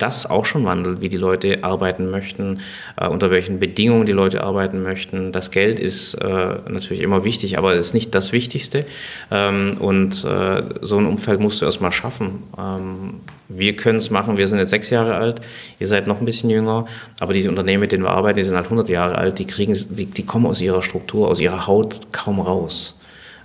das 0.00 0.28
auch 0.28 0.46
schon 0.46 0.64
wandelt, 0.64 1.00
wie 1.00 1.08
die 1.08 1.16
Leute 1.16 1.62
arbeiten 1.62 2.10
möchten, 2.10 2.60
äh, 2.96 3.08
unter 3.08 3.30
welchen 3.30 3.58
Bedingungen 3.60 4.06
die 4.06 4.12
Leute 4.12 4.42
arbeiten 4.42 4.82
möchten. 4.82 5.32
Das 5.32 5.50
Geld 5.50 5.78
ist 5.78 6.14
äh, 6.14 6.56
natürlich 6.68 7.02
immer 7.02 7.24
wichtig, 7.24 7.58
aber 7.58 7.74
es 7.74 7.86
ist 7.86 7.94
nicht 7.94 8.14
das 8.14 8.32
Wichtigste. 8.32 8.86
Ähm, 9.30 9.76
und 9.78 10.24
äh, 10.24 10.62
so 10.80 10.98
ein 10.98 11.06
Umfeld 11.06 11.40
musst 11.40 11.60
du 11.60 11.66
erstmal 11.66 11.92
schaffen. 11.92 12.42
Ähm, 12.58 13.20
wir 13.48 13.76
können 13.76 13.98
es 13.98 14.10
machen, 14.10 14.36
wir 14.36 14.46
sind 14.48 14.58
jetzt 14.58 14.70
sechs 14.70 14.90
Jahre 14.90 15.16
alt, 15.16 15.40
ihr 15.80 15.88
seid 15.88 16.06
noch 16.06 16.20
ein 16.20 16.24
bisschen 16.24 16.50
jünger, 16.50 16.86
aber 17.18 17.32
diese 17.32 17.48
Unternehmen, 17.48 17.80
mit 17.80 17.92
denen 17.92 18.04
wir 18.04 18.10
arbeiten, 18.10 18.36
die 18.36 18.44
sind 18.44 18.54
halt 18.54 18.66
100 18.66 18.88
Jahre 18.88 19.18
alt, 19.18 19.40
die, 19.40 19.44
kriegen, 19.44 19.76
die, 19.90 20.06
die 20.06 20.24
kommen 20.24 20.46
aus 20.46 20.60
ihrer 20.60 20.82
Struktur, 20.82 21.28
aus 21.28 21.40
ihrer 21.40 21.66
Haut 21.66 22.12
kaum 22.12 22.38
raus 22.38 22.99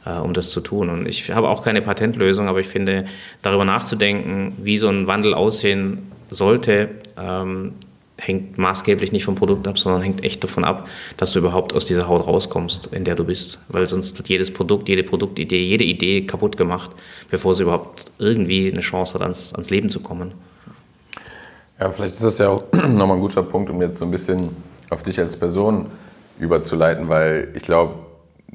äh, 0.06 0.19
um 0.19 0.34
das 0.34 0.49
zu 0.49 0.61
tun. 0.61 0.90
Und 0.90 1.07
ich 1.07 1.32
habe 1.32 1.49
auch 1.49 1.64
keine 1.64 1.82
Patentlösung, 1.82 2.48
aber 2.48 2.60
ich 2.60 2.68
finde, 2.68 3.06
darüber 3.41 3.65
nachzudenken, 3.65 4.53
wie 4.57 4.77
so 4.77 4.88
ein 4.88 5.07
Wandel 5.07 5.34
aussehen 5.34 6.11
sollte, 6.30 6.90
ähm, 7.18 7.73
hängt 8.18 8.57
maßgeblich 8.57 9.11
nicht 9.11 9.26
vom 9.26 9.36
Produkt 9.36 9.68
ab, 9.68 9.77
sondern 9.77 10.02
hängt 10.02 10.23
echt 10.23 10.44
davon 10.44 10.64
ab, 10.64 10.88
dass 11.18 11.32
du 11.32 11.40
überhaupt 11.40 11.73
aus 11.73 11.86
dieser 11.86 12.07
Haut 12.07 12.26
rauskommst, 12.26 12.88
in 12.88 13.03
der 13.03 13.15
du 13.15 13.26
bist. 13.26 13.60
Weil 13.68 13.88
sonst 13.88 14.18
wird 14.18 14.30
jedes 14.30 14.53
Produkt, 14.53 14.88
jede 14.88 15.03
Produktidee, 15.03 15.64
jede 15.64 15.84
Idee 15.84 16.22
kaputt 16.26 16.56
gemacht, 16.56 16.91
bevor 17.30 17.56
sie 17.56 17.64
überhaupt 17.64 18.06
irgendwie 18.18 18.72
eine 18.72 18.82
Chance 18.82 19.15
hat, 19.15 19.22
ans, 19.22 19.53
ans 19.53 19.69
Leben 19.69 19.90
zu 19.90 19.99
kommen. 19.99 20.32
Ja, 21.80 21.91
vielleicht 21.91 22.14
ist 22.14 22.23
das 22.23 22.38
ja 22.38 22.49
auch 22.49 22.64
nochmal 22.73 23.18
ein 23.18 23.22
guter 23.22 23.44
Punkt, 23.44 23.69
um 23.69 23.82
jetzt 23.82 23.98
so 23.98 24.06
ein 24.06 24.11
bisschen 24.11 24.49
auf 24.91 25.03
dich 25.03 25.19
als 25.19 25.36
Person 25.36 25.88
überzuleiten, 26.40 27.10
weil 27.10 27.52
ich 27.53 27.64
glaube, 27.64 27.95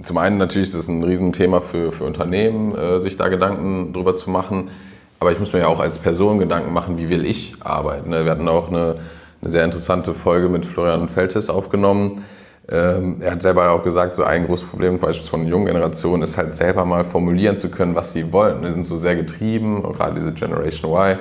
zum 0.03 0.19
einen 0.19 0.39
natürlich 0.39 0.69
ist 0.69 0.75
es 0.75 0.89
ein 0.89 1.03
Riesenthema 1.03 1.61
für, 1.61 1.93
für 1.93 2.05
Unternehmen, 2.05 2.77
äh, 2.77 3.01
sich 3.01 3.17
da 3.17 3.29
Gedanken 3.29 3.93
drüber 3.93 4.17
zu 4.17 4.31
machen. 4.31 4.71
Aber 5.19 5.33
ich 5.33 5.39
muss 5.39 5.53
mir 5.53 5.61
ja 5.61 5.67
auch 5.67 5.81
als 5.81 5.99
Person 5.99 6.39
Gedanken 6.39 6.73
machen, 6.73 6.97
wie 6.97 7.11
will 7.11 7.27
ich 7.27 7.55
arbeiten. 7.61 8.11
Ne? 8.11 8.25
Wir 8.25 8.33
hatten 8.33 8.49
auch 8.49 8.69
eine, 8.69 8.97
eine 9.43 9.51
sehr 9.51 9.65
interessante 9.65 10.15
Folge 10.15 10.49
mit 10.49 10.65
Florian 10.65 11.09
Feltes 11.09 11.51
aufgenommen. 11.51 12.23
Ähm, 12.71 13.17
er 13.21 13.33
hat 13.33 13.43
selber 13.43 13.71
auch 13.73 13.83
gesagt, 13.83 14.15
so 14.15 14.23
ein 14.23 14.47
großes 14.47 14.69
Problem 14.69 14.99
beispielsweise 14.99 15.31
von 15.31 15.47
jungen 15.47 15.67
Generationen 15.67 16.23
ist 16.23 16.39
halt 16.39 16.55
selber 16.55 16.85
mal 16.85 17.05
formulieren 17.05 17.57
zu 17.57 17.69
können, 17.69 17.95
was 17.95 18.13
sie 18.13 18.33
wollen. 18.33 18.63
Wir 18.63 18.73
sind 18.73 18.87
so 18.87 18.97
sehr 18.97 19.17
getrieben, 19.17 19.83
gerade 19.83 20.15
diese 20.15 20.33
Generation 20.33 20.93
Y. 20.93 21.19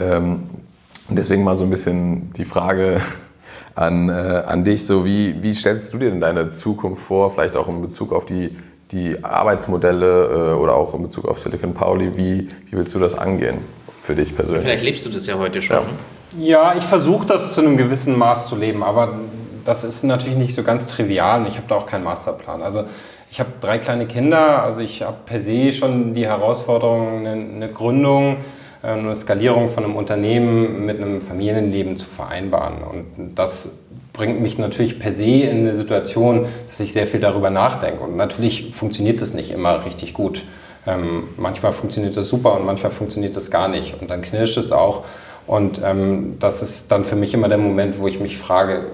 Ähm, 0.00 0.42
deswegen 1.08 1.44
mal 1.44 1.56
so 1.56 1.64
ein 1.64 1.70
bisschen 1.70 2.32
die 2.32 2.44
Frage 2.44 3.00
an, 3.74 4.08
äh, 4.08 4.12
an 4.12 4.64
dich, 4.64 4.86
so 4.86 5.04
wie, 5.04 5.42
wie 5.42 5.54
stellst 5.54 5.92
du 5.94 5.98
dir 5.98 6.10
denn 6.10 6.20
deine 6.20 6.50
Zukunft 6.50 7.02
vor, 7.02 7.32
vielleicht 7.32 7.56
auch 7.56 7.68
in 7.68 7.80
Bezug 7.82 8.12
auf 8.12 8.26
die 8.26 8.56
die 8.92 9.22
Arbeitsmodelle 9.22 10.52
äh, 10.52 10.58
oder 10.58 10.74
auch 10.74 10.94
in 10.94 11.02
Bezug 11.02 11.26
auf 11.28 11.38
Silicon 11.40 11.74
Pauli, 11.74 12.16
wie, 12.16 12.48
wie 12.70 12.76
willst 12.76 12.94
du 12.94 12.98
das 12.98 13.16
angehen 13.16 13.58
für 14.02 14.14
dich 14.14 14.34
persönlich? 14.34 14.62
Vielleicht 14.62 14.84
lebst 14.84 15.06
du 15.06 15.10
das 15.10 15.26
ja 15.26 15.38
heute 15.38 15.60
schon. 15.60 15.78
Ja, 16.38 16.72
ja 16.72 16.74
ich 16.76 16.84
versuche 16.84 17.26
das 17.26 17.52
zu 17.52 17.60
einem 17.60 17.76
gewissen 17.76 18.16
Maß 18.16 18.48
zu 18.48 18.56
leben, 18.56 18.82
aber 18.82 19.18
das 19.64 19.84
ist 19.84 20.04
natürlich 20.04 20.38
nicht 20.38 20.54
so 20.54 20.62
ganz 20.62 20.86
trivial 20.86 21.40
und 21.40 21.48
ich 21.48 21.56
habe 21.56 21.66
da 21.68 21.74
auch 21.74 21.86
keinen 21.86 22.04
Masterplan. 22.04 22.62
Also 22.62 22.84
ich 23.30 23.40
habe 23.40 23.50
drei 23.60 23.78
kleine 23.78 24.06
Kinder, 24.06 24.62
also 24.62 24.80
ich 24.80 25.02
habe 25.02 25.18
per 25.26 25.40
se 25.40 25.72
schon 25.74 26.14
die 26.14 26.26
Herausforderung, 26.26 27.18
eine, 27.18 27.32
eine 27.32 27.68
Gründung, 27.68 28.38
eine 28.92 29.14
Skalierung 29.14 29.68
von 29.68 29.84
einem 29.84 29.96
Unternehmen 29.96 30.86
mit 30.86 31.00
einem 31.00 31.20
Familienleben 31.20 31.96
zu 31.96 32.06
vereinbaren. 32.06 32.76
Und 32.82 33.34
das 33.34 33.84
bringt 34.12 34.40
mich 34.40 34.58
natürlich 34.58 34.98
per 34.98 35.12
se 35.12 35.24
in 35.24 35.58
eine 35.58 35.72
Situation, 35.72 36.46
dass 36.66 36.80
ich 36.80 36.92
sehr 36.92 37.06
viel 37.06 37.20
darüber 37.20 37.50
nachdenke. 37.50 38.02
Und 38.02 38.16
natürlich 38.16 38.74
funktioniert 38.74 39.20
es 39.22 39.34
nicht 39.34 39.50
immer 39.50 39.84
richtig 39.84 40.14
gut. 40.14 40.42
Ähm, 40.86 41.24
manchmal 41.36 41.72
funktioniert 41.72 42.16
es 42.16 42.28
super 42.28 42.54
und 42.54 42.66
manchmal 42.66 42.92
funktioniert 42.92 43.36
es 43.36 43.50
gar 43.50 43.68
nicht. 43.68 44.00
Und 44.00 44.10
dann 44.10 44.22
knirscht 44.22 44.58
es 44.58 44.72
auch. 44.72 45.04
Und 45.46 45.80
ähm, 45.84 46.36
das 46.40 46.62
ist 46.62 46.90
dann 46.90 47.04
für 47.04 47.16
mich 47.16 47.32
immer 47.32 47.48
der 47.48 47.58
Moment, 47.58 48.00
wo 48.00 48.08
ich 48.08 48.20
mich 48.20 48.38
frage, 48.38 48.86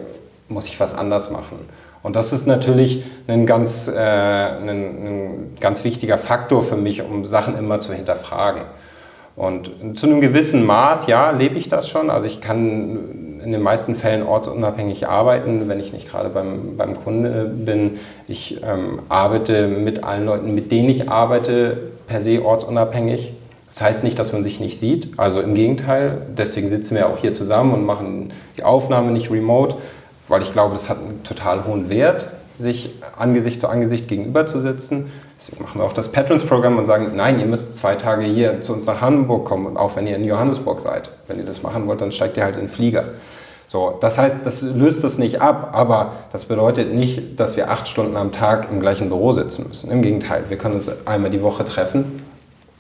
muss 0.48 0.66
ich 0.66 0.78
was 0.78 0.94
anders 0.94 1.30
machen? 1.30 1.58
Und 2.02 2.16
das 2.16 2.34
ist 2.34 2.46
natürlich 2.46 3.02
ein 3.26 3.46
ganz, 3.46 3.88
äh, 3.88 3.98
ein, 3.98 4.68
ein 4.68 5.56
ganz 5.58 5.84
wichtiger 5.84 6.18
Faktor 6.18 6.62
für 6.62 6.76
mich, 6.76 7.02
um 7.02 7.24
Sachen 7.24 7.56
immer 7.58 7.80
zu 7.80 7.94
hinterfragen. 7.94 8.62
Und 9.36 9.70
zu 9.94 10.06
einem 10.06 10.20
gewissen 10.20 10.65
Maß, 10.65 11.06
ja, 11.09 11.31
lebe 11.31 11.56
ich 11.56 11.69
das 11.69 11.89
schon. 11.89 12.09
Also 12.11 12.27
ich 12.27 12.40
kann 12.40 13.40
in 13.44 13.52
den 13.52 13.62
meisten 13.62 13.94
Fällen 13.94 14.23
ortsunabhängig 14.23 15.09
arbeiten, 15.09 15.69
wenn 15.69 15.81
ich 15.81 15.93
nicht 15.93 16.09
gerade 16.09 16.31
beim, 16.31 16.77
beim 16.77 16.94
Kunde 17.02 17.44
bin. 17.44 17.98
Ich 18.28 18.62
ähm, 18.62 19.01
arbeite 19.09 19.66
mit 19.69 20.05
allen 20.05 20.24
Leuten, 20.24 20.55
mit 20.55 20.73
denen 20.73 20.89
ich 20.89 21.11
arbeite, 21.11 21.90
per 22.06 22.23
se 22.23 22.44
ortsunabhängig. 22.44 23.32
Das 23.69 23.82
heißt 23.82 24.05
nicht, 24.05 24.19
dass 24.19 24.32
man 24.32 24.44
sich 24.44 24.61
nicht 24.61 24.78
sieht. 24.78 25.19
Also 25.19 25.40
im 25.40 25.55
Gegenteil, 25.55 26.23
deswegen 26.39 26.70
sitzen 26.70 26.94
wir 26.94 27.09
auch 27.09 27.19
hier 27.19 27.35
zusammen 27.35 27.74
und 27.74 27.85
machen 27.85 28.32
die 28.56 28.62
Aufnahme 28.62 29.11
nicht 29.11 29.32
remote, 29.32 29.77
weil 30.28 30.43
ich 30.43 30.52
glaube, 30.52 30.74
das 30.74 30.89
hat 30.89 30.98
einen 30.98 31.24
total 31.24 31.66
hohen 31.66 31.90
Wert, 31.90 32.27
sich 32.59 32.90
Angesicht 33.16 33.61
zu 33.61 33.69
Angesicht 33.69 34.06
gegenüber 34.06 34.47
zu 34.47 34.61
sitzen. 34.61 35.11
Deswegen 35.44 35.62
machen 35.62 35.78
wir 35.78 35.84
auch 35.84 35.92
das 35.92 36.10
Patrons-Programm 36.10 36.78
und 36.78 36.86
sagen, 36.86 37.12
nein, 37.16 37.38
ihr 37.38 37.44
müsst 37.44 37.76
zwei 37.76 37.96
Tage 37.96 38.24
hier 38.24 38.62
zu 38.62 38.72
uns 38.72 38.86
nach 38.86 39.02
Hamburg 39.02 39.44
kommen, 39.44 39.76
auch 39.76 39.94
wenn 39.94 40.06
ihr 40.06 40.16
in 40.16 40.24
Johannesburg 40.24 40.80
seid. 40.80 41.10
Wenn 41.26 41.38
ihr 41.38 41.44
das 41.44 41.62
machen 41.62 41.86
wollt, 41.86 42.00
dann 42.00 42.12
steigt 42.12 42.38
ihr 42.38 42.44
halt 42.44 42.54
in 42.54 42.62
den 42.62 42.68
Flieger. 42.70 43.04
So, 43.68 43.98
das 44.00 44.16
heißt, 44.16 44.38
das 44.44 44.62
löst 44.62 45.04
das 45.04 45.18
nicht 45.18 45.42
ab, 45.42 45.72
aber 45.74 46.12
das 46.32 46.46
bedeutet 46.46 46.94
nicht, 46.94 47.38
dass 47.38 47.58
wir 47.58 47.70
acht 47.70 47.88
Stunden 47.88 48.16
am 48.16 48.32
Tag 48.32 48.68
im 48.70 48.80
gleichen 48.80 49.10
Büro 49.10 49.32
sitzen 49.32 49.66
müssen. 49.68 49.90
Im 49.90 50.00
Gegenteil, 50.00 50.44
wir 50.48 50.56
können 50.56 50.76
uns 50.76 50.90
einmal 51.06 51.30
die 51.30 51.42
Woche 51.42 51.66
treffen 51.66 52.22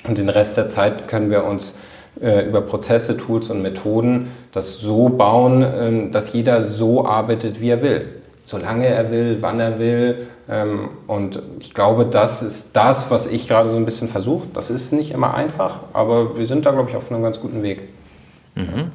und 0.08 0.16
den 0.16 0.30
Rest 0.30 0.56
der 0.56 0.68
Zeit 0.68 1.06
können 1.06 1.30
wir 1.30 1.44
uns 1.44 1.76
äh, 2.22 2.46
über 2.46 2.62
Prozesse, 2.62 3.18
Tools 3.18 3.50
und 3.50 3.60
Methoden 3.60 4.30
das 4.52 4.78
so 4.78 5.10
bauen, 5.10 5.62
äh, 5.62 6.10
dass 6.10 6.32
jeder 6.32 6.62
so 6.62 7.04
arbeitet, 7.04 7.60
wie 7.60 7.68
er 7.68 7.82
will. 7.82 8.08
Solange 8.42 8.86
er 8.86 9.10
will, 9.10 9.38
wann 9.40 9.60
er 9.60 9.78
will, 9.78 10.28
und 11.06 11.42
ich 11.60 11.72
glaube, 11.72 12.04
das 12.04 12.42
ist 12.42 12.76
das, 12.76 13.10
was 13.10 13.26
ich 13.26 13.48
gerade 13.48 13.70
so 13.70 13.76
ein 13.76 13.86
bisschen 13.86 14.08
versuche. 14.08 14.46
Das 14.52 14.70
ist 14.70 14.92
nicht 14.92 15.12
immer 15.12 15.34
einfach, 15.34 15.80
aber 15.94 16.36
wir 16.36 16.46
sind 16.46 16.66
da, 16.66 16.72
glaube 16.72 16.90
ich, 16.90 16.96
auf 16.96 17.10
einem 17.10 17.22
ganz 17.22 17.40
guten 17.40 17.62
Weg. 17.62 17.80
Mhm. 18.54 18.90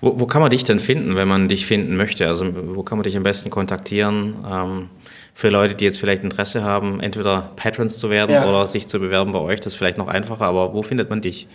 Wo, 0.00 0.20
wo, 0.20 0.26
kann 0.26 0.40
man 0.40 0.50
dich 0.50 0.64
denn 0.64 0.80
finden, 0.80 1.14
wenn 1.16 1.28
man 1.28 1.48
dich 1.48 1.66
finden 1.66 1.96
möchte? 1.96 2.26
Also 2.28 2.46
wo 2.74 2.82
kann 2.82 2.98
man 2.98 3.02
dich 3.04 3.16
am 3.16 3.22
besten 3.22 3.50
kontaktieren? 3.50 4.36
Ähm, 4.50 4.88
für 5.34 5.50
Leute, 5.50 5.74
die 5.74 5.84
jetzt 5.84 6.00
vielleicht 6.00 6.24
Interesse 6.24 6.64
haben, 6.64 7.00
entweder 7.00 7.50
Patrons 7.56 7.98
zu 7.98 8.08
werden 8.08 8.32
ja. 8.32 8.48
oder 8.48 8.66
sich 8.66 8.88
zu 8.88 8.98
bewerben 8.98 9.32
bei 9.32 9.38
euch, 9.38 9.60
das 9.60 9.74
ist 9.74 9.76
vielleicht 9.76 9.98
noch 9.98 10.08
einfacher, 10.08 10.46
aber 10.46 10.72
wo 10.72 10.82
findet 10.82 11.10
man 11.10 11.20
dich? 11.20 11.46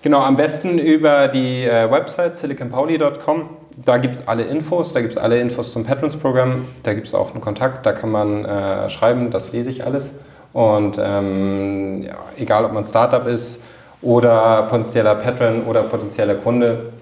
Genau, 0.00 0.20
am 0.20 0.36
besten 0.36 0.78
über 0.78 1.28
die 1.28 1.64
äh, 1.64 1.90
Website 1.90 2.38
siliconpauli.com 2.38 3.50
da 3.84 3.98
gibt 3.98 4.16
es 4.16 4.28
alle 4.28 4.44
Infos, 4.44 4.92
da 4.92 5.00
gibt 5.00 5.12
es 5.12 5.18
alle 5.18 5.40
Infos 5.40 5.72
zum 5.72 5.84
Patrons-Programm, 5.84 6.66
da 6.82 6.94
gibt 6.94 7.06
es 7.06 7.14
auch 7.14 7.32
einen 7.32 7.40
Kontakt, 7.40 7.86
da 7.86 7.92
kann 7.92 8.10
man 8.10 8.44
äh, 8.44 8.90
schreiben, 8.90 9.30
das 9.30 9.52
lese 9.52 9.70
ich 9.70 9.84
alles. 9.84 10.14
Und 10.52 10.98
ähm, 11.00 12.02
ja, 12.02 12.16
egal, 12.36 12.64
ob 12.64 12.72
man 12.72 12.84
Startup 12.84 13.26
ist 13.26 13.64
oder 14.02 14.62
potenzieller 14.70 15.14
Patron 15.14 15.64
oder 15.64 15.82
potenzieller 15.82 16.34
Kunde. 16.34 16.92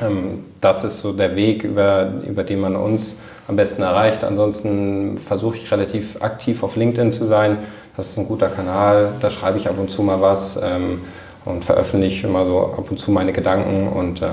Ähm, 0.00 0.44
das 0.60 0.84
ist 0.84 1.00
so 1.00 1.12
der 1.12 1.34
Weg, 1.34 1.64
über, 1.64 2.08
über 2.26 2.44
den 2.44 2.60
man 2.60 2.76
uns 2.76 3.20
am 3.48 3.56
besten 3.56 3.82
erreicht. 3.82 4.22
Ansonsten 4.22 5.18
versuche 5.18 5.56
ich 5.56 5.70
relativ 5.72 6.22
aktiv 6.22 6.62
auf 6.62 6.76
LinkedIn 6.76 7.12
zu 7.12 7.24
sein. 7.24 7.58
Das 7.96 8.08
ist 8.08 8.18
ein 8.18 8.28
guter 8.28 8.48
Kanal, 8.48 9.10
da 9.20 9.30
schreibe 9.30 9.58
ich 9.58 9.68
ab 9.68 9.74
und 9.78 9.90
zu 9.90 10.02
mal 10.02 10.20
was 10.20 10.60
ähm, 10.62 11.00
und 11.44 11.64
veröffentliche 11.64 12.28
immer 12.28 12.44
so 12.44 12.60
ab 12.60 12.90
und 12.90 12.98
zu 12.98 13.10
meine 13.10 13.32
Gedanken 13.32 13.88
und 13.88 14.22
äh, 14.22 14.28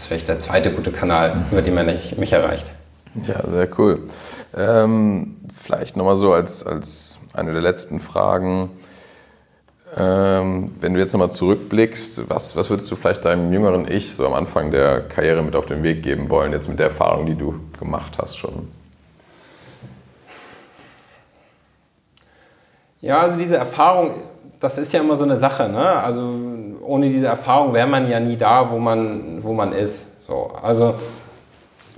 das 0.00 0.04
ist 0.04 0.08
vielleicht 0.08 0.28
der 0.28 0.38
zweite 0.38 0.72
gute 0.72 0.92
Kanal, 0.92 1.44
über 1.50 1.60
den 1.60 1.74
man 1.74 1.84
mich 1.84 2.32
erreicht. 2.32 2.70
Ja, 3.26 3.46
sehr 3.46 3.68
cool. 3.78 4.08
Ähm, 4.56 5.36
vielleicht 5.62 5.94
nochmal 5.94 6.16
so 6.16 6.32
als, 6.32 6.64
als 6.64 7.18
eine 7.34 7.52
der 7.52 7.60
letzten 7.60 8.00
Fragen. 8.00 8.70
Ähm, 9.94 10.74
wenn 10.80 10.94
du 10.94 11.00
jetzt 11.00 11.12
nochmal 11.12 11.30
zurückblickst, 11.30 12.30
was, 12.30 12.56
was 12.56 12.70
würdest 12.70 12.90
du 12.90 12.96
vielleicht 12.96 13.26
deinem 13.26 13.52
jüngeren 13.52 13.90
Ich 13.90 14.14
so 14.16 14.26
am 14.26 14.32
Anfang 14.32 14.70
der 14.70 15.02
Karriere 15.02 15.42
mit 15.42 15.54
auf 15.54 15.66
den 15.66 15.82
Weg 15.82 16.02
geben 16.02 16.30
wollen, 16.30 16.52
jetzt 16.52 16.70
mit 16.70 16.78
der 16.78 16.86
Erfahrung, 16.86 17.26
die 17.26 17.34
du 17.34 17.60
gemacht 17.78 18.16
hast 18.16 18.38
schon? 18.38 18.68
Ja, 23.02 23.20
also 23.20 23.36
diese 23.36 23.58
Erfahrung, 23.58 24.14
das 24.60 24.78
ist 24.78 24.94
ja 24.94 25.00
immer 25.00 25.16
so 25.16 25.24
eine 25.24 25.36
Sache. 25.36 25.68
Ne? 25.68 25.86
Also 25.86 26.22
ohne 26.90 27.08
diese 27.08 27.26
Erfahrung 27.26 27.72
wäre 27.72 27.86
man 27.86 28.10
ja 28.10 28.18
nie 28.18 28.36
da, 28.36 28.72
wo 28.72 28.78
man, 28.78 29.44
wo 29.44 29.52
man 29.52 29.72
ist. 29.72 30.24
So, 30.24 30.50
also 30.60 30.94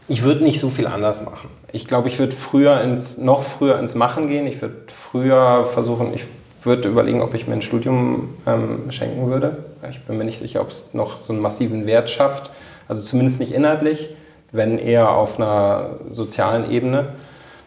ich 0.07 0.23
würde 0.23 0.45
nicht 0.45 0.61
so 0.61 0.69
viel 0.69 0.87
anders 0.87 1.25
machen. 1.25 1.49
Ich 1.73 1.89
glaube, 1.89 2.09
ich 2.09 2.19
würde 2.19 2.37
früher 2.37 2.79
ins, 2.83 3.17
noch 3.17 3.43
früher 3.43 3.79
ins 3.79 3.95
Machen 3.95 4.29
gehen. 4.29 4.47
Ich 4.47 4.61
würde 4.61 4.77
früher 4.89 5.65
versuchen, 5.73 6.13
ich 6.15 6.25
würde 6.63 6.91
überlegen, 6.91 7.23
ob 7.23 7.33
ich 7.33 7.49
mir 7.49 7.55
ein 7.55 7.63
Studium 7.63 8.35
ähm, 8.47 8.93
schenken 8.93 9.31
würde. 9.31 9.65
Ich 9.91 10.03
bin 10.03 10.19
mir 10.19 10.25
nicht 10.25 10.39
sicher, 10.39 10.61
ob 10.61 10.69
es 10.69 10.93
noch 10.93 11.23
so 11.23 11.33
einen 11.33 11.41
massiven 11.41 11.87
Wert 11.87 12.11
schafft. 12.11 12.51
Also 12.87 13.01
zumindest 13.01 13.41
nicht 13.41 13.53
inhaltlich, 13.53 14.15
wenn 14.53 14.79
eher 14.79 15.11
auf 15.13 15.41
einer 15.41 16.01
sozialen 16.11 16.71
Ebene. 16.71 17.07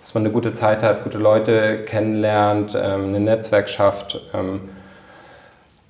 Dass 0.04 0.14
man 0.14 0.22
eine 0.22 0.32
gute 0.32 0.54
Zeit 0.54 0.84
hat, 0.84 1.04
gute 1.04 1.18
Leute 1.18 1.86
kennenlernt, 1.86 2.78
ähm, 2.80 3.16
ein 3.16 3.24
Netzwerk 3.24 3.68
schafft. 3.68 4.22
Ähm, 4.36 4.62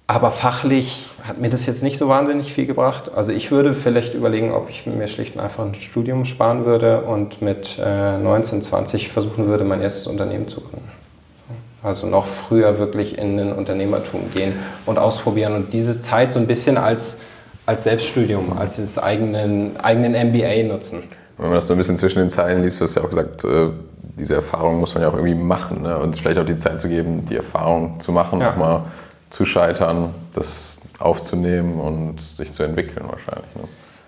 aber 0.08 0.32
fachlich 0.32 1.08
hat 1.28 1.40
mir 1.40 1.50
das 1.50 1.66
jetzt 1.66 1.82
nicht 1.82 1.98
so 1.98 2.08
wahnsinnig 2.08 2.54
viel 2.54 2.68
gebracht. 2.68 3.12
Also 3.16 3.32
ich 3.32 3.50
würde 3.50 3.74
vielleicht 3.74 4.14
überlegen, 4.14 4.52
ob 4.52 4.70
ich 4.70 4.86
mir 4.86 5.08
schlicht 5.08 5.36
und 5.36 5.42
einfach 5.42 5.66
ein 5.66 5.74
Studium 5.74 6.26
sparen 6.26 6.66
würde 6.66 7.02
und 7.02 7.42
mit 7.42 7.78
äh, 7.84 8.18
19, 8.18 8.62
20 8.62 9.10
versuchen 9.10 9.48
würde, 9.48 9.64
mein 9.64 9.82
erstes 9.82 10.06
Unternehmen 10.06 10.48
zu 10.48 10.62
gründen. 10.62 10.92
Also 11.82 12.06
noch 12.08 12.28
früher 12.28 12.78
wirklich 12.78 13.18
in 13.18 13.40
ein 13.40 13.54
Unternehmertum 13.54 14.32
gehen 14.32 14.54
und 14.86 15.00
ausprobieren 15.00 15.56
und 15.56 15.74
diese 15.74 16.02
Zeit 16.02 16.34
so 16.34 16.40
ein 16.40 16.48
bisschen 16.48 16.78
als, 16.78 17.22
als 17.66 17.84
Selbststudium, 17.84 18.58
als 18.58 18.78
ins 18.78 19.00
eigenen, 19.00 19.78
eigenen 19.78 20.14
MBA 20.14 20.68
nutzen. 20.68 21.04
Wenn 21.38 21.48
man 21.48 21.56
das 21.56 21.68
so 21.68 21.74
ein 21.74 21.78
bisschen 21.78 21.98
zwischen 21.98 22.20
den 22.20 22.30
Zeilen 22.30 22.64
liest, 22.64 22.80
wirst 22.80 22.96
du 22.96 23.00
ja 23.00 23.06
auch 23.06 23.10
gesagt, 23.10 23.44
äh, 23.44 23.70
diese 24.18 24.36
Erfahrung 24.36 24.80
muss 24.80 24.94
man 24.94 25.04
ja 25.04 25.10
auch 25.10 25.16
irgendwie 25.16 25.36
machen 25.36 25.82
ne? 25.82 25.98
und 25.98 26.16
vielleicht 26.16 26.40
auch 26.40 26.46
die 26.46 26.58
Zeit 26.58 26.80
zu 26.80 26.88
geben, 26.88 27.26
die 27.26 27.36
Erfahrung 27.36 28.00
zu 28.00 28.12
machen, 28.12 28.40
ja. 28.40 28.52
nochmal 28.52 28.84
zu 29.30 29.46
scheitern, 29.46 30.14
das 30.34 30.82
aufzunehmen 31.00 31.80
und 31.80 32.22
sich 32.22 32.54
zu 32.54 32.64
entwickeln 32.64 33.06
wahrscheinlich. 33.10 33.56
Ne? 33.56 33.64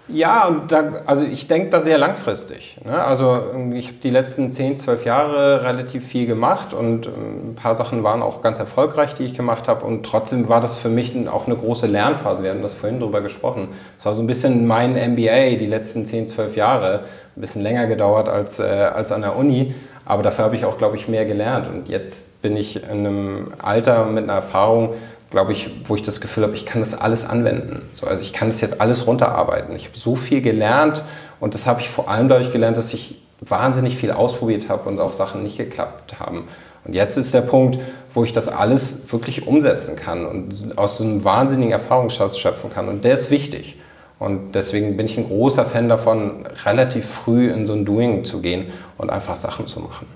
Ja, 0.10 0.48
und 0.48 0.72
da, 0.72 1.02
also 1.06 1.26
ich 1.26 1.50
denke 1.50 1.70
da 1.70 1.82
sehr 1.82 1.98
langfristig. 1.98 2.80
Ne? 2.86 3.04
Also 3.04 3.42
ich 3.74 3.88
habe 3.88 3.98
die 4.02 4.10
letzten 4.10 4.54
10, 4.54 4.78
12 4.78 5.04
Jahre 5.04 5.64
relativ 5.64 6.06
viel 6.06 6.26
gemacht 6.26 6.74
und 6.74 7.08
ähm, 7.08 7.50
ein 7.50 7.56
paar 7.56 7.76
Sachen 7.76 8.04
waren 8.04 8.22
auch 8.22 8.42
ganz 8.42 8.58
erfolgreich, 8.58 9.16
die 9.16 9.24
ich 9.24 9.34
gemacht 9.34 9.68
habe. 9.68 9.86
Und 9.86 10.06
trotzdem 10.06 10.48
war 10.48 10.62
das 10.62 10.78
für 10.78 10.88
mich 10.88 11.14
auch 11.28 11.48
eine 11.48 11.58
große 11.58 11.88
Lernphase. 11.88 12.42
Wir 12.42 12.52
haben 12.52 12.62
das 12.62 12.74
vorhin 12.74 13.02
drüber 13.02 13.20
gesprochen. 13.20 13.70
Es 14.00 14.06
war 14.06 14.14
so 14.14 14.24
ein 14.24 14.28
bisschen 14.28 14.66
mein 14.66 14.94
MBA 14.94 15.58
die 15.58 15.66
letzten 15.66 16.06
10, 16.06 16.30
12 16.30 16.56
Jahre. 16.56 17.04
Ein 17.36 17.42
bisschen 17.42 17.62
länger 17.62 17.88
gedauert 17.88 18.30
als, 18.30 18.60
äh, 18.60 18.64
als 18.64 19.12
an 19.12 19.22
der 19.22 19.36
Uni. 19.36 19.76
Aber 20.06 20.24
dafür 20.24 20.46
habe 20.46 20.56
ich 20.56 20.64
auch, 20.64 20.78
glaube 20.78 20.96
ich, 20.96 21.10
mehr 21.10 21.26
gelernt. 21.26 21.68
Und 21.68 21.90
jetzt 21.90 22.27
bin 22.42 22.58
ich 22.58 22.84
in 22.84 22.90
einem 22.90 23.54
Alter 23.60 24.06
mit 24.06 24.24
einer 24.24 24.34
Erfahrung, 24.34 24.94
glaube 25.30 25.52
ich, 25.52 25.70
wo 25.86 25.96
ich 25.96 26.04
das 26.04 26.22
Gefühl 26.22 26.44
habe, 26.44 26.56
ich 26.56 26.66
kann 26.66 26.82
das 26.82 27.00
alles 27.00 27.28
anwenden. 27.28 27.82
So, 27.94 28.08
also 28.08 28.22
ich 28.22 28.34
kann 28.34 28.48
das 28.48 28.62
jetzt 28.62 28.80
alles 28.80 29.08
runterarbeiten. 29.08 29.76
Ich 29.76 29.86
habe 29.86 29.98
so 29.98 30.16
viel 30.16 30.42
gelernt 30.42 31.04
und 31.40 31.54
das 31.54 31.68
habe 31.68 31.82
ich 31.82 31.90
vor 31.90 32.10
allem 32.10 32.30
dadurch 32.30 32.52
gelernt, 32.52 32.78
dass 32.78 32.94
ich 32.94 33.18
wahnsinnig 33.42 33.98
viel 33.98 34.12
ausprobiert 34.12 34.70
habe 34.70 34.90
und 34.90 35.00
auch 35.00 35.14
Sachen 35.14 35.44
nicht 35.44 35.58
geklappt 35.58 36.20
haben. 36.20 36.48
Und 36.86 36.94
jetzt 36.94 37.18
ist 37.18 37.34
der 37.34 37.42
Punkt, 37.42 37.80
wo 38.14 38.24
ich 38.24 38.34
das 38.34 38.48
alles 38.48 39.12
wirklich 39.12 39.46
umsetzen 39.46 39.96
kann 39.96 40.26
und 40.26 40.78
aus 40.78 40.98
so 40.98 41.04
einem 41.04 41.24
wahnsinnigen 41.24 41.74
Erfahrungsschatz 41.74 42.38
schöpfen 42.38 42.72
kann. 42.72 42.88
Und 42.88 43.04
der 43.04 43.14
ist 43.14 43.30
wichtig. 43.30 43.76
Und 44.20 44.54
deswegen 44.54 44.98
bin 44.98 45.06
ich 45.06 45.18
ein 45.18 45.28
großer 45.28 45.66
Fan 45.66 45.90
davon, 45.90 46.48
relativ 46.66 47.06
früh 47.06 47.52
in 47.52 47.68
so 47.68 47.74
ein 47.74 47.86
Doing 47.86 48.26
zu 48.26 48.42
gehen 48.42 48.68
und 48.98 49.12
einfach 49.12 49.38
Sachen 49.38 49.68
zu 49.68 49.82
machen. 49.82 50.08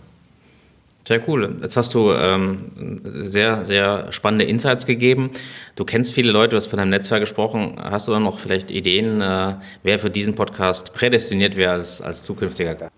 Sehr 1.03 1.27
cool. 1.27 1.57
Jetzt 1.61 1.77
hast 1.77 1.93
du 1.95 2.11
ähm, 2.11 3.01
sehr, 3.03 3.65
sehr 3.65 4.11
spannende 4.11 4.45
Insights 4.45 4.85
gegeben. 4.85 5.31
Du 5.75 5.83
kennst 5.83 6.13
viele 6.13 6.31
Leute, 6.31 6.49
du 6.49 6.57
hast 6.57 6.67
von 6.67 6.77
deinem 6.77 6.91
Netzwerk 6.91 7.21
gesprochen. 7.21 7.75
Hast 7.81 8.07
du 8.07 8.11
dann 8.11 8.23
noch 8.23 8.37
vielleicht 8.37 8.69
Ideen, 8.69 9.19
äh, 9.19 9.55
wer 9.81 9.99
für 9.99 10.11
diesen 10.11 10.35
Podcast 10.35 10.93
prädestiniert 10.93 11.57
wäre 11.57 11.73
als, 11.73 12.01
als 12.01 12.21
zukünftiger 12.21 12.75
Gast? 12.75 12.91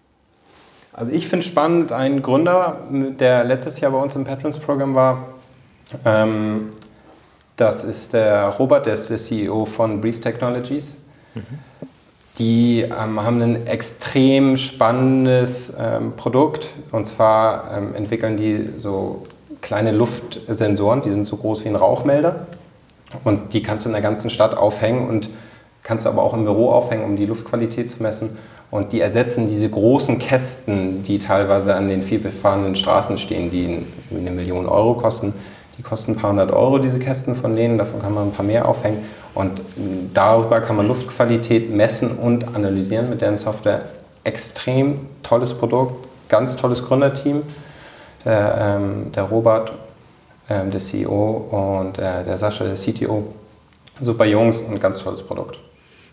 Also 0.91 1.11
ich 1.11 1.27
finde 1.27 1.45
spannend, 1.45 1.91
ein 1.91 2.21
Gründer, 2.21 2.87
der 2.91 3.43
letztes 3.45 3.79
Jahr 3.79 3.91
bei 3.91 3.97
uns 3.97 4.15
im 4.15 4.25
Patrons-Programm 4.25 4.93
war, 4.93 5.33
ähm, 6.05 6.69
das 7.55 7.83
ist 7.83 8.13
der 8.13 8.47
Robert, 8.49 8.85
der 8.85 8.93
ist 8.93 9.09
der 9.09 9.17
CEO 9.17 9.65
von 9.65 10.01
Breeze 10.01 10.21
Technologies. 10.21 11.05
Mhm. 11.33 11.43
Die 12.39 12.81
ähm, 12.81 13.23
haben 13.23 13.41
ein 13.41 13.67
extrem 13.67 14.57
spannendes 14.57 15.73
ähm, 15.79 16.13
Produkt 16.17 16.69
und 16.91 17.07
zwar 17.07 17.77
ähm, 17.77 17.93
entwickeln 17.93 18.37
die 18.37 18.65
so 18.77 19.23
kleine 19.61 19.91
Luftsensoren, 19.91 21.03
die 21.03 21.09
sind 21.09 21.27
so 21.27 21.37
groß 21.37 21.63
wie 21.63 21.69
ein 21.69 21.75
Rauchmelder 21.75 22.47
und 23.23 23.53
die 23.53 23.61
kannst 23.61 23.85
du 23.85 23.89
in 23.89 23.93
der 23.93 24.01
ganzen 24.01 24.31
Stadt 24.31 24.57
aufhängen 24.57 25.07
und 25.07 25.29
kannst 25.83 26.05
du 26.05 26.09
aber 26.09 26.23
auch 26.23 26.33
im 26.33 26.45
Büro 26.45 26.71
aufhängen, 26.71 27.03
um 27.03 27.15
die 27.15 27.25
Luftqualität 27.25 27.91
zu 27.91 28.01
messen. 28.01 28.37
Und 28.71 28.91
die 28.91 29.01
ersetzen 29.01 29.47
diese 29.47 29.69
großen 29.69 30.17
Kästen, 30.17 31.03
die 31.03 31.19
teilweise 31.19 31.75
an 31.75 31.89
den 31.89 32.01
vielbefahrenen 32.01 32.75
Straßen 32.75 33.19
stehen, 33.19 33.51
die 33.51 33.85
eine 34.09 34.31
Million 34.31 34.65
Euro 34.65 34.95
kosten. 34.95 35.33
Die 35.77 35.83
kosten 35.83 36.13
ein 36.13 36.15
paar 36.15 36.31
hundert 36.31 36.51
Euro, 36.51 36.79
diese 36.79 36.97
Kästen 36.97 37.35
von 37.35 37.55
denen, 37.55 37.77
davon 37.77 38.01
kann 38.01 38.13
man 38.13 38.29
ein 38.29 38.31
paar 38.31 38.45
mehr 38.45 38.67
aufhängen. 38.67 39.05
Und 39.33 39.61
darüber 40.13 40.61
kann 40.61 40.75
man 40.75 40.87
Luftqualität 40.87 41.71
messen 41.73 42.11
und 42.11 42.55
analysieren 42.55 43.09
mit 43.09 43.21
deren 43.21 43.37
Software. 43.37 43.83
Extrem 44.23 45.07
tolles 45.23 45.53
Produkt, 45.53 46.07
ganz 46.29 46.55
tolles 46.55 46.85
Gründerteam. 46.85 47.41
Der, 48.25 48.77
ähm, 48.79 49.11
der 49.11 49.23
Robert, 49.23 49.73
ähm, 50.49 50.71
der 50.71 50.79
CEO 50.79 51.81
und 51.81 51.97
äh, 51.97 52.23
der 52.23 52.37
Sascha, 52.37 52.63
der 52.63 52.75
CTO. 52.75 53.33
Super 53.99 54.25
Jungs 54.25 54.61
und 54.61 54.79
ganz 54.79 55.03
tolles 55.03 55.21
Produkt. 55.21 55.59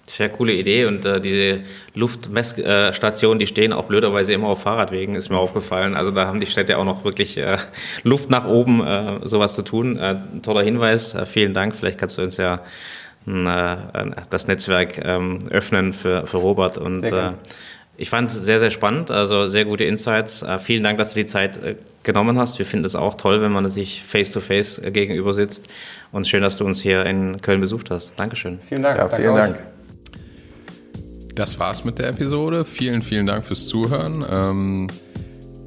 Sehr 0.06 0.28
coole 0.28 0.52
Idee 0.54 0.86
und 0.86 1.04
äh, 1.04 1.20
diese 1.20 1.60
Luftmessstationen, 1.94 3.38
die 3.38 3.46
stehen 3.46 3.72
auch 3.72 3.84
blöderweise 3.84 4.32
immer 4.32 4.48
auf 4.48 4.62
Fahrradwegen, 4.62 5.14
ist 5.14 5.30
mir 5.30 5.38
aufgefallen. 5.38 5.94
Also 5.94 6.10
da 6.10 6.26
haben 6.26 6.40
die 6.40 6.46
Städte 6.46 6.78
auch 6.78 6.84
noch 6.84 7.04
wirklich 7.04 7.38
äh, 7.38 7.58
Luft 8.02 8.28
nach 8.28 8.44
oben, 8.44 8.84
äh, 8.84 9.20
sowas 9.22 9.54
zu 9.54 9.62
tun. 9.62 9.98
Äh, 9.98 10.16
toller 10.42 10.62
Hinweis, 10.62 11.14
äh, 11.14 11.26
vielen 11.26 11.54
Dank. 11.54 11.76
Vielleicht 11.76 11.98
kannst 11.98 12.18
du 12.18 12.22
uns 12.22 12.38
ja 12.38 12.54
äh, 12.54 12.58
das 13.26 14.46
Netzwerk 14.46 15.04
ähm, 15.04 15.40
öffnen 15.50 15.92
für, 15.92 16.26
für 16.26 16.38
Robert. 16.38 16.78
Und 16.78 17.04
äh, 17.04 17.32
ich 17.96 18.08
fand 18.08 18.30
es 18.30 18.34
sehr, 18.34 18.58
sehr 18.58 18.70
spannend, 18.70 19.10
also 19.10 19.46
sehr 19.46 19.64
gute 19.64 19.84
Insights. 19.84 20.42
Äh, 20.42 20.58
vielen 20.58 20.82
Dank, 20.82 20.98
dass 20.98 21.10
du 21.10 21.20
die 21.20 21.26
Zeit 21.26 21.58
genommen 22.02 22.38
hast. 22.38 22.58
Wir 22.58 22.66
finden 22.66 22.86
es 22.86 22.96
auch 22.96 23.16
toll, 23.16 23.42
wenn 23.42 23.52
man 23.52 23.68
sich 23.70 24.02
face-to-face 24.02 24.82
-face 24.82 24.90
gegenüber 24.90 25.34
sitzt. 25.34 25.68
Und 26.12 26.26
schön, 26.26 26.42
dass 26.42 26.56
du 26.56 26.64
uns 26.64 26.80
hier 26.80 27.04
in 27.04 27.40
Köln 27.42 27.60
besucht 27.60 27.90
hast. 27.90 28.18
Dankeschön. 28.18 28.58
Vielen 28.66 28.82
Dank. 28.82 28.98
Ja, 28.98 29.08
vielen 29.08 29.36
Dank. 29.36 29.56
Dank. 29.56 29.66
Das 31.34 31.58
war's 31.58 31.84
mit 31.84 31.98
der 31.98 32.08
Episode. 32.08 32.64
Vielen, 32.64 33.02
vielen 33.02 33.26
Dank 33.26 33.44
fürs 33.46 33.66
Zuhören. 33.66 34.24
Ähm, 34.28 34.86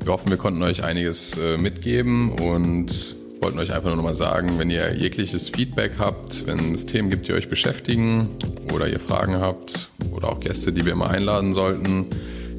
wir 0.03 0.11
hoffen, 0.11 0.29
wir 0.29 0.37
konnten 0.37 0.61
euch 0.63 0.83
einiges 0.83 1.39
mitgeben 1.57 2.33
und 2.33 3.22
wollten 3.43 3.59
euch 3.59 3.73
einfach 3.73 3.89
nur 3.89 3.97
noch 3.97 4.03
mal 4.05 4.15
sagen, 4.15 4.57
wenn 4.57 4.69
ihr 4.69 4.95
jegliches 4.95 5.49
Feedback 5.49 5.99
habt, 5.99 6.47
wenn 6.47 6.73
es 6.73 6.85
Themen 6.85 7.09
gibt, 7.09 7.27
die 7.27 7.33
euch 7.33 7.49
beschäftigen 7.49 8.29
oder 8.73 8.87
ihr 8.87 9.01
Fragen 9.01 9.37
habt 9.37 9.89
oder 10.13 10.29
auch 10.29 10.39
Gäste, 10.39 10.71
die 10.71 10.85
wir 10.85 10.95
mal 10.95 11.09
einladen 11.09 11.53
sollten, 11.53 12.05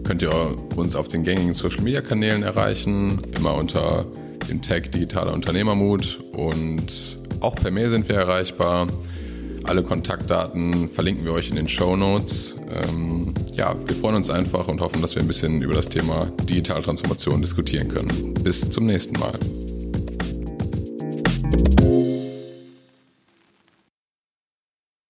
könnt 0.07 0.21
ihr 0.21 0.31
uns 0.77 0.95
auf 0.95 1.09
den 1.09 1.23
gängigen 1.23 1.55
Social 1.55 1.83
Media 1.83 2.03
Kanälen 2.03 2.43
erreichen, 2.43 3.19
immer 3.35 3.55
unter 3.55 4.05
dem 4.51 4.61
Tag 4.61 4.93
Digitaler 4.93 5.33
Unternehmermut 5.33 6.19
und 6.37 7.17
auch 7.41 7.55
per 7.55 7.71
Mail 7.71 7.89
sind 7.89 8.07
wir 8.11 8.17
erreichbar. 8.17 8.87
Alle 9.63 9.83
Kontaktdaten 9.83 10.89
verlinken 10.89 11.25
wir 11.25 11.33
euch 11.33 11.49
in 11.49 11.57
den 11.57 11.69
Show 11.69 11.97
Notes. 11.97 12.57
Ähm, 12.71 13.33
ja, 13.55 13.73
wir 13.89 13.97
freuen 13.97 14.17
uns 14.17 14.29
einfach 14.29 14.69
und 14.69 14.83
hoffen, 14.83 15.01
dass 15.01 15.15
wir 15.15 15.23
ein 15.23 15.29
bisschen 15.29 15.63
über 15.63 15.73
das 15.73 15.89
Thema 15.89 16.27
Digitaltransformation 16.43 17.41
diskutieren 17.41 17.89
können. 17.89 18.35
Bis 18.43 18.69
zum 18.69 18.85
nächsten 18.85 19.19
Mal. 19.19 19.33
Thank 21.51 21.81
you 21.81 22.04